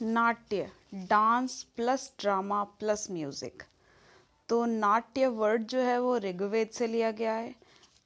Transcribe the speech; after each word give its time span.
Natya, 0.00 0.66
dance 0.94 1.62
plus 1.76 2.10
drama 2.20 2.62
plus 2.80 3.06
music. 3.10 3.62
तो 4.48 4.64
नाट्य 4.64 5.26
word 5.26 5.66
जो 5.66 5.80
है 5.80 5.98
वो 6.00 6.16
ऋग्वेद 6.18 6.68
से 6.68 6.86
लिया 6.86 7.10
गया 7.10 7.32
है। 7.32 7.54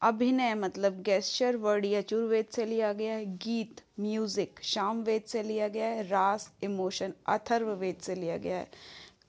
अभिनय 0.03 0.55
मतलब 0.55 1.01
गेस्चर 1.03 1.57
वर्ड 1.57 1.85
यजुर्वेद 1.85 2.47
से 2.53 2.65
लिया 2.65 2.93
गया 2.93 3.15
है। 3.15 3.25
गीत 3.39 3.81
म्यूज़िक 4.01 4.61
शाम 4.63 5.03
वेद 5.03 5.23
से 5.27 5.43
लिया 5.43 5.69
गया 5.69 5.87
है। 5.87 6.07
रास 6.09 6.51
इमोशन 6.65 7.13
अथर्ववेद 7.29 7.97
से 8.03 8.15
लिया 8.15 8.37
गया 8.37 8.57
है। 8.57 8.69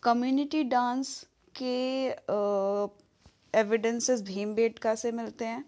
कम्युनिटी 0.03 0.63
डांस 0.63 1.19
के 1.55 2.05
एविडेंसेस 3.59 4.21
भीमबेटका 4.21 4.93
से 4.95 5.11
मिलते 5.11 5.45
हैं। 5.45 5.63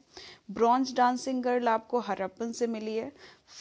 ब्रॉन्ज 0.51 0.93
डांसिंग 0.95 1.41
गर्ल 1.43 1.67
आपको 1.67 1.99
हरप्पन 2.01 2.51
से 2.51 2.67
मिली 2.67 2.95
है। 2.95 3.11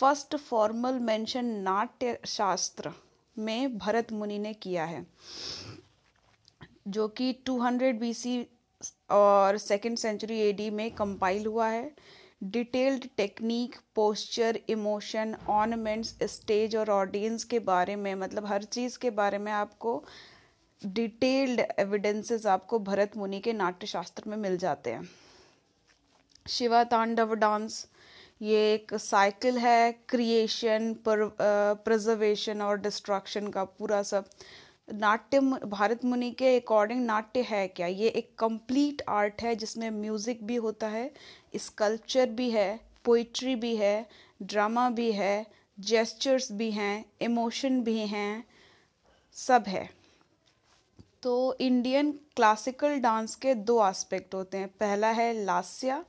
first 0.00 0.36
formal 0.36 0.98
mention 1.00 1.44
Natya 1.62 2.18
Shastra. 2.26 2.92
में 3.36 3.78
भरत 3.78 4.12
मुनि 4.12 4.38
ने 4.38 4.52
किया 4.54 4.84
है, 4.84 5.04
जो 6.88 7.08
कि 7.08 7.32
200 7.46 7.98
बीसी 8.00 8.46
और 9.10 9.58
सेकेंड 9.58 9.96
सेंचुरी 9.98 10.40
एडी 10.40 10.70
में 10.70 10.90
कंपाइल 10.90 11.46
हुआ 11.46 11.68
है। 11.68 11.90
Detailed 12.44 13.04
technique 13.16 13.76
posture 13.94 14.58
emotion 14.68 15.34
ornaments 15.50 16.16
stage 16.30 16.76
और 16.76 16.90
ऑडियंस 16.90 17.44
के 17.44 17.58
बारे 17.60 17.96
में 17.96 18.14
मतलब 18.14 18.46
हर 18.46 18.62
चीज़ 18.64 18.98
के 18.98 19.10
बारे 19.12 19.38
में 19.38 19.52
आपको 19.52 20.02
डिटेल्ड 20.82 21.60
एविडेंसेस 21.78 22.46
आपको 22.46 22.78
भरत 22.80 23.16
मुनि 23.16 23.40
के 23.40 23.52
नाट्य 23.52 23.86
शास्त्र 23.86 24.30
में 24.30 24.36
मिल 24.36 24.56
जाते 24.58 24.92
हैं। 24.92 25.08
शिवा 26.46 26.82
तांडव 26.84 27.34
डांस 27.34 27.86
ये 28.42 28.72
एक 28.72 28.94
साइकिल 28.94 29.58
है 29.58 29.92
क्रिएशन 30.08 30.94
प्रजर्वेशन 31.06 32.62
और 32.62 32.80
डिस्ट्रक्शन 32.80 33.48
का 33.48 33.64
पूरा 33.64 34.02
सब 34.02 34.28
नाट्य 34.94 35.40
भारत 35.66 36.04
मुनि 36.04 36.30
के 36.30 36.56
अकॉर्डिंग 36.56 37.04
नाट्य 37.06 37.42
है 37.48 37.66
क्या? 37.68 37.86
ये 37.86 38.08
एक 38.08 38.34
कंप्लीट 38.38 39.02
आर्ट 39.08 39.42
है 39.42 39.54
जिसमें 39.56 39.90
म्यूज़िक 39.92 40.44
भी 40.46 40.56
होता 40.58 40.88
है 40.88 41.10
स्कल्पचर 41.56 42.30
भी 42.30 42.50
है 42.50 42.80
पोइट्री 43.04 43.54
भी 43.56 43.74
है 43.76 44.06
ड्रामा 44.42 44.88
भी 44.90 45.10
है 45.12 45.46
जेस्चर्स 45.78 46.52
भी 46.52 46.70
हैं 46.70 47.04
इमोशन 47.22 47.80
भी 47.82 47.98
हैं, 47.98 48.44
सब 49.36 49.64
है। 49.68 49.88
तो 51.22 51.56
इंडियन 51.60 52.10
क्लासिकल 52.36 52.98
डांस 53.00 53.34
के 53.34 53.54
दो 53.54 53.76
एस्पेक्ट 53.88 54.34
होते 54.34 54.58
हैं। 54.58 54.68
पहला 54.80 55.10
है 55.10 55.32
लास्य 55.44 56.02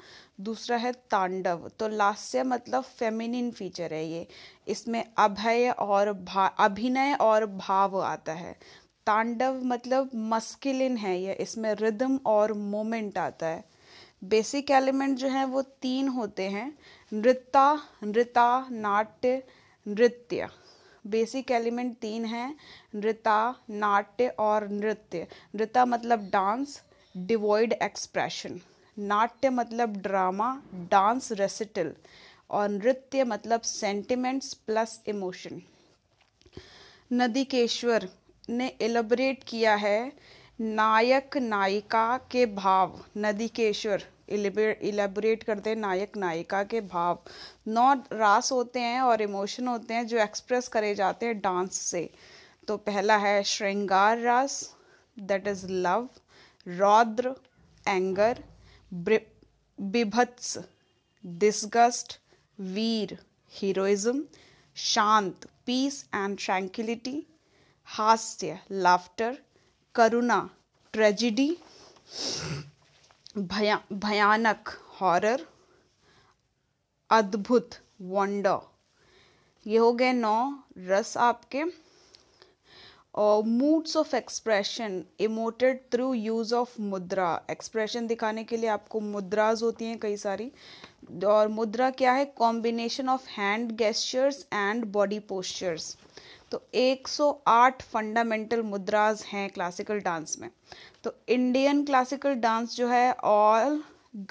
दूसरा 0.44 0.78
है 0.78 0.92
तांडव। 0.92 1.72
तो 1.80 1.88
लास्य 1.88 2.44
मतलब 2.44 2.84
फेमिनिन 2.84 3.52
फीचर 3.52 3.94
है 3.94 4.06
ये। 4.06 4.28
इसमें 4.68 5.04
अभय 5.18 5.70
और 5.70 6.14
भा, 6.14 6.46
अभिनय 6.46 7.14
और 7.14 7.46
भाव 7.46 8.02
आता 8.02 8.34
है। 8.34 8.54
तांडव 9.06 9.62
मतलब 9.64 10.10
मस्किलिन 10.16 10.98
है 10.98 11.22
ये। 11.22 11.34
इसमें 11.34 11.74
रिदम 11.74 12.20
और 12.26 12.54
मोमेंट 12.54 13.18
आता 13.18 13.48
है। 13.48 13.64
बेसिक 14.24 14.72
एलिमेंट 14.72 15.18
जो 15.18 15.28
है 15.28 15.46
वो 15.46 15.62
तीन 15.62 16.08
होते 16.08 16.44
हैं। 16.44 16.78
नृत्ता, 17.14 17.80
नृता, 18.04 18.68
नाट्य, 18.72 19.44
नृत्य। 19.88 20.48
बेसिक 21.08 21.52
एलिमेंट 21.52 21.98
तीन 21.98 22.26
हैं। 22.26 22.56
नृता, 22.96 23.56
नाट्य 23.70 24.28
और 24.28 24.68
नृत्य। 24.68 25.28
नृता 25.56 25.86
मतलब 25.86 26.20
डांस 26.20 26.84
डिवॉइड 27.18 27.74
एक्सप्रेशन 27.74 28.60
नाट्य 28.98 29.50
मतलब 29.50 29.98
ड्रामा 29.98 30.56
डांस 30.92 31.32
रेसिटल 31.32 31.94
और 32.50 32.70
नृत्य 32.70 33.24
मतलब 33.24 33.62
सेंटिमेंट्स 33.62 34.54
प्लस 34.54 35.00
इमोशन 35.08 35.62
नदीकेश्वर 37.14 38.08
ने 38.50 38.68
एलिब्रेट 38.82 39.44
किया 39.48 39.76
है 39.76 40.12
नायक 40.60 41.38
नायिका 41.38 42.18
के 42.32 42.46
भाव. 42.46 43.00
नदीकेश्वर 43.18 44.04
इलेबोरेट 44.30 45.44
करते 45.44 45.70
हैं 45.70 45.78
नायक 45.78 46.18
नायिका 46.18 46.64
के 46.64 46.82
भाव. 46.82 47.20
नौ 47.68 47.94
रास 48.14 48.52
होते 48.52 48.80
हैं 48.80 49.02
और 49.02 49.22
इमोशन 49.22 49.68
होते 49.68 49.94
हैं 49.94 50.06
जो 50.08 50.18
एक्सप्रेस 50.20 50.68
करे 50.68 50.94
जाते 50.96 51.26
हैं 51.26 51.40
डांस 51.40 51.76
से. 51.76 52.10
तो 52.68 52.78
पहला 52.80 53.18
है 53.18 53.44
श्रृंगार 53.44 54.20
रास 54.20 54.76
दैट 55.18 55.48
इज़ 55.48 55.66
लव 55.70 56.10
रौद्र 56.68 57.36
एंगर 57.86 58.44
बिभत्स 58.94 60.58
डिस्गस्ट 61.24 62.20
वीर 62.60 63.18
हीरोइज्म 63.52 64.24
शांत 64.76 65.48
पीस 65.66 66.04
एंड 66.14 66.38
ट्रैंक्विलिटी 66.40 67.16
हास्य 67.88 68.60
लाफ्टर 68.72 69.38
करुणा 69.96 70.40
ट्रेजिडी 70.94 71.50
भया, 73.38 73.80
भयानक 73.94 74.70
हॉरर 75.02 75.46
अद्भुत 77.10 77.70
वंडर 78.02 78.60
ये 79.66 79.78
हो 79.78 79.92
गए 79.94 80.12
नौ 80.14 80.38
रस 80.78 81.18
आपके। 81.18 81.64
और 83.16 83.44
moods 83.44 83.98
of 83.98 84.16
expression 84.16 85.04
emoted 85.20 85.80
through 85.92 86.14
use 86.14 86.54
of 86.56 86.82
mudra 86.82 87.42
expression 87.52 88.08
दिखाने 88.08 88.44
के 88.44 88.58
लिए 88.58 88.70
आपको 88.70 89.00
मुद्राज 89.00 89.64
होती 89.64 89.86
हैं 89.86 89.98
कई 90.00 90.18
सारी। 90.18 90.52
और 91.26 91.48
मुद्रा 91.48 91.90
क्या 91.92 92.12
है? 92.14 92.26
Combination 92.26 93.10
of 93.10 93.28
hand 93.30 93.72
gestures 93.78 94.46
and 94.54 94.86
body 94.86 95.20
postures 95.20 95.96
तो 96.52 96.62
108 96.74 97.82
फंडामेंटल 97.84 98.62
मुद्राज 98.64 99.24
हैं 99.28 99.50
क्लासिकल 99.50 100.00
डांस 100.00 100.38
में। 100.42 100.50
तो 101.04 101.16
इंडियन 101.30 101.84
क्लासिकल 101.86 102.34
डांस 102.36 102.76
जो 102.76 102.88
है 102.88 103.12
all 103.14 103.82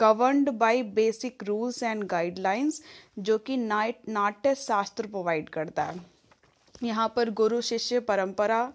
governed 0.01 0.51
by 0.59 0.83
basic 0.95 1.43
rules 1.45 1.83
and 1.83 2.05
guidelines 2.05 2.83
जो 3.19 3.39
कि 3.39 3.57
नाइट 3.57 4.09
नाट्य 4.09 4.55
शास्त्र 4.55 5.07
प्रोवाइड 5.07 5.49
करता 5.49 5.85
है। 5.85 6.12
यहाँ 6.83 7.13
पर 7.17 7.31
गुरु 7.31 7.61
शिष्य 7.61 8.01
परंपरा 8.01 8.73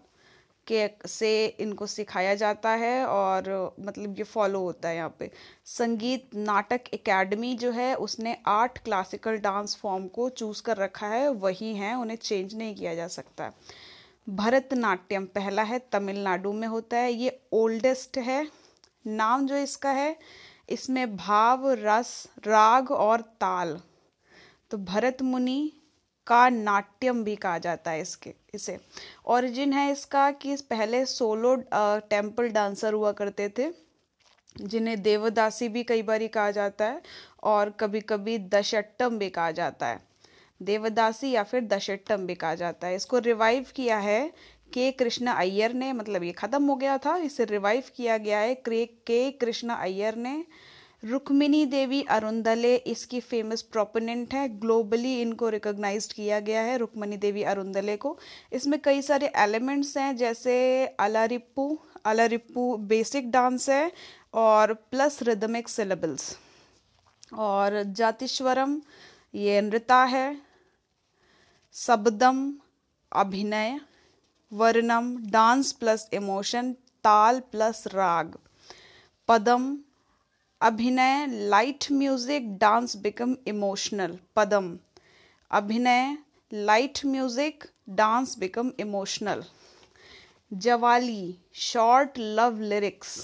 के 0.68 0.90
से 1.08 1.46
इनको 1.46 1.86
सिखाया 1.88 2.36
जाता 2.36 2.70
है 2.70 3.06
और 3.06 3.76
मतलब 3.80 4.18
ये 4.18 4.24
फॉलो 4.24 4.60
होता 4.60 4.90
है 4.90 4.96
यहाँ 4.96 5.16
पे। 5.20 5.32
संगीत 5.66 6.30
नाटक 6.36 6.82
एकेडमी 6.94 7.54
जो 7.56 7.72
है, 7.72 7.96
उसने 7.96 8.38
आठ 8.48 8.78
क्लासिकल 8.78 9.38
डांस 9.38 9.76
फॉर्म 9.76 10.08
को 10.08 10.30
चूज़ 10.30 10.62
कर 10.64 10.78
रखा 10.78 11.08
है, 11.08 11.30
वही 11.30 11.74
हैं, 11.76 11.96
उन्हें 11.96 12.18
चेंज 12.18 12.56
नहीं 12.56 12.76
किया 12.76 12.96
जा 12.96 13.08
सकता। 13.08 13.52
भरतनाट्यम 14.30 15.26
पहला 15.26 15.64
है, 15.64 15.80
तमिलनाडु 15.92 16.54
में 16.54 16.68
होता 16.68 16.98
है, 16.98 17.14
ये 17.14 17.40
ओल्डेस्ट 17.54 18.18
है। 18.18 18.48
नाम 19.08 19.48
जो 19.48 19.56
इसका 19.56 19.92
है, 19.92 20.18
इसमें 20.70 21.16
भाव, 21.18 21.72
रस, 21.72 22.28
राग 22.48 22.92
और 22.92 23.22
ताल। 23.22 23.80
तो 24.72 24.78
भरत 24.78 25.22
मुनि 25.22 25.72
का 26.28 26.48
नाट्यम 26.50 27.24
भी 27.24 27.36
कहा 27.38 27.58
जाता 27.58 27.92
है 27.92 28.02
इसके, 28.02 28.34
इसे। 28.54 28.78
ओरिजिन 29.28 29.74
है 29.74 29.92
इसका 29.92 30.30
कि 30.34 30.56
पहले 30.70 31.06
सोलो 31.08 31.56
टेंपल 32.10 32.50
डांसर 32.50 32.94
हुआ 32.94 33.12
करते 33.14 33.50
थे, 33.50 33.70
जिन्हें 34.56 35.02
देवदासी 35.02 35.70
भी 35.70 35.84
कई 35.84 36.02
बार 36.04 36.28
कहा 36.30 36.52
जाता 36.52 36.86
है 36.86 37.02
और 37.46 37.70
कभी 37.80 38.00
कभी 38.04 38.38
दशट्टम 38.50 39.18
भी 39.18 39.30
कहा 39.32 39.52
जाता 39.54 39.88
है। 39.88 40.00
देवदासी 40.62 41.32
या 41.32 41.44
फिर 41.44 41.62
दशट्टम 41.68 42.26
भी 42.28 42.36
कहा 42.36 42.56
जाता 42.56 42.88
है। 42.88 42.96
इसको 42.96 43.20
रिवाइव 43.22 43.66
किया 43.76 43.98
है 44.00 44.32
के 44.74 44.92
कृष्ण 44.94 45.28
अय्यर 45.30 45.74
ने 45.74 45.92
मतलब 45.94 46.24
ये 46.24 46.32
ख़त्म 46.34 46.64
हो 46.64 46.76
गया 46.76 46.98
था, 46.98 47.16
इसे 47.18 47.46
रिवाइव 47.46 47.84
किया 47.96 48.18
गया 48.20 48.40
है 48.40 48.56
के 48.66 49.30
कृष्ण 49.34 49.70
अय्यर 49.72 50.16
ने 50.18 50.44
रुक्मिनी 51.04 51.66
देवी 51.66 52.02
अरुंदले 52.04 52.76
इसकी 52.76 53.20
फ़ेमस 53.20 53.62
प्रोपोनेंट 53.62 54.34
है। 54.34 54.48
ग्लोबली 54.60 55.22
इनको 55.22 55.50
रिकॉग्नाइज्ड 55.50 56.14
किया 56.14 56.40
गया 56.40 56.62
है 56.62 56.78
रुक्मिनी 56.78 57.18
देवी 57.18 57.44
अरुंदले 57.44 57.96
को। 57.98 58.18
इसमें 58.54 58.80
कई 58.82 59.02
सारे 59.02 59.32
एलिमेंट्स 59.36 59.96
हैं, 59.98 60.16
जैसे 60.18 60.86
अलारिप्पू 61.00 61.80
अलारिप्पू 62.06 62.76
बेसिक 62.88 63.32
डांस 63.32 63.70
है 63.70 63.92
और 64.34 64.74
प्लस 64.74 65.22
रिदमिक 65.24 65.70
सिलेबल्स 65.70 66.38
और 67.34 67.82
जातिश्वरम, 67.84 68.82
ये 69.36 69.62
नृता 69.62 70.04
है। 70.06 70.38
Shabdam, 71.76 72.54
abhinaya. 73.12 73.80
Varnam 74.52 75.16
dance 75.32 75.72
plus 75.72 76.10
emotion 76.14 76.72
tala 77.04 77.40
plus 77.52 77.84
raga. 77.88 78.38
Padam 79.30 79.76
abhinaya 80.62 81.26
light 81.50 81.86
music 81.92 82.46
dance 82.60 82.96
become 82.98 83.36
emotional 83.48 84.18
Padam 84.36 84.72
abhinaya 85.52 86.18
light 86.52 87.00
music 87.06 87.64
dance 87.98 88.36
become 88.40 88.72
emotional 88.80 89.44
Javali 90.52 91.38
short 91.56 92.18
love 92.20 92.60
lyrics 92.62 93.20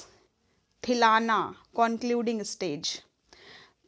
Tillana 0.83 1.39
concluding 1.75 2.41
stage 2.41 2.91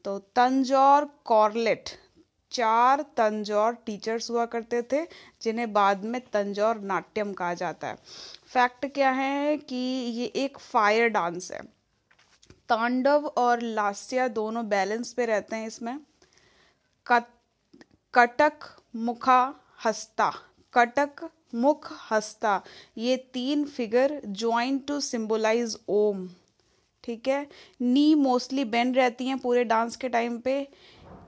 तो 0.05 0.17
तंजौर 0.35 1.05
कॉर्लेट 1.25 1.89
चार 2.51 3.01
Tanjore 3.17 3.73
teachers 3.85 4.29
हुआ 4.31 4.45
करते 4.45 4.81
थे, 4.81 5.03
जिन्हें 5.41 5.71
बाद 5.73 6.03
में 6.03 6.19
तंजौर 6.33 6.79
नाट्यम 6.81 7.33
कहा 7.33 7.53
जाता 7.53 7.87
है। 7.87 7.95
फैक्ट 8.47 8.85
क्या 8.93 9.11
है 9.11 9.57
कि 9.59 9.75
ये 9.75 10.25
एक 10.43 10.57
फायर 10.59 11.07
डांस 11.09 11.51
है। 11.51 11.61
तांडव 12.69 13.25
और 13.37 13.61
लास्या 13.61 14.27
दोनों 14.27 14.67
बैलेंस 14.69 15.13
पे 15.13 15.25
रहते 15.25 15.55
हैं 15.55 15.67
इसमें। 15.67 15.99
कटक, 17.07 18.53
मुखा, 18.95 19.41
हस्ता। 19.85 20.31
कटक, 20.73 21.29
मुख, 21.55 21.91
हस्ता। 22.11 22.61
ये 22.97 23.17
तीन 23.33 23.63
figure 23.65 24.19
join 24.25 24.79
to 24.79 24.99
symbolize 24.99 25.77
Om. 25.89 26.27
ठीक 27.03 27.27
है? 27.27 27.47
नी 27.81 28.15
मोस्टली 28.15 28.63
बेंड 28.65 28.95
रहती 28.97 29.27
हैं 29.27 29.37
पूरे 29.39 29.63
डांस 29.63 29.95
के 29.95 30.09
टाइम 30.09 30.37
पे। 30.37 30.59
एक 30.59 30.69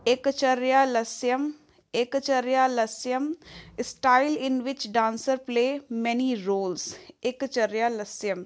Ekacharya 0.08 0.84
Lasyam 0.86 1.54
Ekacharya 1.94 2.68
Lasyam. 2.68 3.34
Style 3.80 4.38
in 4.38 4.62
which 4.62 4.88
dancer 4.88 5.38
play 5.38 5.80
many 5.92 6.34
roles 6.36 6.96
Ekacharya 7.24 7.90
Lasyam. 7.90 8.46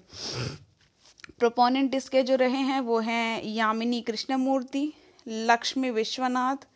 Proponent 1.42 1.96
इसके 1.96 2.24
जो 2.24 2.36
रहे 2.36 2.62
हैं, 2.64 2.80
वो 2.82 3.00
हैं 3.00 3.44
यामिनी 3.46 4.02
कृष्णमूर्ति, 4.02 4.92
लक्ष्मी 5.28 5.90
विश्वनाथ, 5.92 6.68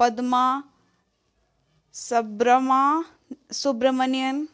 पद्मा, 0.00 0.62
सब्रमा, 1.94 3.04
सुब्रमण्यन, 3.52 4.46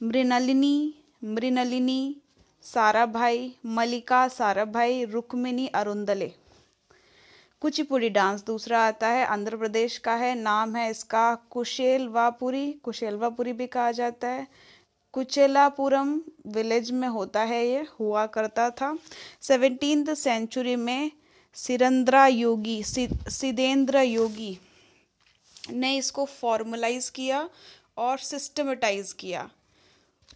मृणलिनी 0.00 0.76
मृणलिनी, 1.24 2.16
साराभाई 2.64 3.52
मलिका 3.66 4.26
साराभाई 4.28 5.04
रुक्मिनी 5.04 5.66
अरुंदले 5.74 6.30
कुचिपुड़ी 7.62 8.08
डांस 8.10 8.44
दूसरा 8.44 8.80
आता 8.80 9.08
है, 9.08 9.24
आंध्र 9.26 9.56
प्रदेश 9.56 9.96
का 9.98 10.14
है, 10.14 10.34
नाम 10.34 10.74
है 10.76 10.90
इसका 10.90 11.34
कुशेलवापुरी 11.50 12.70
कुशेलवापुरी 12.84 13.52
भी 13.52 13.66
कहा 13.66 13.90
जाता 13.92 14.28
है। 14.28 14.46
कुचेलापुरम 15.14 16.20
विलेज 16.46 16.90
में 16.90 17.08
होता 17.08 17.42
है 17.42 17.66
ये, 17.66 17.86
हुआ 18.00 18.26
करता 18.26 18.68
था। 18.70 18.96
सेवनटीन 19.42 20.14
सेंचुरी 20.14 20.76
में 20.76 21.10
सिरंद्रा 21.56 22.26
योगी 22.26 22.82
सिदेंद्र 22.84 24.00
योगी 24.00 24.58
ने 25.70 25.96
इसको 25.96 26.24
फॉर्मलाइज 26.24 27.08
किया 27.10 27.48
और 27.96 28.18
सिस्टमेटाइज 28.20 29.12
किया 29.12 29.48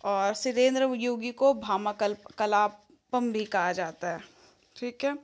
और 0.04 0.34
सिदेंद्र 0.34 0.88
योगी 0.94 1.32
को 1.32 1.52
भामा 1.54 1.92
कलापम 2.38 3.32
भी 3.32 3.44
कहा 3.44 3.72
जाता 3.72 4.08
है, 4.08 4.20
ठीक 4.76 5.04
है? 5.04 5.16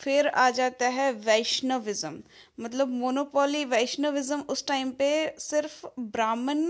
फिर 0.00 0.28
आ 0.28 0.50
जाता 0.50 0.88
है 0.88 1.10
वैष्णविज्म 1.12 2.22
मतलब 2.60 2.88
मोनोपोली 2.90 3.64
वैष्णविज्म 3.66 4.40
उस 4.42 4.66
टाइम 4.66 4.90
पे 4.90 5.08
सिर्फ़ 5.38 5.86
ब्राह्मण 6.00 6.64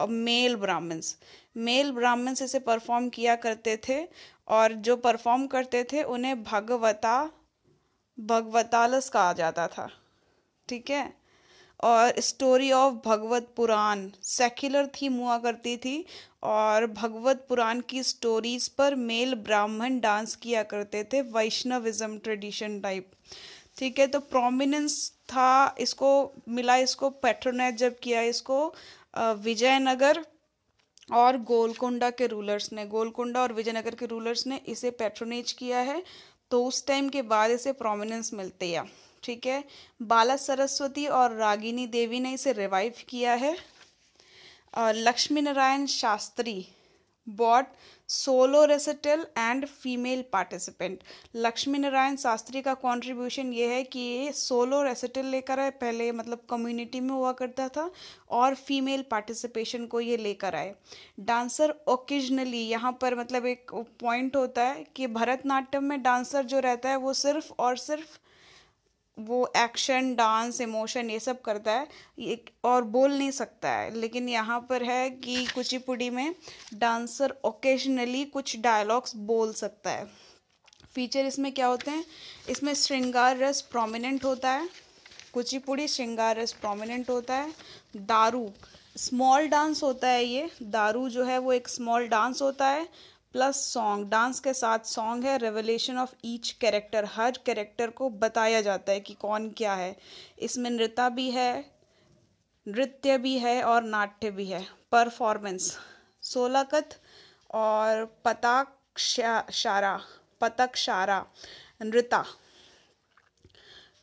और 0.00 0.08
मेल 0.08 0.56
ब्राह्मण्स 0.56 1.16
मेल 1.56 1.90
ब्राह्मण्स 1.92 2.42
इसे 2.42 2.58
परफॉर्म 2.58 3.08
किया 3.08 3.36
करते 3.36 3.76
थे 3.88 4.08
और 4.48 4.72
जो 4.72 4.96
परफॉर्म 4.96 5.46
करते 5.46 5.84
थे, 5.84 6.02
उन्हें 6.02 6.42
भगवता, 6.42 7.30
भगवतालस 8.20 9.08
कहा 9.08 9.32
जाता 9.32 9.66
था। 9.66 9.90
ठीक 10.68 10.90
है? 10.90 11.12
और 11.80 12.20
story 12.20 12.72
of 12.72 12.94
Bhagavata 13.08 13.48
Purana 13.56 14.10
secular 14.22 14.86
theme 14.86 15.14
हुआ 15.14 15.38
करती 15.38 15.76
थी 15.76 16.04
और 16.42 16.86
भगवत 16.86 17.46
पुराण 17.48 17.80
की 17.80 18.02
स्टोरीज 18.02 18.68
पर 18.68 18.94
मेल 18.94 19.34
ब्राह्मण 19.34 20.00
डांस 20.00 20.36
किया 20.36 20.62
करते 20.62 21.04
थे 21.04 21.20
वैष्णविज्म 21.20 22.18
ट्रेडिशन 22.18 22.80
टाइप 22.80 23.10
ठीक 23.78 23.98
है? 23.98 24.06
तो 24.06 24.20
प्रोमिनेंस 24.20 25.12
था, 25.28 25.74
इसको, 25.78 26.32
मिला 26.48 26.76
इसको 26.76 27.10
पेट्रोनेट 27.10 27.74
जब 27.74 27.98
किया 27.98 28.20
इसको 28.20 28.74
विजयनगर 29.14 30.24
और 31.12 31.36
गोलकोंडा 31.42 32.10
के 32.10 32.26
रूलर्स 32.26 32.72
ने, 32.72 32.84
गोलकोंडा 32.86 33.42
और 33.42 33.52
विजयनगर 33.52 33.94
के 33.94 34.06
रूलर्स 34.06 34.46
ने 34.46 34.60
इसे 34.68 34.90
पेट्रोनेज 34.92 35.52
किया 35.52 35.78
है 35.80 36.02
तो 36.50 36.64
उस 36.64 36.86
टाइम 36.86 37.08
के 37.08 37.22
बाद 37.24 37.50
इसे 37.50 37.72
प्रोमिनेंस 37.74 38.32
मिलते 38.34 38.68
हैं। 38.68 38.90
ठीक 39.22 39.46
है? 39.46 39.64
बाला 40.02 40.36
सरस्वती 40.36 41.06
और 41.06 41.32
रागिनी 41.36 41.86
देवी 41.88 42.20
ने 42.20 42.32
इसे 42.34 42.52
रिवाइव 42.52 43.02
किया 43.08 43.34
है। 43.34 43.56
Lakshmi 44.74 45.40
Narayan 45.40 45.86
Shastri 45.86 46.66
brought 47.26 47.66
solo 48.08 48.64
recital 48.64 49.24
and 49.38 49.64
female 49.66 50.22
participant. 50.32 51.00
Lakshmi 51.36 51.78
Narayan 51.78 52.14
Shastri 52.16 52.60
का 52.62 52.74
कंट्रीब्यूशन 52.76 53.52
ये 53.52 53.66
है 53.68 53.82
कि 53.84 54.00
ये 54.00 54.30
सोलो 54.32 54.82
रेसिटल 54.82 55.26
लेकर 55.26 55.60
आए, 55.60 55.70
पहले 55.70 56.10
मतलब 56.12 56.46
कम्युनिटी 56.50 57.00
में 57.00 57.10
हुआ 57.10 57.32
करता 57.32 57.68
था 57.68 57.90
और 58.30 58.54
फीमेल 58.56 59.04
पार्टिसिपेशन 59.10 59.86
को 59.86 60.00
ये 60.00 60.16
लेकर 60.16 60.54
आए। 60.54 60.74
डांसर 61.20 61.74
ओकेजनली 61.88 62.60
यहाँ 62.60 62.92
पर 63.00 63.14
मतलब 63.14 63.46
एक 63.46 63.74
पॉइंट 64.00 64.36
होता 64.36 64.64
है 64.64 64.84
कि 64.96 65.06
भरतनाट्यम 65.08 65.84
में 65.84 66.02
डांसर 66.02 66.44
जो 66.44 66.60
रहता 66.60 66.88
है 66.88 66.96
वो 66.96 67.12
सिर्फ़ 67.14 67.52
और 67.58 67.76
सिर्फ़ 67.78 68.18
वो 69.18 69.52
एक्शन 69.56 70.14
डांस 70.14 70.60
इमोशन 70.60 71.10
ये 71.10 71.18
सब 71.20 71.40
करता 71.40 71.72
है, 71.72 71.86
ये 72.18 72.44
और 72.64 72.82
बोल 72.84 73.12
नहीं 73.12 73.30
सकता 73.30 73.70
है। 73.70 73.94
लेकिन 73.94 74.28
यहाँ 74.28 74.60
पर 74.60 74.82
है 74.82 75.08
कि 75.10 75.44
कुचिपुड़ी 75.46 76.10
में 76.10 76.34
डांसर 76.74 77.34
ओकेजनली 77.44 78.24
कुछ 78.24 78.56
डायलॉग्स 78.56 79.16
बोल 79.16 79.52
सकता 79.52 79.90
है। 79.90 80.06
फीचर 80.94 81.26
इसमें 81.26 81.52
क्या 81.52 81.66
होते 81.66 81.90
हैं? 81.90 82.04
इसमें 82.48 82.74
श्रृंगार 82.74 83.36
रस 83.36 83.60
प्रोमिनेंट 83.62 84.24
होता 84.24 84.50
है, 84.50 84.68
कुचिपुड़ी 85.34 85.88
श्रृंगार 85.88 86.36
रस 86.36 86.52
प्रोमिनेंट 86.52 87.10
होता 87.10 87.34
है, 87.34 87.52
दारू 87.96 88.48
स्मॉल 88.96 89.46
डांस 89.48 89.82
होता 89.82 90.08
है 90.08 90.24
ये। 90.24 90.48
दारू 90.62 91.08
जो 91.08 91.24
है 91.24 91.38
वो 91.38 91.52
एक 91.52 91.68
स्मॉल 91.68 92.06
डांस 92.08 92.42
होता 92.42 92.68
है 92.68 92.88
प्लस 93.34 93.56
सॉन्ग, 93.72 94.08
डांस 94.08 94.40
के 94.40 94.52
साथ 94.54 94.78
सॉन्ग 94.86 95.24
है 95.24 95.36
रेवलेशन 95.38 95.98
ऑफ़ 95.98 96.14
ईच 96.24 96.50
कैरेक्टर 96.60 97.04
हर 97.04 97.38
कैरेक्टर 97.46 97.90
को 97.90 98.08
बताया 98.10 98.60
जाता 98.60 98.92
है 98.92 99.00
कि 99.00 99.14
कौन 99.14 99.48
क्या 99.50 99.74
है। 99.74 99.96
इसमें 100.38 100.70
नृत्य 100.70 101.08
भी 101.10 101.30
है, 101.30 101.64
नृत्य 102.66 103.18
भी 103.18 103.36
है 103.38 103.62
और 103.62 103.82
नाट्य 103.82 104.30
भी 104.30 104.46
है। 104.46 104.66
परफॉर्मेंस 104.92 105.76
सोलाकत 106.22 107.00
और 107.54 108.04
पताक्षारा 108.24 109.44
शारा 109.52 109.98
पतक 110.40 110.76
शारा 110.76 111.24
नृता 111.82 112.24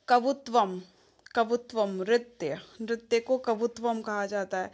कवुत्वम 0.08 0.82
कवुत्वम, 1.36 1.90
नृत्य 1.92 2.58
नृत्य 2.82 3.20
को 3.20 3.38
कवुत्वम 3.38 4.02
कहा 4.02 4.26
जाता 4.26 4.58
है। 4.58 4.72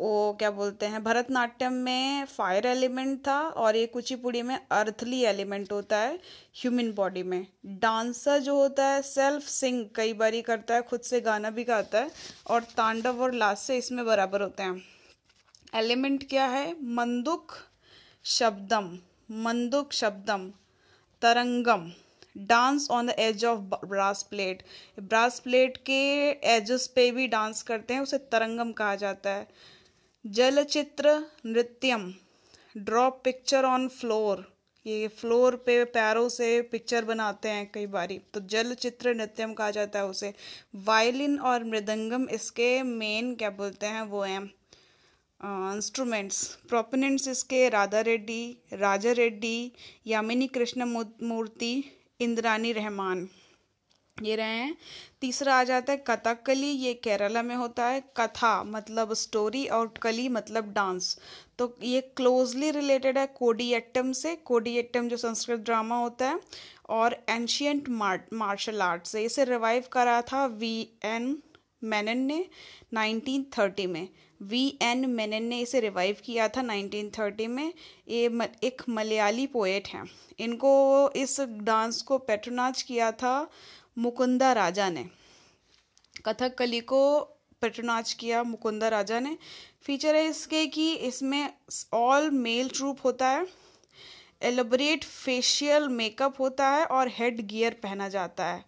वो 0.00 0.32
क्या 0.32 0.50
बोलते 0.50 0.86
हैं, 0.86 1.02
भरतनाट्यम 1.04 1.72
में 1.74 2.24
फायर 2.26 2.66
एलिमेंट 2.66 3.18
था 3.26 3.38
और 3.40 3.76
ये 3.76 3.86
कुचिपुड़ी 3.86 4.42
में 4.42 4.54
अर्थली 4.56 5.20
एलिमेंट 5.24 5.72
होता 5.72 5.96
है 5.96 6.14
ह्यूमन 6.56 6.90
बॉडी 6.92 7.22
में। 7.22 7.46
डांसर 7.66 8.38
जो 8.38 8.54
होता 8.56 8.86
है 8.86 9.02
सेल्फ 9.02 9.42
सिंग 9.44 9.84
कई 9.96 10.12
बार 10.12 10.34
ही 10.34 10.42
करता 10.42 10.74
है, 10.74 10.82
खुद 10.82 11.00
से 11.00 11.20
गाना 11.20 11.50
भी 11.50 11.64
गाता 11.64 11.98
है 11.98 12.10
और 12.46 12.62
तांडव 12.76 13.22
और 13.22 13.34
लास्य 13.34 13.76
इसमें 13.76 14.04
बराबर 14.06 14.42
होते 14.42 14.62
हैं। 14.62 14.82
एलिमेंट 15.74 16.28
क्या 16.28 16.46
है? 16.46 16.76
Manduka 16.84 17.52
Shabdam 18.24 18.98
Manduka 19.32 19.92
Shabdam, 19.92 20.50
Tarangam. 21.22 21.90
Dance 22.38 22.86
on 22.90 23.06
the 23.06 23.14
edge 23.18 23.44
of 23.44 23.60
brass 23.86 24.22
plate 24.22 24.62
brass 25.00 25.38
plate 25.40 25.76
के 25.86 26.00
एजेस 26.48 26.86
पे 26.86 27.10
भी 27.10 27.26
डांस 27.28 27.62
करते 27.62 27.94
हैं, 27.94 28.00
उसे 28.00 28.18
तरंगम 28.18 28.72
कहा 28.72 28.94
जाता 28.96 29.30
है। 29.30 29.46
Jalachitra 30.24 31.12
Nrityam 31.46 32.02
draw 32.76 33.08
picture 33.24 33.64
on 33.64 33.86
floor 33.88 34.44
ये 34.86 35.08
फ्लोर 35.08 35.56
पे 35.56 35.84
पैरों 35.84 36.28
से 36.28 36.60
पिक्चर 36.62 37.04
बनाते 37.04 37.48
हैं 37.48 37.70
कई 37.74 37.86
बारी। 37.86 38.18
तो 38.34 38.40
जल 38.40 38.74
चित्र 38.74 39.14
नृत्यम 39.14 39.52
कहा 39.52 39.70
जाता 39.70 39.98
है 39.98 40.06
उसे। 40.06 40.32
वायलिन 40.84 41.38
और 41.40 41.64
मृदंगम 41.64 42.28
इसके 42.28 42.82
मेन 42.82 43.34
क्या 43.34 43.50
बोलते 43.50 43.86
हैं? 43.86 44.02
वो 44.02 44.22
हैं 44.22 44.42
इंस्ट्रूमेंट्स 45.74 46.44
प्रोपोनेंट्स 46.68 47.28
इसके 47.28 47.68
राधा 47.68 48.00
रेड्डी, 48.00 48.56
राजा 48.72 49.12
रेड्डी, 49.12 49.72
यामिनी 50.06 50.46
कृष्ण 50.48 50.84
मूर्ति 51.22 51.72
इंद्रानी 52.20 52.72
रहमान। 52.72 53.28
ये 54.22 54.36
रहे 54.36 54.56
हैं। 54.56 54.76
तीसरा 55.20 55.54
आ 55.54 55.64
जाता 55.64 55.92
है 55.92 56.02
कथकली, 56.06 56.66
ये 56.66 56.94
केरला 56.94 57.42
में 57.42 57.54
होता 57.56 57.86
है। 57.86 58.00
कथा 58.16 58.62
मतलब 58.64 59.12
स्टोरी 59.14 59.66
और 59.68 59.92
कली 60.02 60.28
मतलब 60.28 60.72
डांस 60.72 61.18
तो 61.58 61.74
ये 61.82 62.00
क्लोजली 62.16 62.70
रिलेटेड 62.70 63.18
है 63.18 63.26
कोडियट्टम 63.36 64.12
से। 64.12 64.34
कोडियट्टम 64.36 65.08
जो 65.08 65.16
संस्कृत 65.16 65.60
ड्रामा 65.60 65.96
होता 65.96 66.28
है 66.28 66.40
और 66.90 67.16
एंशियंट 67.28 67.88
मार्शल 67.88 68.80
आर्ट 68.82 69.06
से। 69.06 69.24
इसे 69.24 69.44
रिवाइव 69.44 69.84
करा 69.92 70.20
था 70.22 70.46
वी 70.46 70.80
एन 71.04 71.36
मैनन 71.84 72.18
ने 72.18 72.44
1930 72.94 73.86
में। 73.86 74.08
वी 74.40 74.66
एन 74.82 75.04
मेनन 75.08 75.42
ने 75.42 75.58
इसे 75.60 75.80
रिवाइव 75.80 76.16
किया 76.24 76.46
था 76.48 76.62
1930 76.62 77.46
में। 77.46 77.72
ये 78.08 78.30
एक 78.64 78.82
मलयाली 78.88 79.46
पोएट 79.46 79.88
हैं। 79.88 80.04
इनको 80.38 80.72
इस 81.16 81.40
डांस 81.40 82.00
को 82.02 82.18
पेट्रोनाज 82.20 82.82
किया 82.82 83.10
था 83.12 83.50
मुकुंदा 83.96 84.52
राजा 84.52 84.88
ने। 84.90 85.04
कथकली 86.26 86.80
को 86.82 87.20
पेट्रोनाच 87.62 88.12
किया 88.12 88.42
मुकुंदा 88.42 88.88
राजा 88.88 89.20
ने। 89.20 89.36
फीचर 89.84 90.16
है 90.16 90.24
इसके 90.28 90.66
कि 90.68 90.92
इसमें 90.94 91.52
ऑल 91.94 92.30
मेल 92.32 92.68
ट्रूप 92.68 92.98
होता 93.04 93.28
है 93.28 93.46
एलोबरेट 94.42 95.04
फेशियल 95.04 95.88
मेकअप 95.90 96.40
होता 96.40 96.68
है 96.68 96.84
और 96.86 97.08
हेड 97.08 97.46
गियर 97.46 97.76
पहना 97.82 98.08
जाता 98.08 98.46
है। 98.46 98.64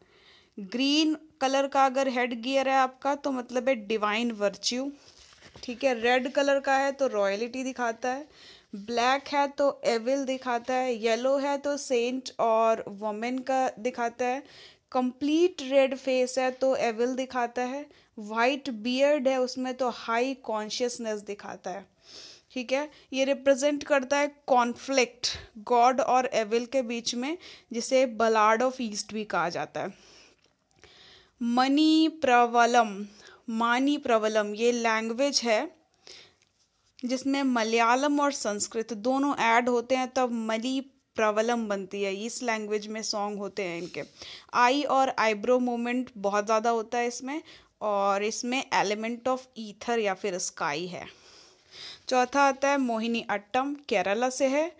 ग्रीन 0.58 1.16
कलर 1.40 1.66
का 1.66 1.84
अगर 1.86 2.08
हेड 2.08 2.40
गियर 2.42 2.68
है 2.68 2.76
आपका 2.76 3.14
तो 3.14 3.30
मतलब 3.32 3.68
है 3.68 3.74
डिवाइन 3.86 4.32
वर्च्यू 4.32 4.90
ठीक 5.62 5.84
है 5.84 5.94
रेड 6.00 6.30
कलर 6.32 6.60
का 6.60 6.76
है 6.76 6.92
तो 6.92 7.06
रॉयलिटी 7.06 7.62
दिखाता 7.64 8.08
है। 8.08 8.26
ब्लैक 8.76 9.28
है 9.28 9.46
तो 9.48 9.80
एविल 9.84 10.24
दिखाता 10.24 10.74
है। 10.74 10.94
येलो 10.94 11.36
है 11.38 11.56
तो 11.58 11.76
सेंट 11.76 12.30
और 12.40 12.84
वोमेन 12.90 13.38
का 13.40 13.68
दिखाता 13.78 14.26
है। 14.26 14.42
कंप्लीट 14.92 15.62
रेड 15.62 15.96
फेस 15.96 16.38
है 16.38 16.50
तो 16.50 16.74
एविल 16.76 17.14
दिखाता 17.16 17.62
है 17.62 17.86
वाइट 18.18 18.70
बियर्ड 18.70 19.28
है 19.28 19.40
उसमें 19.40 19.74
तो 19.74 19.88
हाई 19.88 20.34
कॉन्शियसनेस 20.34 21.20
दिखाता 21.20 21.70
है। 21.70 21.86
ठीक 22.52 22.72
है? 22.72 22.90
ये 23.12 23.24
रिप्रेजेंट 23.24 23.84
करता 23.84 24.16
है 24.16 24.28
कॉन्फ्लिक्ट 24.46 25.28
गॉड 25.58 26.00
और 26.00 26.26
एविल 26.26 26.66
के 26.66 26.82
बीच 26.82 27.14
में, 27.14 27.38
जिसे 27.72 28.06
बलाड 28.06 28.62
ऑफ़ 28.62 28.82
ईस्ट 28.82 29.14
भी 29.14 29.24
कहा 29.24 29.48
जाता 29.48 29.80
है। 29.80 29.94
मनी 31.40 32.08
प्रवलम, 32.08 33.06
मानी 33.50 33.96
प्रवलम, 33.98 34.54
ये 34.54 34.72
लैंग्वेज 34.72 35.40
है, 35.44 35.70
जिसमें 37.04 37.42
मलयालम 37.42 38.20
और 38.20 38.32
संस्कृत 38.32 38.92
दोनों 38.92 39.36
ऐड 39.36 39.68
होते 39.68 39.94
हैं, 39.94 40.12
तब 40.16 40.32
मली 40.32 40.80
प्रवलम 41.16 41.66
बनती 41.68 42.02
है, 42.02 42.14
इस 42.16 42.42
लैंग्वेज 42.42 42.86
में 42.86 43.02
सॉन्ग 43.02 43.38
होते 43.38 43.62
हैं 43.62 43.78
इनके। 43.78 44.02
आई 44.54 44.82
और 44.90 45.14
आईब्रो 45.18 45.58
मूवमेंट 45.60 46.10
बहुत 46.18 46.44
ज़्यादा 46.46 46.70
होता 46.70 46.98
है 46.98 47.06
इसमें, 47.08 47.42
और 47.82 48.22
इसमें 48.22 48.64
एलिमेंट 48.74 49.28
ऑफ़ 49.28 49.46
ईथर 49.58 49.98
या 49.98 50.14
फिर 50.14 50.38
स्काई 50.38 50.86
है। 50.86 51.06
चौथा 52.08 52.42
आता 52.42 52.68
है 52.68 52.78
मोहिनी 52.78 53.24
अट्टम, 53.30 53.74
केरला 53.88 54.28
से 54.30 54.46
है। 54.48 54.70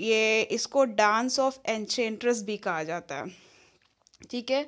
ये 0.00 0.42
इसको 0.52 0.84
डांस 0.84 1.38
ऑफ़ 1.40 1.58
एंचेंट्रस 1.66 2.42
भी 2.42 2.56
कहा 2.58 2.82
जाता 2.84 3.14
है। 3.14 3.30
ठीक 4.30 4.50
है? 4.50 4.66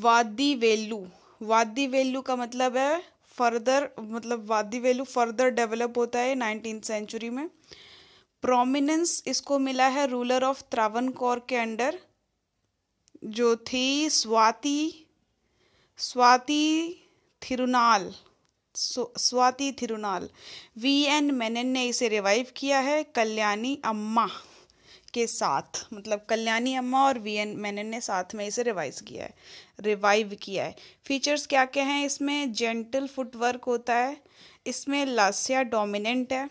वादी 0.00 0.54
वेलू 0.56 1.06
वादी 1.40 1.86
वेलू 1.86 2.20
का 2.20 2.36
मतलब 2.36 2.76
है 2.76 3.02
फर्दर 3.36 3.88
मतलब 4.00 4.44
वादी 4.48 4.78
वेलू 4.78 5.04
फर्दर 5.04 5.50
डेवलप 5.50 5.98
होता 5.98 6.18
है 6.18 6.34
नाइनटीन 6.34 6.80
सेंचुरी 6.80 7.30
में। 7.30 7.48
प्रोमिनेंस 8.42 9.22
इसको 9.26 9.58
मिला 9.58 9.86
है 9.88 10.06
रूलर 10.06 10.44
ऑफ़ 10.44 10.62
त्रावनकोर 10.70 11.44
के 11.48 11.56
अंडर, 11.56 11.98
जो 13.24 13.54
थी 13.56 14.10
स्वाति 14.10 15.06
स्वाति 15.98 16.96
थिरुनाल 17.42 18.12
स्वाति 18.74 19.70
थिरुनाल। 19.72 20.28
वी 20.78 21.02
एन 21.06 21.30
मेनन 21.34 21.66
ने 21.66 21.84
इसे 21.86 22.08
रिवाइव 22.08 22.52
किया 22.56 22.78
है 22.80 23.02
कल्याणी 23.14 23.78
अम्मा 23.84 24.26
के 25.14 25.26
साथ 25.26 25.84
मतलब 25.94 26.24
कल्याणी 26.28 26.74
अम्मा 26.74 27.04
और 27.06 27.18
वी 27.18 27.34
एन 27.34 27.54
मेनन 27.58 27.86
ने 27.86 28.00
साथ 28.00 28.34
में 28.34 28.46
इसे 28.46 28.62
रिवाइज 28.62 29.00
किया 29.00 29.24
है 29.24 29.34
रिवाइव 29.80 30.36
किया 30.42 30.64
है। 30.64 30.74
फीचर्स 31.06 31.46
क्या 31.46 31.64
क्या 31.66 31.84
हैं? 31.84 32.04
इसमें 32.06 32.52
जेंटल 32.52 33.06
फुटवर्क 33.06 33.64
होता 33.64 33.94
है, 33.94 34.16
इसमें 34.66 35.04
लास्या 35.06 35.62
डोमिनेंट 35.64 36.32
है 36.32 36.48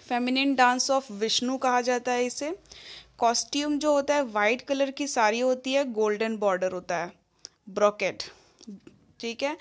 फेमिनिन 0.00 0.54
डांस 0.54 0.90
ऑफ़ 0.90 1.12
विष्णु 1.12 1.56
कहा 1.58 1.80
जाता 1.80 2.12
है 2.12 2.24
इसे। 2.26 2.56
कॉस्ट्यूम 3.18 3.78
जो 3.78 3.92
होता 3.92 4.14
है 4.14 4.22
वाइट 4.22 4.62
कलर 4.62 4.90
की 4.90 5.06
साड़ी 5.06 5.40
होती 5.40 5.72
है 5.72 5.84
गोल्डन 5.92 6.36
बॉर्डर 6.36 6.72
होता 6.72 6.96
है। 6.96 7.12
ब्रोकेट 7.68 8.22
ठीक 9.20 9.42
है? 9.42 9.56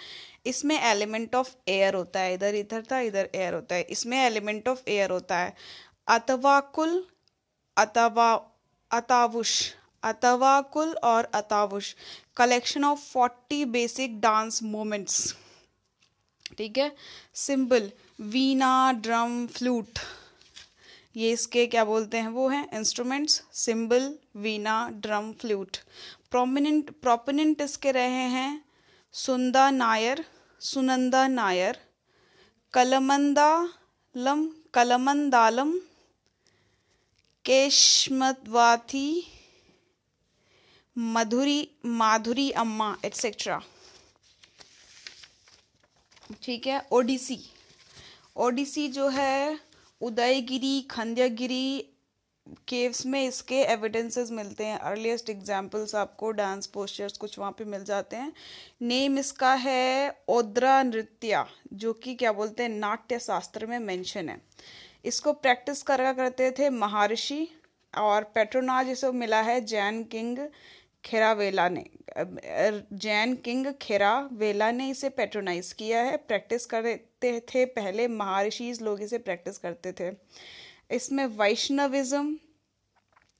इसमें 0.46 0.80
एलिमेंट 0.82 1.36
ऑफ़ 1.36 1.50
एयर 1.68 1.94
होता 1.94 2.20
है, 2.20 2.34
इधर 2.34 2.56
इधर 2.56 2.84
था, 2.92 3.00
इधर 3.00 3.30
एयर 3.36 3.54
होता 3.54 3.76
है। 3.76 3.82
इसमें 3.82 4.18
एलिमेंट 4.18 4.68
ऑफ़ 4.68 4.82
एयर 4.88 5.10
होता 5.10 5.38
है। 5.38 5.54
अतवाकुल, 6.08 7.06
अतवा, 7.78 8.34
अतावुश, 8.92 9.74
अतवाकुल 10.04 10.94
और 11.04 11.24
अतावुश। 11.34 11.96
Collection 12.38 12.84
of 12.84 13.00
forty 13.00 13.66
basic 13.66 14.20
dance 14.22 14.64
moments 14.64 15.36
ठीक 16.58 16.78
है? 16.78 16.92
सिंबल 17.34 17.92
वीना 18.22 18.92
ड्रम 18.94 19.48
फ्लूट 19.48 20.00
ये 21.16 21.32
इसके 21.32 21.66
क्या 21.68 21.84
बोलते 21.86 22.18
हैं? 22.18 22.28
वो 22.30 22.48
हैं 22.50 22.68
instruments 22.74 23.42
cymbal 23.56 24.14
veena 24.38 24.76
drum 24.96 25.32
flute 25.42 25.78
prominent 26.32 26.92
proponent 27.02 27.62
इसके 27.62 27.92
रहे 27.92 28.28
हैं 28.30 28.64
सुंदा 29.14 29.70
नायर, 29.72 30.24
सुनंदा 30.62 31.28
नायर 31.28 31.78
कलमंदालम 32.74 34.48
कलमंदालम 34.74 35.78
केशमतवाथी 37.46 39.08
मधुरी, 40.96 41.70
माधुरी 41.86 42.50
अम्मा 42.54 42.96
एटसेट्रा 43.06 43.62
ठीक 46.44 46.68
है, 46.68 46.82
ओडिसी। 46.92 47.40
ओडिसी 48.38 48.88
जो 48.90 49.08
है 49.10 49.60
उदयगिरी, 50.02 50.82
खंड्यगिरी 50.82 51.88
केव्स 52.68 53.06
में 53.06 53.24
इसके 53.24 53.62
एविडेंसेस 53.64 54.32
मिलते 54.32 54.66
हैं। 54.66 54.78
अर्लीस्ट 54.80 55.30
एग्जाम्पल्स 55.30 55.94
आपको 55.96 56.32
डांस 56.32 56.68
पोस्टर्स 56.68 57.18
कुछ 57.18 57.38
वहाँ 57.40 57.52
पे 57.52 57.66
मिल 57.66 57.84
जाते 57.84 58.16
हैं। 58.16 58.32
नेम 58.82 59.18
इसका 59.18 59.54
है 59.56 60.16
ओद्रा 60.30 60.82
नृत्या 60.84 61.46
जो 61.74 61.94
कि 61.94 62.16
क्या 62.16 62.32
बोलते 62.32 62.64
हैं 62.64 62.70
नाट्य 62.70 63.20
शास्त्र 63.20 63.66
में 63.66 63.78
मेंशन 63.80 64.30
है। 64.30 64.42
इसको 65.06 65.34
प्रैक्टिस 65.34 65.82
करा 65.84 66.14
करते 66.14 66.52
थे 66.52 66.70
महर्षि 66.70 67.48
और 67.94 68.24
पेट्रोनाज 68.36 68.90
इसे 68.90 69.12
मिला 69.12 69.42
है 69.42 69.60
जैन 69.66 70.04
किंग 70.04 70.38
खेरावेला 71.04 71.68
ने 71.70 71.84
जैन 72.96 73.34
किंग 73.36 73.68
खेरावेला 73.82 74.72
ने 74.72 74.90
इसे 74.90 75.10
पेट्रोनाइज 75.12 75.72
किया 75.74 76.02
है। 76.04 76.18
प्रैक्टिस 76.18 76.66
करते 76.66 77.40
थे 77.46 77.66
पहले 77.68 78.08
महर्षि 78.10 78.74
लोग 78.82 79.02
इसे 79.02 79.18
प्रैक्टिस 79.20 79.58
करते 79.58 79.92
थे। 79.92 80.12
इसमें 80.96 81.26
वैष्णविज्म, 81.38 82.38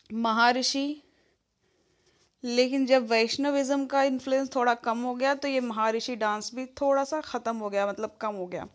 महर्षि, 0.10 1.02
लेकिन 2.44 2.86
जब 2.86 3.08
वैष्णविज्म 3.10 3.86
का 3.86 4.04
इन्फ्लुएंस 4.04 4.50
थोड़ा 4.56 4.74
कम 4.76 5.02
हो 5.02 5.14
गया 5.16 5.34
तो 5.36 5.48
ये 5.48 5.60
महर्षि 5.62 6.16
डांस 6.16 6.52
भी 6.56 6.66
थोड़ा 6.82 7.04
सा 7.04 7.22
ख़त्म 7.22 7.56
हो 7.58 7.70
गया 7.70 7.88
मतलब 7.88 8.18
कम 8.22 8.36
हो 8.36 8.48
गया। 8.48 8.68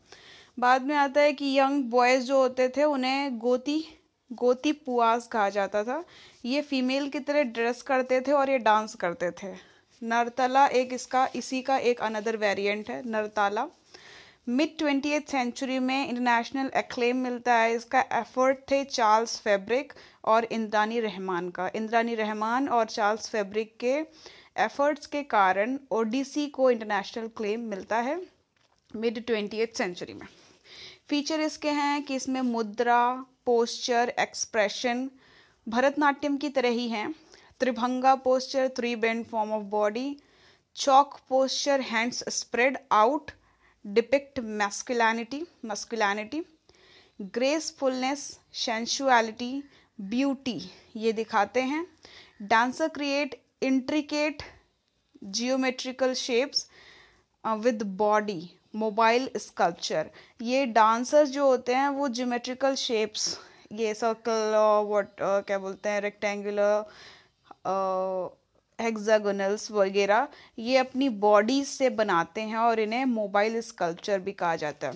बाद 0.59 0.83
में 0.83 0.95
आता 0.97 1.21
है 1.21 1.33
कि 1.33 1.59
यंग 1.59 1.85
बॉयज़ 1.85 2.25
जो 2.25 2.39
होते 2.39 2.69
थे, 2.69 2.85
उन्हें 2.85 3.39
गोती 3.39 3.85
गोती 4.31 4.73
पुआस 4.73 5.27
कहा 5.27 5.49
जाता 5.49 5.83
था। 5.85 6.03
ये 6.45 6.61
फीमेल 6.63 7.09
की 7.09 7.21
तरह 7.21 7.43
ड्रेस 7.45 7.83
करते 7.83 8.21
थे 8.21 8.33
और 8.33 8.51
ये 8.51 8.59
डांस 8.59 8.95
करते 8.95 9.31
थे। 9.33 9.53
नरतला 10.03 10.67
एक 10.69 10.93
इसका, 10.93 11.29
इसी 11.37 11.61
का 11.63 11.77
एक 11.79 12.01
अनदर 12.01 12.37
वेरिएंट 12.37 12.91
है, 12.91 13.03
नरताला। 13.11 13.67
मिड 14.49 14.77
ट्वेंटी 14.79 15.19
सेंचुरी 15.21 15.79
में 15.79 16.09
इंटरनेशनल 16.09 16.71
एक्लेम 16.77 17.17
मिलता 17.17 17.55
है। 17.55 17.75
इसका 17.75 18.01
एफर्ट 18.13 18.59
थे 18.71 18.83
चार्ल्स 18.85 19.39
फैब्रिक 19.41 19.93
और 20.25 20.45
इंद्रानी 20.45 21.01
रहमान 21.01 21.49
का। 21.51 21.71
इंद्रानी 21.75 22.15
रहमान 22.15 22.69
और 22.69 22.85
चार्ल्स 22.87 23.29
फैब्रिक 23.31 23.77
के 23.81 23.95
एफर्ट्स 24.57 25.07
के 25.07 25.23
कारण 25.23 25.79
ओडिसी 25.91 26.47
को 26.49 26.71
इंटरनेशनल 26.71 27.29
क्लेम 27.37 27.61
मिलता 27.61 27.97
है 28.01 28.21
मिड 28.91 29.25
ट्वेंटी 29.27 29.67
सेंचुरी 29.67 30.15
में। 30.15 30.27
फीचर 31.09 31.41
इसके 31.41 31.71
हैं 31.71 32.03
कि 32.03 32.15
इसमें 32.15 32.41
मुद्रा 32.43 33.25
पोस्चर 33.47 34.13
एक्सप्रेशन 34.19 35.09
भरतनाट्यम 35.67 36.37
की 36.37 36.49
तरह 36.51 36.69
ही 36.71 36.89
हैं। 36.89 37.13
Tribhanga 37.61 38.15
posture 38.25 38.69
three 38.77 38.95
bend 38.97 39.25
form 39.27 39.53
of 39.53 39.63
body 39.71 40.17
chauka 40.77 41.19
posture 41.29 41.81
hands 41.83 42.25
spread 42.31 42.79
out 42.93 43.31
depict 43.85 44.41
masculinity 44.59 45.43
masculinity 45.67 46.43
gracefulness 47.35 48.21
sensuality 48.55 49.63
beauty 50.01 50.61
ये 50.97 51.13
दिखाते 51.13 51.61
हैं। 51.63 51.87
Dancer 52.43 52.89
create 52.89 53.41
intricate 53.63 54.43
geometrical 55.25 56.13
shapes 56.15 56.69
with 57.45 57.83
body 57.99 58.41
mobile 58.77 59.29
sculpture. 59.39 60.11
ये 60.43 60.65
डांसर्स 60.69 61.31
जो 61.31 61.47
होते 61.47 61.75
हैं, 61.75 61.89
वो 61.91 62.09
जियोमेट्रिकल 62.11 62.75
शेप्स 62.77 63.39
ये 63.73 63.95
सर्कल 63.95 64.55
व्हाट 64.89 65.17
क्या 65.21 65.59
बोलते 65.59 65.89
हैं 65.89 66.01
रेक्टेंगुलर 66.01 66.85
हेक्सागोनल्स 68.79 69.71
वगैरह, 69.71 70.29
ये 70.59 70.77
अपनी 70.79 71.09
बॉडी 71.21 71.65
से 71.65 71.91
बनाते 71.93 72.41
हैं 72.43 72.57
और 72.59 72.81
इन्हें 72.81 73.05
मोबाइल 73.07 73.61
स्कल्पचर 73.63 74.19
भी 74.21 74.33
कहा 74.35 74.57
जाता 74.57 74.89
है। 74.89 74.95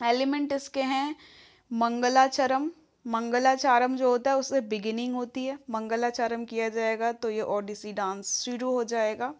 एलिमेंट 0.00 0.52
इसके 0.52 0.82
हैं, 0.84 1.16
मंगलाचरम 1.70 2.70
मंगलाचारम 3.06 3.96
जो 3.96 4.08
होता 4.10 4.30
है, 4.30 4.36
उससे 4.36 4.60
बिगिनिंग 4.60 5.14
होती 5.14 5.44
है। 5.44 5.58
मंगलाचारम 5.70 6.44
किया 6.44 6.68
जाएगा 6.68 7.10
तो 7.12 7.30
ये 7.30 7.42
ओडिसी 7.42 7.92
डांस 7.92 8.32
शुरू 8.44 8.70
हो 8.70 8.84
जाएगा। 8.84 9.32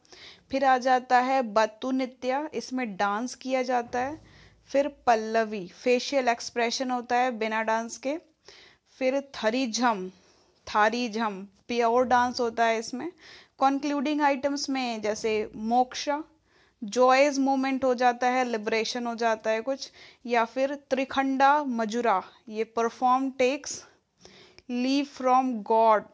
फिर 0.50 0.64
आ 0.64 0.76
जाता 0.78 1.18
है 1.20 1.40
बत्तु 1.52 1.90
नित्या 1.90 2.48
इसमें 2.54 2.96
डांस 2.96 3.34
किया 3.34 3.62
जाता 3.62 3.98
है। 3.98 4.20
फिर 4.70 4.88
पल्लवी 5.06 5.66
फेशियल 5.74 6.28
एक्सप्रेशन 6.28 6.90
होता 6.90 7.16
है 7.16 7.30
बिना 7.38 7.62
डांस 7.62 7.96
के। 7.98 8.16
फिर 9.00 9.20
थरी 9.34 9.70
झम 9.72 10.08
थारी 10.66 11.08
झम 11.08 11.42
प्योर 11.68 12.04
डांस 12.04 12.40
होता 12.40 12.64
है 12.64 12.78
इसमें। 12.78 13.10
कंक्लूडिंग 13.60 14.20
आइटम्स 14.22 14.68
में, 14.70 15.00
जैसे 15.02 15.50
मोक्षा 15.56 16.22
जॉयज 16.82 17.38
मोमेंट 17.38 17.84
हो 17.84 17.94
जाता 17.94 18.28
है 18.28 18.44
लिबरेशन 18.44 19.06
हो 19.06 19.14
जाता 19.16 19.50
है 19.50 19.60
कुछ, 19.62 19.90
या 20.26 20.44
फिर 20.44 20.74
त्रिखंडा 20.90 21.62
मजुरा, 21.64 22.22
ये 22.48 22.64
perform 22.66 23.30
takes 23.38 23.82
leave 24.70 25.04
from 25.06 25.52
god 25.62 26.04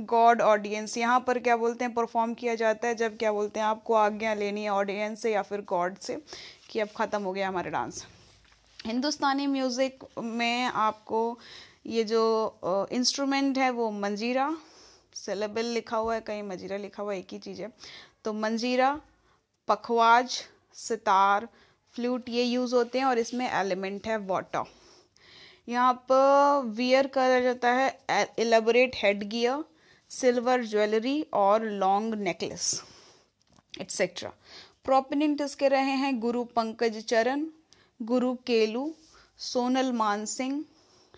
god 0.00 0.40
audience 0.42 0.96
यहाँ 0.98 1.18
पर 1.26 1.38
क्या 1.38 1.56
बोलते 1.56 1.84
हैं? 1.84 1.92
परफॉर्म 1.94 2.32
किया 2.34 2.54
जाता 2.54 2.88
है, 2.88 2.94
जब 2.94 3.16
क्या 3.18 3.32
बोलते 3.32 3.60
हैं? 3.60 3.66
आपको 3.66 3.94
आज्ञा 3.94 4.34
लेनी 4.34 4.62
है 4.64 4.70
ऑडियंस 4.70 5.22
से 5.22 5.32
या 5.32 5.42
फिर 5.42 5.60
गॉड 5.68 5.96
से 5.98 6.16
कि 6.70 6.80
अब 6.80 6.88
ख़त्म 6.96 7.22
हो 7.22 7.32
गया 7.32 7.48
हमारा 7.48 7.70
डांस 7.70 8.04
हिंदुस्तानी 8.78 9.46
म्यूज़िक 9.46 10.04
में 10.18 10.64
आपको 10.64 11.38
ये 11.86 12.04
जो 12.04 12.88
इंस्ट्रूमेंट 12.92 13.58
है 13.58 13.70
वो 13.70 13.90
मंजीरा 13.92 14.50
सेलेबल 15.14 15.64
लिखा 15.64 15.96
हुआ 15.96 16.14
है, 16.14 16.20
कहीं 16.20 16.42
मंजीरा 16.42 16.76
लिखा 16.76 17.02
हुआ 17.02 17.12
है 17.12 17.18
एक 17.18 17.32
ही 17.32 17.38
चीज़ 17.38 17.62
है। 17.62 17.70
तो 18.24 18.32
मंजीरा 18.32 18.98
पखवाज, 19.68 20.40
सितार 20.74 21.48
फ्लूट 21.94 22.28
ये 22.28 22.42
यूज़ 22.44 22.74
होते 22.74 22.98
हैं 22.98 23.06
और 23.06 23.18
इसमें 23.18 23.48
एलिमेंट 23.50 24.06
है 24.06 24.16
वाटर 24.26 24.64
यहाँ 25.68 25.92
पर 26.10 26.66
वियर 26.76 27.06
करा 27.06 27.40
जाता 27.40 27.72
है 27.72 27.88
elaborate 28.38 28.96
head 28.96 29.22
gear 29.28 29.64
silver 30.10 30.64
jewellery 30.64 31.20
और 31.34 31.64
लॉन्ग 31.64 32.14
नेकलेस 32.14 32.82
एट्सेट्रा 33.80 34.32
प्रोपिनेंट 34.84 35.40
इसके 35.40 35.68
रहे 35.68 35.94
हैं 35.96 36.18
Guru 36.20 36.42
Pankaj 36.56 36.98
Charan, 37.04 37.46
Guru 38.02 38.34
Kelu, 38.46 38.92
Sonal 39.38 39.92
Mansingh, 39.92 40.64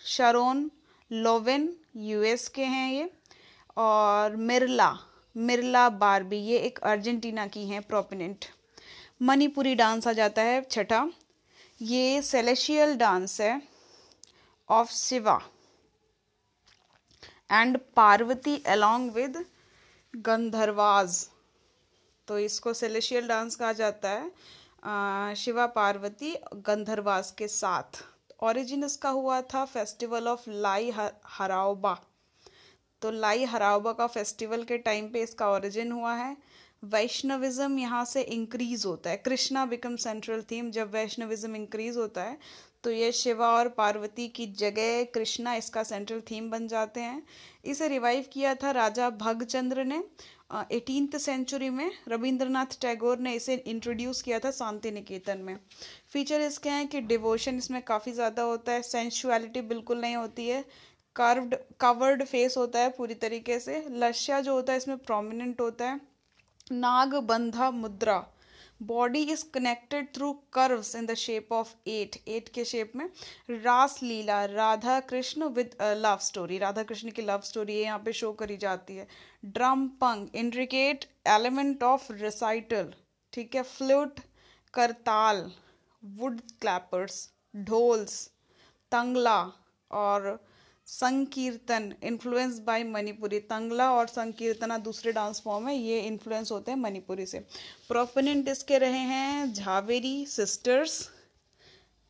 Sharon, 0.07 0.71
Lowen 1.11 1.69
US 1.97 2.49
के 2.49 2.65
हैं 2.65 2.91
ये, 2.93 3.11
और 3.77 4.37
मिरला 4.37 4.89
मिरला 5.39 5.89
बारबी, 5.91 6.37
ये 6.39 6.59
एक 6.59 6.79
अर्जेंटीना 6.81 7.47
की 7.47 7.67
हैं 7.69 7.83
प्रोपिनेंट। 7.83 8.45
मणिपुरी 9.23 9.75
डांस 9.75 10.07
आ 10.09 10.13
जाता 10.13 10.43
है, 10.43 10.61
छठा। 10.63 11.09
ये 11.81 12.23
सेलेशियल 12.23 12.97
डांस 12.97 13.41
है, 13.41 13.61
of 14.69 14.93
Shiva. 14.93 15.41
And 17.53 17.79
Parvati 17.97 18.57
along 18.67 19.11
with 19.11 19.45
Gandharvas. 20.15 21.27
तो 22.29 22.39
इसको 22.39 22.73
सेलेशियल 22.75 23.29
डांस 23.29 23.57
कहा 23.57 23.73
जाता 23.73 24.11
है 24.11 25.35
शिवा 25.37 25.67
पार्वती 25.69 26.35
गंधर्वास 26.67 27.31
के 27.33 27.49
साथ। 27.49 28.03
ओरिजिन 28.43 28.85
इसका 28.85 29.11
हुआ 29.11 29.41
था 29.45 29.65
फेस्टिवल 29.67 30.29
ऑफ़ 30.29 30.51
लाई 30.51 30.91
हराओबा 31.29 31.99
तो 33.03 33.11
लाई 33.13 33.45
हराओबा 33.47 33.93
का 33.93 34.07
फेस्टिवल 34.09 34.63
के 34.65 34.79
टाइम 34.81 35.09
पे 35.09 35.23
इसका 35.23 35.51
ओरिजिन 35.51 35.93
हुआ 35.93 36.15
है। 36.15 36.37
वैष्णविज्म 36.83 37.79
यहाँ 37.79 38.05
से 38.05 38.23
इंक्रीज 38.23 38.85
होता 38.87 39.11
है। 39.11 39.17
कृष्णा 39.19 39.65
बिकम 39.67 39.97
सेंट्रल 39.99 40.43
थीम 40.51 40.71
जब 40.71 40.91
वैष्णविज्म 40.93 41.57
इंक्रीज 41.57 41.97
होता 41.97 42.23
है 42.23 42.39
तो 42.85 42.91
ये 42.91 43.11
शिवा 43.13 43.47
और 43.53 43.69
पार्वती 43.71 44.27
की 44.31 44.47
जगह 44.55 45.03
कृष्णा 45.15 45.55
इसका 45.55 45.83
सेंट्रल 45.85 46.21
थीम 46.21 46.51
बन 46.51 46.67
जाते 46.69 47.01
हैं। 47.01 47.23
इसे 47.65 47.89
रिवाइव 47.89 48.25
किया 48.33 48.55
था 48.55 48.71
राजा 48.73 49.09
भगचंद्र 49.13 49.85
ने 49.85 50.03
एटीनथ 50.73 51.19
सेंचुरी 51.19 51.71
में। 51.71 51.91
रविंद्रनाथ 52.09 52.79
टैगोर 52.81 53.19
ने 53.19 53.33
इसे 53.35 53.55
इंट्रोड्यूस 53.67 54.23
किया 54.23 54.39
था 54.39 54.51
शांति 54.53 54.91
निकेतन 54.91 55.39
में। 55.39 55.57
फीचर 56.13 56.41
इसके 56.41 56.71
हैं 56.71 56.87
कि 56.89 57.01
डिवोशन 57.03 57.59
इसमें 57.59 57.81
काफ़ी 57.83 58.13
ज़्यादा 58.13 58.43
होता 58.43 58.73
है। 58.73 58.83
सेंशुअलिटी 58.85 59.61
बिल्कुल 59.65 60.01
नहीं 60.01 60.17
होती 60.17 60.49
है। 60.49 60.65
कर्व्ड 61.21 61.55
कवर्ड 61.81 62.25
फेस 62.25 62.57
होता 62.57 62.81
है 62.81 62.91
पूरी 62.91 63.15
तरीके 63.17 63.59
से। 63.61 63.85
लश्या 63.91 64.41
जो 64.41 64.55
होता 64.55 64.73
है, 64.73 64.79
इसमें 64.79 64.99
प्रोमिनेंट 64.99 65.61
होता 65.61 65.89
है। 65.89 66.01
Naga 66.73 67.15
Bandha 67.27 67.71
mudra. 67.71 68.25
Body 68.83 69.23
is 69.23 69.45
connected 69.55 70.13
through 70.15 70.33
curves 70.53 70.95
in 70.97 71.07
the 71.07 71.15
shape 71.15 71.53
of 71.53 71.75
eight 71.89 72.17
eight 72.29 72.49
के 72.49 72.65
शेप 72.65 72.93
में। 72.97 73.09
Ras 73.51 73.99
Leela. 74.03 74.45
Radha 74.45 74.99
Krishna 75.01 75.45
with 75.51 75.75
love 75.83 76.19
story 76.23 76.59
Radha 76.59 76.83
Krishna 76.83 77.11
की 77.11 77.23
लव 77.23 77.41
स्टोरी 77.45 77.75
यहाँ 77.75 77.99
पे 77.99 78.13
शो 78.13 78.33
करी 78.33 78.57
जाती 78.57 78.97
है। 78.97 79.07
ड्रम 79.45 79.87
पंग 80.01 80.29
इंट्रिकेट 80.35 81.05
एलिमेंट 81.29 81.83
ऑफ़ 81.83 82.13
रिसाइटल 82.13 82.93
ठीक 83.33 83.55
है? 83.55 83.63
Flute 83.63 84.21
kartal. 84.75 85.51
Wood 86.05 86.41
clappers 86.61 87.29
dhols 87.57 88.27
Tangla. 88.93 89.41
और 89.91 90.37
संकीर्तन 90.89 91.93
इन्फ्लुएंस 92.03 92.59
बाय 92.59 92.83
मणिपुरी 92.85 93.39
तंगला 93.41 93.91
और 93.93 94.07
संकीर्तना 94.07 94.79
दूसरे 94.79 95.13
डांस 95.13 95.41
फॉर्म 95.41 95.69
है 95.69 95.77
ये 95.77 96.01
इन्फ्लुएंस 96.01 96.53
होते 96.53 96.71
हैं 96.71 96.79
मणिपुरी 96.79 97.27
से। 97.27 97.39
प्रोपोनेंट 97.89 98.49
इसके 98.49 98.79
रहे 98.79 98.99
हैं? 99.11 99.53
झावेरी 99.53 100.27
सिस्टर्स 100.27 101.11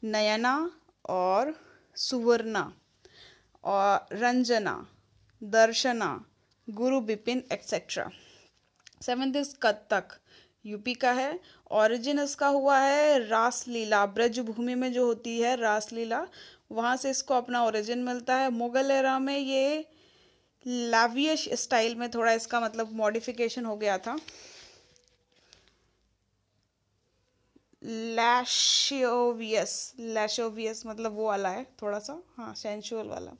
नयना 0.03 0.71
और 1.09 1.55
सुवर्णा। 1.97 2.73
और 3.65 4.07
Ranjana, 4.13 4.87
Darshana, 5.43 6.25
Guru 6.69 7.01
Bipin 7.01 7.43
etcetera 7.53 8.11
seventh 9.03 9.37
is 9.37 9.55
Kathak 9.63 10.19
UP 10.67 10.95
का 10.95 11.13
है। 11.13 11.41
ओरिजिन 11.71 12.19
इसका 12.19 12.47
हुआ 12.49 12.79
है 12.79 13.19
रासलीला। 13.29 14.05
ब्रज 14.07 14.39
भूमि 14.41 14.75
में 14.75 14.93
जो 14.93 15.07
होती 15.07 15.41
है 15.41 15.57
रासलीला 15.57 16.27
वहाँ 16.71 16.97
से 16.97 17.11
इसको 17.11 17.35
अपना 17.35 17.65
ओरिजिन 17.65 17.99
मिलता 18.05 18.37
है। 18.37 18.51
मुगल 18.51 18.91
एरा 18.91 19.19
में 19.19 19.39
ये 19.39 19.87
लावियश 20.67 21.49
स्टाइल 21.55 21.95
में 21.95 22.11
थोड़ा 22.11 22.33
इसका 22.33 22.61
मतलब 22.61 22.93
मॉडिफिकेशन 22.95 23.65
हो 23.65 23.77
गया 23.77 23.99
था। 23.99 24.19
लैशोवियस 27.85 29.93
लैशोवियस 29.99 30.83
मतलब 30.87 31.17
वो 31.17 31.27
वाला 31.27 31.49
है, 31.49 31.65
थोड़ा 31.83 31.99
सा 31.99 32.23
हाँ 32.37 32.55
सेंशुअल 32.55 33.09
वाला। 33.09 33.33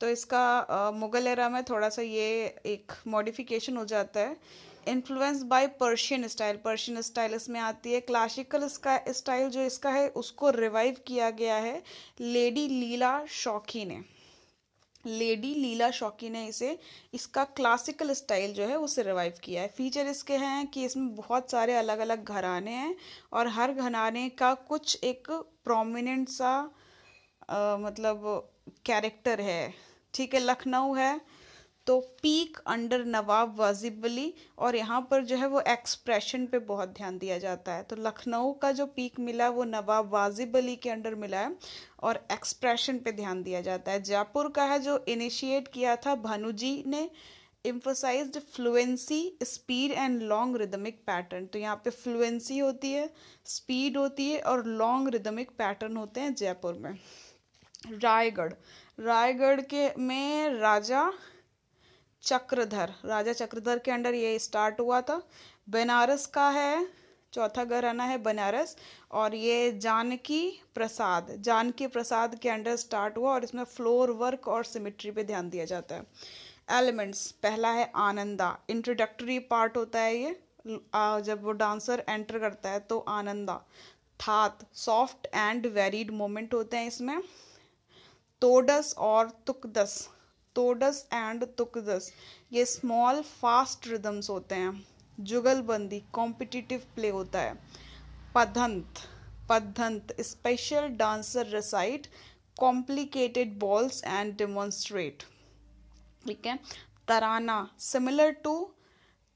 तो 0.00 0.08
इसका 0.08 0.90
मुगल 0.94 1.26
एरा 1.26 1.48
में 1.48 1.62
थोड़ा 1.64 1.88
सा 1.88 2.02
ये 2.02 2.46
एक 2.66 2.92
मॉडिफिकेशन 3.06 3.76
हो 3.76 3.84
जाता 3.84 4.20
है। 4.20 4.36
Influence 4.88 5.42
by 5.44 5.66
Persian 5.80 6.26
style 6.28 6.56
Persian 6.64 7.00
style 7.02 7.34
इसमें 7.34 7.60
आती 7.60 7.92
है। 7.92 8.00
क्लासिकल 8.02 8.68
स्टाइल 8.68 9.48
जो 9.48 9.62
इसका 9.62 9.90
है 9.90 10.08
उसको 10.16 10.50
रिवाइव 10.50 10.96
किया 11.06 11.30
गया 11.32 11.56
है 11.56 11.82
लेडी 12.20 12.66
लीला 12.68 13.24
शौकी 13.32 13.84
ने। 13.84 14.00
लेडी 15.04 15.54
लीला 15.54 15.90
शौकी 15.90 16.28
ने 16.30 16.46
इसे 16.46 16.78
इसका 17.14 17.44
क्लासिकल 17.56 18.12
स्टाइल 18.12 18.52
जो 18.54 18.66
है 18.66 18.78
उसे 18.78 19.02
रिवाइव 19.02 19.34
किया 19.44 19.62
है। 19.62 19.68
फीचर 19.68 20.06
इसके 20.06 20.36
हैं 20.36 20.66
कि 20.66 20.84
इसमें 20.84 21.14
बहुत 21.14 21.50
सारे 21.50 21.74
अलग 21.76 21.98
अलग 21.98 22.24
घराने 22.26 22.70
हैं 22.72 22.94
और 23.32 23.48
हर 23.48 23.72
घराने 23.72 24.28
का 24.38 24.52
कुछ 24.68 24.98
एक 25.04 25.30
प्रोमिनेंट 25.64 26.28
सा 26.28 26.50
आ, 27.50 27.76
मतलब 27.76 28.50
कैरेक्टर 28.86 29.40
है। 29.40 29.74
ठीक 30.14 30.34
है 30.34 30.40
लखनऊ 30.40 30.94
है। 30.94 31.20
तो 31.88 31.98
पीक 32.22 32.56
अंडर 32.66 33.04
नवाब 33.06 33.54
वाजिबली 33.58 34.32
और 34.58 34.76
यहाँ 34.76 35.00
पर 35.10 35.24
जो 35.24 35.36
है 35.36 35.46
वो 35.48 35.60
एक्सप्रेशन 35.68 36.44
पे 36.46 36.58
बहुत 36.66 36.88
ध्यान 36.88 37.18
दिया 37.18 37.38
जाता 37.38 37.72
है। 37.72 37.82
तो 37.82 37.96
लखनऊ 37.98 38.52
का 38.54 38.72
जो 38.72 38.86
पीक 38.88 39.18
मिला, 39.20 39.48
वो 39.48 39.64
नवाब 39.66 40.10
वाजिब 40.12 40.56
अली 40.56 40.74
के 40.76 40.90
अंडर 40.90 41.14
मिला 41.16 41.38
है, 41.38 41.54
और 42.02 42.26
एक्सप्रेशन 42.32 42.98
पे 42.98 43.12
ध्यान 43.12 43.42
दिया 43.42 43.60
जाता 43.60 43.92
है। 43.92 44.02
जयपुर 44.02 44.48
का 44.50 44.64
है 44.64 44.78
जो 44.80 45.04
इनिशिएट 45.08 45.68
किया 45.68 45.94
था 45.96 46.14
भानुजी 46.18 46.82
ने 46.86 47.08
emphasize 47.64 48.36
fluency 48.46 49.20
speed 49.44 49.92
and 49.92 50.20
long 50.24 50.56
rhythmic 50.56 51.00
pattern 51.06 51.46
तो 51.46 51.58
यहाँ 51.58 51.76
पे 51.84 51.90
फ्लुएंसी 51.92 52.58
होती 52.58 52.92
है 52.92 53.08
स्पीड 53.46 53.96
होती 53.96 54.28
है 54.30 54.40
और 54.42 54.66
लॉन्ग 54.66 55.08
रिदमिक 55.14 55.50
पैटर्न 55.58 55.96
होते 55.96 56.20
हैं 56.20 56.34
जयपुर 56.34 56.74
में। 56.74 56.92
रायगढ़ 57.94 58.52
रायगढ़ 59.00 59.60
के 59.64 59.88
में 59.98 60.50
राजा 60.50 61.10
चक्रधर, 62.22 62.92
राजा 63.04 63.32
चक्रधर 63.34 63.78
के 63.78 63.90
अंडर 63.90 64.14
ये 64.14 64.38
स्टार्ट 64.38 64.80
हुआ 64.80 65.00
था। 65.00 65.22
बनारस 65.70 66.26
का 66.28 66.48
है, 66.50 66.86
चौथा 67.32 67.64
घराना 67.64 68.04
है 68.04 68.18
बनारस, 68.22 68.76
और 69.12 69.34
ये 69.34 69.72
जानकी 69.78 70.40
प्रसाद 70.74 71.34
जानकी 71.40 71.86
प्रसाद 71.88 72.34
के 72.34 72.48
अंडर 72.48 72.76
स्टार्ट 72.76 73.16
हुआ 73.16 73.32
और 73.32 73.44
इसमें 73.44 73.64
फ्लोर 73.66 74.10
वर्क 74.18 74.48
और 74.48 74.64
सिमिट्री 74.64 75.10
पे 75.10 75.24
ध्यान 75.24 75.48
दिया 75.50 75.64
जाता 75.66 75.94
है। 75.94 76.06
एलिमेंट्स 76.78 77.30
पहला 77.42 77.70
है 77.72 77.90
आनंदा 77.98 78.56
इंट्रोडक्टरी 78.70 79.38
पार्ट 79.50 79.76
होता 79.76 80.00
है 80.00 80.16
ये 80.16 80.36
जब 80.66 81.44
वो 81.44 81.52
डांसर 81.54 82.04
एंटर 82.08 82.38
करता 82.38 82.70
है 82.70 82.80
तो 82.82 82.98
Ananda. 83.10 83.54
Thaat 84.20 84.66
soft 84.76 85.26
and 85.26 85.66
varied 85.74 86.10
moment 86.12 86.54
होते 86.54 86.76
हैं 86.76 86.86
इसमें। 86.88 87.20
तोडस 88.42 88.94
और 88.98 89.30
तुकदस 89.46 90.08
तोडस 90.58 91.06
एंड 91.12 91.44
तुकदस, 91.58 92.12
ये 92.52 92.64
स्मॉल 92.66 93.20
फास्ट 93.22 93.88
रिदम्स 93.88 94.30
होते 94.30 94.54
हैं। 94.54 94.86
जुगलबंदी 95.18 96.00
कॉम्पिटिटिव 96.12 96.82
प्ले 96.94 97.08
होता 97.10 97.40
है। 97.40 97.54
Padhant 98.34 98.98
padhant 99.50 100.14
special 100.20 100.88
dancer 100.96 101.46
recite 101.46 102.06
complicated 102.56 103.58
bols 103.58 104.02
and 104.04 104.36
demonstrate 104.36 105.22
ठीक 106.26 106.46
है? 106.46 106.58
Tarana 107.08 107.56
similar 107.80 108.30
to 108.44 108.54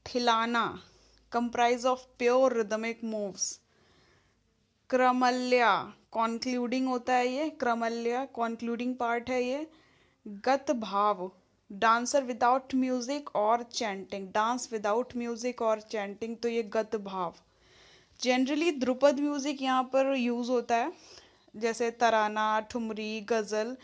Tillana 0.05 0.65
comprise 1.31 1.85
of 1.85 2.01
pure 2.17 2.57
rhythmic 2.57 3.03
moves 3.03 3.59
kramalaya 4.89 5.71
concluding 6.11 6.87
होता 6.87 7.13
है 7.13 7.27
ये। 7.27 7.49
क्रमल्या 7.59 8.25
कॉन्क्लूडिंग 8.35 8.95
पार्ट 8.95 9.29
है 9.29 9.43
ये। 9.43 9.67
Gat 10.25 10.71
bhav, 10.71 11.29
dancer 11.69 12.23
without 12.23 12.75
music 12.75 13.29
और 13.35 13.63
चैंटिंग 13.63 14.27
डांस 14.27 14.67
विदाउट 14.71 15.15
म्यूज़िक 15.17 15.61
और 15.61 15.81
chanting 15.81 16.35
तो 16.37 16.49
ये 16.49 16.63
गत 16.73 16.95
भाव। 17.03 17.33
जनरली 18.19 18.71
ध्रुपद 18.71 19.19
म्यूज़िक 19.19 19.61
यहाँ 19.61 19.83
पर 19.93 20.13
यूज़ 20.15 20.51
होता 20.51 20.75
है, 20.75 20.91
जैसे 21.55 21.91
तराना, 21.91 22.59
ठुमरी, 22.61 23.19
गज़ल 23.21 23.75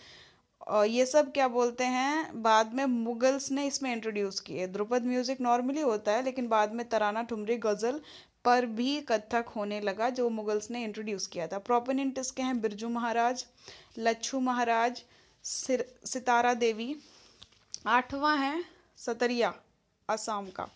ये 0.88 1.06
सब 1.06 1.32
क्या 1.32 1.48
बोलते 1.48 1.84
हैं, 1.86 2.42
बाद 2.42 2.74
में 2.74 2.86
मुगल्स 2.86 3.52
ने 3.52 3.66
इसमें 3.68 3.92
इंट्रोड्यूस 3.92 4.40
किए। 4.40 4.68
ध्रुपद 4.68 5.06
म्यूज़िक 5.06 5.42
नॉर्मली 5.42 5.82
होता 5.82 6.12
है, 6.12 6.24
लेकिन 6.24 6.48
बाद 6.48 6.74
में 6.74 6.88
तराना, 6.90 7.24
ठुमरी, 7.24 7.58
गज़ल 7.58 8.02
पर 8.46 8.66
भी 8.66 9.00
कथक 9.02 9.54
होने 9.56 9.80
लगा, 9.82 10.10
जो 10.10 10.30
मुगल्स 10.32 10.72
ने 10.72 10.84
इंट्रोड्यूस 10.84 11.28
किया 11.28 11.48
था। 11.48 11.60
प्रोपोनेंट 11.60 12.20
इसके 12.20 12.42
हैं 12.44 12.60
बिरजू 12.62 12.90
महाराज, 12.90 13.46
लच्छू 14.00 14.40
महाराज 14.40 15.04
सितारा 15.44 16.54
देवी। 16.56 16.96
आठवां 17.88 18.38
है 18.40 18.64
सतरिया 18.98 19.54
असम 20.10 20.48
का। 20.56 20.68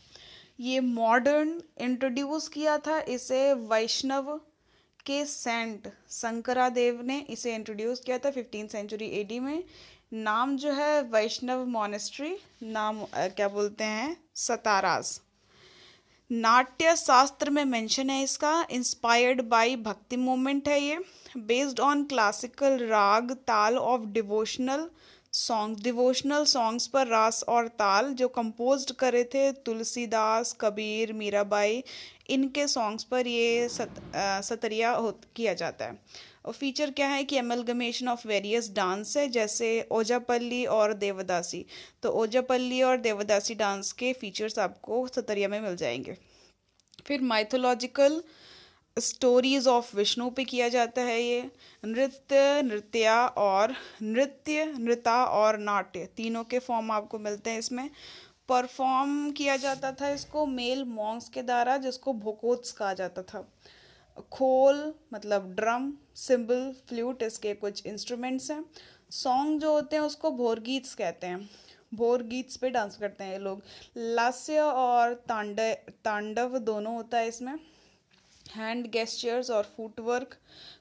ये 0.59 0.79
मॉडर्न 0.79 1.61
इंट्रोड्यूस 1.79 2.47
किया 2.47 2.77
था, 2.77 2.99
इसे 2.99 3.53
वैष्णव 3.53 4.37
के 5.05 5.25
सेंट 5.25 5.87
शंकरा 6.11 6.67
देव 6.69 7.01
ने 7.01 7.19
इसे 7.29 7.55
इंट्रोड्यूस 7.55 7.99
किया 7.99 8.17
था 8.17 8.31
फिफ्टीन 8.31 8.67
सेंचुरी 8.67 9.07
एडी 9.11 9.39
में। 9.39 9.63
नाम 10.13 10.55
जो 10.57 10.71
है 10.71 11.01
वैष्णव 11.01 11.65
मोनेस्ट्री 11.67 12.35
नाम 12.63 13.03
क्या 13.15 13.47
बोलते 13.49 13.83
हैं, 13.83 14.17
सतारास। 14.35 15.19
नाट्य 16.33 16.95
शास्त्र 16.95 17.49
में 17.49 17.63
मेंशन 17.65 18.09
है 18.09 18.21
इसका 18.23 18.65
इंस्पायर्ड 18.71 19.41
बाय 19.49 19.75
भक्ति 19.77 20.17
मूवमेंट 20.17 20.67
है 20.67 20.79
ये 20.81 20.97
based 21.37 21.79
on 21.79 22.03
classical 22.03 22.77
raga 22.87 23.31
tala 23.47 23.77
of 23.77 24.05
devotional 24.13 24.87
song 25.33 25.81
devotional 25.83 26.43
songs 26.45 26.87
पर 26.87 27.07
रास 27.07 27.43
और 27.49 27.67
ताल 27.79 28.13
जो 28.13 28.27
कंपोज्ड 28.27 28.91
करे 28.95 29.23
थे 29.23 29.51
तुलसीदास 29.65 30.55
कबीर 30.61 31.13
मीराबाई 31.13 31.83
इनके 32.29 32.67
सॉन्ग्स 32.67 33.03
पर 33.03 33.27
ये 33.27 33.67
सत, 33.69 34.01
आ, 34.15 34.41
सतरिया 34.41 34.91
हो 34.91 35.11
किया 35.35 35.53
जाता 35.53 35.85
है। 35.85 35.99
और 36.45 36.53
फीचर 36.53 36.91
क्या 36.91 37.07
है 37.07 37.23
कि 37.23 37.37
एमलगमेशन 37.37 38.07
ऑफ़ 38.07 38.27
वेरियस 38.27 38.71
डांस 38.71 39.17
है, 39.17 39.27
जैसे 39.27 39.87
ओजापल्ली 39.91 40.65
और 40.65 40.93
देवदासी। 40.93 41.65
तो 42.03 42.09
ओजापल्ली 42.09 42.81
और 42.81 42.97
देवदासी 42.97 43.55
डांस 43.55 43.91
के 43.91 44.13
फीचर्स 44.13 44.59
आपको 44.59 45.07
सतरिया 45.07 45.47
में 45.47 45.61
मिल 45.61 45.75
जाएँगे। 45.75 46.17
फिर 47.05 47.21
माइथोलॉजिकल 47.21 48.23
स्टोरीज 48.99 49.67
ऑफ़ 49.67 49.97
विष्णु 49.97 50.29
पे 50.29 50.43
किया 50.43 50.69
जाता 50.69 51.01
है 51.01 51.21
ये। 51.21 51.51
नृत्य, 51.85 52.61
नृत्या 52.61 53.27
और 53.27 53.75
नृत्य, 54.01 54.65
नृता 54.65 55.25
और 55.25 55.57
नाट्य, 55.57 56.05
तीनों 56.05 56.43
के 56.43 56.59
फॉर्म 56.59 56.91
आपको 56.91 57.19
मिलते 57.19 57.49
हैं 57.49 57.59
इसमें। 57.59 57.89
परफॉर्म 58.49 59.31
किया 59.31 59.57
जाता 59.57 59.91
था 59.91 60.09
इसको 60.09 60.45
मेल 60.45 60.83
मॉन्ग्स 60.83 61.29
के 61.29 61.41
द्वारा, 61.41 61.77
जिसको 61.77 62.13
भोकोत्स 62.13 62.71
कहा 62.71 62.93
जाता 62.93 63.21
था। 63.21 63.53
खोल 64.31 64.93
मतलब 65.13 65.53
ड्रम 65.53 65.93
सिंबल, 66.15 66.75
फ्लूट 66.87 67.23
इसके 67.23 67.53
कुछ 67.53 67.85
इंस्ट्रूमेंट्स 67.85 68.51
हैं। 68.51 68.65
सॉन्ग 69.09 69.61
जो 69.61 69.73
होते 69.73 69.95
हैं, 69.95 70.03
उसको 70.03 70.31
भोरगीत्स 70.31 70.95
कहते 70.95 71.27
हैं। 71.27 71.49
भोरगीत्स 71.93 72.57
पे 72.57 72.69
डांस 72.69 72.95
करते 72.95 73.23
हैं 73.23 73.31
ये 73.31 73.37
लोग। 73.37 73.61
लास्य 73.97 74.59
और 74.59 75.13
तांडव 75.13 75.91
तांडव 76.05 76.57
दोनों 76.57 76.95
होता 76.95 77.17
है 77.17 77.27
इसमें। 77.27 77.55
हैंड 78.51 78.87
गेस्चर्स 78.87 79.51
और 79.51 79.63
फुटवर्क 79.77 80.37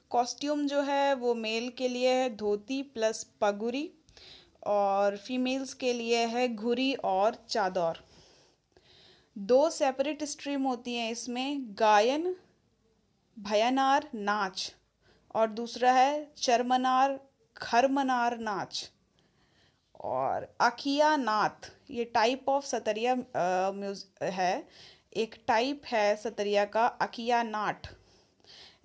कॉस्ट्यूम 0.09 0.67
जो 0.67 0.81
है, 0.81 1.13
वो 1.13 1.33
मेल 1.33 1.69
के 1.69 1.87
लिए 1.87 2.09
है, 2.09 2.35
धोती 2.35 2.81
प्लस 2.83 3.23
पगुरी 3.41 3.91
और 4.67 5.17
फीमेल्स 5.17 5.73
के 5.73 5.93
लिए 5.93 6.17
है, 6.17 6.55
घुरी 6.55 6.93
और 6.93 7.35
चादर। 7.49 7.99
दो 9.37 9.69
सेपरेट 9.69 10.23
स्ट्रीम 10.23 10.63
होती 10.63 10.95
हैं 10.95 11.11
इसमें। 11.11 11.57
गायन, 11.61 12.35
भयानार, 13.39 14.09
नाच। 14.15 14.75
और 15.35 15.47
दूसरा 15.49 15.91
है 15.91 16.31
चरमनार, 16.37 17.19
खरमनार 17.57 18.37
नाच। 18.39 18.89
और 20.01 20.47
अकिया 20.61 21.15
नाथ, 21.17 21.69
ये 21.91 22.05
टाइप 22.05 22.49
ऑफ़ 22.49 22.65
सतरिया 22.65 23.15
म्यूज, 23.73 24.05
है। 24.23 24.67
एक 25.15 25.35
टाइप 25.47 25.81
है 25.85 26.15
सतरिया 26.15 26.65
का, 26.65 26.85
अकिया 26.85 27.41
नाट। 27.43 27.87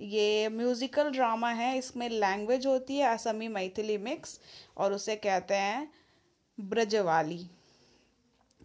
ये 0.00 0.48
म्यूजिकल 0.48 1.10
ड्रामा 1.10 1.50
है, 1.50 1.76
इसमें 1.78 2.08
लैंग्वेज 2.10 2.66
होती 2.66 2.96
है, 2.96 3.08
असमी 3.08 3.48
मैथिली 3.48 3.96
मिक्स 3.98 4.40
और 4.76 4.92
उसे 4.92 5.16
कहते 5.16 5.54
हैं 5.54 5.90
ब्रजवाली। 6.58 7.46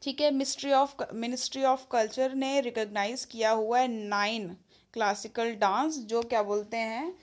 ठीक 0.03 0.21
है 0.21 0.29
ministry 0.31 0.71
of 0.71 0.95
ministry 1.13 1.63
of 1.63 1.85
culture 1.91 2.33
ने 2.35 2.59
रिकॉग्नाइज 2.61 3.23
किया 3.25 3.51
हुआ 3.51 3.79
है 3.79 3.87
नाइन 3.87 4.47
क्लासिकल 4.93 5.53
डांस 5.55 5.97
जो 6.05 6.21
क्या 6.23 6.41
बोलते 6.43 6.77
हैं 6.77 7.13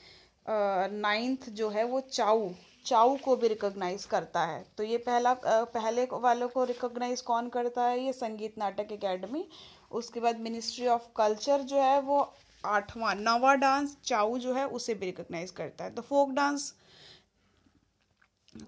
नाइन्थ 0.93 1.49
जो 1.51 1.69
है 1.69 1.85
वो 1.85 2.01
चाऊ 2.03 2.51
चाऊ 2.87 3.17
को 3.17 3.37
भी 3.37 3.49
रिकॉग्नाइज 3.49 4.05
करता 4.05 4.45
है। 4.45 4.65
तो 4.79 4.83
ये 4.83 4.99
पहला 4.99 5.35
पहले 5.45 6.07
वालों 6.13 6.49
को 6.49 6.65
रिकॉग्नाइज 6.65 7.21
कौन 7.21 7.49
करता 7.49 7.85
है? 7.85 8.01
ये 8.01 8.13
संगीत 8.13 8.59
नाटक 8.59 8.93
एकेडमी 8.93 9.45
उसके 9.93 10.21
बाद 10.21 10.41
मिनिस्ट्री 10.41 10.87
ऑफ़ 10.87 11.09
कल्चर 11.17 11.63
जो 11.63 11.77
है 11.77 12.01
वो 12.01 12.21
आठवां, 12.65 13.15
नवा 13.19 13.55
डांस 13.55 13.97
चाऊ 14.05 14.39
जो 14.39 14.55
है 14.55 14.67
उसे 14.69 14.95
भी 14.95 15.07
रिकॉग्नाइज 15.07 15.51
करता 15.51 15.85
है। 15.85 15.95
तो 15.95 16.03
फोक 16.03 16.31
डांस 16.31 16.73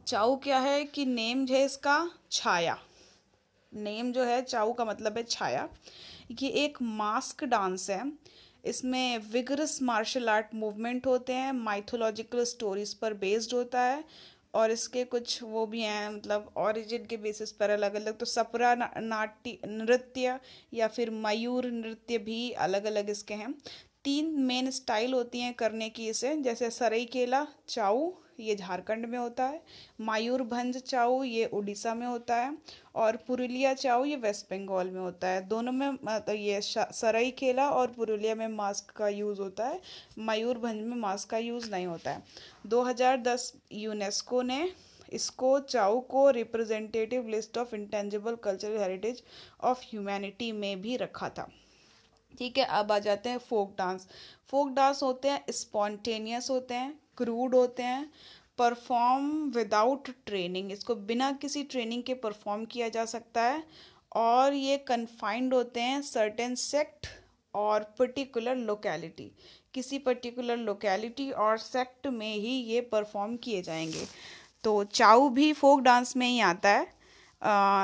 चाऊ 0.07 0.37
क्या 0.37 0.59
है 0.59 0.85
कि 0.85 1.05
नेम 1.07 1.45
जो 1.47 1.55
है 1.55 1.65
इसका 1.65 2.11
छाया। 2.33 2.79
नेम 3.73 4.13
जो 4.13 4.25
है 4.25 4.41
चाऊ 4.43 4.73
का 4.73 4.85
मतलब 4.85 5.17
है 5.17 5.23
छाया। 5.25 5.69
ये 6.33 6.49
एक 6.65 6.79
मास्क 6.83 7.45
डांस 7.45 7.89
है। 7.91 8.03
इसमें 8.65 9.19
विगरस 9.33 9.79
मार्शल 9.83 10.29
आर्ट 10.29 10.55
मूवमेंट 10.55 11.07
होते 11.07 11.33
हैं 11.33 11.53
माइथोलॉजिकल 11.55 12.45
स्टोरीज 12.47 12.95
पर 12.95 13.15
बेस्ड 13.17 13.55
होता 13.55 13.81
है, 13.81 14.05
और 14.55 14.71
इसके 14.71 15.05
कुछ 15.07 15.43
वो 15.43 15.65
भी 15.67 15.81
हैं 15.81 16.09
मतलब 16.11 16.51
ओरिजिन 16.59 17.07
के 17.07 17.17
बेसिस 17.19 17.53
पर 17.53 17.71
अलग 17.71 17.95
अलग 17.95 18.19
तो 18.19 18.27
सपरा 18.27 18.75
नाट्य, 18.75 19.59
नृत्य 19.67 20.39
या 20.75 20.89
फिर 20.89 21.11
मयूर 21.11 21.67
नृत्य 21.67 22.19
भी 22.21 22.51
अलग 22.61 22.85
अलग 22.85 23.11
इसके 23.11 23.35
हैं। 23.35 23.55
तीन 24.05 24.35
मेन 24.43 24.71
स्टाइल 24.71 25.13
होती 25.15 25.41
हैं 25.41 25.53
करने 25.55 25.89
की 25.91 26.09
इसे, 26.09 26.37
जैसे 26.37 26.71
सरई 26.71 27.05
केला 27.07 27.47
चाऊ 27.69 28.13
ये 28.43 28.55
झारखंड 28.57 29.07
में 29.07 29.19
होता 29.19 29.45
है, 29.45 29.63
मायूरभंज 30.01 30.77
चाऊ 30.79 31.23
ये 31.25 31.45
उड़ीसा 31.47 31.95
में 31.95 32.07
होता 32.07 32.37
है 32.37 32.57
और 32.95 33.17
पुरुलिया 33.27 33.73
चाऊ 33.75 34.05
ये 34.05 34.17
वेस्ट 34.17 34.47
बंगाल 34.47 34.91
में 34.91 35.01
होता 35.01 35.29
है। 35.29 35.47
दोनों 35.49 35.73
में 35.73 35.89
मतलब 35.91 36.35
ये 36.37 36.61
सराई 36.63 37.31
केला 37.31 37.69
और 37.71 37.93
पुरुलिया 37.93 38.35
में 38.35 38.47
मास्क 38.49 38.91
का 38.91 39.09
यूज़ 39.09 39.41
होता 39.41 39.67
है, 39.67 39.81
मयूरभंज 40.19 40.83
में 40.83 40.97
मास्क 40.97 41.31
का 41.31 41.39
यूज़ 41.39 41.71
नहीं 41.71 41.87
होता 41.87 42.11
है। 42.11 42.23
2010 42.67 43.53
यूनेस्को 43.73 44.43
ने 44.43 44.69
इसको 45.13 45.59
चाऊ 45.61 46.01
को 46.01 46.29
representative 46.31 47.27
list 47.29 47.59
of 47.59 47.75
intangible 47.75 48.37
cultural 48.37 48.79
heritage 48.79 49.23
of 49.63 49.83
humanity 49.83 50.53
में 50.53 50.81
भी 50.83 50.97
रखा 50.97 51.29
था। 51.29 51.49
ठीक 52.39 52.59
है, 52.59 52.65
अब 52.65 52.93
आ 52.93 52.99
जाते 52.99 53.29
हैं 53.29 53.39
फोक 53.39 53.75
डांस। 53.79 54.07
फोक 54.49 54.71
डांस 54.71 55.03
होते 55.03 55.29
हैं, 55.29 55.45
स्पॉन्टेनियस 55.51 56.51
होते 56.51 56.75
हैं 56.75 56.99
क्रूड 57.23 57.55
होते 57.55 57.83
हैं 57.83 58.11
परफॉर्म 58.59 59.31
विदाउट 59.57 60.09
ट्रेनिंग 60.27 60.73
इसको 60.73 60.95
बिना 61.07 61.33
किसी 61.33 61.63
ट्रेनिंग 61.65 62.03
के 62.03 62.15
परफॉर्म 62.15 62.65
किया 62.65 62.89
जा 62.89 63.05
सकता 63.05 63.43
है 63.43 63.63
और 64.17 64.55
ये 64.55 64.77
कन्फाइंड 64.79 65.55
होते 65.55 65.81
हैं 65.81 66.01
सर्टेन 66.03 66.55
सेक्ट 66.55 67.07
और 67.55 67.83
पर्टिकुलर 67.99 68.57
लोकेलिटी 68.57 69.31
किसी 69.75 69.99
पर्टिकुलर 69.99 70.57
लोकेलिटी 70.57 71.31
और 71.31 71.59
सेक्ट 71.59 72.07
में 72.07 72.35
ही 72.35 72.55
ये 72.65 72.81
परफॉर्म 72.93 73.37
किए 73.37 73.63
जाएँगे। 73.63 74.05
तो 74.65 74.83
चाऊ 74.85 75.29
भी 75.31 75.53
फोक 75.53 75.81
डांस 75.81 76.17
में 76.17 76.27
ही 76.27 76.41
आता 76.41 76.69
है। 76.69 76.87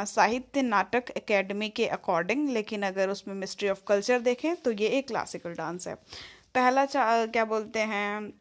साहित्य 0.06 0.62
नाटक 0.62 1.10
एकेडमी 1.16 1.68
के 1.68 1.86
अकॉर्डिंग 1.88 2.48
लेकिन 2.48 2.82
अगर 2.82 3.10
उसमें 3.10 3.34
मिस्ट्री 3.34 3.68
ऑफ़ 3.68 3.82
कल्चर 3.88 4.20
देखें 4.20 4.54
तो 4.56 4.72
ये 4.72 4.88
एक 4.88 5.06
क्लासिकल 5.08 5.54
डांस 5.54 5.88
है। 5.88 5.94
पहला 6.54 6.86
क्या 6.94 7.44
बोलते 7.44 7.78
हैं 7.80 8.32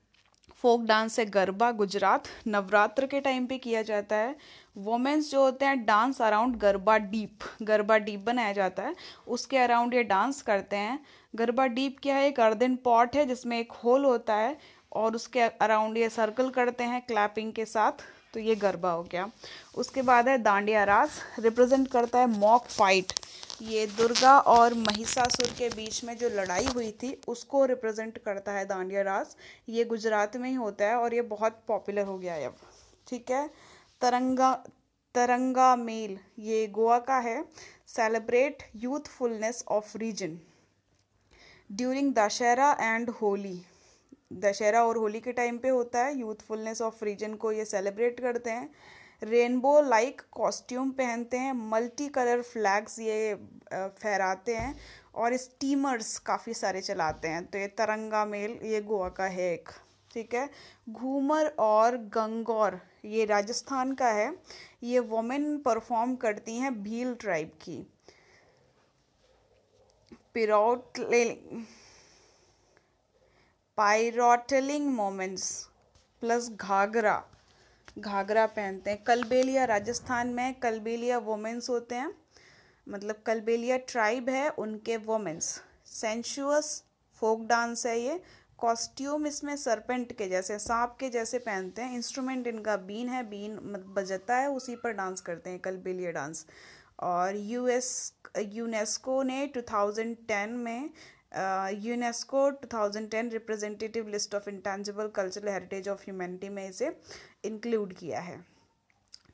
फोक 0.63 0.81
डांस 0.81 1.19
है 1.19 1.25
गरबा 1.25 1.71
गुजरात 1.71 2.27
नवरात्र 2.47 3.05
के 3.05 3.19
टाइम 3.19 3.45
पे 3.45 3.57
किया 3.57 3.81
जाता 3.81 4.15
है। 4.15 4.35
वोमेंस 4.77 5.29
जो 5.31 5.41
होते 5.41 5.65
हैं 5.65 5.83
dance 5.85 6.21
around 6.21 6.55
garba 6.55 6.97
deep 6.97 7.43
garba 7.61 7.97
deep 7.97 8.19
बनाया 8.19 8.53
जाता 8.53 8.83
है। 8.83 8.95
उसके 9.27 9.57
अराउंड 9.57 9.93
ये 9.93 10.03
डांस 10.03 10.41
करते 10.41 10.75
हैं। 10.75 10.99
गरबा 11.35 11.67
डीप 11.67 11.97
क्या 12.03 12.15
है? 12.15 12.27
एक 12.27 12.39
अर्दन 12.39 12.75
पॉट 12.75 13.15
है, 13.15 13.25
जिसमें 13.25 13.59
एक 13.59 13.71
होल 13.83 14.05
होता 14.05 14.35
है 14.35 14.57
और 14.91 15.15
उसके 15.15 15.41
अराउंड 15.41 15.97
ये 15.97 16.09
सर्कल 16.09 16.49
करते 16.49 16.83
हैं 16.83 17.01
क्लैपिंग 17.01 17.53
के 17.53 17.65
साथ। 17.65 18.05
तो 18.33 18.39
ये 18.39 18.55
गरबा 18.55 18.91
हो 18.91 19.03
गया। 19.03 19.29
उसके 19.75 20.01
बाद 20.01 20.27
है 20.27 20.37
दांडिया 20.37 20.83
रास 20.83 21.21
रिप्रेजेंट 21.39 21.87
करता 21.87 22.19
है 22.19 22.27
मॉक 22.29 22.65
फाइट 22.67 23.13
ये 23.61 23.85
दुर्गा 23.87 24.37
और 24.39 24.73
महिषासुर 24.73 25.47
के 25.57 25.69
बीच 25.69 26.03
में 26.03 26.15
जो 26.17 26.29
लड़ाई 26.29 26.65
हुई 26.65 26.91
थी, 26.93 27.13
उसको 27.27 27.63
रिप्रेजेंट 27.65 28.17
करता 28.17 28.51
है 28.51 28.65
दांडिया 28.65 29.01
रास 29.01 29.35
ये 29.69 29.85
गुजरात 29.85 30.37
में 30.37 30.49
ही 30.49 30.55
होता 30.55 30.87
है 30.87 30.95
और 30.95 31.13
ये 31.13 31.21
बहुत 31.23 31.61
पॉपुलर 31.67 32.05
हो 32.05 32.17
गया 32.17 32.33
है 32.33 32.45
अब, 32.45 32.55
ठीक 33.07 33.31
है? 33.31 33.47
तरंगा 34.01 34.53
तरंगा 35.15 35.75
मेल, 35.75 36.17
ये 36.39 36.67
गोवा 36.67 36.97
का 36.99 37.17
है। 37.19 37.43
Celebrate 37.87 38.63
youthfulness 38.75 39.63
of 39.67 39.97
region 39.97 40.37
during 41.69 42.13
Dussehra 42.13 42.71
and 42.81 43.09
Holi. 43.11 43.59
Dussehra 44.33 44.83
और 44.85 44.97
होली 44.97 45.19
के 45.19 45.31
टाइम 45.31 45.57
पे 45.57 45.69
होता 45.69 46.03
है। 46.05 46.17
यूथफुलनेस 46.19 46.81
ऑफ़ 46.81 47.03
रीजन 47.05 47.33
को 47.35 47.51
ये 47.51 47.65
सेलिब्रेट 47.65 48.19
करते 48.19 48.49
हैं। 48.49 48.69
रेनबो 49.21 49.79
लाइक 49.81 50.21
कॉस्ट्यूम 50.31 50.89
पहनते 50.91 51.37
हैं 51.37 51.53
मल्टी 51.69 52.07
कलर 52.09 52.41
फ्लैग्स 52.43 52.99
ये 52.99 53.33
फहराते 53.73 54.55
हैं 54.55 54.75
और 55.15 55.35
स्टीमर्स 55.37 56.17
काफ़ी 56.19 56.53
सारे 56.53 56.81
चलाते 56.81 57.27
हैं। 57.27 57.45
तो 57.45 57.57
ये 57.57 57.67
तरंगा 57.69 58.25
मेल, 58.25 58.59
ये 58.63 58.81
गोवा 58.81 59.09
का 59.09 59.25
है 59.25 59.51
एक, 59.53 59.69
ठीक 60.11 60.33
है? 60.33 60.49
घूमर 60.89 61.47
और 61.59 61.97
गंगौर, 62.13 62.79
ये 63.05 63.25
राजस्थान 63.25 63.93
का 63.95 64.09
है। 64.09 64.31
ये 64.83 64.99
वोमेन 65.01 65.57
परफॉर्म 65.57 66.15
करती 66.15 66.57
हैं 66.57 66.73
भील 66.83 67.13
ट्राइब 67.15 67.51
की। 67.61 67.85
Pirouette 70.33 70.99
pirouetting 73.77 74.87
moments 74.87 75.49
plus 76.21 76.49
ghagra. 76.51 77.17
Ghagra 77.97 78.45
पहनते 78.45 78.89
हैं। 78.89 79.03
कलबेलिया 79.03 79.65
राजस्थान 79.65 80.27
में 80.27 80.53
कलबेलिया 80.53 81.17
वोमेंस 81.17 81.69
होते 81.69 81.95
हैं। 81.95 82.13
मतलब 82.89 83.15
कलबेलिया 83.25 83.77
ट्राइब 83.77 84.29
है 84.29 84.49
उनके 84.49 84.97
वोमेंस 84.97 85.61
सेंशुअस 85.85 86.83
फोक 87.21 87.45
डांस 87.45 87.85
है 87.85 87.99
ये। 87.99 88.21
कॉस्ट्यूम 88.57 89.27
इसमें 89.27 89.55
सरपेंट 89.55 90.13
के 90.13 90.27
जैसे, 90.27 90.59
सांप 90.59 90.95
के 90.99 91.09
जैसे 91.09 91.39
पहनते 91.39 91.81
हैं। 91.81 91.95
इंस्ट्रूमेंट 91.95 92.47
इनका 92.47 92.75
बीन 92.77 93.09
है 93.09 93.23
बीन 93.23 93.57
बजता 93.95 94.37
है, 94.37 94.49
उसी 94.49 94.75
पर 94.75 94.91
डांस 94.91 95.21
करते 95.21 95.49
हैं 95.49 95.59
कलबेलिया 95.59 96.11
डांस 96.11 96.45
और 96.99 97.35
यूएस 97.35 98.13
यूनेस्को 98.39 99.21
ने 99.23 99.45
2010 99.47 100.49
में 100.49 100.89
UNESCO 101.71 102.51
uh, 102.51 102.57
2010 102.65 103.31
representative 103.31 104.07
list 104.07 104.35
of 104.35 104.49
intangible 104.49 105.07
cultural 105.07 105.47
heritage 105.47 105.89
of 105.89 106.01
humanity 106.01 106.49
में 106.49 106.69
इसे 106.69 107.01
इंक्लूड 107.45 107.93
किया 107.93 108.19
है। 108.19 108.45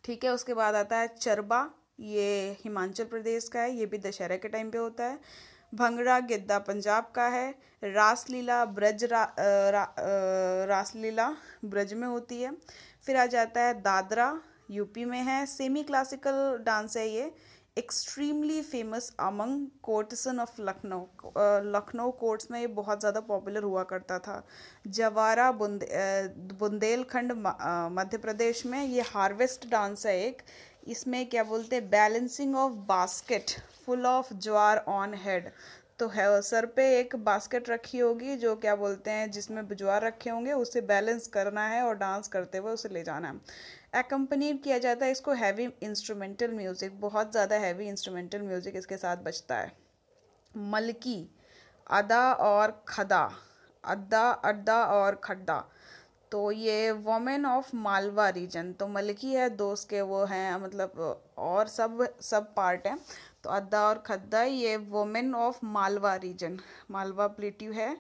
ठीक 0.03 0.23
है 0.23 0.29
उसके 0.29 0.53
बाद 0.53 0.75
आता 0.75 0.97
है 0.97 1.07
चरबा 1.07 1.71
ये 1.99 2.57
हिमाचल 2.59 3.03
प्रदेश 3.03 3.47
का 3.47 3.61
है 3.61 3.75
ये 3.75 3.85
भी 3.85 3.97
दशहरा 3.97 4.35
के 4.35 4.47
टाइम 4.47 4.71
पे 4.71 4.77
होता 4.77 5.05
है। 5.05 5.19
भंगड़ा 5.75 6.19
गिद्दा 6.19 6.59
पंजाब 6.59 7.11
का 7.15 7.27
है। 7.27 7.55
रासलीला 7.83 8.65
ब्रज 8.65 9.03
रा, 9.03 9.35
रा, 9.69 9.95
रासलीला 10.65 11.35
ब्रज 11.65 11.93
में 11.93 12.07
होती 12.07 12.41
है। 12.41 12.57
फिर 13.05 13.17
आ 13.17 13.25
जाता 13.25 13.61
है 13.61 13.73
दादरा 13.81 14.41
यूपी 14.71 15.05
में 15.05 15.19
है। 15.19 15.45
सेमी 15.45 15.83
क्लासिकल 15.83 16.57
डांस 16.57 16.97
है 16.97 17.09
ये। 17.09 17.35
Extremely 17.77 18.61
famous 18.61 19.09
among 19.19 19.67
courtesan 19.83 20.39
of 20.39 20.61
Lucknow 20.61 21.31
Lucknow 21.67 22.11
courts 22.19 22.49
में 22.51 22.59
ये 22.59 22.67
बहुत 22.75 22.99
ज़्यादा 22.99 23.19
पॉपुलर 23.21 23.63
हुआ 23.63 23.83
करता 23.83 24.17
था। 24.19 24.35
जवारा 24.89 25.51
बुंदे 25.53 25.87
बुंदेलखंड 26.59 27.31
मध्य 27.93 28.17
प्रदेश 28.17 28.65
में 28.65 28.83
ये 28.83 29.01
हार्वेस्ट 29.05 29.67
डांस 29.69 30.05
है 30.05 30.19
एक। 30.19 30.41
इसमें 30.87 31.25
क्या 31.29 31.43
बोलते 31.43 31.75
हैं? 31.75 31.89
Balancing 31.89 32.55
of 32.55 32.73
basket 32.87 33.51
full 33.85 34.05
of 34.05 34.33
jowar 34.35 34.83
on 34.89 35.13
head 35.23 35.49
तो 35.99 36.07
है, 36.09 36.41
सर 36.43 36.65
पे 36.67 36.83
एक 36.99 37.15
बास्केट 37.25 37.69
रखी 37.69 37.97
होगी 37.99 38.35
जो 38.37 38.55
क्या 38.57 38.75
बोलते 38.75 39.11
हैं, 39.11 39.29
जिसमें 39.31 39.67
ज्वार 39.69 40.03
रखे 40.03 40.29
होंगे, 40.29 40.51
उसे 40.53 40.81
बैलेंस 40.83 41.27
करना 41.33 41.67
है 41.67 41.81
और 41.83 41.95
डांस 41.97 42.27
करते 42.27 42.57
हुए 42.57 42.71
उसे 42.73 42.89
ले 42.89 43.03
जाना 43.03 43.27
है। 43.27 43.39
एकम्पनी 43.93 44.53
किया 44.55 44.77
जाता 44.79 45.05
है, 45.05 45.11
इसको 45.11 45.31
हैवी 45.33 45.67
इंस्ट्रूमेंटल 45.83 46.51
म्यूज़िक 46.51 46.99
बहुत 47.01 47.31
ज़्यादा 47.31 47.55
हैवी 47.57 47.87
इंस्ट्रूमेंटल 47.87 48.41
म्यूज़िक 48.41 48.75
इसके 48.75 48.97
साथ 48.97 49.17
बजता 49.23 49.57
है। 49.57 49.71
मलकी, 50.53 51.29
अदा 51.89 52.31
और 52.33 52.83
खदा 52.87 53.29
अद्दा 53.83 54.29
अड्डा 54.29 54.83
और 54.85 55.15
खड्डा। 55.23 55.63
तो 56.31 56.51
ये 56.51 56.91
वोमेन 56.91 57.45
ऑफ़ 57.45 57.75
मालवा 57.75 58.27
रीजन 58.29 58.71
तो 58.73 58.87
मलकी 58.87 59.33
है 59.33 59.49
दोस्त 59.51 59.89
के 59.89 60.01
वो 60.03 60.23
हैं 60.25 60.55
मतलब 60.61 61.21
और 61.39 61.67
सब 61.67 62.07
सब 62.21 62.53
पार्ट 62.55 62.87
हैं। 62.87 62.97
तो 63.43 63.49
अद्दा 63.49 63.81
और 63.87 63.97
खद्दा, 64.07 64.43
ये 64.43 64.75
women 64.77 65.33
of 65.35 65.59
Malwa 65.65 66.15
region 66.17 66.57
Malwa 66.91 67.27
plateau 67.29 67.71
है। 67.71 67.95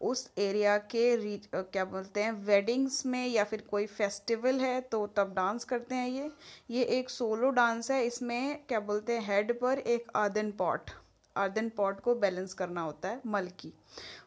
उस 0.00 0.30
एरिया 0.38 0.76
के 0.90 1.36
क्या 1.54 1.84
बोलते 1.86 2.22
हैं 2.22 2.32
वेडिंग्स 2.44 3.04
में 3.06 3.26
या 3.26 3.44
फिर 3.44 3.62
कोई 3.70 3.86
फेस्टिवल 3.88 4.60
है 4.60 4.80
तो 4.82 5.06
तब 5.16 5.32
डांस 5.34 5.64
करते 5.64 5.94
हैं 5.94 6.08
ये। 6.08 6.30
ये 6.70 6.84
एक 6.98 7.10
सोलो 7.10 7.50
डांस 7.50 7.90
है, 7.90 8.04
इसमें 8.06 8.64
क्या 8.68 8.80
बोलते 8.82 9.12
हैं 9.12 9.26
हेड 9.26 9.52
पर 9.60 9.78
एक 9.78 10.10
अर्दन 10.16 10.50
पॉट 10.58 10.90
अर्दन 11.36 11.68
पॉट 11.76 12.00
को 12.00 12.14
बैलेंस 12.16 12.54
करना 12.54 12.80
होता 12.82 13.08
है, 13.08 13.20
मल 13.26 13.46
की। 13.58 13.68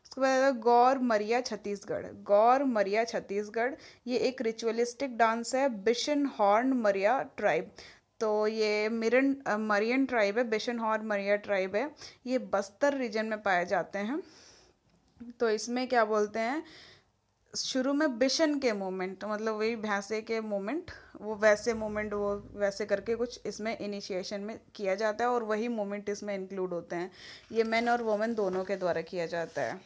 उसके 0.03 0.21
बाद 0.21 0.59
गौर 0.59 0.99
मरिया, 1.01 1.41
छत्तीसगढ़। 1.41 2.05
गौर 2.23 2.63
मरिया, 2.65 3.03
छत्तीसगढ़, 3.05 3.73
ये 4.07 4.17
एक 4.19 4.41
रिचुअलिस्टिक 4.41 5.17
डांस 5.17 5.53
है, 5.55 5.67
बिशन 5.83 6.25
हॉर्न 6.39 6.73
मरिया 6.75 7.21
ट्राइब 7.37 7.71
तो 8.21 8.47
ये 8.47 8.89
मिरन 8.91 9.35
मरियन 9.61 10.05
ट्राइब 10.05 10.37
है, 10.37 10.43
बिशन 10.49 10.79
हॉर्न 10.79 11.05
मरिया 11.07 11.35
ट्राइब 11.37 11.75
है। 11.75 11.89
ये 12.27 12.37
बस्तर 12.47 12.97
रीजन 12.97 13.25
में 13.25 13.41
पाए 13.43 13.65
जाते 13.65 13.99
हैं। 13.99 14.21
तो 15.39 15.49
इसमें 15.49 15.87
क्या 15.87 16.05
बोलते 16.05 16.39
हैं, 16.39 16.63
शुरू 17.53 17.93
में 17.93 18.17
बिशन 18.19 18.57
के 18.59 18.71
मोमेंट 18.73 19.23
मतलब 19.25 19.57
वही 19.57 19.75
भैंसे 19.75 20.21
के 20.21 20.39
मोमेंट, 20.41 20.91
वो 21.21 21.35
वैसे 21.35 21.73
मोमेंट, 21.73 22.13
वो 22.13 22.35
वैसे 22.55 22.85
करके 22.85 23.15
कुछ 23.15 23.39
इसमें 23.45 23.77
इनिशिएशन 23.77 24.41
में 24.41 24.59
किया 24.75 24.95
जाता 24.95 25.23
है 25.23 25.29
और 25.29 25.43
वही 25.43 25.67
मोमेंट 25.67 26.09
इसमें 26.09 26.33
इंक्लूड 26.35 26.73
होते 26.73 26.95
हैं। 26.95 27.11
ये 27.51 27.63
मैन 27.63 27.89
और 27.89 28.01
वोमेन 28.03 28.33
दोनों 28.35 28.63
के 28.63 28.75
द्वारा 28.75 29.01
किया 29.01 29.25
जाता 29.25 29.61
है। 29.61 29.79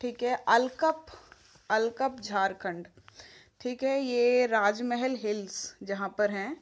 ठीक 0.00 0.22
है, 0.22 0.34
अलकप 0.48 1.06
अलकप 1.70 2.16
झारखंड। 2.20 2.88
ठीक 3.60 3.82
है, 3.82 4.00
ये 4.00 4.46
राजमहल 4.46 5.16
हिल्स 5.16 5.74
जहाँ 5.82 6.14
पर 6.18 6.30
हैं 6.30 6.56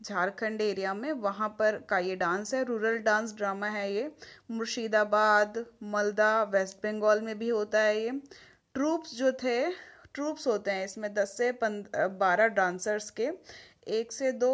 झारखंड 0.00 0.60
एरिया 0.60 0.92
में, 0.94 1.12
वहाँ 1.12 1.48
पर 1.58 1.76
का 1.88 1.98
ये 1.98 2.16
डांस 2.16 2.52
है, 2.54 2.62
रूरल 2.64 2.98
डांस 3.00 3.34
ड्रामा 3.36 3.66
है 3.68 3.92
ये। 3.92 4.10
मुर्शिदाबाद, 4.50 5.64
मलदा, 5.84 6.42
वेस्ट 6.44 6.76
बंगाल 6.76 7.20
में 7.20 7.38
भी 7.38 7.48
होता 7.48 7.80
है 7.80 8.00
ये। 8.00 8.10
ट्रूप्स 8.74 9.14
जो 9.14 9.32
थे, 9.34 9.60
ट्रूप्स 10.14 10.46
होते 10.46 10.70
हैं 10.70 10.84
इसमें 10.84 11.12
दस 11.14 11.36
से 11.36 11.52
बारह 11.62 12.46
डांसर्स 12.50 13.10
के। 13.10 13.28
एक 13.88 14.12
से 14.12 14.32
दो 14.34 14.52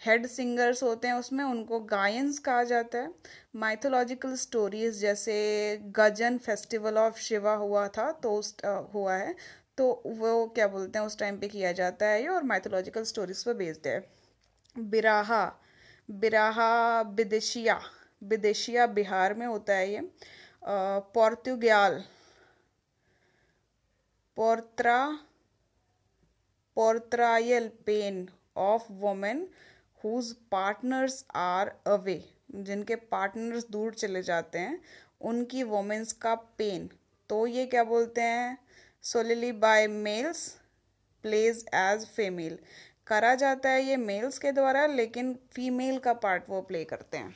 हेड 0.00 0.26
सिंगर्स 0.26 0.82
होते 0.82 1.08
हैं 1.08 1.14
उसमें, 1.14 1.44
उनको 1.44 1.80
गायंस 1.82 2.38
कहा 2.38 2.62
जाता 2.64 2.98
है। 2.98 3.12
माइथोलॉजिकल 3.56 4.34
स्टोरीज 4.36 5.00
जैसे 5.00 5.36
गजन 5.96 6.38
फेस्टिवल 6.38 6.98
ऑफ़ 6.98 7.18
शिवा 7.20 7.54
हुआ 7.56 7.86
था 7.88 8.10
तो 8.12 8.32
उस 8.32 8.56
हुआ 8.94 9.14
है। 9.14 9.34
तो 9.78 9.90
वो 10.06 10.46
क्या 10.54 10.66
बोलते 10.68 10.98
हैं, 10.98 11.06
उस 11.06 11.18
टाइम 11.18 11.38
पे 11.38 11.48
किया 11.48 11.72
जाता 11.72 12.06
है 12.06 12.20
ये 12.22 12.28
और 12.28 12.42
माइथोलॉजिकल 12.44 13.04
स्टोरीज 13.04 13.42
पर 13.44 13.54
बेस्ड 13.54 13.86
है। 13.86 13.98
बिराहा 14.78 15.44
बिराहा 16.10 17.00
विदेशिया 17.00 17.80
विदेशिया 18.22 18.86
बिहार 18.86 19.34
में 19.34 19.46
होता 19.46 19.74
है 19.74 19.90
ये। 19.92 20.00
Portugal, 21.14 22.02
पोर्त्रा 24.36 25.18
portrayal 26.76 27.68
pain 27.86 28.28
of 28.56 28.92
women 28.92 29.48
whose 30.04 30.32
partners 30.52 31.24
are 31.34 31.72
away, 31.86 32.22
जिनके 32.54 32.96
पार्टनर्स 32.96 33.66
दूर 33.70 33.94
चले 33.94 34.22
जाते 34.22 34.58
हैं, 34.58 34.80
उनकी 35.20 35.62
वोमेंस 35.62 36.12
का 36.12 36.34
पेन। 36.34 36.88
तो 37.30 37.46
ये 37.46 37.66
क्या 37.66 37.84
बोलते 37.84 38.20
हैं? 38.20 38.58
Solely 39.04 39.52
by 39.52 39.86
males 39.86 40.48
plays 41.22 41.64
as 41.74 42.06
female. 42.06 42.58
करा 43.08 43.34
जाता 43.34 43.68
है 43.68 43.82
ये 43.82 43.96
मेल्स 43.96 44.38
के 44.38 44.52
द्वारा, 44.52 44.86
लेकिन 44.86 45.32
फीमेल 45.52 45.98
का 45.98 46.12
पार्ट 46.14 46.48
वो 46.48 46.60
प्ले 46.62 46.84
करते 46.84 47.18
हैं। 47.18 47.34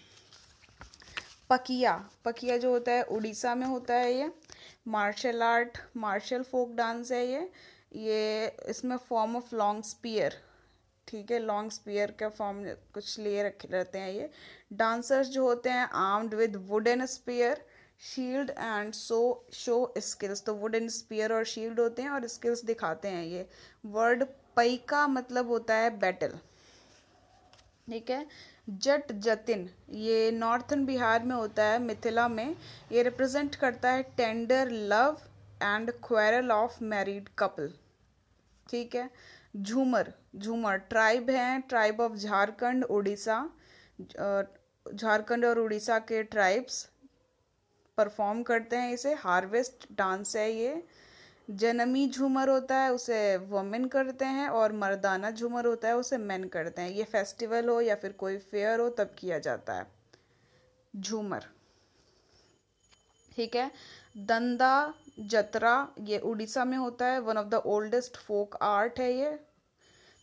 पकिया 1.50 1.92
पकिया 2.24 2.56
जो 2.58 2.70
होता 2.70 2.92
है, 2.92 3.02
उड़ीसा 3.04 3.54
में 3.54 3.66
होता 3.66 3.94
है 3.94 4.12
ये। 4.14 4.30
Martial 4.88 5.42
art 5.42 5.78
martial 5.96 6.42
folk 6.42 6.72
dance 6.74 7.12
है 7.12 7.26
ये। 7.26 7.50
ये 7.96 8.56
इसमें 8.68 8.96
फॉर्म 8.98 9.37
ऑफ़ 9.37 9.54
लॉन्ग 9.54 9.85
स्पीयर 9.85 10.37
ठीक 11.08 11.30
है? 11.30 11.38
लॉन्ग 11.38 11.70
स्पीयर 11.70 12.11
का 12.20 12.28
फॉर्म 12.30 12.62
कुछ 12.94 13.18
लिए 13.18 13.42
रखे 13.42 13.68
रहते 13.68 13.98
हैं 13.98 14.12
ये। 14.12 14.30
डांसर्स 14.72 15.28
जो 15.28 15.44
होते 15.44 15.70
हैं 15.70 15.88
armed 15.94 16.35
with 16.35 16.56
wooden 16.68 17.06
spear 17.06 17.64
shield 18.02 18.50
and 18.50 18.92
so 18.94 19.18
show 19.54 19.94
skills 20.00 20.42
तो 20.44 20.54
वुडन 20.54 20.88
स्पीयर 20.90 21.32
और 21.32 21.44
शील्ड 21.46 21.80
होते 21.80 22.02
हैं 22.02 22.11
और 22.11 22.26
स्किल्स 22.28 22.64
दिखाते 22.64 23.08
हैं 23.08 23.24
ये। 23.24 23.46
वर्ड 23.87 24.24
पई 24.56 24.76
का 24.88 25.06
मतलब 25.08 25.48
होता 25.48 25.74
है 25.74 25.90
बैटल 25.98 26.38
ठीक 27.88 28.10
है? 28.10 28.26
जट 28.70 29.12
जतिन, 29.14 29.68
ये 29.90 30.30
नॉर्थन 30.30 30.84
बिहार 30.86 31.22
में 31.24 31.34
होता 31.36 31.64
है, 31.64 31.78
मिथिला 31.78 32.26
में. 32.28 32.56
ये 32.92 33.02
रिप्रेजेंट 33.02 33.54
करता 33.54 33.90
है 33.90 34.02
tender 34.16 34.70
love 34.70 35.18
and 35.62 35.90
quarrel 36.04 36.50
of 36.52 36.82
married 36.84 37.28
couple 37.38 37.72
ठीक 38.66 38.94
है? 38.94 39.08
झूमर 39.56 40.12
झूमर. 40.36 40.76
ट्राइब 40.76 41.30
है 41.30 41.60
ट्राइब 41.60 42.00
ऑफ़ 42.00 42.12
झारखंड, 42.12 42.84
उड़ीसा. 42.84 43.50
झारखंड 44.86 45.44
और 45.44 45.58
उड़ीसा 45.58 45.98
के 45.98 46.22
ट्राइब्स 46.24 46.88
परफॉर्म 47.98 48.42
करते 48.42 48.76
हैं 48.76 48.92
इसे. 48.92 49.14
हार्वेस्ट 49.14 49.86
डांस 49.92 50.36
है 50.36 50.50
ये. 50.52 50.82
जनमी 51.48 52.07
झूमर 52.09 52.48
होता 52.48 52.76
है, 52.76 52.92
उसे 52.92 53.37
वमेन 53.37 53.85
करते 53.85 54.24
हैं 54.24 54.48
और 54.48 54.72
मर्दाना 54.72 55.31
झूमर 55.31 55.66
होता 55.66 55.88
है, 55.88 55.96
उसे 55.96 56.18
मेन 56.18 56.44
करते 56.48 56.83
हैं। 56.83 56.90
ये 56.90 57.05
फेस्टिवल 57.05 57.68
हो 57.68 57.81
या 57.81 57.94
फिर 57.94 58.12
कोई 58.12 58.37
फेयर 58.38 58.81
हो, 58.81 58.88
तब 58.88 59.14
किया 59.18 59.38
जाता 59.38 59.74
है। 59.74 59.87
झूमर। 60.96 61.46
ठीक 63.37 63.57
है? 63.57 63.70
दंदा, 64.16 64.94
जतरा, 65.20 65.88
ये 66.00 66.18
उड़ीसा 66.18 66.64
में 66.64 66.76
होता 66.76 67.07
है। 67.07 67.20
One 67.20 67.38
of 67.38 67.46
the 67.46 67.55
oldest 67.55 68.16
folk 68.16 68.57
art 68.62 68.98
है 68.98 69.12
ये। 69.14 69.38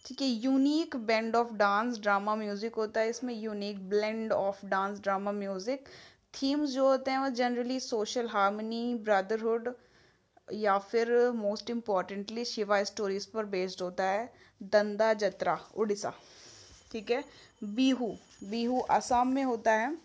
ठीक 0.06 0.22
है 0.22 0.28
unique 0.28 0.96
band 0.96 1.36
of 1.36 1.54
dance 1.54 2.00
drama 2.00 2.36
music 2.36 2.76
होता 2.76 3.02
है 3.02 3.10
इसमें। 3.10 3.34
Unique 3.34 3.90
blend 3.90 4.32
of 4.32 4.66
dance 4.66 5.00
drama 5.00 5.32
music 5.32 5.88
themes 6.34 6.70
जो 6.70 6.88
होते 6.88 7.12
हैं, 7.12 7.20
वो 7.20 7.30
जनरली 7.30 7.80
सोशल 7.80 8.28
हार्मनी 8.28 8.96
ब्रदरहुड 8.96 9.74
या 10.54 10.78
फिर 10.80 11.10
मोस्ट 11.36 11.70
इम्पॉर्टेंटली 11.70 12.46
शिवा 12.46 12.84
स्टोरीज 12.84 13.26
पर 13.26 13.46
बेस्ड 13.46 13.82
होता 13.82 14.04
है 14.04 14.32
दंदा 14.64 15.14
जत्रा 15.14 15.58
उड़ीसा 15.78 16.14
ठीक 16.92 17.12
है? 17.12 17.24
बीहू 17.66 18.08
बीहू 18.44 18.80
असम 18.92 19.28
में 19.28 19.44
होता 19.44 19.74
है। 19.74 19.98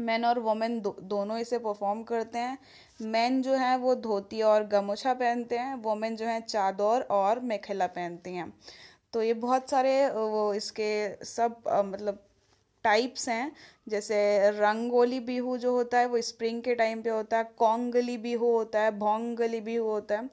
मैन 0.00 0.24
और 0.24 0.38
वुमेन 0.38 0.80
दो, 0.80 0.96
दोनों 1.02 1.38
इसे 1.38 1.58
परफॉर्म 1.58 2.02
करते 2.02 2.38
हैं। 2.38 2.58
मैन 3.02 3.40
जो 3.42 3.54
है 3.54 3.76
वो 3.78 3.94
धोती 3.94 4.42
और 4.42 4.66
गमोछा 4.66 5.14
पहनते 5.14 5.58
हैं। 5.58 5.74
वुमेन 5.74 6.16
जो 6.16 6.26
है 6.26 6.40
चादर 6.40 7.06
और 7.10 7.40
मेखेला 7.40 7.86
पहनती 7.88 8.34
हैं। 8.34 8.52
तो 9.12 9.22
ये 9.22 9.34
बहुत 9.36 9.70
सारे 9.70 10.08
वो 10.10 10.52
इसके 10.54 11.24
सब 11.24 11.62
मतलब 11.68 12.24
टाइप्स 12.84 13.28
हैं, 13.28 13.52
जैसे 13.88 14.50
रंगोली 14.52 15.20
बिहू 15.20 15.56
जो 15.58 15.72
होता 15.72 15.98
है, 15.98 16.06
वो 16.06 16.20
स्प्रिंग 16.22 16.62
के 16.62 16.74
टाइम 16.74 17.02
पे 17.02 17.10
होता 17.10 17.38
है, 17.38 17.44
कोंगली 17.58 18.16
बिहू 18.18 18.52
होता 18.52 18.80
है, 18.80 18.90
भोंगली 18.98 19.60
बिहू 19.60 19.84
होता 19.84 20.18
है, 20.18 20.30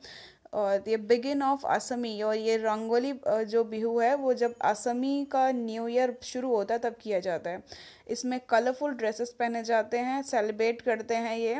और 0.53 0.83
ये 0.87 0.97
बिगिन 1.05 1.41
ऑफ़ 1.43 1.65
असमी, 1.67 2.21
और 2.21 2.35
ये 2.35 2.57
रंगोली 2.57 3.13
जो 3.45 3.63
बिहू 3.65 3.97
है, 3.99 4.13
वो 4.15 4.33
जब 4.35 4.55
असमी 4.63 5.25
का 5.31 5.51
न्यू 5.53 5.87
ईयर 5.87 6.17
शुरू 6.23 6.55
होता 6.55 6.73
है, 6.73 6.79
तब 6.79 6.95
किया 7.01 7.19
जाता 7.19 7.49
है। 7.49 7.63
इसमें 8.09 8.39
कलरफुल 8.49 8.91
ड्रेसेस 8.93 9.35
पहने 9.39 9.63
जाते 9.63 9.97
हैं 9.99 10.21
सेलिब्रेट 10.23 10.81
करते 10.81 11.15
हैं 11.17 11.37
ये 11.37 11.59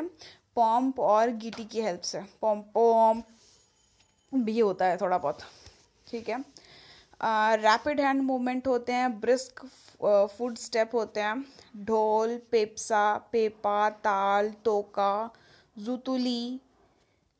पॉम्प 0.56 1.00
और 1.00 1.30
गीटी 1.32 1.64
की 1.64 1.80
हेल्प 1.80 2.00
से। 2.02 2.20
पॉम्प 2.42 2.70
पॉम्प 2.74 3.24
भी 4.32 4.58
होता 4.58 4.86
है 4.86 4.96
थोड़ा 4.96 5.18
बहुत, 5.18 5.38
ठीक 6.06 6.28
है। 6.28 6.38
रैपिड 7.58 8.00
हैंड 8.00 8.22
मूवमेंट 8.22 8.66
होते 8.66 8.92
हैं 8.92 9.18
ब्रिस्क 9.20 9.60
फ़ूड 10.00 10.56
स्टेप 10.58 10.90
होते 10.94 11.20
हैं। 11.20 11.44
ढोल, 11.84 12.36
पेप्सा, 12.50 13.16
पेपा, 13.32 13.88
ताल, 13.90 14.50
तोका, 14.64 15.30
जुतुली, 15.76 16.60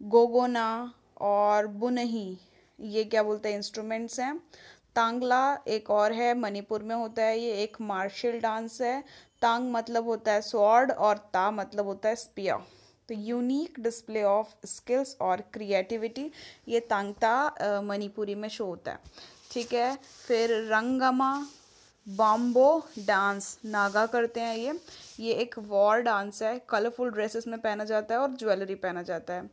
गोगोना 0.01 0.93
और 1.23 1.67
बुनही, 1.75 2.39
ये 2.79 3.05
क्या 3.05 3.23
बोलते 3.23 3.49
हैं 3.49 3.57
इंस्ट्रूमेंट्स 3.57 4.19
हैं। 4.21 4.37
तांगला 4.97 5.57
एक 5.69 5.91
और 5.91 6.13
है, 6.13 6.33
मणिपुर 6.35 6.83
में 6.83 6.95
होता 6.95 7.23
है 7.23 7.39
ये, 7.39 7.53
एक 7.55 7.77
मार्शल 7.83 8.39
डांस 8.41 8.81
है। 8.83 9.03
तांग 9.43 9.71
मतलब 9.73 10.07
होता 10.07 10.33
है 10.33 10.41
स्वॉर्ड 10.43 10.91
और 10.91 11.17
ता 11.33 11.51
मतलब 11.51 11.87
होता 11.87 12.09
है 12.09 12.17
स्पिया 12.17 12.57
तो 13.09 13.15
यूनिक 13.15 13.81
डिस्प्ले 13.81 14.23
ऑफ़ 14.23 14.55
स्किल्स 14.67 15.17
और 15.21 15.41
क्रिएटिविटी 15.53 16.31
ये 16.69 16.81
तांगता 16.91 17.81
मणिपुरी 17.83 18.35
में 18.35 18.49
शो 18.49 18.65
होता 18.67 18.93
है। 18.93 18.99
ठीक 19.53 19.73
है, 19.73 19.97
फिर 20.27 20.51
रंगमा 20.71 21.33
बॉम्बो 22.07 22.87
डांस, 22.99 23.59
नागा 23.65 24.07
करते 24.07 24.41
हैं 24.41 24.57
ये। 24.57 24.81
ये 25.21 25.33
एक 25.35 25.59
वॉर 25.59 26.01
डांस 26.01 26.43
है, 26.43 26.59
कलरफुल 26.69 27.11
ड्रेसेस 27.11 27.47
में 27.47 27.59
पहना 27.61 27.85
जाता 27.85 28.15
है 28.15 28.21
और 28.21 28.37
ज्वेलरी 28.37 28.75
पहना 28.75 29.03
जाता 29.03 29.35
है। 29.35 29.51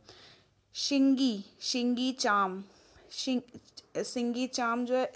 शिंगी 0.74 1.44
शिंगी 1.60 2.12
चाम 2.12 2.62
सिंगी 3.96 4.46
चाम 4.46 4.84
जो 4.84 4.96
है 4.96 5.12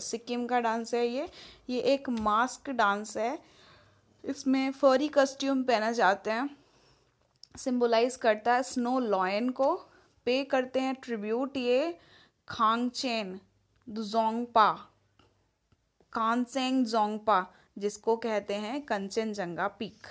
सिक्किम 0.00 0.46
का 0.46 0.60
डांस 0.60 0.94
है 0.94 1.06
ये। 1.06 1.28
ये 1.70 1.80
एक 1.94 2.08
मास्क 2.10 2.70
डांस 2.70 3.16
है। 3.16 3.38
इसमें 4.24 4.70
फरी 4.72 5.08
कस्ट्यूम 5.08 5.62
पहना 5.62 5.90
जाते 5.92 6.30
हैं। 6.30 6.48
सिंबलाइज 7.58 8.16
करता 8.16 8.54
है 8.54 8.62
स्नो 8.62 8.98
लॉयन 8.98 9.48
को। 9.50 9.74
पे 10.26 10.42
करते 10.44 10.80
हैं 10.80 10.94
ट्रिब्यूट 10.94 11.56
ये 11.56 11.98
खांगचेन 12.48 13.38
जोंगपा 13.88 14.70
कानसेंग 16.14 16.84
जोंगपा, 16.86 17.46
जिसको 17.78 18.16
कहते 18.18 18.54
हैं 18.56 18.80
कंचनजंगा 18.82 19.68
पीक। 19.68 20.06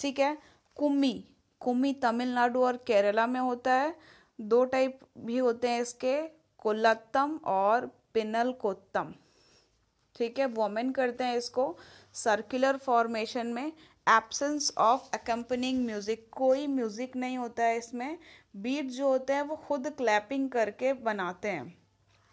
ठीक 0.00 0.18
है? 0.18 0.36
कुम्मी 0.76 1.24
कुम्मी 1.60 1.92
तमिलनाडु 2.02 2.62
और 2.62 2.76
केरला 2.86 3.26
में 3.26 3.40
होता 3.40 3.72
है। 3.72 3.94
दो 4.38 4.64
टाइप 4.64 5.00
भी 5.18 5.36
होते 5.38 5.68
हैं 5.68 5.82
इसके, 5.82 6.16
कोल्लत्तम 6.58 7.38
और 7.46 7.86
पिनल 8.14 8.52
कोत्तम 8.52 9.12
ठीक 10.14 10.38
है? 10.38 10.46
वोमेन 10.48 10.90
करते 10.92 11.24
हैं 11.24 11.36
इसको। 11.36 11.76
सर्कुलर 12.14 12.76
फॉर्मेशन 12.76 13.46
में 13.48 13.66
एब्सेंस 14.06 14.72
ऑफ़ 14.78 15.08
अकम्पनिंग 15.14 15.84
म्यूज़िक 15.86 16.26
कोई 16.32 16.66
म्यूज़िक 16.66 17.16
नहीं 17.16 17.38
होता 17.38 17.64
है 17.64 17.76
इसमें। 17.78 18.18
बीट 18.56 18.90
जो 18.90 19.08
होते 19.08 19.32
हैं 19.32 19.42
वो 19.42 19.56
खुद 19.58 19.88
क्लैपिंग 19.98 20.48
करके 20.50 20.92
बनाते 21.02 21.48
हैं। 21.48 21.81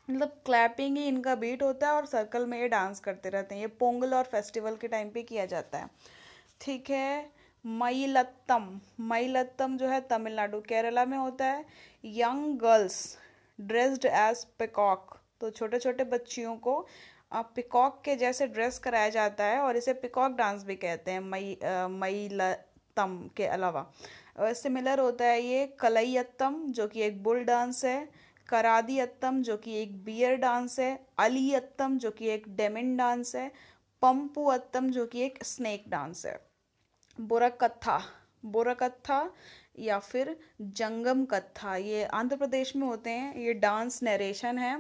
मतलब 0.10 0.32
क्लैपिंग 0.46 0.98
ही 0.98 1.08
इनका 1.08 1.34
बीट 1.36 1.64
होता 1.64 1.88
है 1.88 1.94
और 1.94 2.06
सर्कल 2.06 2.46
में 2.46 2.60
ये 2.60 2.68
डांस 2.68 3.00
करते 3.00 3.30
रहते 3.30 3.56
हैं। 3.56 3.62
ये 3.62 3.68
पोंगल 3.80 4.14
और 4.14 4.24
फेस्टिवल 4.26 4.76
के 4.76 4.88
टाइम 4.88 5.10
पे 5.10 5.24
किया 5.24 5.46
जाता 5.46 5.78
है। 5.78 5.90
ठीक 6.62 6.90
है? 6.90 7.30
मईलत्तम 7.66 8.80
मईलत्तम 9.04 9.78
जो 9.78 9.88
है 9.88 10.00
तमिलनाडु, 10.10 10.60
केरला 10.62 11.06
में 11.06 11.18
होता 11.18 11.46
है। 11.46 11.66
Young 12.04 12.58
girls 12.60 13.18
dressed 13.60 14.06
as 14.06 14.44
peacock 14.60 15.18
तो 15.42 15.50
छोटे 15.50 15.80
छोटे 15.80 16.04
बच्चियों 16.06 16.56
को 16.58 16.86
पिकॉक 17.34 18.02
के 18.06 18.16
जैसे 18.16 18.48
ड्रेस 18.48 18.80
कराया 18.80 19.10
जाता 19.10 19.46
है 19.46 19.60
और 19.60 19.78
इसे 19.78 19.94
पिकॉक 19.96 20.32
डांस 20.38 20.64
भी 20.64 20.76
कहते 20.78 21.12
हैं, 21.12 21.20
मई 21.22 21.58
मईलत्तम 21.92 23.18
के 23.38 23.46
अलावा। 23.48 23.86
सिमिलर 24.54 25.00
होता 25.00 25.26
है 25.26 25.42
ये 25.42 25.66
कलईयत्तम 25.80 26.56
जो 26.70 26.88
कि 26.88 27.02
एक 27.02 27.22
बुल 27.24 27.44
डांस 27.44 27.84
है। 27.86 28.08
करादी 28.50 29.00
अत्तम 29.00 29.42
जो 29.42 29.58
कि 29.58 29.76
एक 29.82 30.04
बियर 30.06 30.36
डांस 30.38 30.80
है 30.80 30.92
अली 31.20 31.54
अत्तम 31.54 31.98
जो 31.98 32.12
कि 32.12 32.30
एक 32.30 32.46
डेमिन 32.58 32.96
डांस 32.98 33.36
है 33.36 33.52
पंपू 34.02 34.46
अत्तम 34.50 34.90
जो 34.90 35.06
कि 35.06 35.22
एक 35.22 35.44
स्नेक 35.44 35.84
डांस 35.90 36.26
है। 36.26 36.40
बुरकत्था 37.18 38.02
बुरकत्था 38.46 39.20
या 39.80 39.98
फिर 40.00 40.36
जंगम 40.62 41.24
कत्था 41.26 41.76
ये 41.76 42.04
आंध्र 42.14 42.36
प्रदेश 42.36 42.76
में 42.76 42.86
होते 42.88 43.10
हैं 43.10 43.36
ये 43.38 43.54
डांस 43.54 44.02
नरेशन 44.04 44.58
है। 44.58 44.74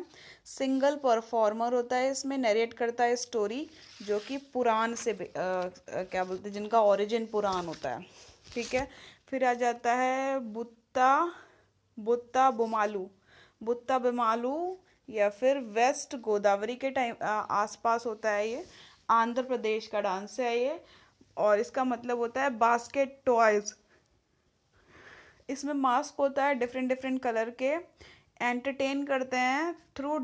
सिंगल 0.45 0.95
परफॉर्मर 0.95 1.73
होता 1.73 1.95
है 1.95 2.11
इसमें 2.11 2.37
नरेट 2.37 2.73
करता 2.73 3.03
है 3.03 3.15
स्टोरी 3.15 3.67
जो 4.01 4.19
कि 4.19 4.37
पुराण 4.53 4.93
से 4.95 5.11
आ, 5.11 5.17
क्या 6.03 6.23
बोलते 6.23 6.49
हैं 6.49 6.53
जिनका 6.53 6.81
ओरिजिन 6.83 7.25
पुराण 7.25 7.65
होता 7.65 7.89
है। 7.89 8.05
ठीक 8.53 8.73
है? 8.73 8.87
फिर 9.29 9.45
आ 9.45 9.53
जाता 9.55 9.93
है 9.93 10.39
बुत्ता 10.53 11.31
बुत्ता 11.97 12.49
बुमालू। 12.51 13.09
बुत्ता 13.61 13.97
बिमालू 13.99 14.77
या 15.09 15.29
फिर 15.31 15.57
वेस्ट 15.75 16.15
गोदावरी 16.21 16.75
के 16.75 16.89
टाइम 16.91 17.15
आसपास 17.23 18.05
होता 18.05 18.31
है 18.31 18.47
ये। 18.49 18.65
आंध्र 19.09 19.43
प्रदेश 19.43 19.87
का 19.87 20.01
डांस 20.01 20.39
है 20.39 20.57
ये। 20.57 20.79
और 21.37 21.59
इसका 21.59 21.83
मतलब 21.83 22.17
होता 22.17 22.43
है 22.43 22.49
बास्केट 22.57 23.21
टॉयज 23.25 23.73
इसमें 25.49 25.73
मास्क 25.73 26.15
होता 26.19 26.45
है 26.45 26.55
डिफरेंट 26.55 26.89
डिफरेंट 26.89 27.21
कलर 27.21 27.49
के। 27.61 27.73
एंटरटेन 28.41 29.03
करते 29.05 29.37
हैं 29.37 29.73
through 29.97 30.17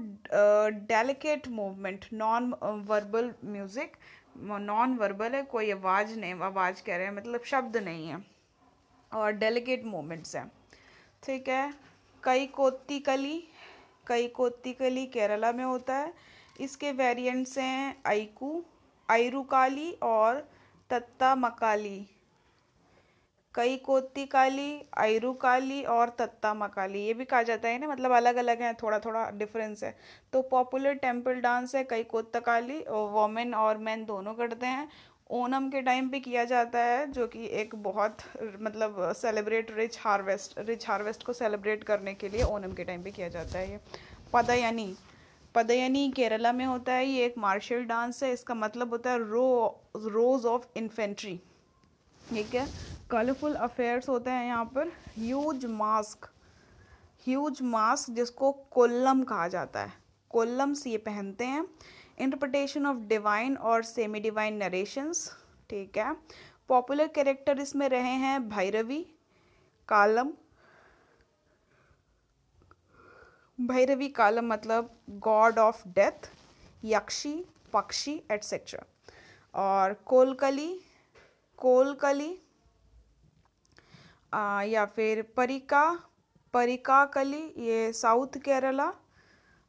delicate 0.89 1.47
movement 1.47 2.05
non 2.13 2.53
verbal 2.87 3.33
music 3.45 3.97
non 4.37 4.95
verbal 4.97 5.35
है, 5.35 5.41
कोई 5.43 5.71
आवाज़ 5.71 6.17
नहीं, 6.19 6.33
आवाज़ 6.35 6.81
कह 6.83 6.97
रहे 6.97 7.05
हैं 7.05 7.13
मतलब 7.13 7.43
शब्द 7.45 7.77
नहीं 7.77 8.07
है। 8.07 8.23
और 9.11 9.31
डेलिकेट 9.33 9.85
मोमेंट्स 9.85 10.35
हैं। 10.35 10.51
ठीक 11.23 11.47
है? 11.49 11.73
कई 12.25 12.45
कोत्ती 12.47 12.99
कली, 12.99 13.37
कई 14.07 14.27
कोत्ती 14.27 14.73
कली 14.73 15.05
केरला 15.07 15.51
में 15.51 15.63
होता 15.63 15.95
है। 15.95 16.13
इसके 16.59 16.91
वेरिएंट्स 16.93 17.57
हैं 17.57 17.95
आइकू 18.05 18.63
आयरुकाली 19.09 19.91
और 20.03 20.47
तत्ता 20.89 21.35
मकाली 21.35 22.05
कई 23.55 23.75
कोत्ती 23.77 24.25
काली 24.25 24.81
आयरू 24.97 25.31
काली 25.33 25.81
और 25.83 26.09
तत्ता 26.09 26.53
मकाली 26.53 27.05
ये 27.05 27.13
भी 27.13 27.25
कहा 27.25 27.41
जाता 27.43 27.67
है 27.67 27.79
ना 27.79 27.87
मतलब 27.87 28.11
अलग 28.11 28.35
अलग 28.35 28.61
है 28.61 28.73
थोड़ा 28.73 28.99
थोड़ा 28.99 29.29
डिफरेंस 29.31 29.83
है। 29.83 29.95
तो 30.33 30.41
पॉपुलर 30.41 30.93
टेंपल 30.95 31.39
डांस 31.41 31.75
है, 31.75 31.83
कई 31.83 32.03
कोत्ता 32.03 32.39
काली 32.39 32.79
और 32.79 33.09
वोमेन 33.11 33.53
और 33.55 33.77
मैन 33.77 34.03
दोनों 34.05 34.33
करते 34.33 34.65
हैं। 34.65 34.87
ओनम 35.29 35.69
के 35.69 35.81
टाइम 35.81 36.09
पे 36.09 36.19
किया 36.19 36.43
जाता 36.45 36.79
है, 36.79 37.11
जो 37.11 37.27
कि 37.27 37.45
एक 37.51 37.73
बहुत 37.75 38.17
मतलब 38.61 38.97
celebrate 39.15 39.71
rich 39.77 39.97
harvest 39.99 40.59
rich 40.59 40.87
harvest 40.87 41.23
को 41.23 41.33
सेलिब्रेट 41.33 41.83
करने 41.83 42.13
के 42.13 42.29
लिए 42.29 42.43
ओनम 42.43 42.73
के 42.73 42.83
टाइम 42.83 43.03
पे 43.03 43.11
किया 43.11 43.29
जाता 43.29 43.59
है 43.59 43.71
ये। 43.71 43.79
पदयनी 44.33 44.95
पदयनी 45.55 46.11
केरला 46.11 46.51
में 46.51 46.65
होता 46.65 46.93
है, 46.93 47.05
ये 47.05 47.25
एक 47.25 47.37
मार्शल 47.37 47.83
डांस 47.85 48.23
है, 48.23 48.31
इसका 48.33 48.55
मतलब 48.55 48.89
होता 48.89 49.11
है 49.11 49.19
रो 49.21 49.81
रोज 49.97 50.45
ऑफ़ 50.45 50.67
इन्फेंट्री 50.77 51.39
ठीक 52.21 52.55
है? 52.55 52.67
कलरफुल 53.11 53.53
अफेयर्स 53.55 54.09
होते 54.09 54.29
हैं 54.29 54.45
यहाँ 54.45 54.65
पर। 54.75 54.91
ह्यूज 55.17 55.65
मास्क 55.65 56.29
ह्यूज 57.25 57.61
मास्क 57.63 58.09
जिसको 58.11 58.51
कोल्लम 58.71 59.23
कहा 59.23 59.47
जाता 59.47 59.81
है। 59.81 59.93
कोल्लम्स 60.31 60.85
ये 60.87 60.97
पहनते 60.99 61.45
हैं। 61.45 61.65
इंटरप्रटेशन 62.17 62.85
ऑफ़ 62.85 62.97
डिवाइन 63.07 63.55
और 63.57 63.83
सेमी 63.83 64.19
डिवाइन 64.19 64.57
नरेशंस 64.57 65.29
ठीक 65.69 65.97
है? 65.97 66.13
पॉपुलर 66.69 67.07
कैरेक्टर 67.15 67.59
इसमें 67.59 67.87
रहे 67.89 68.13
हैं 68.23 68.47
भैरवी, 68.49 69.01
कालम। 69.89 70.31
भैरवी, 73.59 74.07
कालम 74.09 74.47
मतलब 74.47 74.89
गॉड 75.23 75.59
ऑफ़ 75.59 75.87
डेथ 75.89 76.29
यक्षी, 76.83 77.43
पक्षी 77.73 78.21
एटसेट्रा 78.31 78.83
और 79.53 79.93
कोलकली 80.05 80.73
कोलकली 81.59 82.31
या 84.71 84.85
फिर 84.85 85.21
परिका 85.37 85.83
परिका 86.53 87.03
कली 87.05 87.41
ये 87.59 87.91
साउथ 87.93 88.37
केरला 88.45 88.91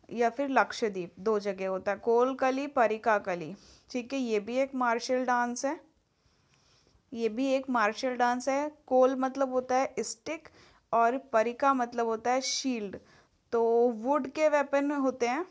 या 0.09 0.31
फिर 0.31 0.49
लक्षद्वीप, 0.49 1.15
दो 1.19 1.39
जगह 1.39 1.69
होता 1.69 1.93
है। 1.93 1.99
कोलकली 1.99 2.67
परिका 2.67 3.19
कली 3.19 3.55
ठीक 3.91 4.13
है, 4.13 4.19
ये 4.19 4.41
भी 4.41 4.57
एक 4.57 4.75
मार्शल 4.75 5.25
डांस 5.25 5.65
है। 5.65 5.81
ये 7.13 7.29
भी 7.29 7.47
एक 7.47 7.69
मार्शल 7.71 8.17
डांस 8.17 8.49
है। 8.49 8.71
कोल 8.87 9.15
मतलब 9.17 9.53
होता 9.53 9.77
है 9.77 9.95
स्टिक 10.01 10.49
और 10.93 11.17
परिका 11.33 11.75
मतलब 11.75 12.07
होता 12.07 12.31
है 12.31 12.41
शील्ड। 12.41 12.97
तो 13.53 13.63
वुड 13.97 14.27
के 14.29 14.49
वेपन 14.49 14.91
होते 14.93 15.27
हैं 15.27 15.45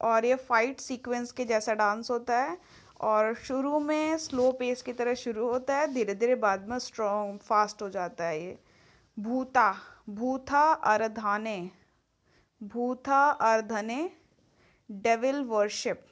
और 0.00 0.24
ये 0.24 0.34
फाइट 0.34 0.80
सीक्वेंस 0.80 1.32
के 1.32 1.44
जैसा 1.44 1.74
डांस 1.74 2.10
होता 2.10 2.38
है 2.38 2.56
और 3.00 3.34
शुरू 3.34 3.78
में 3.80 4.18
स्लो 4.18 4.50
पेस 4.52 4.82
की 4.82 4.92
तरह 4.92 5.14
शुरू 5.14 5.48
होता 5.48 5.76
है 5.76 5.92
धीरे 5.94 6.14
धीरे 6.14 6.34
बाद 6.34 6.68
में 6.68 6.78
स्ट्रॉन्ग 6.78 7.38
फास्ट 7.40 7.82
हो 7.82 7.88
जाता 7.90 8.24
है 8.24 8.42
ये। 8.42 8.58
Bhuta, 9.16 9.74
Bhuta 10.10 10.62
Aradhane. 10.72 11.70
Bhuta 12.62 13.20
Aradhane 13.42 14.10
devil 14.90 15.42
worship 15.44 16.04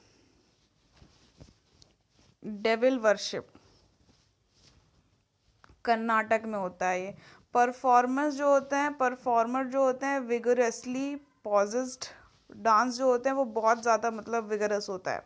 devil 2.63 2.99
worship 2.99 3.49
Karnataka 5.85 6.43
में 6.47 6.59
होता 6.59 6.89
है 6.89 7.01
ये। 7.03 7.15
परफॉर्मर्स 7.55 8.35
जो 8.35 8.49
होते 8.49 8.77
हैं 8.77 8.93
परफॉर्मर 8.97 9.65
जो 9.67 9.85
होते 9.85 10.07
हैं 10.07 10.21
विगरसली 10.21 11.15
पॉजिस्ड 11.45 12.05
डांस 12.57 12.97
जो 12.97 13.07
होते 13.07 13.29
हैं, 13.29 13.37
वो 13.37 13.45
बहुत 13.45 13.83
ज़्यादा 13.83 14.11
मतलब 14.11 14.49
विगरस 14.49 14.87
होता 14.91 15.13
है। 15.13 15.23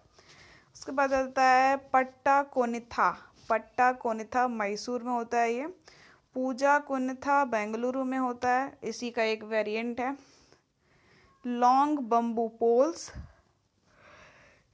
उसके 0.76 0.92
बाद 0.92 1.12
आता 1.12 1.42
है 1.44 1.76
पट्टा 1.92 2.42
कोनिथा 2.42 3.10
पट्टा 3.50 3.90
कोनिथा 3.94 4.46
मैसूर 4.50 5.02
में 5.02 5.12
होता 5.12 5.40
है 5.40 5.52
ये। 5.54 5.66
पूजा 6.36 6.78
कोनिथा 6.80 7.44
बेंगलुरु 7.46 8.04
में 8.04 8.18
होता 8.18 8.50
है। 8.50 8.78
इसी 8.84 9.10
का 9.10 9.22
एक 9.22 9.44
वेरिएंट 9.44 10.00
है। 10.00 10.16
Long 11.46 11.98
bamboo 12.00 12.48
poles. 12.48 13.12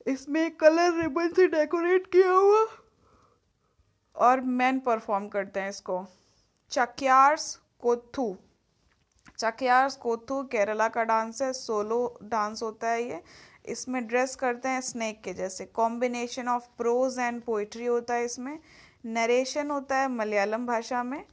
इसमें 0.07 0.51
कलर 0.57 0.93
रिबन 0.93 1.29
से 1.29 1.47
डेकोरेट 1.47 2.07
किया 2.07 2.33
हुआ। 2.33 2.67
और 4.17 4.41
मैन 4.41 4.79
परफॉर्म 4.81 5.29
करते 5.29 5.61
हैं 5.61 5.71
इसको। 5.71 6.07
चक्यार्स 6.71 7.55
कोथू 7.81 8.37
चक्यार्स 9.39 9.97
कोथू 9.97 10.43
केरला 10.43 10.89
का 10.89 11.05
डांस 11.05 11.43
है, 11.43 11.53
सोलो 11.53 12.19
डांस 12.23 12.63
होता 12.63 12.89
है 12.89 13.03
ये। 13.03 13.23
इसमें 13.67 14.07
ड्रेस 14.07 14.37
करते 14.37 14.69
हैं 14.69 14.81
स्नेक 14.81 15.23
के 15.23 15.35
जैसे। 15.35 15.65
Combination 15.65 16.49
of 16.49 16.69
prose 16.79 17.19
and 17.19 17.43
poetry 17.43 17.87
होता 17.87 18.15
है 18.15 18.25
इसमें। 18.25 18.59
नरेशन 19.07 19.71
होता 19.71 19.97
है 19.97 20.09
मलयालम 20.09 20.67
भाषा 20.67 21.03
में। 21.03 21.25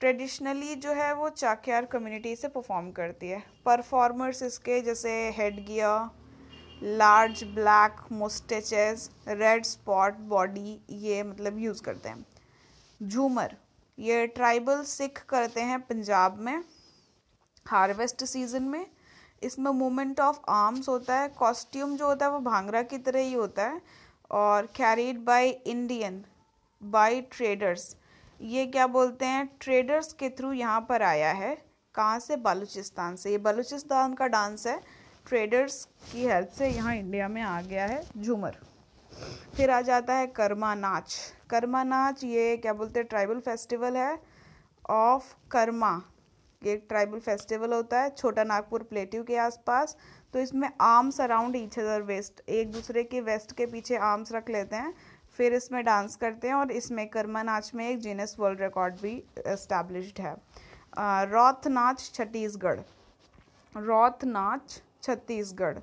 ट्रेडिशनली 0.00 0.74
जो 0.76 0.92
है 0.92 1.12
वो 1.14 1.28
चाक्यार 1.28 1.84
कम्युनिटी 1.84 2.34
से 2.36 2.48
परफॉर्म 2.48 2.90
करती 2.92 3.28
है। 3.28 3.42
परफॉर्मर्स 3.66 4.42
इसके 4.42 4.80
जैसे 4.80 5.12
head 5.36 5.64
gear 5.66 6.96
large 6.96 7.42
black 7.54 7.96
moustaches 8.12 9.10
red 9.28 9.64
spot 9.64 10.18
body 10.28 10.78
ये 10.90 11.22
मतलब 11.22 11.58
यूज़ 11.58 11.82
करते 11.82 12.08
हैं। 12.08 12.24
झूमर 13.00 13.56
ये 13.98 14.26
ट्राइबल 14.28 14.82
सिख 14.84 15.24
करते 15.28 15.60
हैं 15.60 15.80
पंजाब 15.80 16.38
में। 16.38 16.62
हार्वेस्ट 17.66 18.24
सीज़न 18.24 18.62
में 18.64 18.86
इसमें 19.42 19.70
मूवमेंट 19.72 20.20
ऑफ़ 20.20 20.38
आर्म्स 20.50 20.88
होता 20.88 21.14
है। 21.14 21.28
कॉस्ट्यूम 21.28 21.96
जो 21.96 22.06
होता 22.06 22.26
है 22.26 22.32
वो 22.32 22.40
भांगड़ा 22.40 22.82
की 22.82 22.98
तरह 22.98 23.20
ही 23.20 23.32
होता 23.32 23.66
है 23.66 23.80
और 24.30 24.66
carried 24.76 25.24
by 25.24 25.48
Indian 25.48 26.24
by 26.82 27.20
traders 27.32 27.94
ये 28.40 28.66
क्या 28.66 28.86
बोलते 28.86 29.24
हैं? 29.24 29.46
ट्रेडर्स 29.60 30.12
के 30.12 30.28
थ्रू 30.30 30.52
यहाँ 30.52 30.80
पर 30.88 31.02
आया 31.02 31.30
है। 31.32 31.54
कहाँ 31.94 32.18
से? 32.18 32.36
बलूचिस्तान 32.36 33.16
से। 33.16 33.30
ये 33.30 33.38
बलूचिस्तान 33.38 34.14
का 34.14 34.26
डांस 34.26 34.66
है। 34.66 34.78
ट्रेडर्स 35.28 35.84
की 36.12 36.26
हेल्प 36.26 36.48
से 36.48 36.68
यहाँ 36.68 36.94
इंडिया 36.96 37.28
में 37.28 37.40
आ 37.42 37.60
गया 37.62 37.86
है 37.86 38.02
झूमर। 38.18 38.56
फिर 39.56 39.70
आ 39.70 39.80
जाता 39.80 40.14
है 40.14 40.26
कर्मा 40.26 40.74
नाच। 40.74 41.16
कर्मा 41.50 41.82
नाच 41.84 42.24
ये 42.24 42.56
क्या 42.56 42.72
बोलते 42.72 43.00
हैं? 43.00 43.08
ट्राइबल 43.08 43.40
फेस्टिवल 43.40 43.96
है। 43.96 44.18
ऑफ़ 44.90 45.34
कर्मा। 45.50 45.90
ये 46.62 46.72
एक 46.72 46.86
ट्राइबल 46.88 47.18
फेस्टिवल 47.18 47.72
होता 47.72 48.00
है। 48.00 48.10
छोटा 48.10 48.44
नागपुर 48.44 48.82
प्लेट्यू 48.82 49.22
के 49.24 49.36
आसपास। 49.38 49.96
तो 50.34 50.38
इसमें 50.38 50.68
arms 50.80 51.20
around 51.20 51.56
each 51.56 51.78
other 51.78 52.02
waist 52.02 52.48
एक 52.48 52.72
दूसरे 52.72 53.04
के 53.04 53.20
वेस्ट 53.20 53.52
के 53.56 53.66
पीछे 53.66 53.96
आर्म्स 53.96 54.32
रख 54.32 54.50
लेते 54.50 54.76
हैं। 54.76 54.94
फिर 55.38 55.54
इसमें 55.54 55.84
डांस 55.84 56.16
करते 56.16 56.48
हैं 56.48 56.54
और 56.54 56.70
इसमें 56.72 57.06
कर्मा 57.08 57.42
नाच 57.42 57.70
में 57.74 57.88
एक 57.88 57.98
जीनस 58.00 58.36
वर्ल्ड 58.38 58.60
रिकॉर्ड 58.60 58.94
भी 59.02 59.12
इस्टेब्लिश्ड 59.48 60.20
है। 60.20 60.34
रौथ 61.30 61.66
नाच 61.68 62.10
छत्तीसगढ़। 62.14 62.80
रौथ 63.74 64.24
नाच 64.26 64.80
छत्तीसगढ़। 65.02 65.78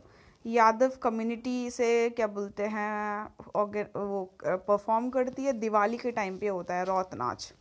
यादव 0.45 0.91
कम्युनिटी 1.03 1.69
से 1.71 2.09
क्या 2.09 2.27
बोलते 2.29 2.63
हैं 2.67 3.27
वो 3.55 4.23
परफॉर्म 4.39 5.09
करती 5.09 5.43
है। 5.43 5.53
दिवाली 5.59 5.97
के 5.97 6.11
टाइम 6.11 6.37
पे 6.37 6.47
होता 6.47 6.75
है 6.75 6.85
रौत 6.85 7.13
नाच 7.15 7.51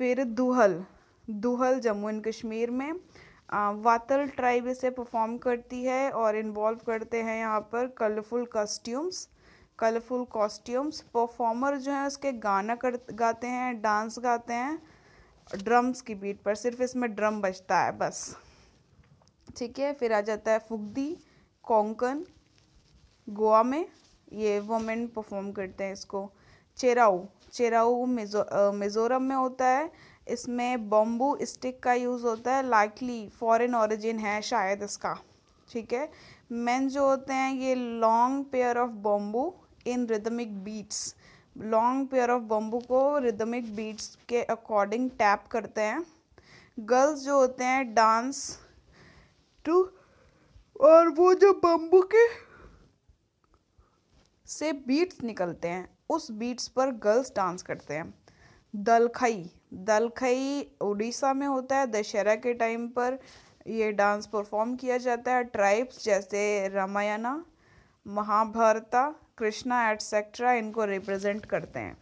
फिर 0.00 0.24
दुहल। 0.24 0.84
दुहल 1.28 1.78
जम्मू 1.80 2.08
एंड 2.08 2.24
कश्मीर 2.24 2.70
में। 2.70 2.92
वातल 3.82 4.26
ट्राइब 4.36 4.68
इसे 4.68 4.90
परफॉर्म 4.90 5.36
करती 5.38 5.82
है 5.84 6.10
और 6.12 6.36
इन्वॉल्व 6.36 6.78
करते 6.86 7.22
हैं 7.22 7.38
यहाँ 7.38 7.60
पर 7.72 7.86
colourful 7.98 8.44
costumes 8.52 9.28
colourful 9.82 10.24
costumes 10.32 11.00
performer 11.14 11.76
जो 11.78 11.92
है 11.92 12.06
उसके 12.06 12.32
गाना 12.40 12.74
कर, 12.76 12.98
गाते 13.12 13.46
हैं 13.48 13.80
डांस 13.82 14.18
गाते 14.22 14.54
हैं 14.54 14.82
ड्रम्स 15.54 16.00
की 16.00 16.14
बीट 16.16 16.42
पर, 16.42 16.54
सिर्फ़ 16.54 16.82
इसमें 16.82 17.14
ड्रम 17.14 17.40
बजता 17.40 17.78
है, 17.80 17.92
बस। 17.92 18.36
ठीक 19.56 19.78
है, 19.78 19.92
फिर 19.94 20.12
आ 20.12 20.20
जाता 20.22 20.52
है 20.52 20.58
फुगदी, 20.68 21.08
कोंकण, 21.64 22.22
गोवा 23.28 23.62
में, 23.62 23.86
ये 24.32 24.58
वोमेन 24.60 25.06
परफॉर्म 25.08 25.50
करते 25.52 25.84
हैं 25.84 25.92
इसको। 25.92 26.30
चेराऊ 26.78 27.24
चेराऊ 27.52 28.04
मिजो 28.06 28.44
मिज़ोरम 28.74 29.22
में 29.22 29.34
होता 29.36 29.66
है। 29.68 29.90
इसमें 30.26 30.88
बॉम्बू 30.88 31.36
स्टिक 31.42 31.82
का 31.82 31.92
यूज़ 31.94 32.22
होता 32.26 32.54
है। 32.54 32.68
लाइकली 32.68 33.28
फॉरेन 33.30 33.74
ओरिजिन 33.74 34.18
है 34.18 34.40
शायद 34.42 34.82
इसका। 34.82 35.14
ठीक 35.68 35.92
है 35.92 36.08
मेन 36.52 36.88
जो 36.88 37.06
होते 37.06 37.32
हैं, 37.32 37.52
ये 37.52 37.74
long 37.74 38.44
pair 38.52 38.78
of 38.78 38.90
bamboo 39.02 39.44
in 39.86 40.06
rhythmic 40.06 40.62
beats 40.64 41.14
long 41.58 42.08
pair 42.08 42.30
of 42.30 42.42
bamboo 42.42 42.78
को 42.78 43.18
रिदमिक 43.18 43.74
बीट्स 43.76 44.18
के 44.28 44.42
अकॉर्डिंग 44.42 45.10
टैप 45.10 45.46
करते 45.50 45.80
हैं. 45.80 46.04
गर्ल्स 46.78 47.20
जो 47.20 47.38
होते 47.38 47.64
हैं 47.64 47.94
डांस 47.94 48.58
टू 49.64 49.82
और 50.80 51.08
वो 51.08 51.34
जो 51.34 51.52
बम्बू 51.52 52.00
के 52.14 52.26
से 54.46 54.72
बीट्स 54.72 55.22
निकलते 55.22 55.68
हैं, 55.68 55.88
उस 56.10 56.30
बीट्स 56.30 56.68
पर 56.68 56.90
गर्ल्स 56.90 57.32
डांस 57.36 57.62
करते 57.62 57.94
हैं. 57.94 58.14
दलखई 58.76 59.50
दलखई 59.74 60.76
उड़ीसा 60.80 61.32
में 61.34 61.46
होता 61.46 61.76
है, 61.76 61.86
दशहरा 61.86 62.34
के 62.34 62.54
टाइम 62.54 62.88
पर 62.88 63.18
ये 63.66 63.92
डांस 63.92 64.26
परफॉर्म 64.26 64.74
किया 64.76 64.96
जाता 64.98 65.34
है. 65.34 65.44
ट्राइब्स 65.44 66.04
जैसे 66.04 66.68
रामायणा, 66.68 67.44
महाभारता 68.06 69.14
कृष्णा, 69.38 69.90
एटसेट्रा, 69.90 70.52
इनको 70.52 70.84
रिप्रेजेंट 70.84 71.46
करते 71.46 71.80
हैं। 71.80 71.96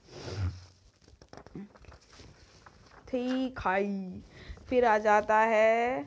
ठीक 3.09 3.59
खाई 3.59 4.23
फिर 4.69 4.85
आ 4.85 4.99
जाता 4.99 5.37
है 5.37 6.03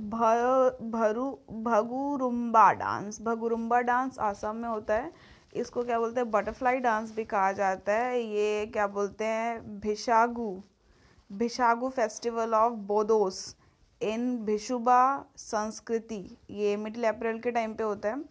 भरू, 0.00 1.30
भगुरुम्बा 1.62 2.72
डांस। 2.72 3.20
भगुरुम्बा 3.22 3.80
डांस 3.80 4.18
आसाम 4.18 4.56
में 4.56 4.68
होता 4.68 4.94
है। 4.94 5.12
इसको 5.54 5.82
क्या 5.84 5.98
बोलते 5.98 6.20
हैं? 6.20 6.30
बटरफ्लाई 6.30 6.78
डांस 6.78 7.12
भी 7.12 7.24
कहा 7.24 7.52
जाता 7.52 7.92
है। 7.92 8.20
ये 8.20 8.66
क्या 8.66 8.86
बोलते 8.86 9.24
हैं? 9.24 9.80
भिशागु। 9.80 10.62
भिशागु 11.32 11.88
फेस्टिवल 11.88 12.54
ऑफ़ 12.54 12.72
बोदोस 12.72 13.56
इन 14.00 14.36
भिशुबा 14.44 15.24
संस्कृति। 15.36 16.36
ये 16.50 16.76
मिडिल 16.76 17.04
अप्रैल 17.04 17.38
के 17.38 17.50
टाइम 17.50 17.74
पे 17.74 17.84
होता 17.84 18.08
है। 18.08 18.24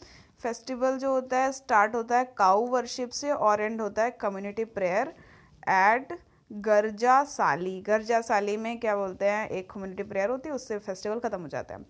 फेस्टिवल 0.43 0.97
जो 0.97 1.11
होता 1.11 1.37
है, 1.37 1.51
स्टार्ट 1.51 1.95
होता 1.95 2.17
है 2.17 2.33
काउ 2.37 2.65
वर्शिप 2.67 3.09
से 3.11 3.31
और 3.31 3.61
एंड 3.61 3.81
होता 3.81 4.03
है 4.03 4.11
community 4.21 4.65
prayer 4.67 5.13
at 5.71 6.17
Garja 6.51 7.23
Sali. 7.25 7.79
Garja 7.81 8.19
Sali 8.21 8.55
में 8.57 8.79
क्या 8.79 8.95
बोलते 8.95 9.25
हैं? 9.25 9.47
एक 9.49 9.71
कम्युनिटी 9.71 10.03
प्रेयर 10.03 10.29
होती 10.29 10.49
है, 10.49 10.55
उससे 10.55 10.77
फेस्टिवल 10.79 11.19
ख़त्म 11.19 11.41
हो 11.41 11.47
जाता 11.47 11.75
है। 11.75 11.83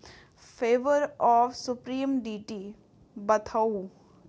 Favour 0.58 1.08
of 1.22 1.52
supreme 1.54 2.20
deity 2.20 2.74
Bathou. 3.20 3.86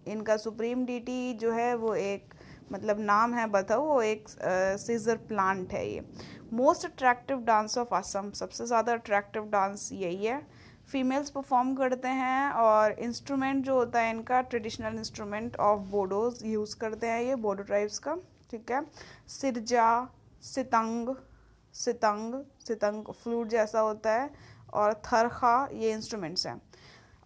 इनका 0.08 0.38
सुप्रीम 0.38 0.86
डीटी 0.86 1.34
जो 1.36 1.52
है, 1.52 1.74
वो 1.76 1.94
एक 1.96 2.34
मतलब 2.72 3.00
नाम 3.02 3.34
है 3.34 3.46
बथऊ, 3.48 3.82
वो 3.84 4.02
एक 4.02 4.28
सीजर 4.80 5.18
प्लांट 5.28 5.74
है 5.74 5.88
ये। 5.90 6.02
Most 6.54 6.86
attractive 6.86 7.38
dance 7.46 7.78
of 7.78 7.94
Assam 7.96 8.32
सबसे 8.32 8.66
ज़्यादा 8.66 8.94
अट्रैक्टिव 8.94 9.50
डांस 9.50 9.90
यही 9.94 10.26
है। 10.26 10.42
फीमेल्स 10.90 11.30
परफॉर्म 11.30 11.74
करते 11.76 12.08
हैं 12.08 12.50
और 12.54 12.92
इंस्ट्रूमेंट 13.02 13.64
जो 13.66 13.76
होता 13.76 14.00
है 14.00 14.10
इनका 14.10 14.42
traditional 14.44 14.98
instrument 14.98 15.56
of 15.58 15.80
Bodos 15.92 16.42
use 16.46 16.76
करते 16.78 17.08
हैं 17.08 17.22
ये 17.22 17.36
बोडो 17.38 17.64
ट्राइब्स 17.64 18.00
का, 18.00 18.16
ठीक 18.52 18.72
है? 18.72 18.86
सिरजा, 19.30 20.08
सितंग 20.44 21.16
सितंग 21.76 22.44
सितंग 22.68 23.14
फ्लूट 23.14 23.48
जैसा 23.48 23.80
होता 23.80 24.14
है 24.14 24.30
और 24.74 24.94
थरखा 25.06 25.58
ये 25.74 25.92
इंस्ट्रूमेंट्स 25.92 26.48
हैं। 26.48 26.62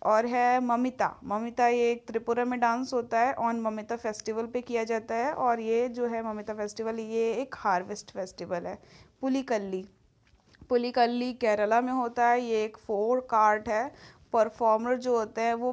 और 0.01 0.25
है 0.25 0.59
ममिता 0.59 1.09
ममिता 1.23 1.67
ये 1.67 1.91
एक 1.91 2.05
त्रिपुरा 2.07 2.45
में 2.45 2.59
डांस 2.59 2.93
होता 2.93 3.19
है 3.19 3.33
ऑन 3.35 3.59
ममिता 3.61 3.95
फेस्टिवल 3.97 4.45
पे 4.45 4.61
किया 4.61 4.83
जाता 4.83 5.15
है 5.15 5.33
और 5.35 5.59
ये 5.59 5.87
जो 5.89 6.07
है 6.07 6.21
ममिता 6.25 6.53
फेस्टिवल 6.53 6.99
ये 6.99 7.31
एक 7.33 7.55
हार्वेस्ट 7.57 8.11
फेस्टिवल 8.11 8.67
है, 8.67 8.77
पुलिकल्ली। 9.21 9.85
पुलिकल्ली 10.69 11.31
केरला 11.35 11.81
में 11.81 11.91
होता 11.93 12.27
है 12.27 12.41
ये 12.41 12.63
एक 12.63 12.77
फोर 12.77 13.19
कार्ट 13.31 13.69
है। 13.69 13.91
परफॉर्मर 14.33 14.97
जो 14.97 15.17
होते 15.17 15.41
हैं 15.41 15.53
वो 15.55 15.71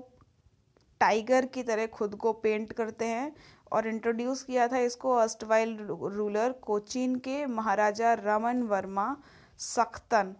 टाइगर 1.00 1.46
की 1.46 1.62
तरह 1.62 1.86
खुद 1.88 2.14
को 2.16 2.32
पेंट 2.42 2.72
करते 2.72 3.04
हैं 3.06 3.34
और 3.72 3.86
इंट्रोड्यूस 3.88 4.42
किया 4.42 4.68
था 4.68 4.78
इसको 4.80 5.14
अस्टवाइल 5.16 5.76
रूलर 5.80 6.52
कोचीन 6.62 7.16
के 7.18 7.44
महाराजा 7.48 8.12
रमन 8.16 8.62
वर्मा 8.64 9.16
सख्तन 9.60 10.34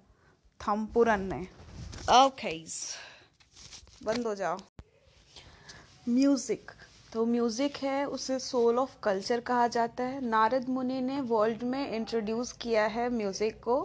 थम्पुरन 0.61 1.29
ने। 1.33 1.41
ओके 2.15 2.59
बंद 4.05 4.27
हो 4.27 4.35
जाओ। 4.35 4.59
म्यूज़िक 6.09 6.71
तो 7.13 7.25
म्यूज़िक 7.27 7.77
है 7.77 8.05
उसे 8.07 8.39
सोल 8.39 8.79
ऑफ़ 8.79 8.99
कल्चर 9.03 9.41
कहा 9.43 9.67
जाता 9.69 10.05
है। 10.05 10.21
नारद 10.25 10.69
मुनि 10.69 11.01
ने 11.01 11.21
वर्ल्ड 11.23 11.63
में 11.65 11.91
इंट्रोड्यूस 11.91 12.53
किया 12.53 12.87
है 12.89 13.09
म्यूज़िक 13.11 13.61
को। 13.65 13.79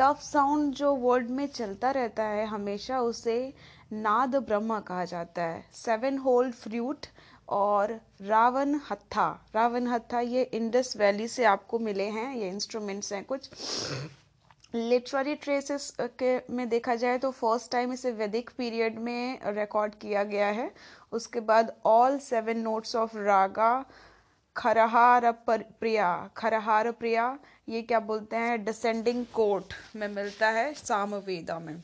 टफ 0.00 0.20
साउंड 0.22 0.72
जो 0.74 0.94
वर्ल्ड 0.94 1.30
में 1.30 1.46
चलता 1.46 1.90
रहता 1.90 2.24
है, 2.24 2.46
हमेशा 2.46 3.00
उसे 3.00 3.54
नाद 3.92 4.36
ब्रह्मा 4.36 4.78
कहा 4.80 5.04
जाता 5.04 5.42
है। 5.42 5.64
सेवन 5.74 6.18
होल्ड 6.18 6.54
फ्रूट 6.54 7.06
और 7.48 7.92
रावण 8.20 8.74
हत्था। 8.90 9.28
रावण 9.54 9.86
हत्था 9.86 10.20
ये 10.20 10.42
इंडस 10.42 10.96
वैली 10.96 11.28
से 11.28 11.44
आपको 11.44 11.78
मिले 11.78 12.04
हैं, 12.04 12.34
ये 12.36 12.48
इंस्ट्रूमेंट्स 12.48 13.12
हैं 13.12 13.24
कुछ। 13.24 13.50
लिटरेरी 14.74 15.34
ट्रेसेस 15.34 15.92
के 16.00 16.36
में 16.54 16.68
देखा 16.68 16.94
जाए 16.94 17.18
तो 17.18 17.30
फ़र्स्ट 17.30 17.70
टाइम 17.72 17.92
इसे 17.92 18.10
वैदिक 18.12 18.50
पीरियड 18.58 18.98
में 18.98 19.38
रिकॉर्ड 19.54 19.94
किया 19.94 20.24
गया 20.24 20.46
है। 20.46 20.70
उसके 21.12 21.40
बाद 21.40 21.72
all 21.86 22.18
seven 22.18 22.58
notes 22.58 22.96
of 22.96 23.16
raga 23.16 23.84
Kharaharapriya 25.40 26.08
Kharaharapriya 26.92 27.38
ये 27.68 27.82
क्या 27.82 28.00
बोलते 28.02 28.36
हैं? 28.36 28.64
डिसेंडिंग 28.64 29.24
कोट 29.34 29.72
में 29.96 30.06
मिलता 30.08 30.48
है 30.50 30.72
सामवेदा 30.74 31.58
में। 31.58 31.76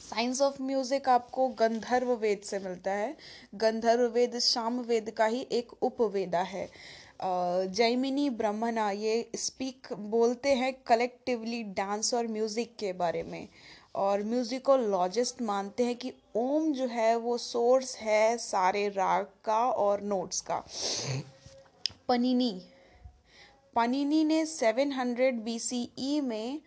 साइंस 0.00 0.40
ऑफ़ 0.42 0.60
म्यूज़िक 0.62 1.08
आपको 1.08 1.48
गंधर्व 1.58 2.12
वेद 2.14 2.40
से 2.44 2.58
मिलता 2.58 2.90
है। 2.92 3.16
गंधर्व 3.54 4.10
वेद 4.14 4.38
शाम 4.38 4.80
वेद 4.80 5.10
का 5.10 5.24
ही 5.26 5.46
एक 5.52 5.72
उपवेदा 5.82 6.42
है। 6.44 6.68
जैमिनी 7.22 8.28
ब्रह्मणा 8.32 8.90
ये 8.90 9.30
स्पीक 9.36 9.92
बोलते 10.10 10.54
हैं 10.54 10.72
कलेक्टिवली 10.86 11.62
डांस 11.76 12.12
और 12.14 12.26
म्यूज़िक 12.26 12.74
के 12.78 12.92
बारे 12.94 13.22
में। 13.22 13.46
और 13.94 14.22
म्यूज़िकोलॉजिस्ट 14.24 15.40
मानते 15.42 15.84
हैं 15.84 15.94
कि 15.96 16.12
ओम 16.36 16.72
जो 16.72 16.86
है 16.86 17.16
वो 17.16 17.36
सोर्स 17.38 17.96
है 17.96 18.36
सारे 18.38 18.88
राग 18.88 19.26
का 19.44 19.64
और 19.84 20.00
नोट्स 20.02 20.40
का। 20.40 20.62
पनीनी। 22.08 22.50
पनीनी 23.76 24.22
ने 24.24 24.44
700 24.46 25.30
BCE 25.46 26.20
में 26.22 26.60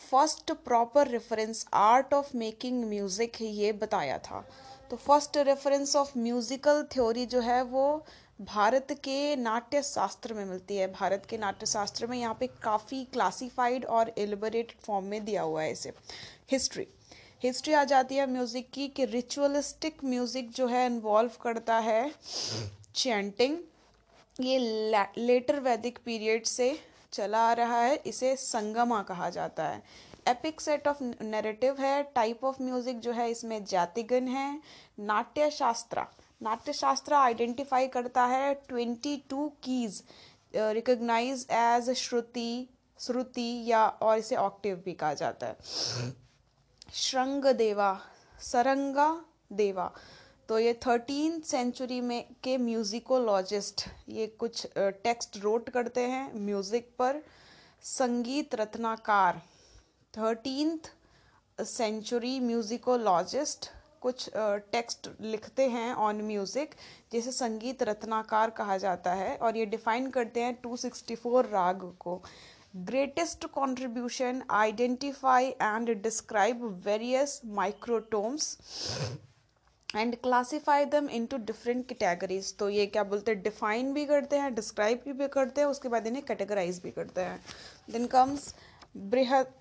first 0.00 0.52
proper 0.64 1.08
reference 1.08 1.64
art 1.74 2.14
of 2.14 2.36
making 2.36 2.84
music 2.84 3.40
ये 3.42 3.72
बताया 3.72 4.18
था। 4.18 4.44
तो 4.90 4.96
first 4.96 5.36
reference 5.38 5.96
of 5.96 6.12
musical 6.18 6.82
theory 6.92 7.26
जो 7.26 7.40
है 7.40 7.62
वो 7.64 7.86
भारत 8.42 8.92
के 9.04 9.36
नाट्य 9.36 9.82
शास्त्र 9.82 10.34
में 10.34 10.44
मिलती 10.44 10.76
है। 10.76 10.92
भारत 10.92 11.26
के 11.30 11.38
नाट्य 11.38 11.66
शास्त्र 11.66 12.06
में 12.06 12.18
यहाँ 12.18 12.36
पे 12.40 12.46
काफ़ी 12.62 13.04
क्लासिफाइड 13.12 13.84
और 13.86 14.12
एलिबरेटेड 14.18 14.78
फॉर्म 14.86 15.04
में 15.06 15.24
दिया 15.24 15.42
हुआ 15.42 15.62
है 15.62 15.72
इसे। 15.72 15.92
हिस्ट्री 16.52 16.86
हिस्ट्री 17.42 17.74
आ 17.74 17.84
जाती 17.84 18.16
है 18.16 18.26
म्यूज़िक 18.30 18.70
की 18.74 18.88
कि 18.88 19.04
रिचुअलिस्टिक 19.04 20.04
म्यूज़िक 20.04 20.50
जो 20.50 20.66
है 20.66 20.86
इन्वॉल्व 20.86 21.30
करता 21.42 21.78
है 21.80 22.10
चैंटिंग 22.94 23.56
ये 24.38 24.58
लेटर 25.18 25.58
वैदिक 25.60 25.98
पीरियड 26.04 26.44
से 26.46 26.78
चला 27.12 27.38
आ 27.40 27.52
रहा 27.52 27.80
है, 27.80 27.94
इसे 27.96 28.34
संगमा 28.36 29.02
कहा 29.02 29.28
जाता 29.30 29.64
है। 29.64 29.82
एपिक 30.28 30.60
सेट 30.60 30.88
ऑफ़ 30.88 31.02
नैरेटिव 31.22 31.80
है 31.80 32.02
टाइप 32.14 32.44
ऑफ़ 32.44 32.62
म्यूज़िक 32.62 33.00
जो 33.00 33.12
है, 33.12 33.30
इसमें 33.30 33.64
जातिगन 33.64 34.28
है 34.28 34.60
नाट्य 35.00 35.50
शास्त्र 35.50 36.04
नाट्य 36.42 36.72
शास्त्र 36.72 37.14
आइडेंटिफाई 37.14 37.86
करता 37.88 38.24
है 38.26 38.54
twenty 38.68 39.16
two 39.30 39.48
keys 39.64 40.02
recognise 40.54 41.46
as 41.52 41.90
shruti 41.92 42.68
shruti 43.00 43.64
या, 43.66 43.86
और 43.86 44.18
इसे 44.18 44.36
ऑक्टिव 44.36 44.82
भी 44.84 44.92
कहा 44.94 45.14
जाता 45.14 45.46
है। 45.46 46.12
श्रृंग 46.94 47.44
देवा 47.54 47.98
सरंगा 48.40 49.08
देवा। 49.52 49.90
तो 50.48 50.58
ये 50.58 50.72
थर्टीन 50.86 51.40
सेंचुरी 51.42 52.00
में 52.00 52.24
के 52.44 52.56
म्यूज़िकोलॉजिस्ट 52.58 53.84
ये 54.08 54.26
कुछ 54.38 54.66
टेक्स्ट 54.76 55.36
रोट 55.42 55.70
करते 55.70 56.00
हैं 56.00 56.30
म्यूज़िक 56.40 56.88
पर, 56.98 57.22
संगीत 57.84 58.54
रत्नाकार। 58.54 59.40
थर्टीनथ 60.14 60.90
सेंचुरी 61.58 62.38
म्यूज़िकोलॉजिस्ट 62.40 63.70
कुछ 64.02 64.28
टेक्स्ट 64.36 65.08
लिखते 65.22 65.68
हैं 65.70 65.92
ऑन 65.96 66.20
म्यूज़िक 66.22 66.74
जिसे 67.12 67.32
संगीत 67.32 67.82
रत्नाकार 67.82 68.50
कहा 68.52 68.76
जाता 68.78 69.12
है, 69.14 69.36
और 69.36 69.56
ये 69.56 69.66
डिफाइन 69.66 70.10
करते 70.10 70.42
हैं 70.42 70.60
264 70.62 71.50
राग 71.52 71.92
को। 72.00 72.22
Greatest 72.76 73.44
contribution 73.48 74.42
identify 74.52 75.48
and 75.52 75.90
describe 76.02 76.64
various 76.86 77.40
microtones 77.54 78.56
and 79.96 80.16
classify 80.22 80.84
them 80.84 81.08
into 81.10 81.36
different 81.46 81.86
categories 81.88 82.56
तो 82.58 82.68
ये 82.68 82.86
क्या 82.86 83.02
बोलते 83.04 83.30
हैं? 83.30 83.42
डिफाइन 83.42 83.92
भी 83.94 84.04
करते 84.06 84.36
हैं 84.36 84.54
डिस्क्राइब 84.54 85.02
भी 85.08 85.28
करते 85.28 85.60
हैं 85.60 85.68
उसके 85.68 85.88
बाद 85.88 86.06
इन्हें 86.06 86.24
कैटेगराइज 86.26 86.80
भी 86.82 86.90
करते 86.90 87.20
हैं। 87.20 87.40
देन 87.90 88.06
कम्स 88.06 88.54
बृहद 88.96 89.52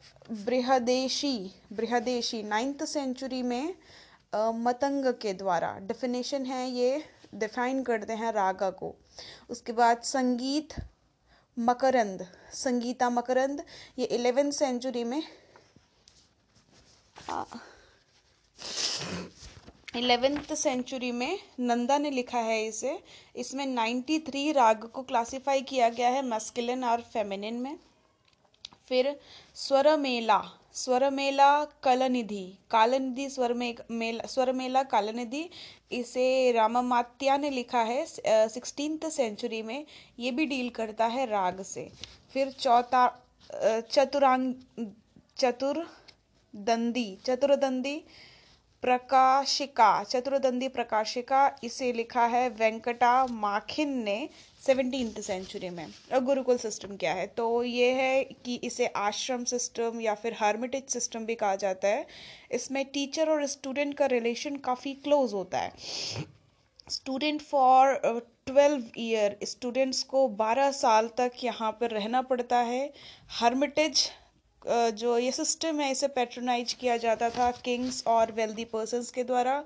बृहदेशी 0.46 1.38
बृहदेशी 1.74 2.42
नाइन्थ 2.44 2.84
सेंचुरी 2.86 3.42
में 3.44 3.76
मतंग 4.34 5.14
के 5.22 5.34
द्वारा। 5.34 5.78
डेफिनेशन 5.82 6.46
है 6.46 6.70
ये 6.70 7.04
डिफाइन 7.36 7.84
करते 7.84 8.14
हैं 8.14 8.32
रागा 8.34 8.70
को। 8.72 8.94
उसके 9.50 9.72
बाद 9.74 10.02
संगीत 10.04 10.74
मकरंद। 11.58 12.26
संगीता 12.54 13.10
मकरंद 13.10 13.64
ये 14.00 14.06
इलेवेंथ 14.08 14.52
सेंचुरी 14.52 15.04
में 15.04 15.22
आ, 17.30 17.44
इलेवेंथ 19.96 20.54
सेंचुरी 20.56 21.12
में 21.12 21.40
नंदा 21.60 21.98
ने 21.98 22.10
लिखा 22.12 22.40
है 22.40 22.66
इसे। 22.68 22.98
इसमें 23.36 23.66
93 23.66 24.52
राग 24.54 24.86
को 24.86 25.02
क्लासिफाई 25.02 25.62
किया 25.62 25.90
गया 25.90 26.08
है 26.10 26.26
मस्किलिन 26.28 26.84
और 26.84 27.02
फेमिनिन 27.04 27.56
में। 27.56 27.78
फिर 28.90 29.16
स्वरमेला 29.56 30.42
स्वरमेला 30.76 31.64
कलनिधि, 31.84 32.44
कालनिधि 32.72 33.30
स्वर 33.30 33.54
मेला, 33.54 34.26
स्वरमेला 34.26 34.82
कालनिधि, 34.84 35.50
इसे 35.92 36.52
रामामात्या 36.52 37.38
ने 37.38 37.50
लिखा 37.50 37.82
है 37.82 38.06
सिक्सटीन 38.50 38.98
सेंचुरी 39.06 39.62
में। 39.62 39.86
ये 40.20 40.32
भी 40.32 40.46
डील 40.46 40.70
करता 40.70 41.06
है 41.08 41.26
राग 41.26 41.62
से। 41.64 41.90
फिर 42.34 42.52
चौथा 42.52 43.08
चतुरांग 43.92 44.54
चतुर्दंदी 45.38 47.06
चतुर्दंदी 47.26 48.02
प्रकाशिका 48.84 50.04
चतुर्दंदी 50.04 50.68
प्रकाशिका, 50.68 51.42
इसे 51.64 51.92
लिखा 51.94 52.26
है 52.26 52.48
वेंकटा 52.52 53.26
माखिन 53.26 53.90
ने 54.04 54.18
सेवनटीन 54.64 55.10
सेंचुरी 55.22 55.70
में। 55.70 55.86
और 55.86 56.20
गुरुकुल 56.20 56.58
सिस्टम 56.58 56.96
क्या 56.96 57.14
है? 57.14 57.26
तो 57.28 57.64
ये 57.64 57.92
है 57.92 58.24
कि 58.24 58.56
इसे 58.64 58.88
आश्रम 58.88 59.44
सिस्टम 59.44 60.02
या 60.02 60.16
फिर 60.16 60.34
हार्मिटेज 60.34 60.90
सिस्टम 60.90 61.26
भी 61.26 61.36
कहा 61.36 61.56
जाता 61.56 61.88
है। 61.88 62.06
इसमें 62.52 62.84
टीचर 62.86 63.30
और 63.30 63.46
स्टूडेंट 63.48 63.94
का 63.94 64.06
रिलेशन 64.06 64.56
काफ़ी 64.66 64.94
क्लोज 64.94 65.34
होता 65.34 65.60
है। 65.60 65.72
Student 66.90 67.42
for 67.42 67.94
twelve 68.46 68.84
year 68.98 69.38
students 69.44 70.04
को 70.04 70.28
बारह 70.38 70.72
साल 70.72 71.08
तक 71.18 71.44
यहाँ 71.44 71.72
पर 71.72 71.92
रहना 71.92 72.22
पड़ता 72.24 72.58
है। 72.58 72.92
हर्मिटेज 73.40 74.10
जो 74.68 75.18
ये 75.18 75.32
सिस्टम 75.32 75.80
है, 75.80 75.92
इसे 75.92 76.08
पेट्रोनाइज 76.10 76.74
किया 76.74 76.98
जाता 76.98 77.30
था 77.30 77.50
किंग्स 77.64 78.04
और 78.08 78.32
वेल्दी 78.32 78.66
पर्सनस 78.66 79.10
के 79.12 79.24
द्वारा। 79.24 79.64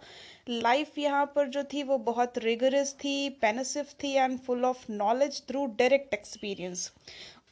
लाइफ 0.50 0.98
यहाँ 0.98 1.26
पर 1.36 1.48
जो 1.50 1.64
थी, 1.64 1.84
वो 1.84 1.98
बहुत 1.98 2.38
रिगरस 2.38 2.94
थी 2.96 3.30
पेनसिव 3.42 3.86
थी 4.04 4.12
and 4.14 4.40
full 4.40 4.66
of 4.66 4.86
knowledge 4.92 5.42
through 5.48 5.66
direct 5.80 6.14
experience 6.14 6.92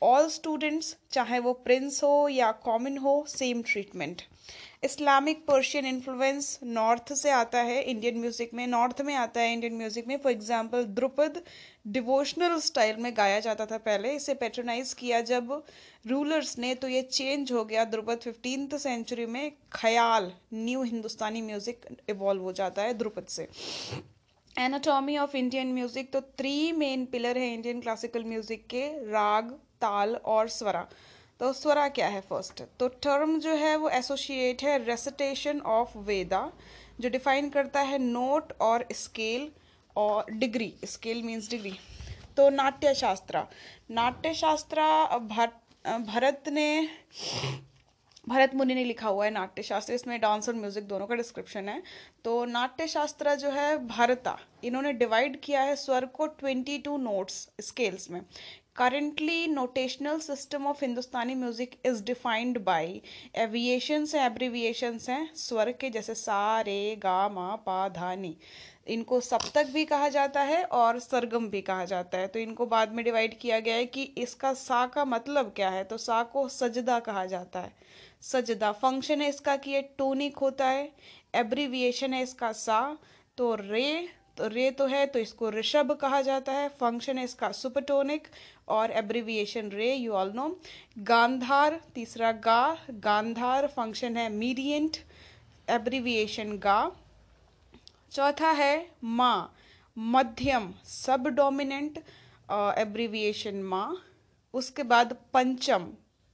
all 0.02 0.28
students 0.30 0.96
चाहे 1.12 1.40
वो 1.40 1.54
प्रिंस 1.66 2.04
हो 2.04 2.28
या 2.30 2.52
कॉमन 2.64 2.98
हो 2.98 3.24
same 3.28 3.62
treatment 3.62 4.22
Islamic 4.84 5.46
Persian 5.48 5.86
influence 5.86 6.60
north 6.64 7.14
से 7.14 7.30
आता 7.32 7.62
है 7.64 7.82
इंडियन 7.84 8.18
म्यूज़िक 8.20 8.54
में 8.54 8.66
नॉर्थ 8.68 9.02
में 9.02 9.14
आता 9.16 9.42
है 9.42 9.54
इंडियन 9.54 9.76
म्यूज़िक 9.78 10.08
में. 10.08 10.18
For 10.18 10.32
example 10.32 10.84
Dhrupad 10.86 11.42
devotional 11.88 12.60
style 12.60 12.98
में 12.98 13.12
गाया 13.18 13.40
जाता 13.40 13.66
था 13.66 13.78
पहले, 13.78 14.12
इसे 14.16 14.34
पेट्रोनाइज 14.34 14.94
किया 14.94 15.22
जब 15.24 15.62
रूलर्स 16.08 16.58
ने 16.60 16.74
तो 16.76 16.88
ये 16.88 17.02
चेंज 17.02 17.52
हो 17.52 17.64
गया 17.66 17.86
द्रुपद 17.86 18.20
फिफ्टीन 18.24 18.68
सेंचुरी 18.78 19.26
में. 19.28 19.52
Khayal 19.74 20.32
new 20.54 20.84
Hindustani 20.84 21.42
music 21.42 21.86
evolve 22.10 22.42
हो 22.44 22.52
जाता 22.54 22.82
है 22.82 22.94
द्रुपद 22.94 23.26
से. 23.30 23.48
एनाटॉमी 24.56 25.18
ऑफ़ 25.18 25.36
इंडियन 25.38 25.74
म्यूज़िक 25.74 26.12
तो 26.14 26.22
थ्री 26.22 26.72
मेन 26.74 27.06
पिलर 27.06 27.38
है 27.38 27.54
इंडियन 27.54 27.82
क्लासिकल 27.82 28.24
म्यूज़िक 28.26 28.68
के, 28.68 28.88
राग 29.12 29.58
ताल 29.82 30.16
और 30.16 30.48
स्वरा। 30.50 30.86
तो 31.40 31.52
स्वरा 31.54 31.88
क्या 31.90 32.08
है 32.08 32.22
फ़र्स्ट 32.22 32.62
तो 32.80 32.88
टर्म 33.04 33.40
जो 33.40 33.54
है 33.56 33.76
वो 33.78 33.90
एसोसिएट 33.92 34.64
है 34.64 34.78
रेसिटेशन 34.84 35.60
ऑफ़ 35.72 35.98
वेदा 36.00 36.52
जो 37.00 37.10
डिफाइन 37.10 37.50
करता 37.50 37.82
है 37.82 37.98
नोट 38.00 38.54
और 38.62 38.86
स्केल 38.94 39.52
और 39.96 40.32
डिग्री 40.34 40.74
स्केल 40.86 41.22
मीन्स 41.24 41.50
डिग्री 41.50 41.74
तो 42.38 42.50
नाट्य 42.52 42.94
शास्त्र 42.96 43.44
नाट्य 43.92 44.34
शास्त्र 44.34 44.82
भरत 45.86 46.50
ने, 46.50 46.88
भरत 48.28 48.52
मुनि 48.56 48.76
ने 48.76 48.84
लिखा 48.84 49.08
हुआ 49.08 49.26
है 49.26 49.32
नाट्य 49.32 49.64
शास्त्र 49.64 49.94
इसमें 49.94 50.20
डांस 50.22 50.50
और 50.50 50.56
म्यूज़िक 50.56 50.88
दोनों 50.88 51.08
का 51.08 51.16
डिस्क्रिप्शन 51.16 51.70
है। 51.70 51.82
तो 52.26 52.44
नाट्य 52.46 52.88
शास्त्र 52.88 53.36
जो 53.36 53.50
है 53.52 53.78
भारता। 53.88 54.38
इन्होंने 54.64 54.94
डिवाइड 54.94 55.40
किया 55.42 55.62
है 55.62 55.76
स्वर 55.76 56.06
को 56.08 56.28
ट्वेंटी 56.30 56.78
टू 56.78 56.98
नोट्स 56.98 57.48
स्केल्स 57.62 58.10
में। 58.12 58.22
Currently, 58.76 59.48
notational 59.50 60.20
system 60.22 60.66
of 60.68 60.82
Hindustani 60.82 61.36
music 61.36 61.76
is 61.86 62.04
defined 62.04 62.58
by 62.64 62.88
aviations 63.36 64.16
हैं 64.16 64.26
एब्रीविएशंस 64.26 65.10
हैं, 65.10 65.30
स्वर 65.36 65.72
के 65.72 65.90
जैसे 65.90 66.16
सा, 66.16 66.62
रे, 66.62 66.96
गा, 66.96 67.28
मा, 67.30 67.56
पा, 67.66 67.88
धा, 67.90 68.14
नी। 68.16 68.36
इनको 68.88 69.20
सप्तक 69.22 69.70
भी 69.74 69.86
कहा 69.86 70.10
जाता 70.10 70.42
है 70.42 70.64
और 70.64 71.00
सरगम 71.00 71.48
भी 71.50 71.62
कहा 71.62 71.86
जाता 71.86 72.18
है। 72.18 72.28
तो 72.28 72.40
इनको 72.40 72.66
बाद 72.66 72.92
में 72.94 73.04
डिवाइड 73.06 73.38
किया 73.40 73.60
गया 73.60 73.76
है 73.76 73.86
कि 73.86 74.04
इसका 74.18 74.54
सा 74.56 74.86
का 74.88 75.06
मतलब 75.06 75.54
क्या 75.56 75.70
है। 75.70 75.84
तो 75.84 75.98
सा 75.98 76.22
को 76.34 76.48
सजदा 76.50 77.00
कहा 77.00 77.26
जाता 77.26 77.60
है। 77.60 77.74
सजदा 78.24 78.72
फ़ंक्शन 78.74 79.22
है 79.22 79.30
इसका 79.30 79.56
कि 79.56 79.72
ये 79.72 79.82
टोनिक 79.98 80.38
होता 80.38 80.68
है 80.68 80.92
एब्रीविएशन 81.36 82.14
है 82.14 82.22
इसका 82.24 82.52
सा 82.52 82.98
तो 83.38 83.54
रे 83.56 84.08
तो 84.38 84.48
रे 84.48 84.70
तो 84.72 84.86
है 84.86 85.06
तो 85.08 85.20
इसको 85.20 85.50
ऋषभ 85.50 85.92
कहा 86.02 86.22
जाता 86.22 86.52
है। 86.52 86.68
फ़ंक्शन 86.70 87.18
है 87.18 87.24
इसका 87.24 87.52
सुपरटोनिक 87.52 88.28
और 88.68 88.92
एब्रीविएशन 88.94 89.70
रे 89.72 89.94
यू 89.94 90.12
ऑल 90.14 90.32
नो 90.36 90.48
गांधार 91.08 91.80
तीसरा 91.96 92.32
गा 92.44 92.78
गांधार 93.04 93.68
फ़ंक्शन 93.68 94.18
है 94.18 94.30
मीडियंट 94.32 94.98
एब्रीविएशन 95.68 96.58
गा. 96.60 96.92
चौथा 98.12 98.52
है 98.52 98.88
माँ, 99.04 99.54
मध्यम 99.98 100.74
सब 100.86 101.28
डोमिनेंट 101.36 101.98
एब्रीविएशन 102.80 103.62
माँ. 103.64 103.96
उसके 104.54 104.84
बाद 104.84 105.16
पंचम, 105.34 105.88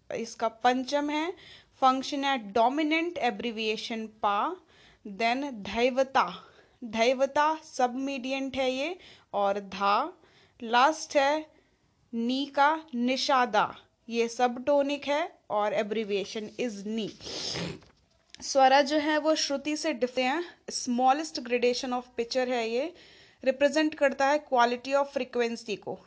इसका 0.10 0.48
पंचम 0.48 1.10
है 1.10 1.32
फ़ंक्शन 1.82 2.24
है 2.24 2.38
dominant 2.54 3.18
abbreviation 3.20 4.06
pa. 4.24 4.56
Then 5.06 5.50
dhaivata 5.64 6.28
dhaivata 6.82 7.56
submediant 7.96 8.58
है 8.58 8.72
ये, 8.72 8.98
और 9.34 9.60
धा. 9.60 10.14
लास्ट 10.60 11.16
है 11.18 11.46
नी 12.14 12.46
का 12.46 12.80
निषादा 12.96 13.74
ये 14.10 14.28
सब 14.28 14.64
टोनिक 14.66 15.08
है 15.08 15.32
और 15.50 15.74
एब्रीविएशन 15.74 16.50
इज़ 16.60 16.84
नी। 16.88 17.10
स्वरा 18.42 18.82
जो 18.82 18.98
है 18.98 19.18
वो 19.18 19.36
श्रुति 19.36 19.76
से 19.78 19.94
डिफे 19.94 20.22
हैं। 20.22 20.44
स्मॉलेस्ट 20.70 21.40
ग्रेडेशन 21.40 21.94
ऑफ़ 21.94 22.06
पिक्चर 22.18 22.50
है 22.50 22.68
ये। 22.70 22.94
रिप्रेजेंट 23.44 23.96
करता 23.96 24.28
है 24.28 24.40
क्वालिटी 24.40 24.94
ऑफ़ 24.94 25.08
फ्रिक्वेंसी 25.08 25.76
को। 25.76 25.98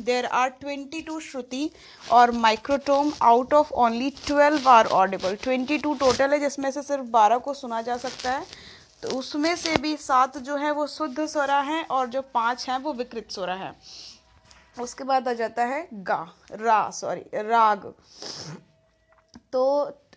There 0.00 0.24
are 0.24 0.48
twenty 0.50 1.00
two 1.00 1.20
shruti 1.20 1.70
और 2.12 2.30
microtone 2.32 3.12
out 3.22 3.54
of 3.54 3.72
only 3.74 4.10
twelve 4.26 4.68
are 4.68 4.86
audible 4.86 5.36
twenty 5.42 5.78
two 5.78 5.94
total 5.94 6.32
है 6.32 6.38
जिसमें 6.40 6.70
से 6.70 6.82
सिर्फ़ 6.82 7.04
बारह 7.10 7.38
को 7.38 7.54
सुना 7.54 7.82
जा 7.82 7.96
सकता 7.96 8.32
है। 8.32 8.46
तो 9.02 9.18
उसमें 9.18 9.54
से 9.56 9.76
भी 9.76 9.96
सात 9.96 10.38
जो 10.38 10.56
है 10.56 10.70
वो 10.70 10.86
शुद्ध 10.86 11.26
स्वरा 11.26 11.60
है 11.60 11.82
और 11.82 12.06
जो 12.06 12.22
पाँच 12.34 12.68
हैं 12.68 12.78
वो 12.78 12.92
विकृत 12.92 13.30
स्वरा 13.30 13.54
है। 13.54 13.72
उसके 14.80 15.04
बाद 15.04 15.28
आ 15.28 15.32
जाता 15.34 15.64
है 15.64 15.88
गा, 15.92 16.26
रा 16.52 16.90
सॉरी 16.90 17.24
राग। 17.34 17.92
तो 19.52 19.64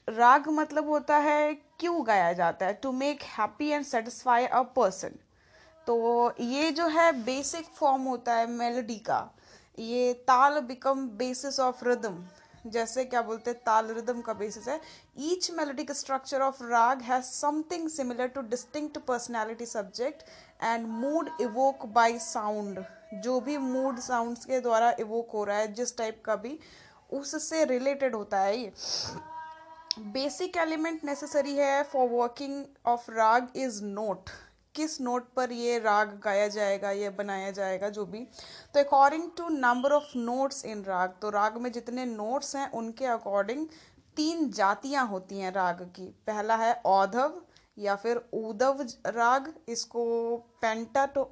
राग 0.09 0.49
मतलब 0.51 0.89
होता 0.89 1.17
है 1.17 1.53
क्यों 1.79 2.05
गाया 2.07 2.31
जाता 2.33 2.65
है? 2.65 2.73
To 2.73 2.91
make 2.93 3.21
happy 3.37 3.69
and 3.69 3.85
satisfy 3.85 4.45
a 4.45 4.61
person 4.75 5.19
तो 5.87 6.33
ये 6.39 6.71
जो 6.71 6.87
है 6.87 7.11
बेसिक 7.23 7.65
फॉर्म 7.75 8.01
होता 8.03 8.33
है 8.33 8.49
मेलोडी 8.49 8.97
का। 8.99 9.29
ये 9.77 10.13
tal 10.27 10.59
become 10.61 11.07
basis 11.17 11.59
of 11.59 11.83
rhythm 11.85 12.23
जैसे 12.65 13.03
क्या 13.05 13.21
बोलते 13.21 13.51
हैं? 13.51 13.59
ताल 13.59 13.87
रिदम 13.93 14.21
का 14.21 14.33
बेसिस 14.33 14.67
है। 14.67 14.79
Each 15.19 15.49
melodic 15.51 15.91
structure 15.91 16.41
of 16.41 16.63
raga 16.63 17.01
has 17.01 17.25
something 17.25 17.89
similar 17.89 18.27
to 18.27 18.41
distinct 18.49 18.97
personality 19.07 19.65
subject 19.65 20.23
and 20.63 20.87
mood 20.87 21.29
evoke 21.41 21.85
by 21.93 22.19
sound 22.21 22.83
जो 23.21 23.39
भी 23.39 23.57
मूड 23.57 23.99
साउंड्स 23.99 24.45
के 24.45 24.59
द्वारा 24.59 24.93
इवोक 24.99 25.31
हो 25.31 25.43
रहा 25.43 25.57
है, 25.57 25.73
जिस 25.73 25.97
टाइप 25.97 26.21
का 26.25 26.35
भी, 26.35 26.59
उससे 27.11 27.65
रिलेटेड 27.65 28.15
होता 28.15 28.39
है 28.39 28.57
ये। 28.57 28.71
बेसिक 29.99 30.57
एलिमेंट 30.57 31.03
नेसेसरी 31.03 31.55
है 31.55 31.83
for 31.83 32.07
working 32.09 32.63
of 32.85 33.11
raga 33.11 33.47
is 33.55 33.83
note 33.83 34.29
किस 34.75 34.99
नोट 35.01 35.27
पर 35.33 35.51
ये 35.51 35.77
राग 35.79 36.19
गाया 36.23 36.47
जाएगा, 36.47 36.91
ये 36.91 37.09
बनाया 37.09 37.51
जाएगा, 37.51 37.89
जो 37.89 38.05
भी। 38.05 38.27
तो 38.73 38.79
according 38.79 39.29
to 39.37 39.49
number 39.49 39.91
of 39.91 40.17
notes 40.17 40.65
in 40.65 40.83
raga 40.83 41.13
तो 41.21 41.29
राग 41.29 41.57
में 41.57 41.71
जितने 41.71 42.05
नोट्स 42.05 42.55
हैं, 42.55 42.71
उनके 42.71 43.05
अकॉर्डिंग 43.05 43.67
तीन 44.15 44.49
जातियाँ 44.51 45.07
होती 45.07 45.39
हैं 45.39 45.51
राग 45.51 45.81
की। 45.95 46.05
पहला 46.27 46.55
है 46.55 46.73
औधव 46.85 47.41
या 47.77 47.95
फिर 47.95 48.17
उदव 48.33 48.81
राग 49.07 49.53
इसको 49.67 50.37
पेंटा 50.61 51.05
पेंटाटो 51.05 51.23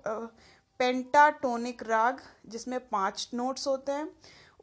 पेंटाटोनिक 0.82 1.82
राग, 1.84 2.22
जिसमें 2.48 2.80
पाँच 2.90 3.30
नोट्स 3.34 3.68
होते 3.68 3.92
हैं। 3.92 4.08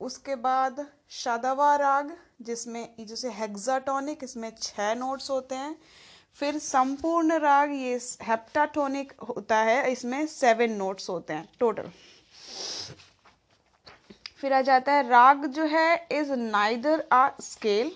उसके 0.00 0.34
बाद 0.36 0.86
शादावा 1.12 1.74
राग, 1.76 2.10
जिसमें 2.42 2.94
जैसे 3.00 3.30
हेक्साटोनिक 3.32 4.24
इसमें 4.24 4.50
छः 4.56 4.94
नोट्स 4.96 5.30
होते 5.30 5.54
हैं। 5.54 5.76
फिर 6.38 6.58
संपूर्ण 6.58 7.38
राग, 7.40 7.72
ये 7.72 7.94
हेप्टाटोनिक 8.22 9.12
होता 9.28 9.56
है, 9.58 9.90
इसमें 9.92 10.26
सेवन 10.26 10.72
नोट्स 10.72 11.08
होते 11.10 11.32
हैं 11.32 11.48
टोटल 11.60 11.90
फिर 14.38 14.52
आ 14.52 14.60
जाता 14.62 14.92
है, 14.92 15.08
राग 15.08 15.46
जो 15.46 15.64
है 15.66 16.06
is 16.12 16.32
neither 16.32 17.04
a 17.12 17.28
scale 17.42 17.92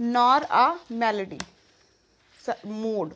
nor 0.00 0.44
a 0.44 0.72
melody 0.92 1.38
mood 2.66 3.12